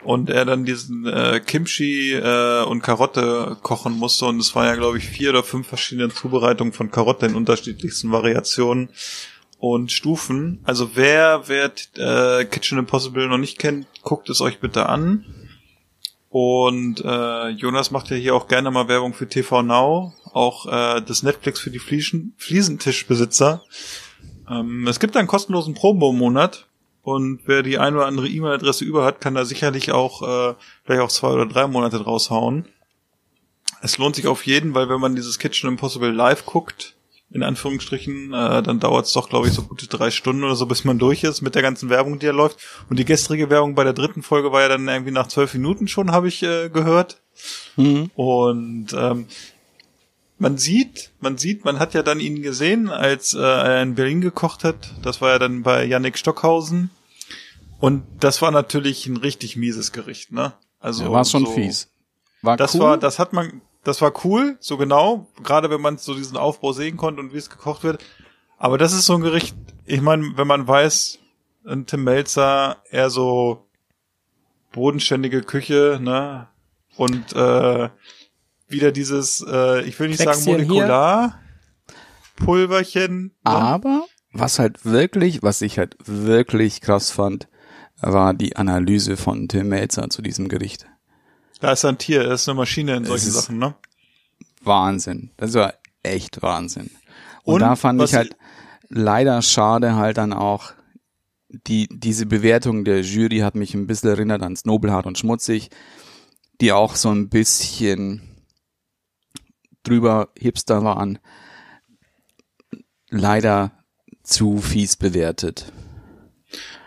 und 0.03 0.29
er 0.29 0.45
dann 0.45 0.65
diesen 0.65 1.05
äh, 1.05 1.39
Kimchi 1.39 2.13
äh, 2.13 2.63
und 2.63 2.81
Karotte 2.81 3.57
kochen 3.61 3.93
musste. 3.93 4.25
Und 4.25 4.39
es 4.39 4.55
war 4.55 4.65
ja, 4.65 4.75
glaube 4.75 4.97
ich, 4.97 5.05
vier 5.05 5.29
oder 5.29 5.43
fünf 5.43 5.67
verschiedene 5.67 6.09
Zubereitungen 6.09 6.73
von 6.73 6.91
Karotte 6.91 7.25
in 7.25 7.35
unterschiedlichsten 7.35 8.11
Variationen 8.11 8.89
und 9.59 9.91
Stufen. 9.91 10.59
Also 10.63 10.91
wer, 10.95 11.43
wer 11.47 11.71
äh, 11.95 12.45
Kitchen 12.45 12.77
Impossible 12.77 13.27
noch 13.27 13.37
nicht 13.37 13.59
kennt, 13.59 13.87
guckt 14.01 14.29
es 14.29 14.41
euch 14.41 14.59
bitte 14.59 14.87
an. 14.87 15.25
Und 16.29 16.99
äh, 17.05 17.49
Jonas 17.49 17.91
macht 17.91 18.09
ja 18.09 18.17
hier 18.17 18.35
auch 18.35 18.47
gerne 18.47 18.71
mal 18.71 18.87
Werbung 18.87 19.13
für 19.13 19.29
TV 19.29 19.61
Now, 19.61 20.13
auch 20.33 20.65
äh, 20.65 21.01
das 21.01 21.23
Netflix 21.23 21.59
für 21.59 21.69
die 21.69 21.79
Fliesen 21.79 22.33
Fliesentischbesitzer. 22.37 23.63
Ähm, 24.49 24.87
es 24.87 24.99
gibt 24.99 25.15
einen 25.15 25.27
kostenlosen 25.27 25.73
Promo-Monat 25.73 26.67
und 27.01 27.41
wer 27.45 27.63
die 27.63 27.77
ein 27.77 27.95
oder 27.95 28.05
andere 28.05 28.27
E-Mail-Adresse 28.27 28.85
über 28.85 29.05
hat, 29.05 29.21
kann 29.21 29.35
da 29.35 29.45
sicherlich 29.45 29.91
auch 29.91 30.21
äh, 30.21 30.55
vielleicht 30.85 31.01
auch 31.01 31.09
zwei 31.09 31.29
oder 31.29 31.45
drei 31.45 31.67
Monate 31.67 31.99
draus 31.99 32.29
hauen. 32.29 32.65
Es 33.81 33.97
lohnt 33.97 34.15
sich 34.15 34.27
auf 34.27 34.45
jeden, 34.45 34.73
weil 34.73 34.89
wenn 34.89 35.01
man 35.01 35.15
dieses 35.15 35.39
Kitchen 35.39 35.69
Impossible 35.69 36.11
live 36.11 36.45
guckt, 36.45 36.95
in 37.33 37.43
Anführungsstrichen, 37.43 38.31
äh, 38.33 38.61
dann 38.61 38.79
dauert 38.79 39.07
es 39.07 39.13
doch, 39.13 39.27
glaube 39.27 39.47
ich, 39.47 39.53
so 39.53 39.63
gute 39.63 39.87
drei 39.87 40.11
Stunden 40.11 40.43
oder 40.43 40.55
so, 40.55 40.67
bis 40.67 40.85
man 40.85 40.99
durch 40.99 41.23
ist 41.23 41.41
mit 41.41 41.55
der 41.55 41.63
ganzen 41.63 41.89
Werbung, 41.89 42.19
die 42.19 42.27
da 42.27 42.31
läuft. 42.31 42.59
Und 42.89 42.99
die 42.99 43.05
gestrige 43.05 43.49
Werbung 43.49 43.73
bei 43.73 43.83
der 43.83 43.93
dritten 43.93 44.21
Folge 44.21 44.51
war 44.51 44.61
ja 44.61 44.67
dann 44.69 44.87
irgendwie 44.87 45.11
nach 45.11 45.27
zwölf 45.27 45.53
Minuten 45.55 45.87
schon, 45.87 46.11
habe 46.11 46.27
ich 46.27 46.43
äh, 46.43 46.69
gehört. 46.69 47.21
Und 48.15 48.93
ähm, 48.93 49.25
man 50.37 50.57
sieht, 50.57 51.11
man 51.19 51.37
sieht, 51.37 51.63
man 51.65 51.79
hat 51.79 51.93
ja 51.93 52.03
dann 52.03 52.19
ihn 52.19 52.41
gesehen, 52.41 52.89
als 52.89 53.33
äh, 53.33 53.39
er 53.39 53.81
in 53.81 53.95
Berlin 53.95 54.21
gekocht 54.21 54.63
hat. 54.63 54.93
Das 55.01 55.21
war 55.21 55.29
ja 55.31 55.39
dann 55.39 55.63
bei 55.63 55.85
Yannick 55.85 56.17
Stockhausen. 56.17 56.89
Und 57.79 58.03
das 58.19 58.41
war 58.41 58.51
natürlich 58.51 59.05
ein 59.07 59.17
richtig 59.17 59.55
mieses 59.57 59.91
Gericht, 59.91 60.31
ne? 60.31 60.53
Also 60.79 61.03
Ja, 61.03 61.11
war 61.11 61.25
schon 61.25 61.45
so, 61.45 61.51
fies. 61.51 61.89
War 62.41 62.57
Das 62.57 62.75
cool. 62.75 62.81
war, 62.81 62.97
das 62.97 63.19
hat 63.19 63.33
man, 63.33 63.61
das 63.83 64.01
war 64.01 64.13
cool, 64.25 64.57
so 64.59 64.77
genau, 64.77 65.27
gerade 65.43 65.69
wenn 65.69 65.81
man 65.81 65.97
so 65.97 66.13
diesen 66.13 66.37
Aufbau 66.37 66.73
sehen 66.73 66.97
konnte 66.97 67.21
und 67.21 67.33
wie 67.33 67.37
es 67.37 67.49
gekocht 67.49 67.83
wird. 67.83 68.03
Aber 68.57 68.77
das 68.77 68.93
ist 68.93 69.05
so 69.05 69.13
ein 69.15 69.21
Gericht, 69.21 69.55
ich 69.85 70.01
meine, 70.01 70.37
wenn 70.37 70.47
man 70.47 70.67
weiß, 70.67 71.19
ein 71.65 71.85
Tim 71.85 72.03
Melzer 72.05 72.77
eher 72.89 73.09
so 73.09 73.65
bodenständige 74.71 75.41
Küche, 75.41 75.99
ne? 76.01 76.47
Und 76.95 77.33
äh, 77.33 77.89
wieder 78.73 78.91
dieses, 78.91 79.43
äh, 79.47 79.83
ich 79.83 79.97
will 79.99 80.09
nicht 80.09 80.19
sagen 80.19 80.31
Kleckschen 80.31 80.57
hier. 80.57 80.67
Molekular 80.67 81.39
Pulverchen. 82.35 83.23
Ne? 83.23 83.31
Aber 83.43 84.05
was 84.33 84.59
halt 84.59 84.83
wirklich, 84.85 85.43
was 85.43 85.61
ich 85.61 85.77
halt 85.77 85.95
wirklich 86.03 86.81
krass 86.81 87.11
fand, 87.11 87.47
war 88.01 88.33
die 88.33 88.55
Analyse 88.55 89.15
von 89.15 89.47
Tim 89.47 89.69
Melzer 89.69 90.09
zu 90.09 90.21
diesem 90.21 90.49
Gericht. 90.49 90.87
Da 91.59 91.71
ist 91.71 91.85
ein 91.85 91.97
Tier, 91.97 92.23
er 92.23 92.33
ist 92.33 92.49
eine 92.49 92.57
Maschine 92.57 92.97
in 92.97 93.05
solchen 93.05 93.31
Sachen, 93.31 93.57
ne? 93.57 93.75
Wahnsinn. 94.61 95.31
Das 95.37 95.53
war 95.53 95.75
echt 96.01 96.41
Wahnsinn. 96.41 96.89
Und, 97.43 97.55
Und 97.55 97.59
da 97.61 97.75
fand 97.75 98.01
ich 98.01 98.13
halt 98.13 98.35
leider 98.89 99.41
schade 99.41 99.95
halt 99.95 100.17
dann 100.17 100.33
auch, 100.33 100.73
die, 101.67 101.87
diese 101.89 102.25
Bewertung 102.25 102.83
der 102.83 103.01
Jury 103.01 103.39
hat 103.39 103.55
mich 103.55 103.75
ein 103.75 103.85
bisschen 103.85 104.09
erinnert 104.09 104.41
ans 104.41 104.65
Nobelhart 104.65 105.05
und 105.05 105.17
Schmutzig, 105.19 105.69
die 106.59 106.71
auch 106.71 106.95
so 106.95 107.09
ein 107.09 107.29
bisschen 107.29 108.32
drüber 109.83 110.29
Hipster 110.37 110.83
waren. 110.83 111.19
Leider 113.09 113.71
zu 114.23 114.59
fies 114.59 114.95
bewertet. 114.95 115.71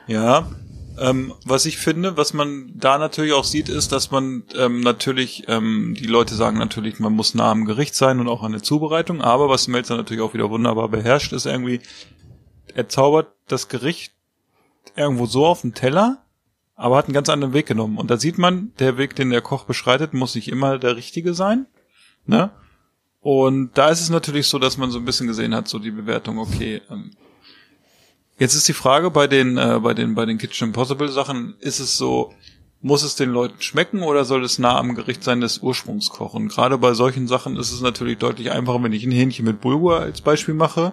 Ja, 0.07 0.51
ähm, 0.99 1.35
was 1.45 1.67
ich 1.67 1.77
finde, 1.77 2.17
was 2.17 2.33
man 2.33 2.73
da 2.75 2.99
natürlich 2.99 3.33
auch 3.33 3.45
sieht, 3.45 3.69
ist, 3.69 3.93
dass 3.93 4.11
man 4.11 4.45
ähm, 4.57 4.81
natürlich, 4.81 5.45
ähm, 5.49 5.95
die 5.99 6.07
Leute 6.07 6.35
sagen 6.35 6.59
natürlich, 6.59 6.99
man 6.99 7.13
muss 7.13 7.35
nah 7.35 7.51
am 7.51 7.67
Gericht 7.67 7.95
sein 7.95 8.19
und 8.21 8.29
auch 8.29 8.43
an 8.43 8.53
der 8.53 8.63
Zubereitung, 8.63 9.21
aber 9.21 9.49
was 9.49 9.69
Melzer 9.69 9.97
natürlich 9.97 10.23
auch 10.23 10.35
wieder 10.35 10.51
wunderbar 10.51 10.89
beherrscht, 10.89 11.33
ist 11.33 11.47
irgendwie, 11.47 11.81
er 12.75 12.89
zaubert 12.89 13.29
das 13.47 13.69
Gericht 13.69 14.15
irgendwo 14.97 15.27
so 15.27 15.47
auf 15.47 15.61
den 15.61 15.75
Teller, 15.75 16.25
aber 16.75 16.97
hat 16.97 17.07
einen 17.07 17.15
ganz 17.15 17.29
anderen 17.29 17.53
Weg 17.55 17.67
genommen. 17.67 17.99
Und 17.99 18.11
da 18.11 18.17
sieht 18.17 18.39
man, 18.39 18.73
der 18.79 18.97
Weg, 18.97 19.17
den 19.17 19.31
der 19.31 19.43
Koch 19.43 19.65
beschreitet, 19.65 20.15
muss 20.15 20.35
nicht 20.35 20.49
immer 20.49 20.79
der 20.79 20.97
richtige 20.97 21.35
sein. 21.35 21.67
Ne? 22.25 22.51
Und 23.27 23.77
da 23.77 23.89
ist 23.89 24.01
es 24.01 24.09
natürlich 24.09 24.47
so, 24.47 24.61
dass 24.61 24.77
man 24.77 24.93
so 24.93 24.99
ein 25.01 25.05
bisschen 25.05 25.27
gesehen 25.27 25.53
hat, 25.53 25.67
so 25.67 25.81
die 25.81 25.91
Bewertung, 25.91 26.39
okay, 26.39 26.81
ähm, 26.89 27.11
Jetzt 28.39 28.55
ist 28.55 28.69
die 28.69 28.73
Frage 28.75 29.11
bei 29.11 29.27
den 29.27 29.57
äh, 29.57 29.81
bei 29.83 29.95
den 29.95 30.15
bei 30.15 30.27
den 30.27 30.37
Kitchen 30.39 30.69
Impossible 30.69 31.09
Sachen 31.09 31.57
ist 31.59 31.81
es 31.81 31.97
so 31.97 32.33
muss 32.83 33.03
es 33.03 33.17
den 33.17 33.31
Leuten 33.31 33.61
schmecken 33.63 34.03
oder 34.03 34.25
soll 34.27 34.45
es 34.45 34.59
nah 34.61 34.79
am 34.79 34.95
Gericht 34.95 35.25
sein 35.25 35.41
des 35.41 35.59
Ursprungs 35.59 36.11
kochen? 36.11 36.47
Gerade 36.49 36.77
bei 36.79 36.93
solchen 36.95 37.27
Sachen 37.27 37.57
ist 37.57 37.73
es 37.73 37.81
natürlich 37.81 38.19
deutlich 38.19 38.53
einfacher, 38.53 38.81
wenn 38.83 38.93
ich 38.93 39.05
ein 39.05 39.11
Hähnchen 39.11 39.45
mit 39.47 39.61
Bulgur 39.63 39.99
als 40.01 40.21
Beispiel 40.21 40.55
mache, 40.55 40.93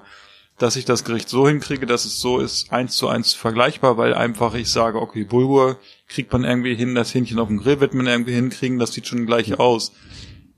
dass 0.58 0.76
ich 0.78 0.86
das 0.86 1.04
Gericht 1.04 1.28
so 1.30 1.48
hinkriege, 1.48 1.86
dass 1.86 2.06
es 2.06 2.20
so 2.20 2.40
ist 2.40 2.72
eins 2.72 2.96
zu 2.96 3.10
eins 3.10 3.34
vergleichbar, 3.34 3.98
weil 3.98 4.14
einfach 4.16 4.56
ich 4.56 4.70
sage, 4.72 5.00
okay, 5.00 5.26
Bulgur 5.26 5.78
kriegt 6.08 6.32
man 6.32 6.46
irgendwie 6.46 6.74
hin, 6.76 6.96
das 6.96 7.14
Hähnchen 7.14 7.38
auf 7.40 7.50
dem 7.50 7.58
Grill 7.60 7.80
wird 7.82 7.94
man 7.94 8.08
irgendwie 8.08 8.34
hinkriegen, 8.34 8.80
das 8.80 8.94
sieht 8.94 9.06
schon 9.06 9.26
gleich 9.28 9.60
aus. 9.60 9.92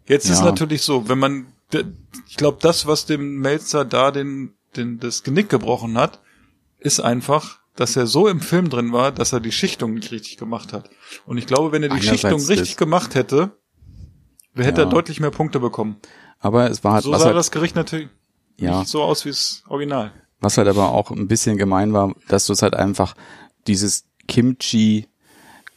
Jetzt 0.08 0.30
ist 0.30 0.40
Ja. 0.40 0.46
natürlich 0.46 0.84
so, 0.84 1.10
wenn 1.10 1.18
man, 1.20 1.48
ich 2.28 2.38
glaube, 2.38 2.58
das, 2.62 2.86
was 2.88 3.06
dem 3.06 3.40
Melzer 3.40 3.86
da 3.86 4.12
den, 4.12 4.54
den, 4.76 5.00
das 5.00 5.24
Genick 5.24 5.50
gebrochen 5.50 5.98
hat, 5.98 6.22
ist 6.80 7.00
einfach, 7.00 7.60
dass 7.76 7.96
er 7.96 8.08
so 8.08 8.28
im 8.28 8.40
Film 8.40 8.70
drin 8.70 8.94
war, 8.94 9.12
dass 9.12 9.34
er 9.34 9.40
die 9.40 9.52
Schichtung 9.52 9.94
nicht 9.96 10.12
richtig 10.12 10.38
gemacht 10.38 10.72
hat. 10.74 10.90
Und 11.26 11.38
ich 11.38 11.48
glaube, 11.48 11.72
wenn 11.72 11.84
er 11.84 11.90
die 11.90 11.96
Einerseits 11.96 12.22
Schichtung 12.22 12.40
richtig 12.46 12.70
das- 12.72 12.78
gemacht 12.78 13.16
hätte, 13.16 13.58
hätte 14.56 14.82
Ja. 14.82 14.88
er 14.88 14.90
deutlich 14.92 15.20
mehr 15.20 15.32
Punkte 15.32 15.60
bekommen. 15.60 15.98
Aber 16.40 16.70
es 16.70 16.84
war 16.84 16.94
halt, 16.94 17.04
So 17.04 17.12
was 17.12 17.22
sah 17.22 17.28
halt 17.28 17.38
das 17.38 17.52
Gericht 17.52 17.76
natürlich 17.76 18.10
Ja. 18.58 18.80
nicht 18.80 18.90
so 18.90 19.02
aus 19.04 19.26
wie 19.26 19.30
das 19.30 19.64
Original. 19.68 20.14
Was 20.40 20.58
halt 20.58 20.68
aber 20.68 20.90
auch 20.92 21.12
ein 21.12 21.28
bisschen 21.28 21.58
gemein 21.58 21.92
war, 21.94 22.14
dass 22.28 22.46
du 22.46 22.54
es 22.54 22.62
halt 22.62 22.76
einfach, 22.76 23.16
dieses 23.68 24.06
Kimchi 24.28 25.08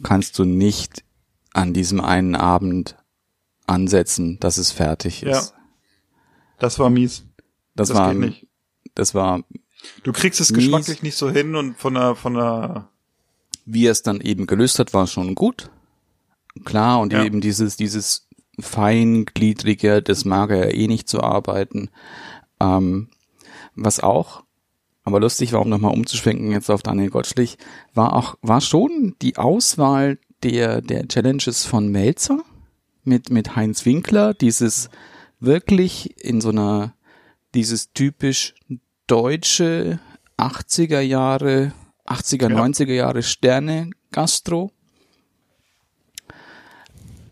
kannst 0.02 0.38
du 0.38 0.44
nicht 0.44 1.02
an 1.54 1.72
diesem 1.72 2.00
einen 2.00 2.36
Abend 2.36 2.96
ansetzen, 3.66 4.38
dass 4.40 4.58
es 4.58 4.70
fertig 4.70 5.22
Ja. 5.22 5.42
Das 6.58 6.78
war 6.78 6.90
mies. 6.90 7.24
Das, 7.74 7.88
Das 7.88 7.96
war, 7.96 8.10
geht 8.10 8.18
nicht. 8.20 8.46
das 8.94 9.14
war, 9.14 9.42
Du 10.02 10.12
kriegst 10.12 10.40
es 10.40 10.50
Mies. 10.50 10.64
geschmacklich 10.64 11.02
nicht 11.02 11.16
so 11.16 11.30
hin 11.30 11.54
und 11.54 11.76
von 11.78 11.94
der, 11.94 12.14
von 12.16 12.34
der, 12.34 12.88
wie 13.64 13.86
er 13.86 13.92
es 13.92 14.02
dann 14.02 14.20
eben 14.20 14.46
gelöst 14.46 14.78
hat, 14.78 14.92
war 14.94 15.06
schon 15.06 15.34
gut. 15.34 15.70
Klar, 16.64 17.00
und 17.00 17.12
Ja. 17.12 17.22
eben 17.24 17.40
dieses, 17.40 17.76
dieses 17.76 18.26
feingliedrige, 18.58 20.02
das 20.02 20.24
mag 20.24 20.50
er 20.50 20.66
ja 20.70 20.74
eh 20.74 20.88
nicht 20.88 21.08
zu 21.08 21.22
arbeiten. 21.22 21.90
Ähm, 22.60 23.08
was 23.76 24.00
auch, 24.00 24.42
aber 25.04 25.20
lustig 25.20 25.52
war, 25.52 25.60
um 25.60 25.68
nochmal 25.68 25.94
umzuschwenken 25.94 26.50
jetzt 26.50 26.70
auf 26.70 26.82
Daniel 26.82 27.10
Gottschlich, 27.10 27.56
war 27.94 28.14
auch, 28.14 28.36
war 28.42 28.60
schon 28.60 29.14
die 29.22 29.36
Auswahl 29.36 30.18
der, 30.42 30.80
der 30.82 31.06
Challenges 31.06 31.64
von 31.64 31.88
Melzer 31.88 32.40
mit, 33.04 33.30
mit 33.30 33.54
Heinz 33.54 33.84
Winkler, 33.86 34.34
dieses 34.34 34.90
wirklich 35.40 36.22
in 36.22 36.40
so 36.40 36.50
einer, 36.50 36.94
dieses 37.54 37.92
typisch 37.92 38.54
deutsche 39.06 40.00
80er 40.36 41.00
Jahre, 41.00 41.72
80er, 42.06 42.50
Ja. 42.50 42.56
90er 42.64 42.92
Jahre 42.92 43.22
Sterne 43.22 43.90
Gastro. 44.12 44.70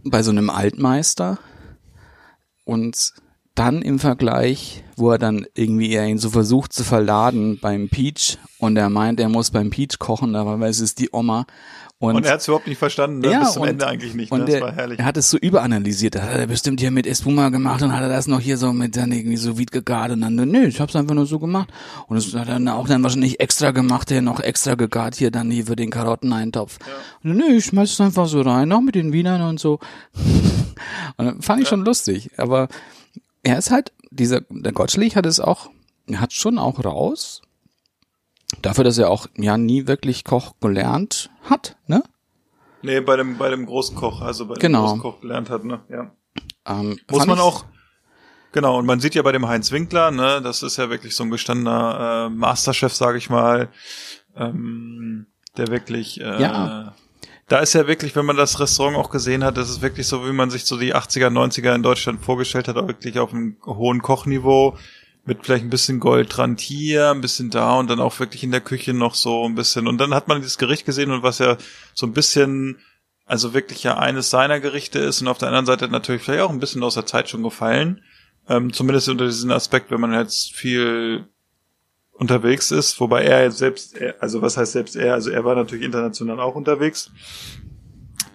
Bei 0.04 0.22
so 0.22 0.30
einem 0.30 0.50
Altmeister. 0.50 1.38
Und 2.64 3.14
dann 3.54 3.80
im 3.80 3.98
Vergleich, 3.98 4.84
wo 4.96 5.10
er 5.10 5.18
dann 5.18 5.46
irgendwie 5.54 5.92
er 5.92 6.06
ihn 6.06 6.18
so 6.18 6.30
versucht 6.30 6.72
zu 6.72 6.84
verladen 6.84 7.58
beim 7.58 7.88
Peach 7.88 8.38
und 8.58 8.76
er 8.76 8.90
meint, 8.90 9.18
er 9.18 9.30
muss 9.30 9.50
beim 9.50 9.70
Peach 9.70 9.98
kochen, 9.98 10.36
aber 10.36 10.60
es 10.66 10.80
ist 10.80 10.98
die 10.98 11.08
Oma. 11.12 11.46
Und, 11.98 12.14
und 12.14 12.26
er 12.26 12.32
hat 12.32 12.40
es 12.40 12.48
überhaupt 12.48 12.66
nicht 12.66 12.76
verstanden, 12.76 13.20
ne? 13.20 13.38
bis 13.40 13.52
zum 13.54 13.64
Ende 13.64 13.86
eigentlich 13.86 14.12
nicht. 14.12 14.30
Ne? 14.30 14.40
und 14.40 14.46
Das 14.46 14.54
der, 14.54 14.60
war 14.60 14.72
herrlich. 14.72 14.98
Er 14.98 15.06
hat 15.06 15.16
es 15.16 15.30
so 15.30 15.38
überanalysiert. 15.38 16.14
Das 16.14 16.24
hat 16.24 16.36
er 16.36 16.46
bestimmt 16.46 16.78
hier 16.78 16.90
mit 16.90 17.06
Espuma 17.06 17.48
gemacht 17.48 17.82
und 17.82 17.90
hat 17.90 18.02
er 18.02 18.10
das 18.10 18.26
noch 18.26 18.40
hier 18.40 18.58
so 18.58 18.74
mit 18.74 18.96
dann 18.96 19.12
irgendwie 19.12 19.38
so 19.38 19.56
vide 19.56 19.72
gegart 19.72 20.10
und 20.10 20.20
dann, 20.20 20.34
nö, 20.34 20.66
ich 20.66 20.78
hab's 20.78 20.94
einfach 20.94 21.14
nur 21.14 21.24
so 21.24 21.38
gemacht. 21.38 21.70
Und 22.06 22.16
das 22.16 22.26
hat 22.34 22.48
er 22.48 22.54
dann 22.54 22.68
auch 22.68 22.86
dann 22.86 23.02
wahrscheinlich 23.02 23.40
extra 23.40 23.70
gemacht, 23.70 24.10
der 24.10 24.20
noch 24.20 24.40
extra 24.40 24.74
gegart 24.74 25.14
hier 25.14 25.30
dann 25.30 25.50
hier 25.50 25.64
für 25.64 25.76
den 25.76 25.88
Karotteneintopf. 25.88 26.78
Und 27.24 27.36
nö, 27.36 27.56
ich 27.56 27.64
schmeiß 27.64 27.90
es 27.90 28.00
einfach 28.00 28.26
so 28.26 28.42
rein, 28.42 28.68
noch 28.68 28.82
mit 28.82 28.94
den 28.94 29.14
Wienern 29.14 29.40
und 29.40 29.58
so. 29.58 29.78
Und 31.16 31.24
dann 31.24 31.40
fand 31.40 31.62
ich 31.62 31.68
schon 31.68 31.84
lustig. 31.84 32.30
Aber 32.36 32.68
er 33.42 33.56
ist 33.56 33.70
halt, 33.70 33.92
dieser, 34.10 34.42
der 34.50 34.72
Gottschlich 34.72 35.16
hat 35.16 35.24
es 35.24 35.40
auch, 35.40 35.70
er 36.06 36.20
hat 36.20 36.34
schon 36.34 36.58
auch 36.58 36.84
raus, 36.84 37.40
Dafür, 38.62 38.84
dass 38.84 38.98
er 38.98 39.10
auch 39.10 39.26
ja 39.36 39.56
nie 39.58 39.86
wirklich 39.86 40.24
Koch 40.24 40.54
gelernt 40.60 41.30
hat, 41.44 41.76
ne? 41.86 42.02
Nee, 42.82 43.00
bei 43.00 43.16
dem, 43.16 43.36
bei 43.38 43.48
dem 43.50 43.66
Großkoch, 43.66 44.20
also 44.22 44.46
bei 44.46 44.54
dem 44.54 44.60
Genau. 44.60 44.86
Großkoch 44.92 45.20
gelernt 45.20 45.50
hat, 45.50 45.64
ne? 45.64 45.80
Ja. 45.88 46.12
Ähm, 46.66 46.98
Muss 47.10 47.26
man 47.26 47.38
auch, 47.40 47.64
genau, 48.52 48.78
und 48.78 48.86
man 48.86 49.00
sieht 49.00 49.14
ja 49.14 49.22
bei 49.22 49.32
dem 49.32 49.48
Heinz 49.48 49.72
Winkler, 49.72 50.10
ne, 50.10 50.40
das 50.42 50.62
ist 50.62 50.76
ja 50.76 50.90
wirklich 50.90 51.16
so 51.16 51.24
ein 51.24 51.30
gestandener 51.30 52.26
äh, 52.26 52.34
Masterchef, 52.34 52.92
sage 52.94 53.18
ich 53.18 53.30
mal, 53.30 53.68
ähm, 54.36 55.26
der 55.56 55.68
wirklich, 55.68 56.20
äh, 56.20 56.40
Ja. 56.42 56.94
da 57.48 57.58
ist 57.58 57.72
ja 57.72 57.86
wirklich, 57.88 58.14
wenn 58.14 58.26
man 58.26 58.36
das 58.36 58.60
Restaurant 58.60 58.96
auch 58.96 59.10
gesehen 59.10 59.42
hat, 59.42 59.56
das 59.56 59.70
ist 59.70 59.80
wirklich 59.82 60.06
so, 60.06 60.26
wie 60.26 60.32
man 60.32 60.50
sich 60.50 60.64
so 60.66 60.78
die 60.78 60.94
80er, 60.94 61.28
90er 61.30 61.74
in 61.74 61.82
Deutschland 61.82 62.22
vorgestellt 62.24 62.68
hat, 62.68 62.76
wirklich 62.76 63.18
auf 63.18 63.32
einem 63.32 63.56
hohen 63.64 64.02
Kochniveau, 64.02 64.76
mit 65.26 65.44
vielleicht 65.44 65.64
ein 65.64 65.70
bisschen 65.70 65.98
Gold 65.98 66.34
dran 66.34 66.56
hier, 66.56 67.10
ein 67.10 67.20
bisschen 67.20 67.50
da 67.50 67.74
und 67.74 67.90
dann 67.90 68.00
auch 68.00 68.18
wirklich 68.20 68.44
in 68.44 68.52
der 68.52 68.60
Küche 68.60 68.94
noch 68.94 69.16
so 69.16 69.44
ein 69.44 69.56
bisschen. 69.56 69.88
Und 69.88 69.98
dann 69.98 70.14
hat 70.14 70.28
man 70.28 70.40
dieses 70.40 70.56
Gericht 70.56 70.86
gesehen 70.86 71.10
und 71.10 71.24
was 71.24 71.40
ja 71.40 71.56
so 71.94 72.06
ein 72.06 72.12
bisschen, 72.12 72.78
also 73.26 73.52
wirklich 73.52 73.82
ja 73.82 73.98
eines 73.98 74.30
seiner 74.30 74.60
Gerichte 74.60 75.00
ist 75.00 75.20
und 75.20 75.28
auf 75.28 75.38
der 75.38 75.48
anderen 75.48 75.66
Seite 75.66 75.88
natürlich 75.88 76.22
vielleicht 76.22 76.42
auch 76.42 76.50
ein 76.50 76.60
bisschen 76.60 76.82
aus 76.84 76.94
der 76.94 77.06
Zeit 77.06 77.28
schon 77.28 77.42
gefallen. 77.42 78.02
Ähm, 78.48 78.72
zumindest 78.72 79.08
unter 79.08 79.26
diesem 79.26 79.50
Aspekt, 79.50 79.90
wenn 79.90 80.00
man 80.00 80.12
jetzt 80.12 80.54
viel 80.54 81.26
unterwegs 82.12 82.70
ist, 82.70 83.00
wobei 83.00 83.24
er 83.24 83.42
jetzt 83.42 83.58
selbst, 83.58 83.96
also 84.20 84.40
was 84.42 84.56
heißt 84.56 84.72
selbst 84.72 84.94
er, 84.94 85.14
also 85.14 85.30
er 85.30 85.44
war 85.44 85.56
natürlich 85.56 85.84
international 85.84 86.38
auch 86.38 86.54
unterwegs. 86.54 87.10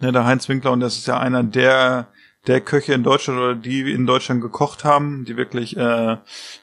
Ne, 0.02 0.12
der 0.12 0.26
Heinz 0.26 0.46
Winkler 0.48 0.72
und 0.72 0.80
das 0.80 0.98
ist 0.98 1.06
ja 1.06 1.18
einer 1.18 1.42
der 1.42 2.08
der 2.46 2.60
Köche 2.60 2.92
in 2.92 3.02
Deutschland 3.02 3.38
oder 3.38 3.54
die 3.54 3.92
in 3.92 4.06
Deutschland 4.06 4.40
gekocht 4.40 4.84
haben, 4.84 5.24
die 5.24 5.36
wirklich 5.36 5.76
äh, 5.76 6.16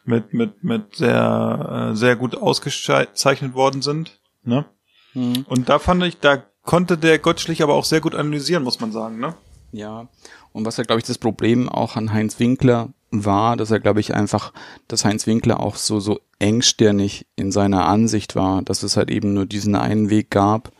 mit 0.05 0.33
mit 0.33 0.63
mit 0.63 0.95
sehr 0.95 1.89
äh, 1.91 1.95
sehr 1.95 2.15
gut 2.15 2.35
ausgezeichnet 2.35 3.53
worden 3.53 3.81
sind. 3.81 4.19
Ne? 4.43 4.65
Mhm. 5.13 5.45
Und 5.47 5.69
da 5.69 5.79
fand 5.79 6.03
ich, 6.03 6.19
da 6.19 6.43
konnte 6.63 6.97
der 6.97 7.19
Gottschlich 7.19 7.63
aber 7.63 7.73
auch 7.75 7.85
sehr 7.85 8.01
gut 8.01 8.15
analysieren, 8.15 8.63
muss 8.63 8.79
man 8.79 8.91
sagen. 8.91 9.19
Ne? 9.19 9.35
Ja, 9.71 10.07
und 10.51 10.65
was 10.65 10.77
ja, 10.77 10.83
glaube 10.83 10.99
ich, 10.99 11.05
das 11.05 11.17
Problem 11.17 11.69
auch 11.69 11.95
an 11.95 12.11
Heinz 12.11 12.39
Winkler 12.39 12.89
war, 13.11 13.55
dass 13.57 13.71
er, 13.71 13.79
glaube 13.79 13.99
ich, 13.99 14.13
einfach, 14.13 14.53
dass 14.87 15.05
Heinz 15.05 15.25
Winkler 15.27 15.59
auch 15.59 15.75
so, 15.75 15.99
so 15.99 16.19
engstirnig 16.39 17.25
in 17.35 17.51
seiner 17.51 17.87
Ansicht 17.87 18.35
war, 18.35 18.61
dass 18.61 18.83
es 18.83 18.97
halt 18.97 19.09
eben 19.09 19.33
nur 19.33 19.45
diesen 19.45 19.75
einen 19.75 20.09
Weg 20.09 20.29
gab, 20.29 20.71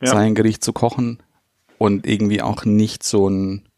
Ja. 0.00 0.08
sein 0.08 0.34
Gericht 0.34 0.64
zu 0.64 0.72
kochen 0.72 1.22
und 1.78 2.06
irgendwie 2.06 2.42
auch 2.42 2.64
nicht 2.64 3.02
so 3.04 3.26
einen, 3.26 3.68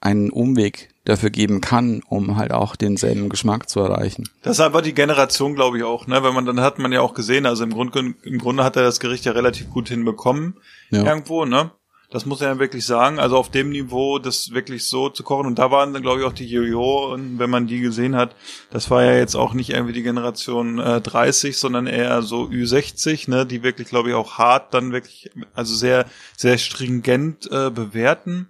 einen 0.00 0.30
Umweg 0.30 0.88
dafür 1.04 1.30
geben 1.30 1.60
kann, 1.60 2.02
um 2.08 2.36
halt 2.36 2.52
auch 2.52 2.76
denselben 2.76 3.28
Geschmack 3.28 3.68
zu 3.68 3.80
erreichen. 3.80 4.28
Das 4.42 4.58
ist 4.58 4.64
einfach 4.64 4.80
die 4.82 4.94
Generation, 4.94 5.54
glaube 5.54 5.78
ich 5.78 5.84
auch. 5.84 6.06
Ne, 6.06 6.22
wenn 6.22 6.34
man 6.34 6.46
dann 6.46 6.60
hat 6.60 6.78
man 6.78 6.92
ja 6.92 7.00
auch 7.00 7.14
gesehen, 7.14 7.46
also 7.46 7.64
im 7.64 7.70
Grunde 7.72 8.14
im 8.22 8.38
Grunde 8.38 8.64
hat 8.64 8.76
er 8.76 8.82
das 8.82 9.00
Gericht 9.00 9.24
ja 9.24 9.32
relativ 9.32 9.70
gut 9.70 9.88
hinbekommen 9.88 10.56
Ja. 10.90 11.04
irgendwo. 11.04 11.44
Ne, 11.44 11.70
das 12.10 12.26
muss 12.26 12.40
er 12.40 12.48
ja 12.48 12.58
wirklich 12.58 12.84
sagen. 12.86 13.18
Also 13.18 13.36
auf 13.36 13.50
dem 13.50 13.70
Niveau, 13.70 14.18
das 14.18 14.52
wirklich 14.52 14.84
so 14.86 15.08
zu 15.10 15.22
kochen. 15.22 15.46
Und 15.46 15.58
da 15.58 15.70
waren 15.70 15.92
dann 15.92 16.02
glaube 16.02 16.20
ich 16.20 16.26
auch 16.26 16.32
die 16.32 16.46
Jojo 16.46 17.12
und 17.12 17.38
wenn 17.38 17.50
man 17.50 17.66
die 17.66 17.80
gesehen 17.80 18.16
hat, 18.16 18.34
das 18.70 18.90
war 18.90 19.04
ja 19.04 19.14
jetzt 19.16 19.34
auch 19.36 19.52
nicht 19.54 19.70
irgendwie 19.70 19.92
die 19.94 20.02
Generation 20.02 20.78
äh, 20.78 21.00
30, 21.00 21.56
sondern 21.56 21.86
eher 21.86 22.22
so 22.22 22.44
Ü60, 22.44 23.28
ne, 23.30 23.46
die 23.46 23.62
wirklich 23.62 23.88
glaube 23.88 24.10
ich 24.10 24.14
auch 24.14 24.38
hart 24.38 24.72
dann 24.74 24.92
wirklich, 24.92 25.30
also 25.54 25.74
sehr 25.74 26.06
sehr 26.36 26.56
stringent 26.58 27.50
äh, 27.50 27.70
bewerten. 27.70 28.48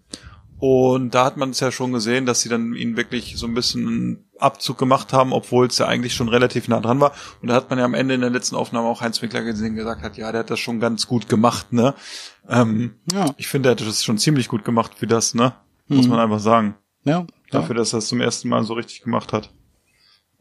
Und 0.61 1.15
da 1.15 1.25
hat 1.25 1.39
man 1.39 1.51
es 1.51 1.61
ja 1.61 1.73
schon 1.73 1.91
gesehen, 1.93 2.27
dass 2.27 2.43
sie 2.43 2.51
dann 2.51 2.75
ihn 2.75 2.95
wirklich 2.97 3.35
so 3.39 3.47
ein 3.47 3.55
bisschen 3.55 3.87
einen 3.89 4.25
Abzug 4.39 4.77
gemacht 4.77 5.13
haben, 5.15 5.33
obwohl 5.33 5.67
es 5.67 5.79
ja 5.79 5.87
eigentlich 5.87 6.13
schon 6.15 6.29
relativ 6.29 6.69
nah 6.69 6.81
dran 6.81 7.01
war. 7.01 7.13
Und 7.41 7.49
da 7.49 7.55
hat 7.55 7.71
man 7.71 7.79
ja 7.79 7.87
am 7.87 7.95
Ende 7.95 8.15
in 8.15 8.21
der 8.21 8.29
letzten 8.29 8.57
Aufnahme 8.57 8.87
auch 8.89 9.01
Heinz 9.01 9.23
Winkler 9.23 9.43
gesehen, 9.43 9.75
gesagt 9.75 10.03
hat, 10.03 10.19
ja, 10.19 10.31
der 10.33 10.41
hat 10.41 10.51
das 10.51 10.61
schon 10.61 10.79
ganz 10.79 11.07
gut 11.07 11.29
gemacht, 11.31 11.73
ne? 11.73 11.95
Ähm, 12.47 12.97
Ja. 13.11 13.27
Ich 13.39 13.49
finde, 13.49 13.71
er 13.71 13.73
hat 13.73 13.81
das 13.81 14.05
schon 14.05 14.19
ziemlich 14.19 14.49
gut 14.49 14.65
gemacht 14.67 14.93
für 14.97 15.07
das, 15.07 15.35
ne? 15.35 15.55
Muss 15.89 16.05
Mhm. 16.05 16.11
man 16.11 16.21
einfach 16.21 16.41
sagen. 16.41 16.75
Ja. 17.05 17.27
Dafür, 17.51 17.75
dass 17.75 17.95
er 17.95 18.01
es 18.01 18.09
zum 18.09 18.21
ersten 18.21 18.49
Mal 18.51 18.63
so 18.65 18.75
richtig 18.75 19.01
gemacht 19.03 19.33
hat. 19.33 19.51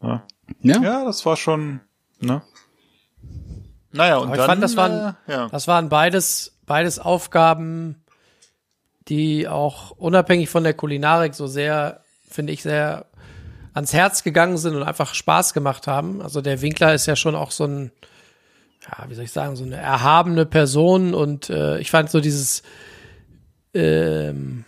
Ja, 0.02 0.22
Ja. 0.60 0.82
ja 0.82 1.04
das 1.06 1.24
war 1.24 1.36
schon, 1.36 1.80
ne? 2.20 2.42
Naja, 3.92 4.18
und 4.18 4.24
Aber 4.28 4.32
ich 4.34 4.36
dann, 4.38 4.46
fand, 4.46 4.62
das 4.62 4.76
waren, 4.76 5.14
äh, 5.26 5.32
ja. 5.32 5.48
das 5.48 5.66
waren 5.66 5.88
beides, 5.88 6.58
beides 6.66 6.98
Aufgaben, 6.98 8.04
die 9.10 9.48
auch 9.48 9.90
unabhängig 9.90 10.48
von 10.48 10.64
der 10.64 10.72
Kulinarik 10.72 11.34
so 11.34 11.46
sehr, 11.46 12.00
finde 12.28 12.52
ich, 12.52 12.62
sehr 12.62 13.06
ans 13.74 13.92
Herz 13.92 14.22
gegangen 14.22 14.56
sind 14.56 14.74
und 14.74 14.82
einfach 14.82 15.14
Spaß 15.14 15.52
gemacht 15.52 15.86
haben. 15.86 16.22
Also 16.22 16.40
der 16.40 16.62
Winkler 16.62 16.94
ist 16.94 17.06
ja 17.06 17.16
schon 17.16 17.34
auch 17.34 17.50
so 17.50 17.64
ein, 17.64 17.92
ja, 18.82 19.08
wie 19.08 19.14
soll 19.14 19.24
ich 19.24 19.32
sagen, 19.32 19.56
so 19.56 19.64
eine 19.64 19.76
erhabene 19.76 20.46
Person 20.46 21.14
und 21.14 21.50
äh, 21.50 21.78
ich 21.78 21.90
fand 21.90 22.10
so 22.10 22.20
dieses, 22.20 22.62
ähm, 23.74 24.64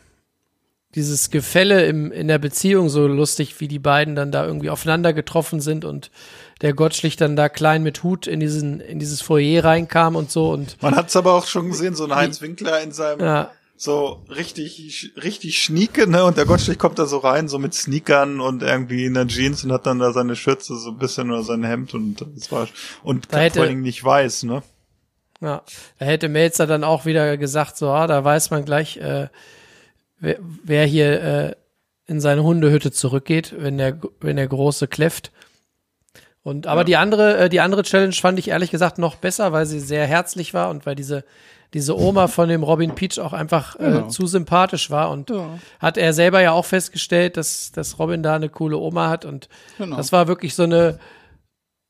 dieses 0.95 1.31
Gefälle 1.31 1.87
im, 1.87 2.13
in 2.13 2.29
der 2.29 2.39
Beziehung 2.39 2.89
so 2.89 3.07
lustig, 3.07 3.61
wie 3.61 3.69
die 3.69 3.79
beiden 3.79 4.15
dann 4.15 4.31
da 4.31 4.45
irgendwie 4.45 4.71
aufeinander 4.71 5.13
getroffen 5.13 5.61
sind 5.61 5.85
und 5.85 6.11
der 6.61 6.75
Gottschlich 6.75 7.17
dann 7.17 7.35
da 7.35 7.49
klein 7.49 7.83
mit 7.83 8.03
Hut 8.03 8.27
in 8.27 8.41
diesen, 8.41 8.81
in 8.81 8.99
dieses 8.99 9.21
Foyer 9.23 9.65
reinkam 9.65 10.17
und 10.17 10.31
so 10.31 10.51
und 10.51 10.81
Man 10.83 10.95
hat 10.95 11.09
es 11.09 11.17
aber 11.17 11.35
auch 11.35 11.47
schon 11.47 11.69
gesehen, 11.69 11.95
so 11.95 12.05
ein 12.05 12.15
Heinz 12.15 12.41
Winkler 12.41 12.81
in 12.83 12.93
seinem 12.93 13.21
ja, 13.21 13.51
so 13.83 14.23
richtig, 14.29 15.13
richtig 15.21 15.61
schnieke, 15.61 16.07
ne? 16.09 16.25
Und 16.25 16.37
der 16.37 16.45
Gottschlich 16.47 16.79
kommt 16.79 17.01
da 17.01 17.07
so 17.07 17.19
rein, 17.19 17.49
so 17.49 17.59
mit 17.59 17.75
Sneakern 17.75 18.41
und 18.41 18.63
irgendwie 18.63 19.07
in 19.07 19.15
der 19.15 19.27
Jeans 19.27 19.65
und 19.65 19.73
hat 19.73 19.87
dann 19.87 19.99
da 19.99 20.13
seine 20.13 20.37
Schürze 20.37 20.77
so 20.79 20.91
ein 20.91 20.99
bisschen 20.99 21.31
oder 21.33 21.43
sein 21.43 21.65
Hemd 21.65 21.93
und 21.93 22.25
das 22.37 22.53
war 22.53 22.69
und 23.03 23.33
Da 23.33 23.39
hätte- 23.39 23.55
vor 23.55 23.63
allen 23.63 23.71
Dingen 23.71 23.83
nicht 23.83 24.05
weiß, 24.05 24.45
ne? 24.45 24.63
Ja, 25.41 25.63
da 25.99 26.05
hätte 26.07 26.29
Melzer 26.29 26.69
dann 26.69 26.85
auch 26.85 27.07
wieder 27.07 27.37
gesagt, 27.37 27.77
so, 27.77 27.89
ah, 27.89 28.07
da 28.07 28.23
weiß 28.23 28.53
man 28.53 28.65
gleich, 28.65 28.99
äh, 28.99 29.27
wer, 30.21 30.39
wer 30.63 30.87
hier 30.87 31.21
äh, 31.21 31.55
in 32.07 32.21
seine 32.21 32.45
Hundehütte 32.45 32.93
zurückgeht, 32.93 33.53
wenn 33.59 33.79
der, 33.79 33.99
wenn 34.21 34.37
der 34.37 34.47
Große 34.47 34.87
kläfft. 34.87 35.33
Und 36.45 36.69
aber 36.69 36.83
Ja. 36.83 36.85
die 36.85 36.97
andere, 36.97 37.37
äh, 37.37 37.49
die 37.49 37.59
andere 37.61 37.83
Challenge 37.83 38.13
fand 38.13 38.39
ich 38.39 38.49
ehrlich 38.49 38.71
gesagt 38.71 38.99
noch 38.99 39.17
besser, 39.17 39.51
weil 39.51 39.67
sie 39.67 39.81
sehr 39.81 40.07
herzlich 40.07 40.55
war 40.55 40.71
und 40.71 40.87
weil 40.87 40.95
diese 40.95 41.25
diese 41.75 41.97
Oma 41.99 42.29
von 42.29 42.49
dem 42.49 42.63
Robin 42.63 42.95
Peach 42.95 43.19
auch 43.19 43.33
einfach 43.33 43.77
äh, 43.77 43.85
Genau. 43.85 44.09
zu 44.09 44.27
sympathisch 44.27 44.91
war 44.91 45.11
und 45.11 45.33
hat 45.79 45.97
er 45.97 46.13
selber 46.13 46.41
ja 46.43 46.53
auch 46.53 46.67
festgestellt, 46.67 47.37
dass 47.37 47.73
dass 47.73 47.99
Robin 47.99 48.23
da 48.23 48.35
eine 48.37 48.49
coole 48.49 48.77
Oma 48.79 49.09
hat 49.09 49.25
und 49.25 49.49
Genau. 49.79 49.97
das 49.97 50.13
war 50.13 50.29
wirklich 50.29 50.55
so 50.55 50.65
eine 50.65 50.99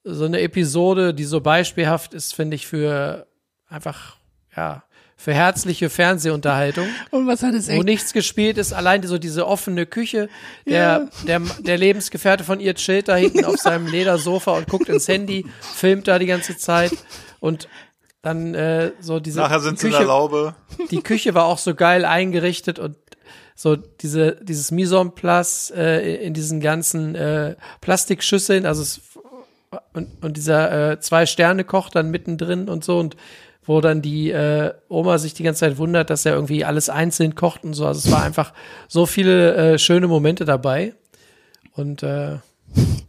so 0.04 0.24
eine 0.24 0.40
Episode, 0.40 1.14
die 1.14 1.24
so 1.24 1.40
beispielhaft 1.40 2.12
ist, 2.12 2.34
finde 2.34 2.56
ich, 2.56 2.66
für 2.66 3.28
einfach, 3.68 4.16
ja, 4.56 4.82
für 5.16 5.32
herzliche 5.32 5.88
Fernsehunterhaltung, 5.90 6.88
Und 7.12 7.28
was 7.28 7.44
hat 7.44 7.54
es 7.54 7.68
wo 7.70 7.84
nichts 7.84 8.12
gespielt 8.12 8.58
ist, 8.58 8.72
allein 8.72 9.04
so 9.04 9.18
diese 9.18 9.46
offene 9.46 9.86
Küche, 9.86 10.28
der, 10.66 11.08
der, 11.28 11.40
der 11.60 11.78
Lebensgefährte 11.78 12.42
von 12.42 12.58
ihr 12.58 12.74
chillt 12.74 13.06
da 13.06 13.14
hinten 13.14 13.44
auf 13.44 13.58
seinem 13.58 13.86
Ledersofa 13.92 14.50
und 14.56 14.66
guckt 14.68 14.88
ins 14.88 15.06
Handy, 15.06 15.46
filmt 15.60 16.08
da 16.08 16.18
die 16.18 16.26
ganze 16.26 16.56
Zeit 16.56 16.90
und 17.38 17.68
dann 18.22 18.54
äh, 18.54 18.92
so 19.00 19.20
diese 19.20 19.40
Nachher 19.40 19.60
sind 19.60 19.78
sie 19.78 19.88
in 19.88 19.92
Küche, 19.92 20.04
der 20.04 20.08
Laube. 20.08 20.54
die 20.90 21.02
Küche 21.02 21.34
war 21.34 21.44
auch 21.44 21.58
so 21.58 21.74
geil 21.74 22.04
eingerichtet 22.04 22.78
und 22.78 22.96
so 23.54 23.76
diese 23.76 24.36
dieses 24.42 24.70
Mise 24.70 24.98
en 24.98 25.12
place 25.12 25.72
äh, 25.76 26.16
in 26.24 26.32
diesen 26.32 26.60
ganzen 26.60 27.14
äh, 27.14 27.56
Plastikschüsseln, 27.80 28.64
also 28.64 28.82
es, 28.82 29.00
und, 29.92 30.24
und 30.24 30.36
dieser 30.36 30.92
äh, 30.92 31.00
zwei 31.00 31.26
Sterne 31.26 31.64
Koch 31.64 31.90
dann 31.90 32.10
mittendrin 32.10 32.68
und 32.68 32.84
so 32.84 32.98
und 32.98 33.16
wo 33.64 33.80
dann 33.80 34.02
die 34.02 34.30
äh, 34.30 34.72
Oma 34.88 35.18
sich 35.18 35.34
die 35.34 35.44
ganze 35.44 35.60
Zeit 35.60 35.78
wundert, 35.78 36.10
dass 36.10 36.26
er 36.26 36.34
irgendwie 36.34 36.64
alles 36.64 36.88
einzeln 36.88 37.34
kocht 37.34 37.62
und 37.64 37.74
so. 37.74 37.86
Also 37.86 38.06
es 38.06 38.12
war 38.12 38.22
einfach 38.24 38.52
so 38.88 39.06
viele 39.06 39.54
äh, 39.54 39.78
schöne 39.78 40.08
Momente 40.08 40.44
dabei 40.44 40.94
und 41.74 42.02
äh, 42.02 42.38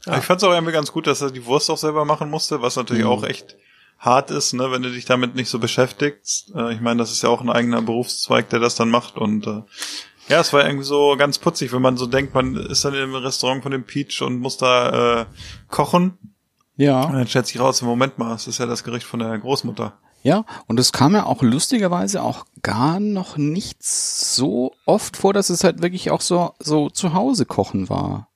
Aber 0.06 0.18
Ich 0.18 0.24
fand 0.24 0.42
es 0.42 0.48
auch 0.48 0.54
irgendwie 0.54 0.74
ganz 0.74 0.92
gut, 0.92 1.08
dass 1.08 1.22
er 1.22 1.32
die 1.32 1.46
Wurst 1.46 1.70
auch 1.70 1.78
selber 1.78 2.06
machen 2.06 2.30
musste, 2.30 2.62
was 2.62 2.76
natürlich 2.76 3.06
auch 3.06 3.24
echt 3.24 3.58
hart 4.04 4.32
ist, 4.32 4.54
ne, 4.54 4.70
wenn 4.72 4.82
du 4.82 4.92
dich 4.92 5.06
damit 5.06 5.34
nicht 5.36 5.50
so 5.50 5.60
beschäftigst. 5.60 6.52
Äh, 6.56 6.74
ich 6.74 6.82
meine, 6.82 7.00
das 7.00 7.12
ist 7.12 7.24
ja 7.24 7.30
auch 7.30 7.42
ein 7.42 7.50
eigener 7.50 7.82
Berufszweig, 7.82 8.50
der 8.50 8.60
das 8.60 8.76
dann 8.76 8.90
macht 8.90 9.18
und 9.18 9.48
äh, 9.48 9.62
ja, 10.30 10.40
es 10.40 10.54
war 10.54 10.66
irgendwie 10.66 10.86
so 10.86 11.16
ganz 11.18 11.38
putzig, 11.38 11.74
wenn 11.74 11.82
man 11.82 11.98
so 11.98 12.06
denkt, 12.06 12.34
man 12.34 12.56
ist 12.56 12.86
dann 12.86 12.94
im 12.94 13.14
Restaurant 13.16 13.62
von 13.64 13.72
dem 13.74 13.84
Peach 13.86 14.22
und 14.22 14.40
muss 14.40 14.56
da 14.58 15.22
äh, 15.22 15.26
kochen. 15.70 16.18
Und 16.78 16.84
Ja, 16.84 17.12
dann 17.12 17.28
stellt 17.28 17.48
sich 17.48 17.60
raus, 17.60 17.82
im 17.82 17.88
Moment 17.88 18.18
mal, 18.18 18.34
es 18.34 18.48
ist 18.48 18.58
ja 18.58 18.66
das 18.66 18.84
Gericht 18.86 19.06
von 19.06 19.20
der 19.20 19.38
Großmutter. 19.38 19.94
ja. 20.22 20.46
Und 20.68 20.80
es 20.80 20.94
kam 20.94 21.14
ja 21.14 21.26
auch 21.26 21.42
lustigerweise 21.42 22.24
auch 22.24 22.46
gar 22.62 23.02
noch 23.02 23.36
nicht 23.38 23.84
so 23.84 24.72
oft 24.86 25.18
vor, 25.18 25.34
dass 25.34 25.50
es 25.50 25.64
halt 25.66 25.82
wirklich 25.82 26.10
auch 26.10 26.22
so, 26.22 26.54
so 26.60 26.90
zu 26.90 27.14
Hause 27.14 27.46
kochen 27.46 27.90
war. 27.90 28.30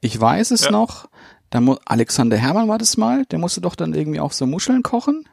Ich 0.00 0.18
weiß 0.18 0.50
es 0.52 0.64
Ja. 0.64 0.70
noch, 0.70 1.08
da 1.50 1.60
mu 1.60 1.76
Alexander 1.84 2.36
Hermann 2.36 2.68
war 2.68 2.78
das 2.78 2.96
mal, 2.96 3.24
der 3.26 3.38
musste 3.38 3.60
doch 3.60 3.74
dann 3.74 3.94
irgendwie 3.94 4.20
auch 4.20 4.32
so 4.32 4.46
Muscheln 4.46 4.82
kochen. 4.82 5.28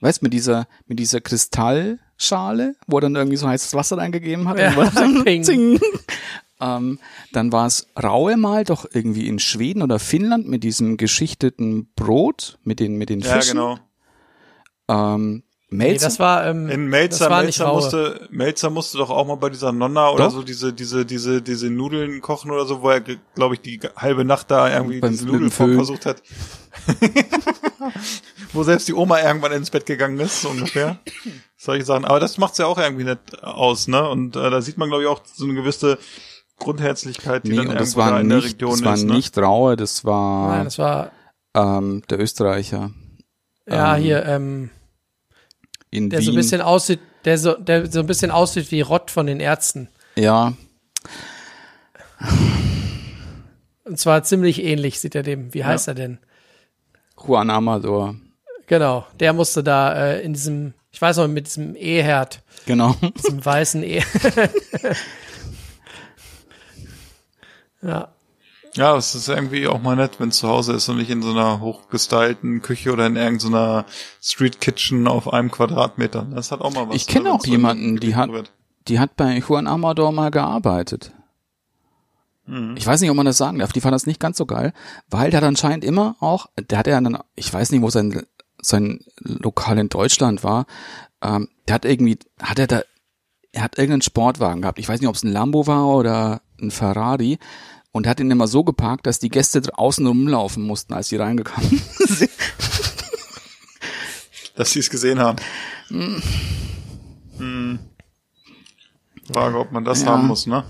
Weißt, 0.00 0.22
mit 0.22 0.32
dieser, 0.32 0.68
mit 0.86 1.00
dieser 1.00 1.20
Kristallschale, 1.20 2.76
wo 2.86 2.98
er 2.98 3.00
dann 3.00 3.16
irgendwie 3.16 3.36
so 3.36 3.48
heißes 3.48 3.74
Wasser 3.74 3.98
reingegeben 3.98 4.48
hat. 4.48 4.58
Ja, 4.58 4.72
dann 4.94 5.24
ping. 5.24 5.42
zing. 5.42 5.80
ähm, 6.60 7.00
dann 7.32 7.50
war 7.50 7.66
es 7.66 7.88
Raue 8.00 8.36
mal 8.36 8.62
doch 8.62 8.86
irgendwie 8.92 9.26
in 9.26 9.40
Schweden 9.40 9.82
oder 9.82 9.98
Finnland 9.98 10.46
mit 10.48 10.62
diesem 10.62 10.96
geschichteten 10.98 11.88
Brot, 11.96 12.58
mit 12.62 12.78
den, 12.78 12.96
mit 12.96 13.10
den 13.10 13.20
Ja, 13.20 13.34
Fischen. 13.34 13.56
genau. 13.56 13.78
Ähm, 14.88 15.42
Nee, 15.70 15.88
Melzer? 15.88 16.06
das 16.06 16.18
war, 16.18 16.46
ähm, 16.46 16.70
In 16.70 16.86
Melzer, 16.86 17.24
das 17.26 17.30
war 17.30 17.42
Melzer 17.42 17.72
musste, 17.72 18.28
Melzer 18.30 18.70
musste 18.70 18.96
doch 18.98 19.10
auch 19.10 19.26
mal 19.26 19.36
bei 19.36 19.50
dieser 19.50 19.70
Nonna 19.70 20.08
oder 20.10 20.24
Doch. 20.24 20.30
so 20.32 20.42
diese, 20.42 20.72
diese, 20.72 21.04
diese, 21.04 21.42
diese 21.42 21.68
Nudeln 21.68 22.22
kochen 22.22 22.50
oder 22.50 22.64
so, 22.64 22.80
wo 22.80 22.88
er, 22.88 23.00
glaube 23.34 23.54
ich, 23.54 23.60
die 23.60 23.78
halbe 23.96 24.24
Nacht 24.24 24.50
da 24.50 24.72
irgendwie 24.72 25.00
Beim- 25.00 25.10
diese 25.10 25.26
Föhn. 25.50 25.50
versucht 25.50 26.06
hat. 26.06 26.22
wo 28.52 28.62
selbst 28.62 28.88
die 28.88 28.94
Oma 28.94 29.20
irgendwann 29.20 29.52
ins 29.52 29.70
Bett 29.70 29.86
gegangen 29.86 30.18
ist, 30.20 30.42
so 30.42 30.48
ungefähr. 30.48 30.98
Solche 31.56 31.84
Sachen. 31.84 32.04
Aber 32.04 32.20
das 32.20 32.38
macht's 32.38 32.58
ja 32.58 32.66
auch 32.66 32.78
irgendwie 32.78 33.04
nicht 33.04 33.42
aus, 33.44 33.88
ne? 33.88 34.08
Und 34.08 34.36
äh, 34.36 34.50
da 34.50 34.60
sieht 34.62 34.78
man, 34.78 34.88
glaube 34.88 35.02
ich, 35.04 35.08
auch 35.08 35.20
so 35.26 35.44
eine 35.44 35.54
gewisse 35.54 35.98
Grundherzlichkeit, 36.58 37.44
die 37.44 37.50
nee, 37.50 37.56
dann 37.56 37.66
und 37.66 37.72
irgendwo 37.74 37.84
das 37.84 37.96
war 37.96 38.10
da 38.12 38.20
in 38.20 38.28
der 38.28 38.38
nicht, 38.38 38.54
Region 38.54 38.70
das 38.72 38.84
war 38.84 38.94
ist. 38.94 39.04
Ne? 39.04 39.12
nicht 39.14 39.38
Raue, 39.38 39.76
das 39.76 40.04
war 40.04 40.48
Nein, 40.56 40.64
das 40.64 40.78
war, 40.78 41.10
ähm, 41.54 42.02
der 42.10 42.18
Österreicher 42.20 42.90
ja, 43.68 43.96
Ähm, 43.96 44.02
hier, 44.02 44.24
ähm, 44.24 44.70
in 45.90 46.10
der 46.10 46.20
Wien. 46.20 46.26
so 46.26 46.32
ein 46.32 46.36
bisschen 46.36 46.60
aussieht, 46.60 47.00
der 47.24 47.38
so, 47.38 47.54
der 47.54 47.90
so 47.90 48.00
ein 48.00 48.06
bisschen 48.06 48.30
aussieht 48.30 48.70
wie 48.70 48.80
Rott 48.80 49.10
von 49.10 49.26
den 49.26 49.40
Ärzten. 49.40 49.88
ja, 50.16 50.54
Und 53.84 53.98
zwar 53.98 54.22
ziemlich 54.22 54.62
ähnlich 54.62 55.00
sieht 55.00 55.14
er 55.14 55.22
dem. 55.22 55.54
Wie 55.54 55.64
heißt 55.64 55.88
er 55.88 55.94
denn? 55.94 56.18
Juan 57.26 57.50
Amador. 57.50 58.16
Genau, 58.66 59.06
der 59.18 59.32
musste 59.32 59.62
da 59.64 59.94
äh, 59.94 60.20
in 60.20 60.34
diesem, 60.34 60.74
ich 60.90 61.00
weiß 61.00 61.16
noch, 61.16 61.28
mit 61.28 61.46
diesem 61.46 61.74
E-Herd, 61.74 62.42
Genau. 62.66 62.94
diesem 63.16 63.42
weißen 63.44 63.82
E. 63.82 64.02
ja, 67.82 68.12
Ja, 68.78 68.96
es 68.96 69.14
ist 69.16 69.28
irgendwie 69.28 69.66
auch 69.66 69.82
mal 69.82 69.96
nett, 69.96 70.20
wenn 70.20 70.28
es 70.28 70.38
zu 70.38 70.48
Hause 70.48 70.74
ist 70.74 70.88
und 70.88 70.98
nicht 70.98 71.10
in 71.10 71.20
so 71.20 71.30
einer 71.30 71.60
hochgestylten 71.60 72.62
Küche 72.62 72.92
oder 72.92 73.06
in 73.06 73.16
irgendeiner 73.16 73.84
Street 74.22 74.60
Kitchen 74.60 75.08
auf 75.08 75.32
einem 75.32 75.50
Quadratmeter. 75.50 76.26
Das 76.32 76.52
hat 76.52 76.60
auch 76.60 76.72
mal 76.72 76.88
was. 76.88 76.94
Ich 76.94 77.08
kenne 77.08 77.24
ne, 77.24 77.32
auch 77.32 77.44
jemanden, 77.44 77.98
die 77.98 78.14
hat, 78.14 78.30
wird. 78.30 78.52
die 78.86 79.00
hat 79.00 79.16
bei 79.16 79.36
Juan 79.38 79.66
Amador 79.66 80.12
mal 80.12 80.30
gearbeitet. 80.30 81.12
Ich 82.76 82.86
weiß 82.86 83.02
nicht, 83.02 83.10
ob 83.10 83.16
man 83.16 83.26
das 83.26 83.36
sagen 83.36 83.58
darf. 83.58 83.72
Die 83.72 83.82
fand 83.82 83.94
das 83.94 84.06
nicht 84.06 84.20
ganz 84.20 84.38
so 84.38 84.46
geil, 84.46 84.72
weil 85.10 85.30
der 85.30 85.42
hat 85.42 85.46
anscheinend 85.46 85.84
immer 85.84 86.16
auch, 86.20 86.46
der 86.56 86.78
hat 86.78 86.86
ja 86.86 86.98
dann, 86.98 87.18
ich 87.34 87.52
weiß 87.52 87.72
nicht, 87.72 87.82
wo 87.82 87.90
sein, 87.90 88.22
sein 88.62 89.00
Lokal 89.18 89.76
in 89.76 89.90
Deutschland 89.90 90.42
war, 90.44 90.64
ähm, 91.20 91.48
der 91.66 91.74
hat 91.74 91.84
irgendwie, 91.84 92.18
hat 92.40 92.58
er 92.58 92.66
da, 92.66 92.82
er 93.52 93.62
hat 93.62 93.76
irgendeinen 93.76 94.00
Sportwagen 94.00 94.62
gehabt. 94.62 94.78
Ich 94.78 94.88
weiß 94.88 94.98
nicht, 95.00 95.08
ob 95.08 95.16
es 95.16 95.24
ein 95.24 95.32
Lambo 95.32 95.66
war 95.66 95.88
oder 95.88 96.40
ein 96.58 96.70
Ferrari. 96.70 97.38
Und 97.92 98.06
hat 98.06 98.20
ihn 98.20 98.30
immer 98.30 98.46
so 98.46 98.64
geparkt, 98.64 99.06
dass 99.06 99.18
die 99.18 99.30
Gäste 99.30 99.60
draußen 99.60 100.06
rumlaufen 100.06 100.62
mussten, 100.62 100.92
als 100.94 101.08
sie 101.08 101.16
reingekommen 101.16 101.82
sind. 101.98 102.30
Dass 104.56 104.72
sie 104.72 104.80
es 104.80 104.90
gesehen 104.90 105.18
haben. 105.18 105.38
Hm. 105.88 106.20
Frage, 109.32 109.58
ob 109.58 109.72
man 109.72 109.84
das 109.84 110.02
Ja. 110.02 110.08
haben 110.08 110.26
muss, 110.26 110.46
ne? 110.46 110.64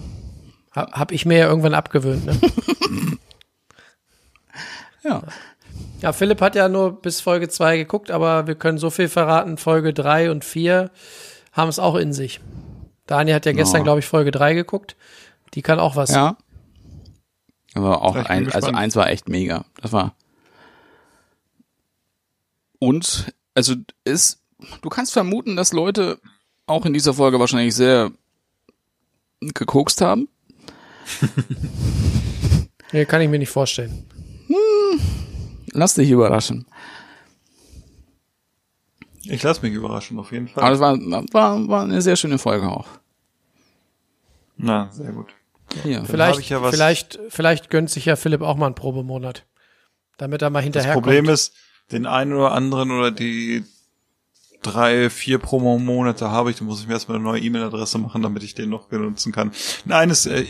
hab, 0.73 0.93
hab 0.93 1.13
ich 1.13 1.25
mir 1.27 1.39
ja 1.39 1.47
irgendwann 1.49 1.75
abgewöhnt. 1.75 2.25
Ne? 2.27 2.39
Ja. 5.05 5.23
Ja, 6.01 6.13
Philipp 6.13 6.41
hat 6.41 6.55
ja 6.55 6.69
nur 6.69 7.01
bis 7.01 7.21
Folge 7.21 7.49
2 7.49 7.79
geguckt, 7.79 8.11
aber 8.11 8.47
wir 8.47 8.55
können 8.57 8.79
so 8.79 8.91
viel 8.91 9.09
verraten, 9.09 9.57
Folge 9.57 9.95
3 9.95 10.31
und 10.31 10.45
4 10.45 10.91
haben 11.53 11.69
es 11.69 11.79
auch 11.79 11.95
in 11.95 12.13
sich. 12.13 12.41
Daniel 13.07 13.37
hat 13.37 13.47
ja 13.47 13.53
gestern, 13.53 13.79
Ja. 13.79 13.85
glaube 13.85 14.01
ich, 14.01 14.07
Folge 14.07 14.31
3 14.33 14.55
geguckt. 14.55 14.97
Die 15.55 15.63
kann 15.63 15.79
auch 15.81 15.97
was. 15.97 16.11
Ja. 16.11 16.37
Aber 17.75 18.03
auch 18.03 18.17
ein, 18.17 18.51
also 18.53 18.69
eins 18.69 18.97
war 18.97 19.09
echt 19.11 19.29
mega. 19.29 19.65
Das 19.81 19.93
war. 19.93 20.15
Und, 22.79 23.33
also 23.55 23.75
ist, 24.05 24.41
du 24.83 24.89
kannst 24.89 25.13
vermuten, 25.13 25.57
dass 25.57 25.73
Leute 25.73 26.19
auch 26.67 26.87
in 26.87 26.93
dieser 26.93 27.15
Folge 27.15 27.39
wahrscheinlich 27.41 27.75
sehr 27.75 28.11
gekokst 29.41 30.01
haben. 30.01 30.29
Nee, 32.93 33.05
kann 33.05 33.21
ich 33.21 33.29
mir 33.29 33.39
nicht 33.39 33.51
vorstellen. 33.51 34.05
Lass 35.73 35.95
dich 35.95 36.11
überraschen. 36.11 36.67
Ich 39.25 39.43
lasse 39.43 39.61
mich 39.61 39.75
überraschen, 39.75 40.19
auf 40.19 40.33
jeden 40.33 40.49
Fall. 40.49 40.65
Aber 40.65 40.71
das 40.71 40.81
war, 40.81 41.25
war, 41.33 41.69
war 41.69 41.83
eine 41.83 42.01
sehr 42.01 42.17
schöne 42.17 42.39
Folge 42.39 42.67
auch. 42.67 42.89
Na, 44.57 44.91
sehr 44.91 45.13
gut. 45.13 45.35
Hier. 45.83 46.05
Vielleicht, 46.05 46.49
ja 46.51 46.63
was- 46.63 46.75
vielleicht, 46.75 47.19
vielleicht 47.29 47.71
gönnt 47.71 47.91
sich 47.91 48.05
ja 48.05 48.17
Philipp 48.17 48.43
auch 48.43 48.57
mal 48.57 48.67
einen 48.67 48.75
Probemonat. 48.75 49.45
Damit 50.17 50.43
er 50.43 50.51
mal 50.51 50.59
Das 50.61 50.65
hinterherkommt. 50.65 51.05
Problem 51.05 51.29
ist, 51.29 51.55
den 51.93 52.07
einen 52.07 52.33
oder 52.33 52.53
anderen 52.53 52.91
oder 52.91 53.11
die 53.11 53.65
drei, 54.63 55.09
vier 55.09 55.39
Promo-Monate 55.39 56.31
habe 56.33 56.51
ich, 56.51 56.57
dann 56.57 56.67
muss 56.67 56.81
ich 56.81 56.89
mir 56.89 56.95
erstmal 56.95 57.17
eine 57.19 57.25
neue 57.25 57.41
E-Mail-Adresse 57.41 57.99
machen, 57.99 58.23
damit 58.23 58.43
ich 58.43 58.55
den 58.57 58.69
noch 58.71 58.89
benutzen 58.89 59.31
kann. 59.31 59.53
Nein, 59.85 60.11
ist, 60.11 60.27
äh, 60.27 60.45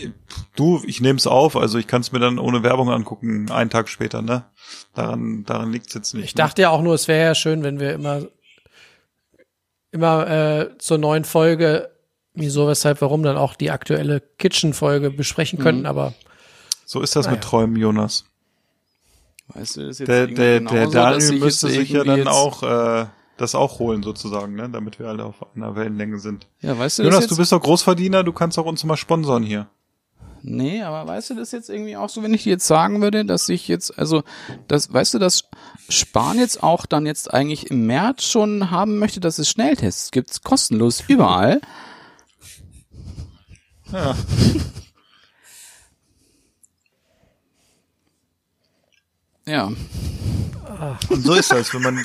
du, 0.57 0.81
ich 0.87 1.03
nehme 1.03 1.19
es 1.19 1.27
auf, 1.27 1.57
also 1.57 1.77
ich 1.79 1.87
kann 1.87 2.01
es 2.01 2.11
mir 2.11 2.19
dann 2.19 2.39
ohne 2.39 2.63
Werbung 2.63 2.91
angucken, 2.91 3.51
einen 3.51 3.69
Tag 3.69 3.91
später, 3.91 4.23
ne? 4.23 4.47
Daran, 4.95 5.45
daran 5.45 5.71
liegt 5.73 5.89
es 5.89 5.95
jetzt 5.95 6.15
nicht. 6.15 6.25
Ich 6.25 6.35
dachte 6.35 6.63
ja 6.63 6.71
auch 6.71 6.81
nur, 6.81 6.95
es 6.95 7.07
wäre 7.07 7.23
ja 7.23 7.35
schön, 7.35 7.63
wenn 7.63 7.79
wir 7.81 7.93
immer, 7.93 8.23
immer 9.91 10.27
äh, 10.27 10.79
zur 10.79 10.97
neuen 10.99 11.25
Folge, 11.25 11.91
wieso, 12.41 12.69
weshalb, 12.69 13.01
warum, 13.01 13.23
dann 13.23 13.37
auch 13.37 13.55
die 13.55 13.71
aktuelle 13.71 14.21
Kitchen-Folge 14.39 15.11
besprechen 15.11 15.59
könnten, 15.59 15.87
aber 15.87 16.11
ne? 16.11 16.15
So 16.87 17.03
ist 17.03 17.15
das 17.17 17.27
Naja. 17.27 17.37
mit 17.37 17.45
Träumen, 17.45 17.77
Jonas. 17.77 18.25
Weißt 19.49 19.77
du, 19.77 19.81
das 19.83 19.91
ist 19.91 19.99
jetzt 20.01 20.09
Der, 20.09 20.27
der, 20.27 20.61
genauso, 20.61 20.77
der 20.77 20.87
Daniel 20.89 21.39
müsste 21.39 21.69
sich 21.69 21.91
ja 21.91 22.03
dann 22.03 22.29
auch 22.29 22.63
äh, 22.63 23.07
das 23.37 23.55
auch 23.55 23.79
holen 23.79 24.03
sozusagen, 24.03 24.55
ne? 24.55 24.69
damit 24.71 24.99
wir 24.99 25.07
alle 25.07 25.25
auf 25.25 25.37
einer 25.55 25.77
Wellenlänge 25.77 26.19
sind. 26.19 26.47
Ja, 26.61 26.79
weißt 26.79 26.99
du, 26.99 27.03
das 27.05 27.13
Jonas, 27.13 27.29
du 27.29 27.37
bist 27.37 27.53
doch 27.53 27.61
Großverdiener, 27.61 28.25
du 28.25 28.33
kannst 28.33 28.59
auch 28.59 28.67
uns 28.67 28.85
mal 28.85 28.97
sponsern 28.97 29.43
hier. 29.43 29.69
Nee, 30.43 30.83
aber 30.83 31.07
weißt 31.07 31.31
du 31.31 31.35
das 31.35 31.53
jetzt 31.53 31.69
irgendwie 31.69 31.97
auch 31.97 32.09
so, 32.09 32.23
wenn 32.23 32.33
ich 32.33 32.45
dir 32.45 32.51
jetzt 32.51 32.67
sagen 32.67 33.03
würde, 33.03 33.25
dass 33.25 33.49
ich 33.49 33.69
jetzt, 33.69 33.99
also, 33.99 34.23
das, 34.69 34.93
weißt 34.93 35.15
du, 35.15 35.19
dass 35.19 35.45
Spahn 35.89 36.39
jetzt 36.39 36.63
auch 36.63 36.87
dann 36.87 37.07
jetzt 37.07 37.33
eigentlich 37.35 37.71
im 37.71 37.87
März 37.87 38.25
schon 38.25 38.71
haben 38.71 38.99
möchte, 38.99 39.21
dass 39.21 39.39
es 39.39 39.49
Schnelltests 39.49 40.11
gibt, 40.11 40.43
kostenlos 40.45 41.03
überall. 41.09 41.61
Ja. 43.93 44.17
Ja, 49.47 49.73
Und 51.09 51.23
so 51.23 51.33
ist 51.33 51.51
das, 51.51 51.73
wenn 51.73 51.81
man 51.81 52.05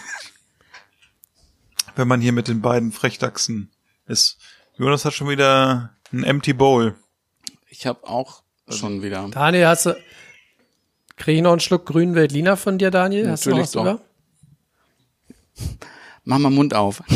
wenn 1.96 2.08
man 2.08 2.22
hier 2.22 2.32
mit 2.32 2.48
den 2.48 2.62
beiden 2.62 2.92
Frechdachsen 2.94 3.70
ist. 4.08 4.38
Jonas 4.78 5.04
hat 5.04 5.14
schon 5.14 5.28
wieder 5.28 5.94
ein 6.14 6.24
Empty 6.24 6.54
Bowl. 6.54 6.96
ich 7.68 7.86
habe 7.86 8.08
auch 8.08 8.44
schon 8.70 9.02
wieder. 9.02 9.28
Daniel, 9.30 9.68
hast 9.68 9.88
du, 9.88 9.96
krieg 11.18 11.36
ich 11.36 11.42
noch 11.42 11.52
einen 11.52 11.60
Schluck 11.60 11.86
grünen 11.86 12.16
Veltliner 12.16 12.56
von 12.56 12.78
dir, 12.78 12.92
Daniel? 12.92 13.30
Hast 13.30 13.46
du 13.46 13.50
noch 13.52 13.58
Natürlich 13.58 13.76
was 13.76 14.00
doch. 15.58 15.66
über? 15.66 15.80
Mach 16.24 16.38
mal 16.40 16.50
Mund 16.50 16.74
auf. 16.74 17.04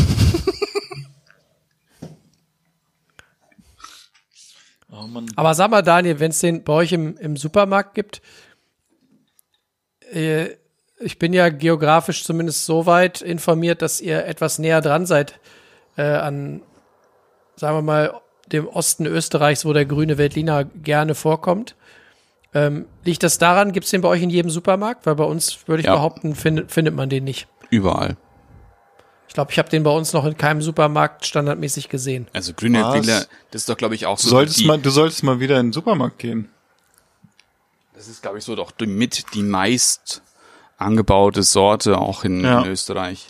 Oh. 5.00 5.22
Aber 5.36 5.54
sag 5.54 5.70
mal, 5.72 5.82
Daniel, 5.82 6.20
wenn 6.20 6.32
es 6.32 6.40
den 6.40 6.64
bei 6.64 6.74
euch 6.74 6.92
im, 6.94 7.18
im 7.18 7.38
Supermarkt 7.38 7.94
gibt, 7.96 8.22
äh, 10.12 10.50
ich 11.00 11.20
bin 11.20 11.34
ja 11.34 11.50
geografisch 11.50 12.24
zumindest 12.24 12.66
so 12.66 12.86
weit 12.86 13.22
informiert, 13.22 13.82
dass 13.82 14.02
ihr 14.02 14.26
etwas 14.26 14.58
näher 14.60 14.82
dran 14.82 15.06
seid 15.06 15.40
äh, 15.96 16.02
an, 16.04 16.62
sagen 17.56 17.78
wir 17.78 17.82
mal, 17.84 18.22
dem 18.52 18.68
Osten 18.68 19.06
Österreichs, 19.06 19.66
wo 19.66 19.74
der 19.74 19.86
grüne 19.86 20.18
Veltliner 20.18 20.64
gerne 20.64 21.16
vorkommt. 21.16 21.76
Ähm, 22.54 22.86
liegt 23.04 23.24
das 23.24 23.38
daran, 23.38 23.74
gibt's 23.74 23.92
den 23.92 24.02
bei 24.02 24.08
euch 24.10 24.22
in 24.24 24.30
jedem 24.30 24.50
Supermarkt? 24.50 25.06
Weil 25.06 25.16
bei 25.16 25.26
uns, 25.26 25.68
würde 25.68 25.82
ich 25.82 25.86
Ja. 25.88 25.96
behaupten, 25.96 26.34
findet, 26.34 26.72
findet 26.72 26.96
man 26.96 27.10
den 27.10 27.26
nicht. 27.26 27.48
Überall. 27.70 28.16
Ich 29.38 29.40
glaube, 29.40 29.52
ich 29.52 29.60
habe 29.60 29.70
den 29.70 29.84
bei 29.84 29.92
uns 29.92 30.14
noch 30.14 30.26
in 30.26 30.36
keinem 30.36 30.64
Supermarkt 30.64 31.24
standardmäßig 31.28 31.90
gesehen. 31.90 32.26
Also 32.34 32.54
grüne? 32.56 32.80
Veltliner, 32.84 33.24
das 33.52 33.62
ist 33.62 33.70
doch, 33.70 33.78
glaube 33.78 33.94
ich, 33.94 34.08
auch 34.08 34.18
Du 34.18 34.24
so. 34.24 34.30
solltest 34.30 34.60
die, 34.62 34.66
mal, 34.66 34.80
du 34.80 34.90
solltest 34.90 35.22
mal 35.22 35.40
wieder 35.40 35.60
in 35.60 35.68
den 35.68 35.74
Supermarkt 35.74 36.18
gehen. 36.18 36.50
Das 37.94 38.08
ist, 38.08 38.24
glaube 38.24 38.40
ich, 38.40 38.44
so 38.44 38.56
doch 38.56 38.72
mit 38.80 39.36
die 39.36 39.44
meist 39.44 40.24
angebaute 40.80 41.44
Sorte 41.44 42.00
auch 42.00 42.24
in, 42.24 42.44
Ja. 42.44 42.62
in 42.64 42.72
Österreich. 42.72 43.28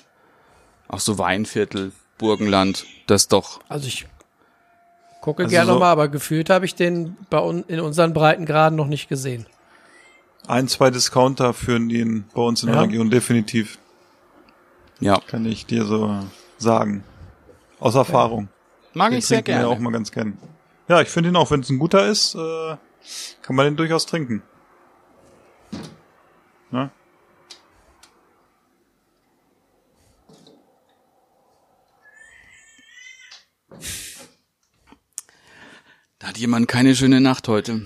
Auch 0.87 1.01
so 1.01 1.17
Weinviertel, 1.17 1.91
Burgenland, 2.17 2.85
das 3.07 3.27
doch. 3.27 3.59
Also 3.67 3.87
ich 3.87 4.07
gucke 5.19 5.43
Also 5.43 5.51
gerne 5.51 5.73
so- 5.73 5.79
mal, 5.79 5.91
aber 5.91 6.07
gefühlt 6.07 6.49
habe 6.49 6.63
ich 6.63 6.73
den 6.75 7.17
bei 7.29 7.39
un 7.41 7.65
in 7.67 7.81
unseren 7.81 8.13
Breitengraden 8.13 8.77
noch 8.77 8.87
nicht 8.87 9.09
gesehen. 9.09 9.45
Ein, 10.47 10.69
zwei 10.69 10.89
Discounter 10.89 11.53
führen 11.53 11.89
in, 11.89 12.23
bei 12.33 12.41
uns 12.43 12.63
in 12.63 12.67
der 12.67 12.77
Ja. 12.77 12.81
Region 12.83 13.09
definitiv, 13.09 13.77
ja. 14.99 15.19
Kann 15.27 15.45
ich 15.45 15.65
dir 15.65 15.85
so 15.85 16.23
sagen. 16.57 17.03
Aus 17.79 17.95
Erfahrung. 17.95 18.49
Mag 18.93 19.11
den 19.11 19.19
ich 19.19 19.27
sehr 19.27 19.43
gerne. 19.43 19.65
Wir 19.65 19.69
auch 19.69 19.79
mal 19.79 19.91
ganz 19.91 20.11
kennen. 20.11 20.39
Ja, 20.87 21.01
ich 21.01 21.09
finde 21.09 21.29
ihn 21.29 21.35
auch, 21.35 21.51
wenn 21.51 21.59
es 21.59 21.69
ein 21.69 21.79
guter 21.79 22.07
ist, 22.07 22.33
äh, 22.35 22.77
kann 23.41 23.55
man 23.55 23.65
den 23.65 23.75
durchaus 23.75 24.05
trinken. 24.05 24.41
Ne? 26.71 26.89
Da 36.19 36.27
hat 36.27 36.37
jemand 36.37 36.67
keine 36.67 36.95
schöne 36.95 37.21
Nacht 37.21 37.47
heute. 37.47 37.85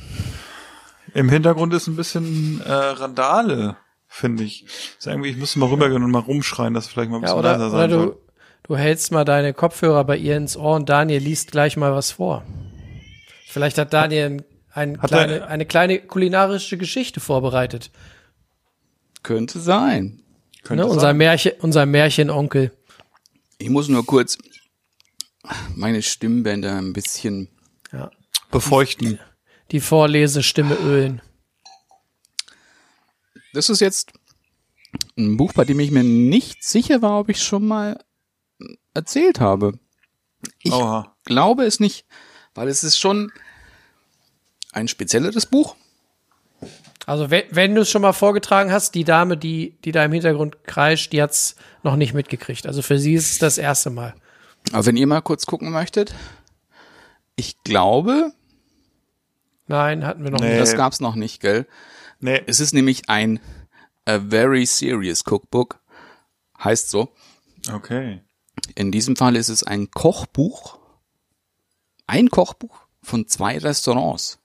Im 1.14 1.28
Hintergrund 1.28 1.74
ist 1.74 1.88
ein 1.88 1.96
bisschen 1.96 2.62
äh, 2.62 2.72
Randale 2.72 3.76
finde 4.14 4.44
ich. 4.44 4.66
Ist 5.00 5.08
irgendwie, 5.08 5.30
ich 5.30 5.38
müsste 5.38 5.58
mal 5.60 5.70
rübergehen 5.70 6.04
und 6.04 6.12
mal 6.12 6.20
rumschreien, 6.20 6.74
dass 6.74 6.88
vielleicht 6.88 7.10
mal 7.10 7.18
ein 7.18 7.24
Ja, 7.24 7.30
bisschen 7.34 7.44
leiser 7.44 7.68
oder, 7.68 7.70
sein 7.72 7.94
oder 7.94 8.06
du, 8.08 8.18
du 8.64 8.76
hältst 8.78 9.12
mal 9.12 9.24
deine 9.26 9.54
Kopfhörer 9.54 10.04
bei 10.04 10.18
ihr 10.18 10.36
ins 10.38 10.58
Ohr 10.58 10.76
und 10.76 10.90
Daniel 10.90 11.22
liest 11.24 11.52
gleich 11.52 11.78
mal 11.78 11.94
was 11.94 12.12
vor. 12.12 12.44
Vielleicht 13.48 13.78
hat 13.78 13.94
Daniel 13.94 14.26
ein, 14.26 14.44
ein 14.74 15.02
Hat 15.02 15.10
kleine, 15.12 15.40
er- 15.40 15.48
eine 15.48 15.66
kleine 15.66 16.00
kulinarische 16.00 16.78
Geschichte 16.78 17.20
vorbereitet. 17.20 17.90
Könnte 19.24 19.60
sein. 19.60 20.22
Könnte 20.64 20.84
Ne? 20.84 20.90
sein. 20.90 20.92
Unser, 20.98 21.14
Märchen, 21.14 21.52
unser 21.60 21.86
Märchenonkel. 21.86 22.72
Ich 23.58 23.70
muss 23.70 23.88
nur 23.88 24.06
kurz 24.06 24.38
meine 25.76 26.02
Stimmbänder 26.02 26.78
ein 26.78 26.94
bisschen. 26.94 27.50
Ja. 27.92 28.12
Befeuchten. 28.52 29.20
Die 29.72 29.80
Vorlesestimme 29.80 30.76
ölen. 30.76 31.22
Das 33.54 33.70
ist 33.70 33.80
jetzt 33.82 34.12
ein 35.18 35.38
Buch, 35.38 35.54
bei 35.54 35.66
dem 35.66 35.80
ich 35.80 35.92
mir 35.92 36.04
nicht 36.04 36.64
sicher 36.64 37.02
war, 37.02 37.20
ob 37.20 37.30
ich 37.30 37.42
schon 37.42 37.68
mal 37.68 38.04
erzählt 38.94 39.40
habe. 39.40 39.74
Ich 40.60 40.72
Oha. 40.72 41.16
glaube 41.26 41.66
es 41.66 41.80
nicht, 41.80 42.06
weil 42.56 42.68
es 42.68 42.84
ist 42.84 42.98
schon 42.98 43.32
ein 44.72 44.88
spezielleres 44.88 45.46
Buch. 45.46 45.76
Also 47.06 47.30
wenn, 47.32 47.44
wenn 47.52 47.76
du 47.76 47.82
es 47.82 47.90
schon 47.90 48.02
mal 48.04 48.14
vorgetragen 48.14 48.72
hast, 48.72 48.94
die 48.96 49.04
Dame, 49.04 49.36
die, 49.38 49.76
die 49.84 49.92
da 49.92 50.06
im 50.06 50.12
Hintergrund 50.12 50.64
kreischt, 50.66 51.12
die 51.14 51.22
hat's 51.22 51.56
noch 51.84 51.96
nicht 51.96 52.14
mitgekriegt. 52.14 52.68
Also 52.68 52.82
für 52.82 53.00
sie 53.00 53.14
ist 53.16 53.32
es 53.32 53.40
das 53.40 53.58
erste 53.58 53.90
Mal. 53.90 54.14
Aber 54.72 54.86
wenn 54.86 54.98
ihr 54.98 55.08
mal 55.08 55.22
kurz 55.22 55.46
gucken 55.46 55.72
möchtet, 55.72 56.14
ich 57.36 57.62
glaube, 57.64 58.32
Nein, 59.68 60.06
hatten 60.06 60.24
wir 60.24 60.32
noch 60.32 60.40
Nee. 60.42 60.50
nicht. 60.50 60.62
das 60.62 60.76
gab's 60.76 61.00
noch 61.00 61.16
nicht, 61.16 61.40
gell? 61.40 61.66
Nee, 62.22 62.42
Es 62.46 62.60
ist 62.60 62.74
nämlich 62.74 63.10
ein 63.10 63.40
A 64.06 64.20
Very 64.20 64.66
Serious 64.66 65.24
Cookbook, 65.26 65.80
heißt 66.64 66.90
so. 66.90 67.14
okay. 67.74 68.22
In 68.76 68.92
diesem 68.92 69.16
Fall 69.16 69.36
ist 69.36 69.50
es 69.50 69.64
ein 69.64 69.90
Kochbuch, 69.92 70.78
ein 72.06 72.30
Kochbuch 72.30 72.78
von 73.02 73.28
zwei 73.28 73.58
Restaurants. 73.58 74.40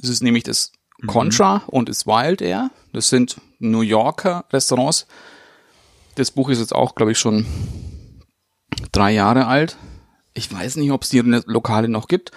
Es 0.00 0.08
ist 0.08 0.22
nämlich 0.22 0.44
das 0.44 0.72
Contra 1.06 1.62
und 1.66 1.88
das 1.88 2.06
Wild 2.06 2.40
Air. 2.40 2.70
Das 2.92 3.08
sind 3.08 3.40
New 3.58 3.80
Yorker 3.80 4.44
Restaurants. 4.52 5.06
Das 6.14 6.30
Buch 6.30 6.50
ist 6.50 6.58
jetzt 6.60 6.74
auch, 6.74 6.94
glaube 6.94 7.12
ich, 7.12 7.18
schon 7.18 7.46
drei 8.92 9.12
Jahre 9.12 9.46
alt. 9.46 9.76
Ich 10.34 10.52
weiß 10.52 10.76
nicht, 10.76 10.92
ob 10.92 11.02
es 11.02 11.08
die 11.10 11.20
Lokale 11.20 11.88
noch 11.88 12.06
gibt. 12.08 12.32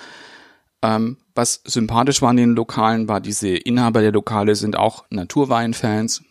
Ähm, 0.81 1.17
was 1.35 1.61
sympathisch 1.65 2.21
war 2.21 2.29
an 2.29 2.37
den 2.37 2.55
Lokalen, 2.55 3.07
war 3.07 3.21
diese 3.21 3.49
Inhaber 3.49 4.01
der 4.01 4.11
Lokale 4.11 4.55
sind 4.55 4.75
auch 4.75 5.05
Naturweinfans. 5.09 6.23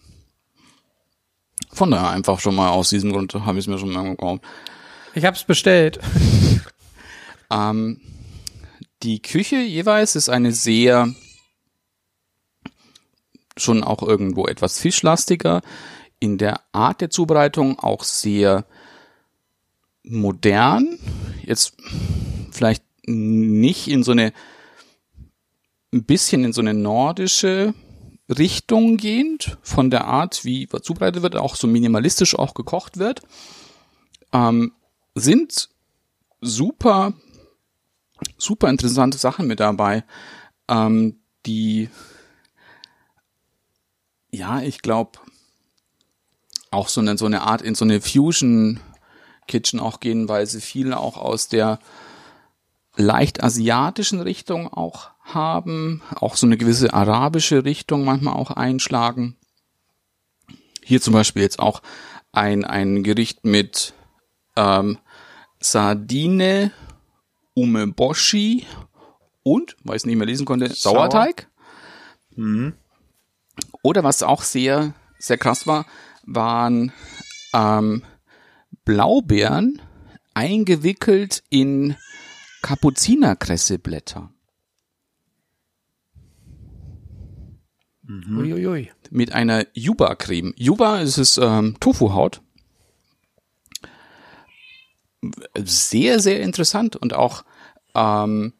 Von 1.73 1.91
daher 1.91 2.11
einfach 2.11 2.41
schon 2.41 2.57
mal 2.57 2.71
aus 2.71 2.91
diesem 2.91 3.13
Grund 3.13 3.33
habe 3.35 3.59
ich 3.59 3.65
es 3.65 3.69
mir 3.69 3.79
schon 3.79 3.93
mal 3.93 4.03
gekauft. 4.03 4.43
Ich 5.15 5.25
hab's 5.25 5.45
bestellt. 5.45 6.01
Ähm, 7.53 8.01
die 9.03 9.21
Küche 9.21 9.57
jeweils 9.57 10.15
ist 10.15 10.29
eine 10.29 10.53
sehr 10.53 11.13
schon 13.57 13.85
auch 13.85 14.03
irgendwo 14.03 14.47
etwas 14.47 14.79
fischlastiger, 14.79 15.63
in 16.19 16.39
der 16.39 16.61
Art 16.73 17.01
der 17.01 17.11
Zubereitung 17.11 17.79
auch 17.79 18.05
sehr 18.05 18.67
modern, 20.03 20.99
jetzt 21.43 21.75
vielleicht 22.53 22.85
nicht 23.11 23.89
in 23.89 24.03
so 24.03 24.13
eine 24.13 24.33
ein 25.93 26.05
bisschen 26.05 26.45
in 26.45 26.53
so 26.53 26.61
eine 26.61 26.75
nordische 26.75 27.75
Richtung 28.29 28.97
gehend, 28.97 29.59
von 29.63 29.91
der 29.91 30.07
Art, 30.07 30.45
wie 30.45 30.69
zubereitet 30.69 31.23
wird, 31.23 31.35
auch 31.35 31.57
so 31.57 31.67
minimalistisch 31.67 32.39
auch 32.39 32.55
gekocht 32.55 32.99
wird, 32.99 33.23
ähm, 34.33 34.73
sind 35.17 35.69
super 36.41 37.13
super 38.39 38.69
interessante 38.69 39.19
Sachen 39.19 39.47
mit 39.47 39.61
dabei, 39.61 40.05
ähm, 40.69 41.19
die 41.47 41.89
ja, 44.33 44.63
ich 44.63 44.83
glaube, 44.83 45.19
auch 46.71 46.89
so 46.89 47.01
eine, 47.01 47.19
so 47.19 47.27
eine 47.27 47.43
Art 47.43 47.63
in 47.63 47.75
so 47.75 47.85
eine 47.85 48.01
Fusion 48.01 48.81
Kitchen 49.49 49.81
auch 49.81 49.99
gehen, 49.99 50.29
weil 50.29 50.47
sie 50.47 50.61
viel 50.61 50.95
auch 50.95 51.17
aus 51.17 51.49
der 51.49 51.81
leicht 52.97 53.43
asiatischen 53.43 54.21
Richtung 54.21 54.73
auch 54.73 55.11
haben, 55.23 56.03
auch 56.17 56.37
so 56.37 56.47
eine 56.47 56.57
gewisse 56.57 56.93
arabische 56.93 57.65
Richtung 57.65 58.05
manchmal 58.05 58.35
auch 58.35 58.51
einschlagen. 58.51 59.37
Hier 60.83 61.01
zum 61.01 61.15
Beispiel 61.15 61.43
jetzt 61.43 61.59
auch 61.59 61.83
ein, 62.33 62.65
ein 62.65 63.03
Gericht 63.03 63.45
mit 63.45 63.95
ähm, 64.57 64.99
Sardine, 65.61 66.73
Umeboshi 67.55 68.67
und, 69.43 69.77
weil 69.85 69.97
ich 69.97 70.03
es 70.03 70.07
nicht 70.07 70.17
mehr 70.17 70.27
lesen 70.27 70.47
konnte, 70.47 70.69
Sauer. 70.69 71.11
Sauerteig. 71.11 71.49
Oder 73.83 74.05
was 74.05 74.23
auch 74.23 74.43
sehr, 74.43 74.95
sehr 75.19 75.39
krass 75.39 75.67
war, 75.67 75.87
waren 76.25 76.93
ähm, 77.53 78.03
Blaubeeren 78.85 79.81
eingewickelt 80.35 81.43
in 81.51 81.97
Kapuzinerkresseblätter 82.63 84.31
Uiuiui. 88.09 88.91
mit 89.11 89.33
einer 89.33 89.67
Yuba-Creme. 89.73 90.53
Yuba 90.57 90.99
ist 91.01 91.19
es 91.19 91.39
ähm, 91.39 91.77
Tofu-Haut. 91.81 92.43
Sehr, 95.57 96.21
sehr 96.21 96.41
interessant 96.41 96.97
und 96.97 97.15
auch 97.15 97.45
ähm, 97.95 98.53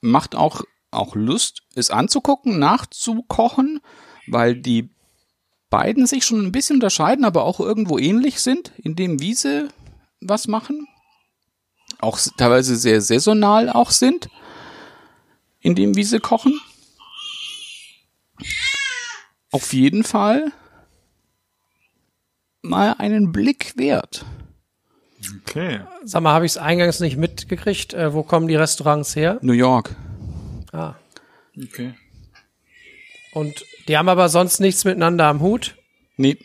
macht 0.00 0.34
auch, 0.34 0.62
auch 0.90 1.14
Lust, 1.16 1.62
es 1.74 1.90
anzugucken, 1.90 2.58
nachzukochen, 2.58 3.80
weil 4.26 4.54
die 4.54 4.90
beiden 5.70 6.06
sich 6.06 6.24
schon 6.24 6.44
ein 6.44 6.52
bisschen 6.52 6.76
unterscheiden, 6.76 7.24
aber 7.24 7.44
auch 7.44 7.60
irgendwo 7.60 7.98
ähnlich 7.98 8.40
sind, 8.40 8.72
in 8.78 8.96
dem 8.96 9.20
wie 9.20 9.34
sie 9.34 9.68
was 10.20 10.48
machen. 10.48 10.86
Auch 12.00 12.18
teilweise 12.36 12.76
sehr 12.76 13.00
saisonal 13.00 13.68
auch 13.68 13.90
sind, 13.90 14.28
in 15.60 15.74
dem 15.74 15.96
wie 15.96 16.04
sie 16.04 16.20
kochen. 16.20 16.60
Auf 19.50 19.72
jeden 19.72 20.04
Fall 20.04 20.52
mal 22.62 22.94
einen 22.98 23.32
Blick 23.32 23.74
wert. 23.76 24.24
Okay. 25.42 25.80
Sag 26.04 26.22
mal, 26.22 26.32
habe 26.32 26.46
ich 26.46 26.52
es 26.52 26.58
eingangs 26.58 27.00
nicht 27.00 27.16
mitgekriegt? 27.16 27.94
Äh, 27.94 28.12
wo 28.12 28.22
kommen 28.22 28.46
die 28.46 28.54
Restaurants 28.54 29.16
her? 29.16 29.38
New 29.42 29.52
York. 29.52 29.96
Ah. 30.72 30.94
Okay. 31.60 31.94
Und 33.32 33.64
die 33.88 33.96
haben 33.96 34.08
aber 34.08 34.28
sonst 34.28 34.60
nichts 34.60 34.84
miteinander 34.84 35.26
am 35.26 35.40
Hut. 35.40 35.76
Nee, 36.16 36.38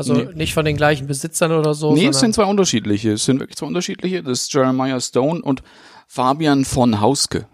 Also 0.00 0.14
Nee. 0.14 0.34
nicht 0.34 0.54
von 0.54 0.64
den 0.64 0.76
gleichen 0.78 1.06
Besitzern 1.06 1.52
oder 1.52 1.74
so. 1.74 1.92
nee 1.94 2.06
es 2.06 2.20
sind 2.20 2.34
zwei 2.34 2.44
unterschiedliche. 2.44 3.12
Es 3.12 3.26
sind 3.26 3.38
wirklich 3.38 3.56
zwei 3.58 3.66
unterschiedliche. 3.66 4.22
Das 4.22 4.40
ist 4.42 4.54
Jeremiah 4.54 4.98
Stone 4.98 5.42
und 5.42 5.62
Fabian 6.06 6.64
von 6.64 7.00
Hauske. 7.02 7.46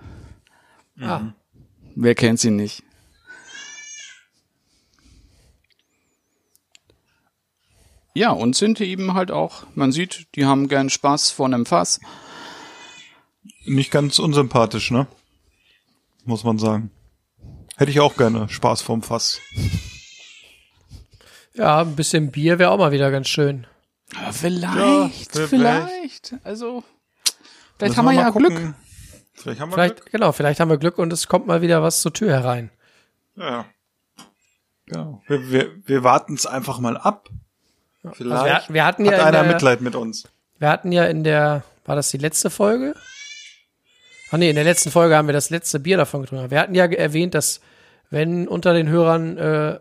Ah. 1.01 1.33
Wer 1.97 2.15
kennt 2.15 2.39
sie 2.39 2.53
nicht? 2.53 2.85
Ja, 8.15 8.31
und 8.31 8.57
sind 8.57 8.81
eben 8.81 9.15
halt 9.15 9.31
auch, 9.31 9.65
man 9.75 9.93
sieht, 9.93 10.27
die 10.37 10.47
haben 10.47 10.69
gern 10.69 10.89
Spaß 10.89 11.31
vor 11.31 11.47
einem 11.47 11.67
Fass. 11.67 12.01
Nicht 13.67 13.91
ganz 13.91 14.19
unsympathisch, 14.19 14.91
ne? 14.91 15.07
Muss 16.25 16.45
man 16.45 16.59
sagen. 16.59 16.91
Hätte 17.77 17.91
ich 17.91 18.01
auch 18.01 18.17
gerne 18.17 18.49
Spaß 18.49 18.81
vorm 18.81 19.03
Fass. 19.03 19.41
Ja, 21.57 21.81
ein 21.81 21.97
bisschen 21.97 22.31
Bier 22.31 22.59
wäre 22.59 22.71
auch 22.71 22.79
mal 22.79 22.93
wieder 22.93 23.11
ganz 23.11 23.29
schön. 23.29 23.67
Aber 24.21 24.33
vielleicht, 24.33 24.77
Ja, 24.77 25.11
vielleicht. 25.11 25.49
vielleicht. 25.49 26.35
Also, 26.45 26.85
vielleicht 27.79 27.97
haben 27.97 28.05
wir 28.05 28.13
mal 28.13 28.21
ja 28.21 28.31
gucken. 28.31 28.49
Glück. 28.55 28.75
Vielleicht 29.35 29.61
haben 29.61 29.71
wir 29.71 29.75
Vielleicht, 29.75 29.97
Glück. 29.97 30.13
genau, 30.13 30.33
vielleicht 30.33 30.61
haben 30.61 30.71
wir 30.71 30.79
Glück 30.79 30.99
und 30.99 31.13
es 31.13 31.29
kommt 31.29 31.47
mal 31.47 31.61
wieder 31.63 31.83
was 31.83 32.01
zur 32.01 32.13
Tür 32.13 32.33
herein. 32.33 32.71
Ja. 33.37 33.67
Genau. 34.87 35.23
Wir, 35.27 35.51
wir, 35.51 35.71
wir 35.85 36.05
warten 36.05 36.35
es 36.35 36.47
einfach 36.47 36.79
mal 36.79 36.97
ab. 36.97 37.29
Vielleicht 38.13 38.33
Also 38.33 38.45
wir, 38.45 38.75
wir 38.75 38.85
hatten 38.85 39.05
hat 39.07 39.13
ja 39.13 39.19
in 39.19 39.25
einer 39.27 39.43
der, 39.43 39.53
Mitleid 39.53 39.81
mit 39.81 39.97
uns. 39.97 40.29
wir 40.59 40.69
hatten 40.69 40.93
ja 40.93 41.05
in 41.07 41.25
der, 41.25 41.65
war 41.85 41.97
das 41.97 42.11
die 42.11 42.19
letzte 42.19 42.51
Folge? 42.51 42.95
Ah 44.31 44.39
nee, 44.39 44.49
in 44.49 44.55
der 44.57 44.65
letzten 44.65 44.91
Folge 44.91 45.17
haben 45.17 45.27
wir 45.29 45.33
das 45.33 45.51
letzte 45.51 45.81
Bier 45.81 45.97
davon 45.97 46.23
getrunken. 46.23 46.51
Wir 46.51 46.61
hatten 46.61 46.75
ja 46.75 46.85
erwähnt, 46.87 47.35
dass 47.35 47.61
wenn 48.11 48.47
unter 48.49 48.73
den 48.75 48.89
Hörern 48.89 49.37
äh, 49.39 49.81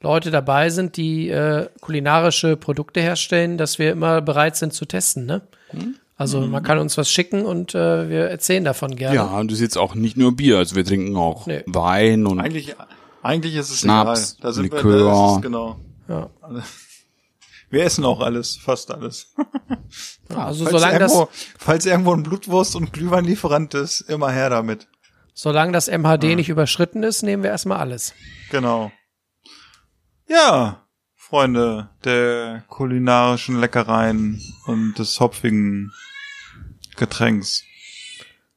Leute 0.00 0.30
dabei 0.30 0.70
sind, 0.70 0.96
die 0.96 1.28
äh, 1.28 1.68
kulinarische 1.80 2.56
Produkte 2.56 3.00
herstellen, 3.00 3.58
dass 3.58 3.78
wir 3.78 3.90
immer 3.92 4.20
bereit 4.20 4.56
sind 4.56 4.72
zu 4.72 4.84
testen, 4.84 5.26
ne? 5.26 5.42
Also 6.16 6.40
man 6.40 6.62
kann 6.64 6.78
uns 6.78 6.96
was 6.98 7.10
schicken 7.10 7.44
und 7.44 7.74
äh, 7.74 8.08
wir 8.08 8.24
erzählen 8.28 8.64
davon 8.64 8.96
gerne. 8.96 9.14
Ja, 9.16 9.38
und 9.38 9.50
das 9.50 9.58
ist 9.58 9.62
jetzt 9.62 9.78
auch 9.78 9.94
nicht 9.94 10.16
nur 10.16 10.34
Bier, 10.34 10.58
also 10.58 10.74
wir 10.76 10.84
trinken 10.84 11.16
auch 11.16 11.46
Nee. 11.46 11.62
Wein 11.66 12.26
und 12.26 12.40
Eigentlich, 12.40 12.74
eigentlich 13.22 13.54
ist 13.54 13.70
es 13.70 13.80
Schnaps, 13.80 14.32
egal. 14.32 14.42
Da 14.42 14.52
sind 14.52 14.72
wir, 14.72 14.76
Likör. 14.82 15.26
das 15.28 15.36
ist 15.36 15.42
genau. 15.42 15.76
Ja. 16.08 16.30
Wir 17.70 17.84
essen 17.84 18.06
auch 18.06 18.20
alles, 18.20 18.56
fast 18.56 18.90
alles. 18.90 19.34
Also 20.34 20.64
falls, 20.64 20.70
solange 20.80 20.98
das, 20.98 21.12
irgendwo, 21.12 21.30
falls 21.58 21.86
irgendwo 21.86 22.12
ein 22.14 22.22
Blutwurst- 22.22 22.76
und 22.76 22.92
Glühweinlieferant 22.94 23.74
ist, 23.74 24.00
immer 24.02 24.30
her 24.30 24.48
damit. 24.50 24.86
solange 25.34 25.72
das 25.72 25.88
MHD 25.88 26.36
nicht 26.36 26.48
überschritten 26.50 27.02
ist, 27.02 27.22
nehmen 27.22 27.42
wir 27.42 27.50
erstmal 27.50 27.78
alles. 27.78 28.14
Genau. 28.50 28.90
Ja, 30.28 30.84
Freunde 31.14 31.90
der 32.04 32.64
kulinarischen 32.68 33.58
Leckereien 33.60 34.40
und 34.66 34.98
des 34.98 35.18
hopfigen 35.20 35.92
Getränks. 36.96 37.64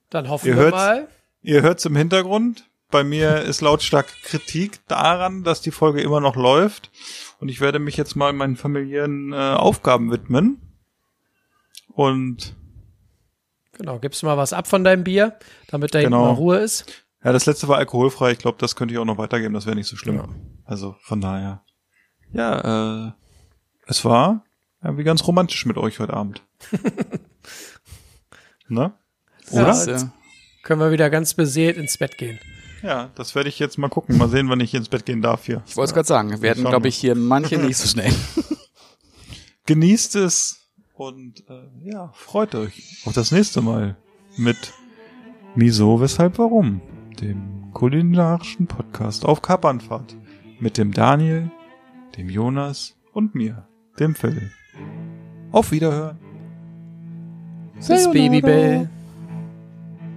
Dann 0.10 0.30
hoffen 0.30 0.48
Ihr 0.48 0.56
wir 0.56 0.64
hört's? 0.64 0.78
mal. 0.78 1.08
Ihr 1.42 1.62
hört's 1.62 1.86
im 1.86 1.96
Hintergrund. 1.96 2.66
Bei 2.90 3.04
mir 3.06 3.42
ist 3.42 3.62
lautstark 3.62 4.08
Kritik 4.24 4.86
daran, 4.88 5.44
dass 5.44 5.62
die 5.62 5.72
Folge 5.72 6.02
immer 6.02 6.20
noch 6.20 6.36
läuft. 6.36 6.92
Und 7.40 7.48
ich 7.50 7.62
werde 7.62 7.80
mich 7.80 7.96
jetzt 7.98 8.16
mal 8.16 8.34
meinen 8.34 8.58
familiären 8.58 9.32
äh, 9.32 9.36
Aufgaben 9.36 10.12
widmen. 10.12 10.62
Und 11.88 12.54
Genau, 13.78 13.98
gibst 14.00 14.22
du 14.22 14.26
mal 14.28 14.38
was 14.38 14.52
ab 14.54 14.68
von 14.68 14.84
deinem 14.84 15.04
Bier, 15.06 15.40
damit 15.68 15.96
da 15.96 16.00
hinten 16.00 16.14
Genau. 16.14 16.26
mal 16.26 16.34
Ruhe 16.34 16.58
ist. 16.58 16.86
ja, 17.24 17.32
das 17.32 17.46
letzte 17.46 17.68
war 17.70 17.78
alkoholfrei. 17.78 18.32
Ich 18.34 18.38
glaube, 18.40 18.58
das 18.60 18.76
könnte 18.76 18.94
ich 18.94 19.00
auch 19.00 19.06
noch 19.06 19.18
weitergeben. 19.18 19.54
Das 19.54 19.66
wäre 19.66 19.76
nicht 19.78 19.88
so 19.88 19.96
schlimm. 19.96 20.22
Also 20.72 20.96
von 21.02 21.20
daher. 21.20 21.66
Ja, 22.32 23.08
äh, 23.08 23.12
es 23.88 24.06
war 24.06 24.46
irgendwie 24.82 25.04
ganz 25.04 25.28
romantisch 25.28 25.66
mit 25.66 25.76
euch 25.76 26.00
heute 26.00 26.14
Abend. 26.14 26.44
ne? 28.70 28.94
Ja, 29.50 29.64
Oder? 29.64 29.66
Das, 29.66 29.88
äh, 29.88 30.06
Können 30.64 30.80
wir 30.80 30.92
wieder 30.92 31.10
ganz 31.10 31.34
beseelt 31.34 31.76
ins 31.76 31.98
Bett 31.98 32.18
gehen. 32.18 32.40
Ja, 32.84 33.12
das 33.16 33.36
werde 33.36 33.50
ich 33.50 33.60
jetzt 33.60 33.78
mal 33.80 33.90
gucken. 33.90 34.18
Mal 34.18 34.30
sehen, 34.30 34.48
wann 34.48 34.62
ich 34.62 34.74
ins 34.74 34.88
Bett 34.88 35.06
gehen 35.06 35.22
darf 35.22 35.46
hier. 35.46 35.62
ich 35.68 35.76
wollte 35.76 35.90
es 35.90 35.94
gerade 35.94 36.08
sagen, 36.08 36.42
werden, 36.42 36.64
Schauen 36.64 36.72
glaube 36.72 36.86
wir. 36.86 36.90
ich, 36.90 36.96
hier 36.96 37.16
manche 37.16 37.58
nicht 37.58 37.76
so 37.76 37.90
schnell. 37.90 38.14
Genießt 39.66 40.16
es 40.16 40.70
und 40.94 41.44
äh, 41.50 41.68
ja, 41.84 42.14
freut 42.14 42.56
euch 42.56 43.02
auf 43.04 43.12
das 43.12 43.34
nächste 43.34 43.62
Mal 43.62 43.98
mit 44.38 44.74
Miso, 45.54 46.00
weshalb, 46.00 46.40
warum, 46.40 46.80
dem 47.20 47.74
kulinarischen 47.74 48.68
Podcast 48.68 49.26
auf 49.26 49.42
Kapernfahrt 49.42 50.16
mit 50.62 50.78
dem 50.78 50.94
Daniel, 50.94 51.50
dem 52.18 52.30
Jonas 52.30 52.96
und 53.14 53.36
mir, 53.36 53.68
dem 54.00 54.16
Phil. 54.16 54.52
Auf 55.52 55.72
Wiederhören. 55.72 56.18
Bis 57.76 58.10
Babybell. 58.12 58.90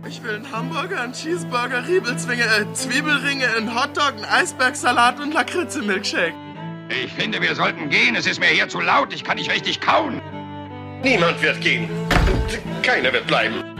Ich 0.07 0.23
will 0.23 0.35
einen 0.37 0.53
Hamburger, 0.53 1.01
einen 1.01 1.15
Cheeseburger, 1.15 1.89
Riebelzwinge, 1.89 2.43
äh, 2.43 2.73
Zwiebelringe, 2.75 3.47
einen 3.57 3.75
Hotdog, 3.75 4.13
einen 4.17 4.27
Eisbergsalat 4.27 5.19
und 5.19 5.33
Lakritze-Milkshake. 5.33 6.35
Ich 6.91 7.11
finde, 7.13 7.41
wir 7.41 7.55
sollten 7.55 7.89
gehen. 7.89 8.15
Es 8.15 8.27
ist 8.27 8.39
mir 8.39 8.47
hier 8.47 8.69
zu 8.69 8.81
laut. 8.81 9.15
Ich 9.15 9.25
kann 9.25 9.39
nicht 9.39 9.51
richtig 9.51 9.81
kauen. 9.81 10.21
Niemand 11.03 11.41
wird 11.43 11.61
gehen. 11.63 11.89
Keiner 12.83 13.15
wird 13.15 13.27
bleiben. 13.27 13.74